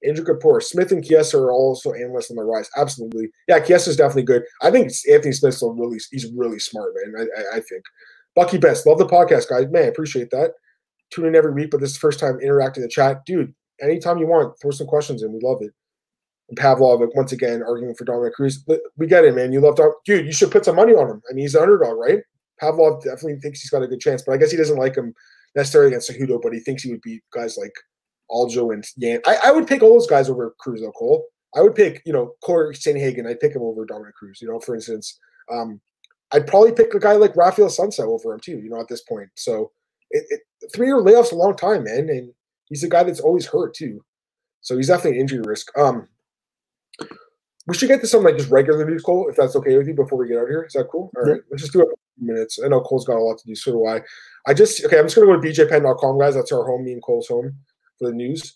Andrew 0.05 0.25
Kapoor, 0.25 0.63
Smith 0.63 0.93
and 0.93 1.05
Chiesa 1.05 1.39
are 1.39 1.53
also 1.53 1.93
analysts 1.93 2.31
on 2.31 2.37
the 2.37 2.45
rise. 2.45 2.69
Absolutely, 2.77 3.29
yeah. 3.49 3.61
Chiesa's 3.61 3.97
definitely 3.97 4.25
good. 4.25 4.43
I 4.63 4.71
think 4.71 4.91
Anthony 5.11 5.33
Smith's 5.33 5.63
a 5.63 5.69
really 5.69 5.99
he's 6.11 6.31
really 6.35 6.59
smart, 6.59 6.93
man. 6.95 7.27
I, 7.37 7.41
I, 7.41 7.57
I 7.57 7.61
think. 7.61 7.83
Bucky 8.35 8.59
Best, 8.59 8.87
love 8.87 8.99
the 8.99 9.07
podcast, 9.07 9.49
guys. 9.49 9.67
Man, 9.71 9.89
appreciate 9.89 10.29
that. 10.31 10.53
Tune 11.11 11.25
in 11.25 11.35
every 11.35 11.53
week, 11.53 11.71
but 11.71 11.81
this 11.81 11.91
is 11.91 11.97
the 11.97 12.01
first 12.01 12.21
time 12.21 12.39
interacting 12.41 12.83
in 12.83 12.89
the 12.89 12.93
chat. 12.93 13.25
Dude, 13.25 13.55
anytime 13.81 14.19
you 14.19 14.27
want, 14.27 14.55
throw 14.61 14.71
some 14.71 14.87
questions 14.87 15.23
in. 15.23 15.33
We 15.33 15.41
love 15.43 15.63
it. 15.63 15.73
And 16.51 16.59
Pavlov, 16.59 17.09
once 17.15 17.33
again, 17.33 17.63
arguing 17.63 17.95
for 17.95 18.05
Dominick 18.05 18.35
Cruz. 18.35 18.65
We 18.99 19.07
get 19.07 19.25
it, 19.25 19.35
man. 19.35 19.53
You 19.53 19.61
love 19.61 19.77
Dom. 19.77 19.93
Dude, 20.05 20.27
you 20.27 20.33
should 20.33 20.51
put 20.51 20.65
some 20.65 20.77
money 20.77 20.93
on 20.93 21.11
him. 21.11 21.23
I 21.29 21.33
mean, 21.33 21.45
he's 21.45 21.55
an 21.55 21.63
underdog, 21.63 21.97
right? 21.97 22.21
Pavlov 22.63 23.03
definitely 23.03 23.41
thinks 23.41 23.61
he's 23.61 23.71
got 23.71 23.83
a 23.83 23.89
good 23.89 24.01
chance, 24.01 24.23
but 24.23 24.33
I 24.33 24.37
guess 24.37 24.51
he 24.51 24.57
doesn't 24.57 24.79
like 24.79 24.97
him 24.97 25.15
necessarily 25.55 25.89
against 25.89 26.11
Cejudo, 26.11 26.41
but 26.41 26.53
he 26.53 26.61
thinks 26.61 26.83
he 26.83 26.91
would 26.91 27.03
beat 27.03 27.23
guys 27.33 27.57
like 27.57 27.73
Aldo 28.31 28.71
and 28.71 28.85
Yan. 28.97 29.21
I, 29.27 29.39
I 29.47 29.51
would 29.53 29.67
pick 29.67 29.83
all 29.83 29.91
those 29.93 30.07
guys 30.07 30.29
over 30.29 30.55
Cruz, 30.59 30.81
though, 30.81 30.93
Cole. 30.93 31.27
I 31.55 31.63
would 31.63 31.75
pick, 31.75 32.03
you 32.05 32.13
know, 32.13 32.35
Corey 32.45 32.75
Sandhagen. 32.75 33.27
I'd 33.27 33.41
pick 33.41 33.55
him 33.55 33.63
over 33.63 33.85
Dominic 33.87 34.15
Cruz, 34.15 34.41
you 34.43 34.49
know, 34.49 34.61
for 34.61 34.75
instance. 34.75 35.19
Um, 35.51 35.81
I'd 36.33 36.47
probably 36.47 36.73
pick 36.73 36.93
a 36.93 37.01
guy 37.01 37.13
like 37.13 37.37
Rafael 37.37 37.69
Assunção 37.69 38.09
over 38.09 38.35
him 38.35 38.41
too. 38.41 38.59
You 38.59 38.69
know, 38.69 38.81
at 38.81 38.89
this 38.89 39.03
point, 39.03 39.29
so 39.35 39.71
it, 40.11 40.25
it, 40.29 40.71
three 40.75 40.89
year 40.89 41.01
layoff's 41.01 41.33
a 41.33 41.37
long 41.37 41.57
time, 41.57 41.85
man, 41.85 42.09
and 42.11 42.33
he's 42.67 42.83
a 42.83 42.89
guy 42.89 43.05
that's 43.05 43.21
always 43.21 43.47
hurt 43.47 43.75
too. 43.75 44.05
So 44.61 44.77
he's 44.77 44.89
definitely 44.89 45.19
an 45.19 45.23
injury 45.23 45.43
risk. 45.45 45.67
Um, 45.79 46.09
we 47.69 47.75
should 47.75 47.89
get 47.89 48.01
to 48.01 48.07
some 48.07 48.25
like 48.25 48.37
just 48.37 48.51
regular 48.51 48.85
news, 48.85 49.03
Cole, 49.03 49.29
if 49.29 49.37
that's 49.37 49.57
okay 49.57 49.79
with 49.79 49.87
you, 49.87 49.95
before 49.95 50.19
we 50.19 50.29
get 50.29 50.39
out 50.39 50.45
of 50.45 50.49
here. 50.49 50.65
Is 50.65 50.73
that 50.73 50.89
cool? 50.91 51.11
All 51.17 51.23
right, 51.23 51.41
let's 51.51 51.63
just 51.63 51.73
do 51.73 51.83
it 51.83 51.89
minutes. 52.19 52.59
I 52.65 52.69
know 52.69 52.81
Cole's 52.81 53.05
got 53.05 53.19
a 53.19 53.23
lot 53.23 53.39
to 53.39 53.47
do, 53.47 53.55
so 53.55 53.73
do 53.73 53.87
I. 53.87 54.01
I 54.47 54.55
just 54.55 54.85
okay, 54.85 54.99
I'm 54.99 55.07
just 55.07 55.15
gonna 55.15 55.29
go 55.29 55.41
to 55.41 55.49
bjpenn.com, 55.49 56.19
guys. 56.19 56.35
That's 56.35 56.53
our 56.53 56.67
home, 56.67 56.85
me 56.85 56.93
and 56.93 57.03
Cole's 57.03 57.29
home 57.29 57.57
for 57.99 58.09
the 58.09 58.15
news. 58.15 58.55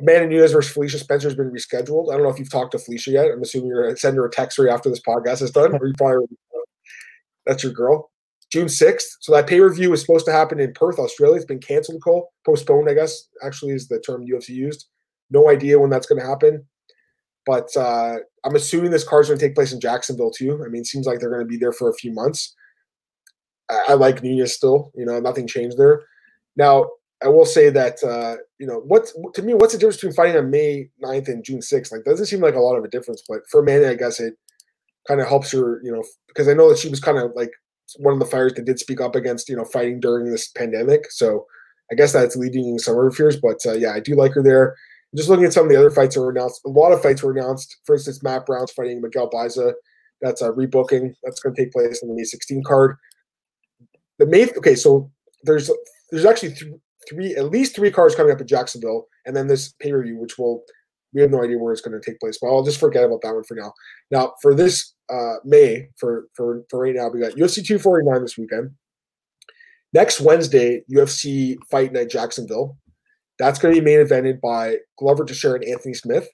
Amanda 0.00 0.26
Nunes 0.26 0.52
versus 0.52 0.72
Felicia 0.72 0.98
Spencer 0.98 1.28
has 1.28 1.36
been 1.36 1.50
rescheduled. 1.50 2.10
I 2.10 2.14
don't 2.14 2.22
know 2.22 2.30
if 2.30 2.38
you've 2.38 2.50
talked 2.50 2.72
to 2.72 2.78
Felicia 2.78 3.10
yet. 3.10 3.26
I'm 3.30 3.42
assuming 3.42 3.68
you're 3.68 3.84
gonna 3.84 3.96
send 3.96 4.16
her 4.16 4.26
a 4.26 4.30
text 4.30 4.58
right 4.58 4.72
after 4.72 4.88
this 4.88 5.02
podcast 5.06 5.42
is 5.42 5.50
done, 5.50 5.74
or 5.74 5.86
you 5.86 5.92
probably 5.98 6.26
that's 7.46 7.62
your 7.62 7.72
girl. 7.72 8.10
June 8.52 8.66
6th. 8.66 9.16
So 9.20 9.32
that 9.32 9.46
pay 9.46 9.60
review 9.60 9.84
view 9.84 9.92
is 9.94 10.02
supposed 10.02 10.26
to 10.26 10.32
happen 10.32 10.60
in 10.60 10.74
Perth, 10.74 10.98
Australia. 10.98 11.36
It's 11.36 11.46
been 11.46 11.58
canceled, 11.58 12.02
Cole. 12.04 12.30
Postponed, 12.44 12.88
I 12.88 12.94
guess, 12.94 13.28
actually, 13.42 13.72
is 13.72 13.88
the 13.88 13.98
term 14.00 14.26
UFC 14.26 14.50
used. 14.50 14.88
No 15.30 15.48
idea 15.48 15.78
when 15.78 15.88
that's 15.88 16.06
going 16.06 16.20
to 16.20 16.26
happen. 16.26 16.66
But 17.46 17.74
uh, 17.76 18.16
I'm 18.44 18.54
assuming 18.54 18.90
this 18.90 19.08
card's 19.08 19.28
going 19.28 19.38
to 19.38 19.44
take 19.44 19.54
place 19.54 19.72
in 19.72 19.80
Jacksonville, 19.80 20.30
too. 20.30 20.62
I 20.64 20.68
mean, 20.68 20.84
seems 20.84 21.06
like 21.06 21.18
they're 21.18 21.30
going 21.30 21.40
to 21.40 21.48
be 21.48 21.56
there 21.56 21.72
for 21.72 21.88
a 21.88 21.94
few 21.94 22.12
months. 22.12 22.54
I, 23.70 23.84
I 23.88 23.94
like 23.94 24.22
Nunes 24.22 24.52
still. 24.52 24.92
You 24.94 25.06
know, 25.06 25.18
nothing 25.18 25.46
changed 25.46 25.78
there. 25.78 26.02
Now, 26.54 26.90
I 27.24 27.28
will 27.28 27.44
say 27.44 27.70
that, 27.70 28.02
uh, 28.02 28.36
you 28.58 28.66
know, 28.66 28.82
what's 28.86 29.14
to 29.34 29.42
me, 29.42 29.54
what's 29.54 29.72
the 29.72 29.78
difference 29.78 29.96
between 29.96 30.14
fighting 30.14 30.36
on 30.36 30.50
May 30.50 30.90
9th 31.02 31.28
and 31.28 31.44
June 31.44 31.60
6th? 31.60 31.92
Like, 31.92 32.04
doesn't 32.04 32.26
seem 32.26 32.40
like 32.40 32.54
a 32.54 32.60
lot 32.60 32.76
of 32.76 32.84
a 32.84 32.88
difference. 32.88 33.22
But 33.28 33.40
for 33.50 33.62
Manny, 33.62 33.86
I 33.86 33.94
guess 33.94 34.20
it 34.20 34.34
kind 35.06 35.20
of 35.20 35.28
helps 35.28 35.52
her, 35.52 35.80
you 35.82 35.92
know, 35.92 36.04
because 36.28 36.48
I 36.48 36.54
know 36.54 36.68
that 36.68 36.78
she 36.78 36.88
was 36.88 37.00
kind 37.00 37.18
of 37.18 37.32
like 37.34 37.50
one 37.98 38.14
of 38.14 38.20
the 38.20 38.26
fighters 38.26 38.54
that 38.54 38.64
did 38.64 38.78
speak 38.78 39.00
up 39.00 39.14
against, 39.14 39.48
you 39.48 39.56
know, 39.56 39.64
fighting 39.64 40.00
during 40.00 40.30
this 40.30 40.48
pandemic. 40.48 41.10
So 41.10 41.46
I 41.90 41.94
guess 41.94 42.12
that's 42.12 42.36
leading 42.36 42.78
some 42.78 42.94
of 42.94 43.02
her 43.02 43.10
fears. 43.10 43.36
But 43.36 43.58
uh, 43.66 43.74
yeah, 43.74 43.92
I 43.92 44.00
do 44.00 44.14
like 44.14 44.32
her 44.32 44.42
there. 44.42 44.74
Just 45.14 45.28
looking 45.28 45.44
at 45.44 45.52
some 45.52 45.64
of 45.64 45.70
the 45.70 45.78
other 45.78 45.90
fights 45.90 46.14
that 46.14 46.22
were 46.22 46.30
announced, 46.30 46.62
a 46.64 46.70
lot 46.70 46.92
of 46.92 47.02
fights 47.02 47.22
were 47.22 47.32
announced. 47.32 47.76
For 47.84 47.96
instance, 47.96 48.22
Matt 48.22 48.46
Brown's 48.46 48.72
fighting 48.72 49.02
Miguel 49.02 49.28
Baeza. 49.30 49.74
That's 50.22 50.40
a 50.40 50.50
rebooking. 50.50 51.14
That's 51.22 51.40
going 51.40 51.54
to 51.54 51.62
take 51.62 51.72
place 51.72 52.02
on 52.02 52.08
the 52.08 52.14
May 52.14 52.24
16 52.24 52.62
card. 52.64 52.96
The 54.18 54.26
May, 54.26 54.48
okay, 54.56 54.74
so 54.74 55.10
there's 55.42 55.70
there's 56.10 56.24
actually 56.24 56.54
th- 56.54 56.72
three, 57.08 57.34
at 57.34 57.50
least 57.50 57.74
three 57.74 57.90
cards 57.90 58.14
coming 58.14 58.32
up 58.32 58.40
in 58.40 58.46
Jacksonville, 58.46 59.06
and 59.26 59.36
then 59.36 59.46
this 59.46 59.72
pay 59.80 59.90
per 59.90 60.02
view, 60.02 60.18
which 60.18 60.38
will 60.38 60.64
we 61.14 61.20
have 61.20 61.30
no 61.30 61.42
idea 61.42 61.58
where 61.58 61.72
it's 61.72 61.82
going 61.82 61.98
to 61.98 62.10
take 62.10 62.20
place, 62.20 62.38
but 62.40 62.48
I'll 62.48 62.62
just 62.62 62.80
forget 62.80 63.04
about 63.04 63.20
that 63.22 63.34
one 63.34 63.44
for 63.44 63.54
now. 63.54 63.72
Now, 64.10 64.32
for 64.40 64.54
this 64.54 64.94
uh, 65.12 65.34
May, 65.44 65.88
for 65.98 66.26
for 66.34 66.64
for 66.70 66.80
right 66.80 66.94
now, 66.94 67.08
we 67.08 67.20
got 67.20 67.32
UFC 67.32 67.64
249 67.64 68.22
this 68.22 68.38
weekend. 68.38 68.70
Next 69.92 70.20
Wednesday, 70.20 70.82
UFC 70.90 71.56
Fight 71.70 71.92
Night 71.92 72.08
Jacksonville. 72.08 72.78
That's 73.38 73.58
going 73.58 73.74
to 73.74 73.80
be 73.80 73.84
main 73.84 74.04
evented 74.04 74.40
by 74.40 74.76
Glover 74.98 75.24
Teixeira 75.24 75.56
and 75.56 75.64
Anthony 75.64 75.94
Smith. 75.94 76.28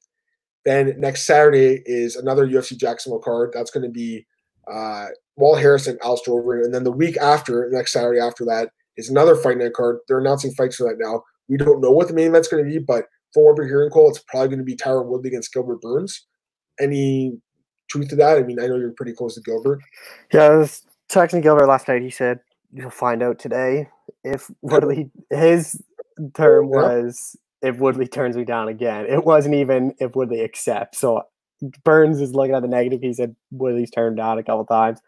Then 0.65 0.95
next 0.99 1.27
Saturday 1.27 1.83
is 1.87 2.17
another 2.17 2.47
UFC 2.47 2.77
Jacksonville 2.77 3.21
card. 3.21 3.51
That's 3.53 3.71
going 3.71 3.85
to 3.85 3.91
be 3.91 4.27
uh, 4.71 5.07
Wall 5.37 5.57
Harrison, 5.57 5.99
Alistair 6.05 6.35
Overeem. 6.35 6.65
And 6.65 6.75
then 6.75 6.85
the 6.85 6.93
week 6.93 7.17
after, 7.17 7.69
next 7.73 7.93
Saturday 7.93 8.21
after 8.21 8.45
that, 8.45 8.71
is 8.99 9.09
another 9.09 9.35
fight 9.35 9.57
night 9.57 9.73
card. 9.73 9.99
They're 10.07 10.19
announcing 10.19 10.53
fights 10.53 10.77
for 10.77 10.85
that 10.85 10.97
now. 10.99 11.23
We 11.49 11.57
don't 11.57 11.81
know 11.81 11.91
what 11.91 12.09
the 12.09 12.15
main 12.15 12.29
event's 12.29 12.49
going 12.49 12.65
to 12.65 12.71
be, 12.71 12.79
but 12.79 13.07
from 13.33 13.45
what 13.45 13.57
we're 13.57 13.67
hearing, 13.67 13.91
Cole, 13.91 14.11
it's 14.11 14.23
probably 14.29 14.49
going 14.49 14.59
to 14.59 14.65
be 14.65 14.77
Tyron 14.77 15.07
Woodley 15.07 15.29
against 15.29 15.53
Gilbert 15.53 15.81
Burns. 15.81 16.27
Any 16.81 17.39
truth 17.89 18.09
to 18.09 18.17
that? 18.17 18.39
I 18.39 18.43
mean, 18.43 18.61
I 18.61 18.67
know 18.67 18.77
you're 18.77 18.93
pretty 18.93 19.13
close 19.15 19.35
to 19.37 19.41
Gilbert. 19.41 19.81
Yeah, 20.33 20.43
I 20.43 20.57
was 20.57 20.83
texting 21.11 21.43
Gilbert 21.43 21.67
last 21.67 21.89
night. 21.89 22.03
He 22.03 22.11
said 22.11 22.41
you'll 22.73 22.91
find 22.91 23.23
out 23.23 23.39
today 23.39 23.89
if 24.25 24.51
Woodley. 24.63 25.11
His 25.31 25.81
term 26.35 26.69
was 26.69 27.37
if 27.63 27.79
Woodley 27.79 28.07
turns 28.07 28.37
me 28.37 28.45
down 28.45 28.69
again. 28.69 29.07
It 29.07 29.25
wasn't 29.25 29.55
even 29.55 29.95
if 29.99 30.15
Woodley 30.15 30.43
accepts. 30.43 30.99
So 30.99 31.23
Burns 31.85 32.21
is 32.21 32.35
looking 32.35 32.55
at 32.55 32.63
the 32.63 32.69
negative. 32.69 33.01
He 33.03 33.13
said 33.13 33.35
Woodley's 33.51 33.91
turned 33.91 34.17
down 34.17 34.39
a 34.39 34.43
couple 34.43 34.65
times. 34.65 35.01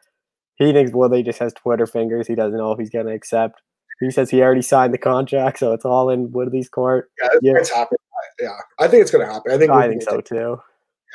He 0.57 0.72
thinks 0.72 0.93
Woodley 0.93 1.22
just 1.22 1.38
has 1.38 1.53
Twitter 1.55 1.86
fingers. 1.86 2.26
He 2.26 2.34
doesn't 2.34 2.59
know 2.59 2.72
if 2.72 2.78
he's 2.78 2.91
going 2.91 3.07
to 3.07 3.12
accept. 3.12 3.62
He 4.01 4.11
says 4.11 4.30
he 4.30 4.42
already 4.42 4.62
signed 4.62 4.94
the 4.94 4.98
contract, 4.98 5.59
so 5.59 5.72
it's 5.72 5.84
all 5.84 6.09
in 6.11 6.32
Woodley's 6.32 6.68
court. 6.68 7.11
Yeah, 7.22 7.28
yeah. 7.42 7.53
it's 7.57 7.70
happening. 7.70 7.98
Yeah, 8.40 8.57
I 8.78 8.88
think 8.88 9.03
it's 9.03 9.11
going 9.11 9.26
to 9.26 9.32
happen. 9.32 9.53
I 9.53 9.59
think. 9.59 9.70
I 9.70 9.88
think 9.88 10.03
so 10.03 10.20
too. 10.20 10.59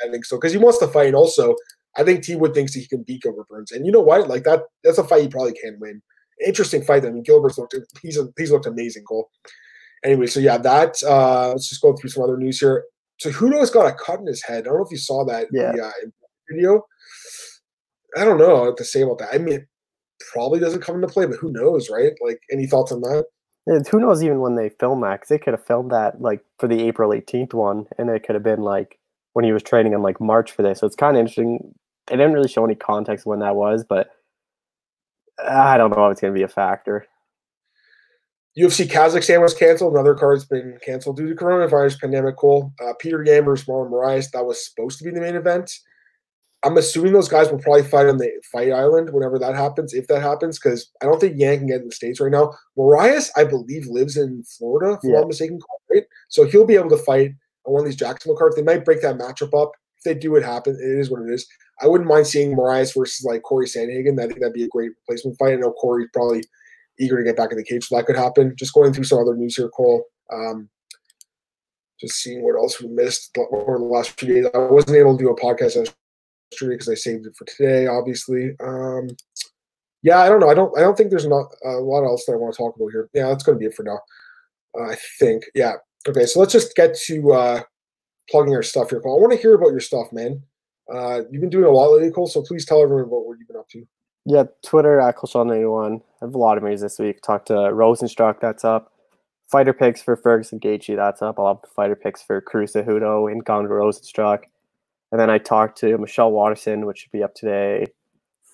I 0.04 0.10
think 0.10 0.24
so 0.24 0.36
because 0.36 0.52
he 0.52 0.58
wants 0.58 0.78
to 0.78 0.86
fight, 0.86 1.08
and 1.08 1.16
also 1.16 1.56
I 1.96 2.04
think 2.04 2.22
T 2.22 2.36
Wood 2.36 2.54
thinks 2.54 2.74
he 2.74 2.86
can 2.86 3.02
beat 3.02 3.22
Gilbert 3.22 3.48
Burns, 3.48 3.72
and 3.72 3.86
you 3.86 3.92
know 3.92 4.00
what? 4.00 4.28
Like 4.28 4.44
that, 4.44 4.62
that's 4.84 4.98
a 4.98 5.04
fight 5.04 5.22
he 5.22 5.28
probably 5.28 5.54
can 5.54 5.78
win. 5.80 6.02
Interesting 6.46 6.82
fight. 6.82 7.04
I 7.04 7.10
mean, 7.10 7.22
Gilbert's 7.22 7.58
looked 7.58 7.74
he's 8.02 8.18
a, 8.18 8.28
he's 8.36 8.50
looked 8.50 8.66
amazing, 8.66 9.04
Cole. 9.04 9.30
Anyway, 10.04 10.26
so 10.26 10.40
yeah, 10.40 10.58
that 10.58 10.96
uh, 11.06 11.48
let's 11.48 11.68
just 11.68 11.82
go 11.82 11.96
through 11.96 12.10
some 12.10 12.22
other 12.22 12.36
news 12.36 12.60
here. 12.60 12.84
So 13.18 13.30
Hudo's 13.30 13.70
got 13.70 13.86
a 13.86 13.94
cut 13.94 14.20
in 14.20 14.26
his 14.26 14.42
head. 14.42 14.60
I 14.60 14.68
don't 14.68 14.76
know 14.76 14.84
if 14.84 14.90
you 14.90 14.98
saw 14.98 15.24
that 15.24 15.46
yeah. 15.50 15.72
the, 15.72 15.86
uh, 15.86 15.90
video. 16.50 16.82
I 18.16 18.24
don't 18.24 18.38
know 18.38 18.64
what 18.64 18.76
to 18.76 18.84
say 18.84 19.00
about 19.00 19.18
that. 19.18 19.34
I 19.34 19.38
mean, 19.38 19.66
probably 20.32 20.60
doesn't 20.60 20.80
come 20.80 20.96
into 20.96 21.08
play, 21.08 21.26
but 21.26 21.36
who 21.36 21.52
knows, 21.52 21.90
right? 21.90 22.12
Like, 22.20 22.40
any 22.50 22.66
thoughts 22.66 22.92
on 22.92 23.00
that? 23.02 23.26
Yeah, 23.66 23.80
who 23.90 24.00
knows 24.00 24.22
even 24.22 24.40
when 24.40 24.54
they 24.54 24.68
film 24.68 25.00
that? 25.00 25.16
Because 25.16 25.28
they 25.28 25.38
could 25.38 25.54
have 25.54 25.66
filmed 25.66 25.90
that 25.90 26.20
like 26.20 26.44
for 26.58 26.68
the 26.68 26.82
April 26.86 27.10
18th 27.10 27.52
one, 27.52 27.86
and 27.98 28.08
it 28.08 28.24
could 28.24 28.34
have 28.34 28.44
been 28.44 28.62
like 28.62 28.98
when 29.32 29.44
he 29.44 29.52
was 29.52 29.62
training 29.62 29.92
in 29.92 30.02
like 30.02 30.20
March 30.20 30.52
for 30.52 30.62
this. 30.62 30.80
So 30.80 30.86
it's 30.86 30.96
kind 30.96 31.16
of 31.16 31.20
interesting. 31.20 31.74
They 32.06 32.16
didn't 32.16 32.32
really 32.32 32.48
show 32.48 32.64
any 32.64 32.76
context 32.76 33.26
when 33.26 33.40
that 33.40 33.56
was, 33.56 33.84
but 33.84 34.10
I 35.44 35.76
don't 35.76 35.90
know 35.90 36.06
if 36.06 36.12
it's 36.12 36.20
going 36.20 36.32
to 36.32 36.38
be 36.38 36.44
a 36.44 36.48
factor. 36.48 37.06
UFC 38.58 38.88
Kazakhstan 38.88 39.42
was 39.42 39.52
canceled. 39.52 39.92
Another 39.92 40.14
card's 40.14 40.46
been 40.46 40.78
canceled 40.82 41.16
due 41.16 41.28
to 41.28 41.34
coronavirus 41.34 42.00
pandemic. 42.00 42.36
Cole, 42.36 42.72
uh, 42.82 42.94
Peter 42.98 43.22
versus 43.42 43.66
Marlon 43.66 43.90
Moraes. 43.90 44.30
That 44.30 44.46
was 44.46 44.64
supposed 44.64 44.98
to 44.98 45.04
be 45.04 45.10
the 45.10 45.20
main 45.20 45.36
event. 45.36 45.70
I'm 46.64 46.76
assuming 46.78 47.12
those 47.12 47.28
guys 47.28 47.50
will 47.50 47.58
probably 47.58 47.84
fight 47.84 48.06
on 48.06 48.18
the 48.18 48.30
fight 48.50 48.72
island 48.72 49.10
whenever 49.12 49.38
that 49.38 49.54
happens, 49.54 49.94
if 49.94 50.08
that 50.08 50.22
happens, 50.22 50.58
because 50.58 50.90
I 51.02 51.06
don't 51.06 51.20
think 51.20 51.38
Yan 51.38 51.58
can 51.58 51.66
get 51.68 51.82
in 51.82 51.88
the 51.88 51.94
states 51.94 52.20
right 52.20 52.32
now. 52.32 52.54
Moraes, 52.76 53.30
I 53.36 53.44
believe, 53.44 53.86
lives 53.86 54.16
in 54.16 54.42
Florida, 54.42 54.94
if 54.94 55.00
yeah. 55.04 55.20
I'm 55.20 55.28
mistaken, 55.28 55.60
right? 55.92 56.04
So 56.28 56.44
he'll 56.44 56.66
be 56.66 56.74
able 56.74 56.90
to 56.90 56.96
fight 56.96 57.32
on 57.66 57.74
one 57.74 57.80
of 57.82 57.86
these 57.86 57.96
Jacksonville 57.96 58.38
cards. 58.38 58.56
They 58.56 58.62
might 58.62 58.84
break 58.84 59.02
that 59.02 59.18
matchup 59.18 59.60
up. 59.60 59.72
If 59.98 60.04
they 60.04 60.14
do 60.14 60.34
it 60.36 60.42
happen, 60.42 60.74
it 60.74 60.98
is 60.98 61.10
what 61.10 61.22
it 61.22 61.30
is. 61.32 61.46
I 61.80 61.86
wouldn't 61.86 62.08
mind 62.08 62.26
seeing 62.26 62.56
Moraes 62.56 62.96
versus 62.96 63.24
like 63.24 63.42
Corey 63.42 63.66
Sandhagen. 63.66 64.20
I 64.20 64.26
think 64.26 64.40
that'd 64.40 64.54
be 64.54 64.64
a 64.64 64.68
great 64.68 64.92
replacement 65.06 65.38
fight. 65.38 65.52
I 65.52 65.56
know 65.56 65.72
Corey's 65.72 66.08
probably 66.12 66.42
eager 66.98 67.18
to 67.18 67.24
get 67.24 67.36
back 67.36 67.52
in 67.52 67.58
the 67.58 67.64
cage, 67.64 67.84
so 67.84 67.96
that 67.96 68.06
could 68.06 68.16
happen. 68.16 68.54
Just 68.58 68.72
going 68.72 68.92
through 68.92 69.04
some 69.04 69.18
other 69.18 69.36
news 69.36 69.56
here, 69.56 69.68
Cole. 69.68 70.04
Um, 70.32 70.68
just 72.00 72.16
seeing 72.16 72.42
what 72.42 72.56
else 72.56 72.80
we 72.80 72.88
missed 72.88 73.36
over 73.52 73.78
the 73.78 73.84
last 73.84 74.18
few 74.18 74.34
days. 74.34 74.46
I 74.54 74.58
wasn't 74.58 74.96
able 74.96 75.16
to 75.16 75.24
do 75.24 75.30
a 75.30 75.40
podcast 75.40 75.76
because 76.50 76.88
I 76.88 76.94
saved 76.94 77.26
it 77.26 77.36
for 77.36 77.44
today, 77.44 77.86
obviously. 77.86 78.52
Um, 78.60 79.08
yeah, 80.02 80.18
I 80.18 80.28
don't 80.28 80.40
know. 80.40 80.48
I 80.48 80.54
don't. 80.54 80.76
I 80.78 80.82
don't 80.82 80.96
think 80.96 81.10
there's 81.10 81.26
not 81.26 81.46
a 81.64 81.70
lot 81.72 82.04
else 82.04 82.26
that 82.26 82.32
I 82.32 82.36
want 82.36 82.54
to 82.54 82.58
talk 82.58 82.76
about 82.76 82.90
here. 82.92 83.08
Yeah, 83.12 83.28
that's 83.28 83.42
going 83.42 83.56
to 83.56 83.60
be 83.60 83.66
it 83.66 83.74
for 83.74 83.82
now. 83.82 83.98
Uh, 84.78 84.90
I 84.90 84.96
think. 85.18 85.44
Yeah. 85.54 85.74
Okay. 86.08 86.26
So 86.26 86.38
let's 86.38 86.52
just 86.52 86.76
get 86.76 86.94
to 87.06 87.32
uh, 87.32 87.60
plugging 88.30 88.54
our 88.54 88.62
stuff 88.62 88.90
here, 88.90 89.00
Cole. 89.00 89.18
I 89.18 89.20
want 89.20 89.32
to 89.32 89.38
hear 89.38 89.54
about 89.54 89.70
your 89.70 89.80
stuff, 89.80 90.12
man. 90.12 90.42
Uh, 90.92 91.22
you've 91.30 91.40
been 91.40 91.50
doing 91.50 91.64
a 91.64 91.70
lot 91.70 91.90
lately, 91.92 92.10
Cole. 92.10 92.28
So 92.28 92.42
please 92.42 92.64
tell 92.64 92.82
everyone 92.82 93.06
about 93.06 93.26
what 93.26 93.38
you've 93.38 93.48
been 93.48 93.56
up 93.56 93.68
to. 93.70 93.84
Yeah, 94.28 94.44
Twitter 94.64 95.00
at 95.00 95.16
Colshawn91. 95.16 96.00
I 96.00 96.24
have 96.24 96.34
a 96.34 96.38
lot 96.38 96.56
of 96.56 96.64
news 96.64 96.80
this 96.80 96.98
week. 96.98 97.22
Talked 97.22 97.46
to 97.46 97.54
Rozenstruik, 97.54 98.40
that's 98.40 98.64
up. 98.64 98.92
Fighter 99.48 99.72
picks 99.72 100.02
for 100.02 100.16
Ferguson 100.16 100.58
Gaethje, 100.58 100.96
that's 100.96 101.22
up. 101.22 101.38
I'll 101.38 101.54
have 101.54 101.62
the 101.62 101.68
fighter 101.68 101.94
picks 101.94 102.24
for 102.24 102.40
Cruz 102.40 102.72
Cejudo 102.72 103.30
and 103.30 103.44
Gonda 103.44 103.68
Rozenstruik. 103.68 104.44
And 105.12 105.20
then 105.20 105.30
I 105.30 105.38
talked 105.38 105.78
to 105.78 105.98
Michelle 105.98 106.32
Waterson, 106.32 106.86
which 106.86 106.98
should 106.98 107.12
be 107.12 107.22
up 107.22 107.34
today. 107.34 107.86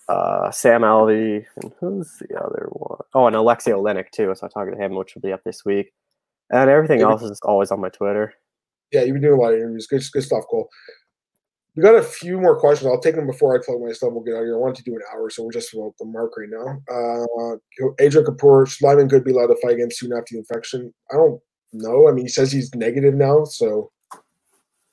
Uh, 0.08 0.50
Sam 0.50 0.82
Alvey, 0.82 1.46
and 1.62 1.72
who's 1.80 2.20
the 2.20 2.38
other 2.38 2.68
one? 2.72 2.98
Oh, 3.14 3.26
and 3.26 3.36
Alexei 3.36 3.70
Oleinik 3.70 4.10
too. 4.10 4.32
So 4.34 4.46
I 4.46 4.50
talked 4.50 4.72
to 4.72 4.78
him, 4.78 4.94
which 4.94 5.14
will 5.14 5.22
be 5.22 5.32
up 5.32 5.42
this 5.44 5.64
week. 5.64 5.92
And 6.50 6.68
everything 6.68 7.00
yeah, 7.00 7.10
else 7.10 7.22
is 7.22 7.40
always 7.44 7.70
on 7.70 7.80
my 7.80 7.88
Twitter. 7.88 8.34
Yeah, 8.92 9.02
you've 9.02 9.14
been 9.14 9.22
doing 9.22 9.38
a 9.38 9.42
lot 9.42 9.54
of 9.54 9.60
interviews. 9.60 9.86
Good, 9.86 10.02
good 10.12 10.22
stuff, 10.22 10.44
Cole. 10.50 10.68
We 11.74 11.82
got 11.82 11.94
a 11.94 12.02
few 12.02 12.38
more 12.38 12.60
questions. 12.60 12.90
I'll 12.90 13.00
take 13.00 13.14
them 13.14 13.26
before 13.26 13.56
I 13.56 13.64
plug 13.64 13.80
my 13.80 13.92
stuff. 13.92 14.12
We'll 14.12 14.22
get 14.22 14.34
out 14.34 14.42
here. 14.42 14.56
I 14.56 14.58
wanted 14.58 14.76
to 14.76 14.82
do 14.82 14.94
an 14.94 15.00
hour, 15.14 15.30
so 15.30 15.42
we're 15.42 15.52
just 15.52 15.72
about 15.72 15.94
the 15.98 16.04
mark 16.04 16.32
right 16.36 16.50
now. 16.50 16.82
Uh, 16.92 17.56
Adrian 17.98 18.26
Kapoor, 18.26 18.70
Lyman 18.82 19.08
could 19.08 19.24
be 19.24 19.30
allowed 19.30 19.46
to 19.46 19.56
fight 19.62 19.74
again 19.74 19.90
soon 19.90 20.12
after 20.12 20.34
the 20.34 20.40
infection. 20.40 20.92
I 21.10 21.16
don't 21.16 21.40
know. 21.72 22.08
I 22.08 22.12
mean, 22.12 22.26
he 22.26 22.28
says 22.28 22.52
he's 22.52 22.74
negative 22.74 23.14
now, 23.14 23.44
so 23.44 23.90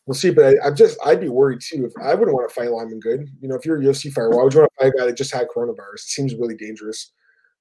we'll 0.10 0.16
see. 0.16 0.32
But 0.32 0.56
I, 0.64 0.68
am 0.68 0.76
just, 0.76 0.98
I'd 1.06 1.22
be 1.22 1.30
worried 1.30 1.62
too. 1.62 1.86
If 1.86 1.94
I 2.04 2.16
wouldn't 2.16 2.36
want 2.36 2.50
to 2.50 2.56
fight 2.56 2.72
Lyman 2.72 3.00
Good, 3.00 3.30
you 3.40 3.48
know, 3.48 3.56
if 3.56 3.64
you're 3.64 3.80
a 3.80 3.86
UFC 3.86 4.12
fighter, 4.12 4.32
why 4.32 4.44
would 4.44 4.54
you 4.54 4.62
want 4.62 4.72
to 4.80 4.84
fight 4.84 4.94
a 4.96 4.98
guy 4.98 5.06
that 5.06 5.18
just 5.18 5.32
had 5.32 5.48
coronavirus? 5.56 5.94
It 5.94 6.00
seems 6.00 6.34
really 6.34 6.56
dangerous. 6.56 7.12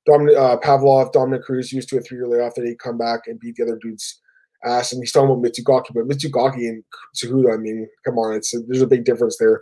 Dominic 0.07 0.37
uh, 0.39 0.57
Pavlov, 0.57 1.13
Dominick 1.13 1.43
Cruz 1.43 1.73
used 1.75 1.91
to 1.91 1.99
a 1.99 2.01
three-year 2.01 2.27
layoff 2.27 2.55
that 2.55 2.65
he 2.65 2.75
come 2.75 2.97
back 2.97 3.27
and 3.27 3.39
beat 3.39 3.57
the 3.57 3.65
other 3.65 3.79
dudes 3.83 4.19
ass. 4.65 4.93
And 4.93 5.03
he's 5.03 5.13
talking 5.13 5.31
about 5.31 5.45
Mizugaki, 5.45 5.93
but 5.95 6.09
Mizugaki 6.09 6.67
and 6.71 6.83
Cejudo, 7.15 7.53
I 7.53 7.59
mean, 7.59 7.87
come 8.07 8.17
on, 8.17 8.35
it's 8.35 8.55
there's 8.67 8.81
a 8.81 8.87
big 8.87 9.05
difference 9.05 9.37
there. 9.39 9.61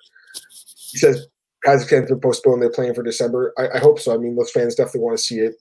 He 0.92 0.98
says 0.98 1.26
Kazakhstan's 1.66 2.08
been 2.08 2.20
postponed. 2.20 2.62
They're 2.62 2.70
playing 2.70 2.94
for 2.94 3.02
December. 3.02 3.52
I, 3.58 3.68
I, 3.74 3.78
hope 3.80 3.98
so. 3.98 4.14
I 4.14 4.18
mean, 4.18 4.36
those 4.36 4.52
fans 4.52 4.76
definitely 4.76 5.00
want 5.00 5.18
to 5.18 5.24
see 5.24 5.40
it. 5.40 5.54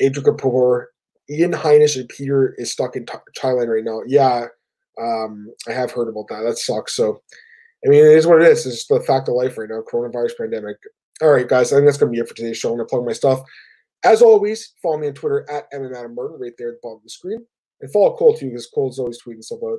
Adrian 0.00 0.24
Kapoor, 0.24 0.86
Ian 1.28 1.52
Heinisch, 1.52 2.00
and 2.00 2.08
Peter 2.08 2.54
is 2.56 2.72
stuck 2.72 2.96
in 2.96 3.04
Thailand 3.38 3.68
right 3.68 3.84
now. 3.84 4.00
Yeah, 4.06 4.46
um, 5.00 5.52
I 5.68 5.72
have 5.72 5.90
heard 5.90 6.08
about 6.08 6.28
that. 6.28 6.42
That 6.42 6.58
sucks. 6.58 6.94
So, 6.94 7.20
I 7.84 7.88
mean, 7.88 8.00
it 8.04 8.16
is 8.16 8.26
what 8.26 8.42
it 8.42 8.48
is. 8.48 8.66
It's 8.66 8.86
the 8.86 9.00
fact 9.00 9.28
of 9.28 9.34
life 9.34 9.58
right 9.58 9.68
now. 9.68 9.82
Coronavirus 9.82 10.38
pandemic. 10.38 10.76
All 11.22 11.30
right, 11.30 11.48
guys. 11.48 11.72
I 11.72 11.76
think 11.76 11.86
that's 11.86 11.98
gonna 11.98 12.12
be 12.12 12.18
it 12.18 12.28
for 12.28 12.34
today's 12.34 12.58
show. 12.58 12.70
I'm 12.70 12.76
gonna 12.76 12.86
plug 12.86 13.04
my 13.04 13.12
stuff. 13.12 13.40
As 14.04 14.22
always, 14.22 14.74
follow 14.82 14.98
me 14.98 15.08
on 15.08 15.14
Twitter 15.14 15.46
at 15.50 15.70
MMAdamMartin 15.72 16.38
right 16.38 16.52
there 16.58 16.68
at 16.68 16.74
the 16.74 16.80
bottom 16.82 16.98
of 16.98 17.02
the 17.02 17.10
screen. 17.10 17.44
And 17.80 17.92
follow 17.92 18.16
Cole 18.16 18.36
too, 18.36 18.46
because 18.46 18.66
Cole's 18.66 18.98
always 18.98 19.20
tweeting 19.22 19.42
stuff 19.42 19.60
out. 19.64 19.78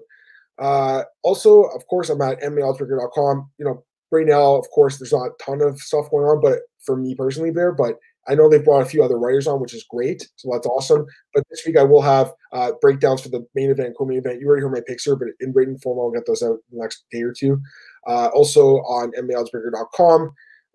Uh, 0.59 1.03
also, 1.23 1.63
of 1.63 1.85
course, 1.87 2.09
I'm 2.09 2.21
at 2.21 2.41
MMAOddsBreaker.com. 2.41 3.51
You 3.57 3.65
know, 3.65 3.83
right 4.11 4.25
now, 4.25 4.55
of 4.55 4.69
course, 4.71 4.97
there's 4.97 5.13
not 5.13 5.27
a 5.27 5.43
ton 5.43 5.61
of 5.61 5.79
stuff 5.79 6.09
going 6.09 6.25
on, 6.25 6.41
but 6.41 6.59
for 6.83 6.95
me 6.95 7.15
personally, 7.15 7.51
there, 7.51 7.71
but 7.71 7.95
I 8.27 8.35
know 8.35 8.49
they've 8.49 8.63
brought 8.63 8.81
a 8.81 8.85
few 8.85 9.03
other 9.03 9.17
writers 9.17 9.47
on, 9.47 9.61
which 9.61 9.73
is 9.73 9.85
great. 9.89 10.27
So 10.35 10.49
that's 10.51 10.67
awesome. 10.67 11.05
But 11.33 11.43
this 11.49 11.63
week 11.65 11.77
I 11.77 11.83
will 11.83 12.01
have 12.01 12.31
uh, 12.51 12.73
breakdowns 12.81 13.21
for 13.21 13.29
the 13.29 13.45
main 13.55 13.69
event, 13.69 13.95
co-main 13.97 14.17
event. 14.17 14.41
You 14.41 14.47
already 14.47 14.63
heard 14.63 14.73
my 14.73 14.81
picks 14.85 15.05
here, 15.05 15.15
but 15.15 15.29
in 15.39 15.53
written 15.53 15.77
form, 15.79 15.99
I'll 15.99 16.11
get 16.11 16.25
those 16.27 16.43
out 16.43 16.57
the 16.71 16.79
next 16.79 17.05
day 17.11 17.21
or 17.21 17.33
two. 17.33 17.61
Uh, 18.05 18.27
also 18.33 18.77
on 18.77 19.11
MMAOddsBreaker.com, 19.13 20.31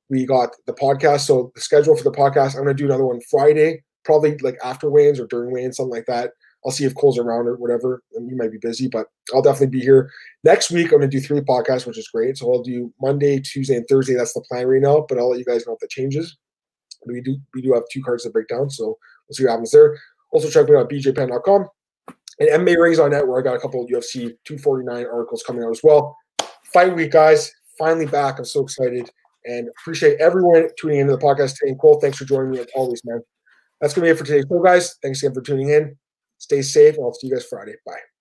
we 0.08 0.26
got 0.26 0.50
the 0.66 0.74
podcast. 0.74 1.20
So 1.20 1.52
the 1.54 1.60
schedule 1.60 1.96
for 1.96 2.04
the 2.04 2.12
podcast, 2.12 2.54
I'm 2.54 2.64
going 2.64 2.76
to 2.76 2.82
do 2.82 2.86
another 2.86 3.06
one 3.06 3.20
Friday, 3.30 3.82
probably 4.04 4.36
like 4.38 4.56
after 4.64 4.90
weigh-ins 4.90 5.20
or 5.20 5.26
during 5.26 5.52
weigh-ins, 5.52 5.76
something 5.76 5.92
like 5.94 6.06
that. 6.06 6.32
I'll 6.64 6.72
see 6.72 6.84
if 6.84 6.94
Cole's 6.94 7.18
around 7.18 7.48
or 7.48 7.56
whatever. 7.56 8.02
And 8.14 8.30
you 8.30 8.36
might 8.36 8.52
be 8.52 8.58
busy, 8.58 8.88
but 8.88 9.06
I'll 9.34 9.42
definitely 9.42 9.78
be 9.78 9.80
here. 9.80 10.10
Next 10.44 10.70
week, 10.70 10.86
I'm 10.92 10.98
going 10.98 11.10
to 11.10 11.16
do 11.16 11.20
three 11.20 11.40
podcasts, 11.40 11.86
which 11.86 11.98
is 11.98 12.08
great. 12.08 12.38
So 12.38 12.52
I'll 12.52 12.62
do 12.62 12.92
Monday, 13.00 13.40
Tuesday, 13.40 13.76
and 13.76 13.86
Thursday. 13.88 14.14
That's 14.14 14.32
the 14.32 14.44
plan 14.48 14.68
right 14.68 14.80
now, 14.80 15.04
but 15.08 15.18
I'll 15.18 15.30
let 15.30 15.38
you 15.38 15.44
guys 15.44 15.66
know 15.66 15.74
if 15.74 15.80
that 15.80 15.90
changes. 15.90 16.36
We 17.06 17.20
do 17.20 17.36
we 17.54 17.62
do 17.62 17.72
have 17.74 17.84
two 17.90 18.02
cards 18.02 18.24
to 18.24 18.30
break 18.30 18.48
down, 18.48 18.70
so 18.70 18.84
we'll 18.86 19.34
see 19.34 19.44
what 19.44 19.50
happens 19.50 19.70
there. 19.70 19.98
Also, 20.32 20.48
check 20.48 20.68
me 20.68 20.76
out 20.76 20.82
at 20.82 20.88
bjpenn.com. 20.88 21.68
and 22.40 22.48
MMA 22.48 22.78
Rings 22.78 22.98
on 22.98 23.10
Net, 23.10 23.26
where 23.26 23.38
I 23.40 23.42
got 23.42 23.56
a 23.56 23.60
couple 23.60 23.82
of 23.82 23.90
UFC 23.90 24.34
249 24.44 25.06
articles 25.06 25.42
coming 25.46 25.64
out 25.64 25.70
as 25.70 25.80
well. 25.82 26.16
Fight 26.72 26.94
week, 26.94 27.12
guys. 27.12 27.52
Finally 27.78 28.06
back. 28.06 28.38
I'm 28.38 28.44
so 28.44 28.62
excited 28.62 29.10
and 29.44 29.68
appreciate 29.80 30.20
everyone 30.20 30.68
tuning 30.78 31.00
into 31.00 31.12
the 31.12 31.18
podcast 31.18 31.56
today. 31.56 31.70
And 31.70 31.78
Cole, 31.78 32.00
thanks 32.00 32.18
for 32.18 32.24
joining 32.24 32.52
me 32.52 32.60
as 32.60 32.66
always, 32.74 33.02
man. 33.04 33.20
That's 33.80 33.94
to 33.94 34.00
be 34.00 34.08
it 34.08 34.18
for 34.18 34.24
today's 34.24 34.44
show, 34.48 34.62
guys. 34.62 34.96
Thanks 35.02 35.22
again 35.22 35.34
for 35.34 35.42
tuning 35.42 35.70
in. 35.70 35.96
Stay 36.38 36.62
safe, 36.62 36.96
I'll 36.98 37.12
see 37.12 37.28
you 37.28 37.34
guys 37.34 37.44
Friday. 37.44 37.74
Bye. 37.84 38.11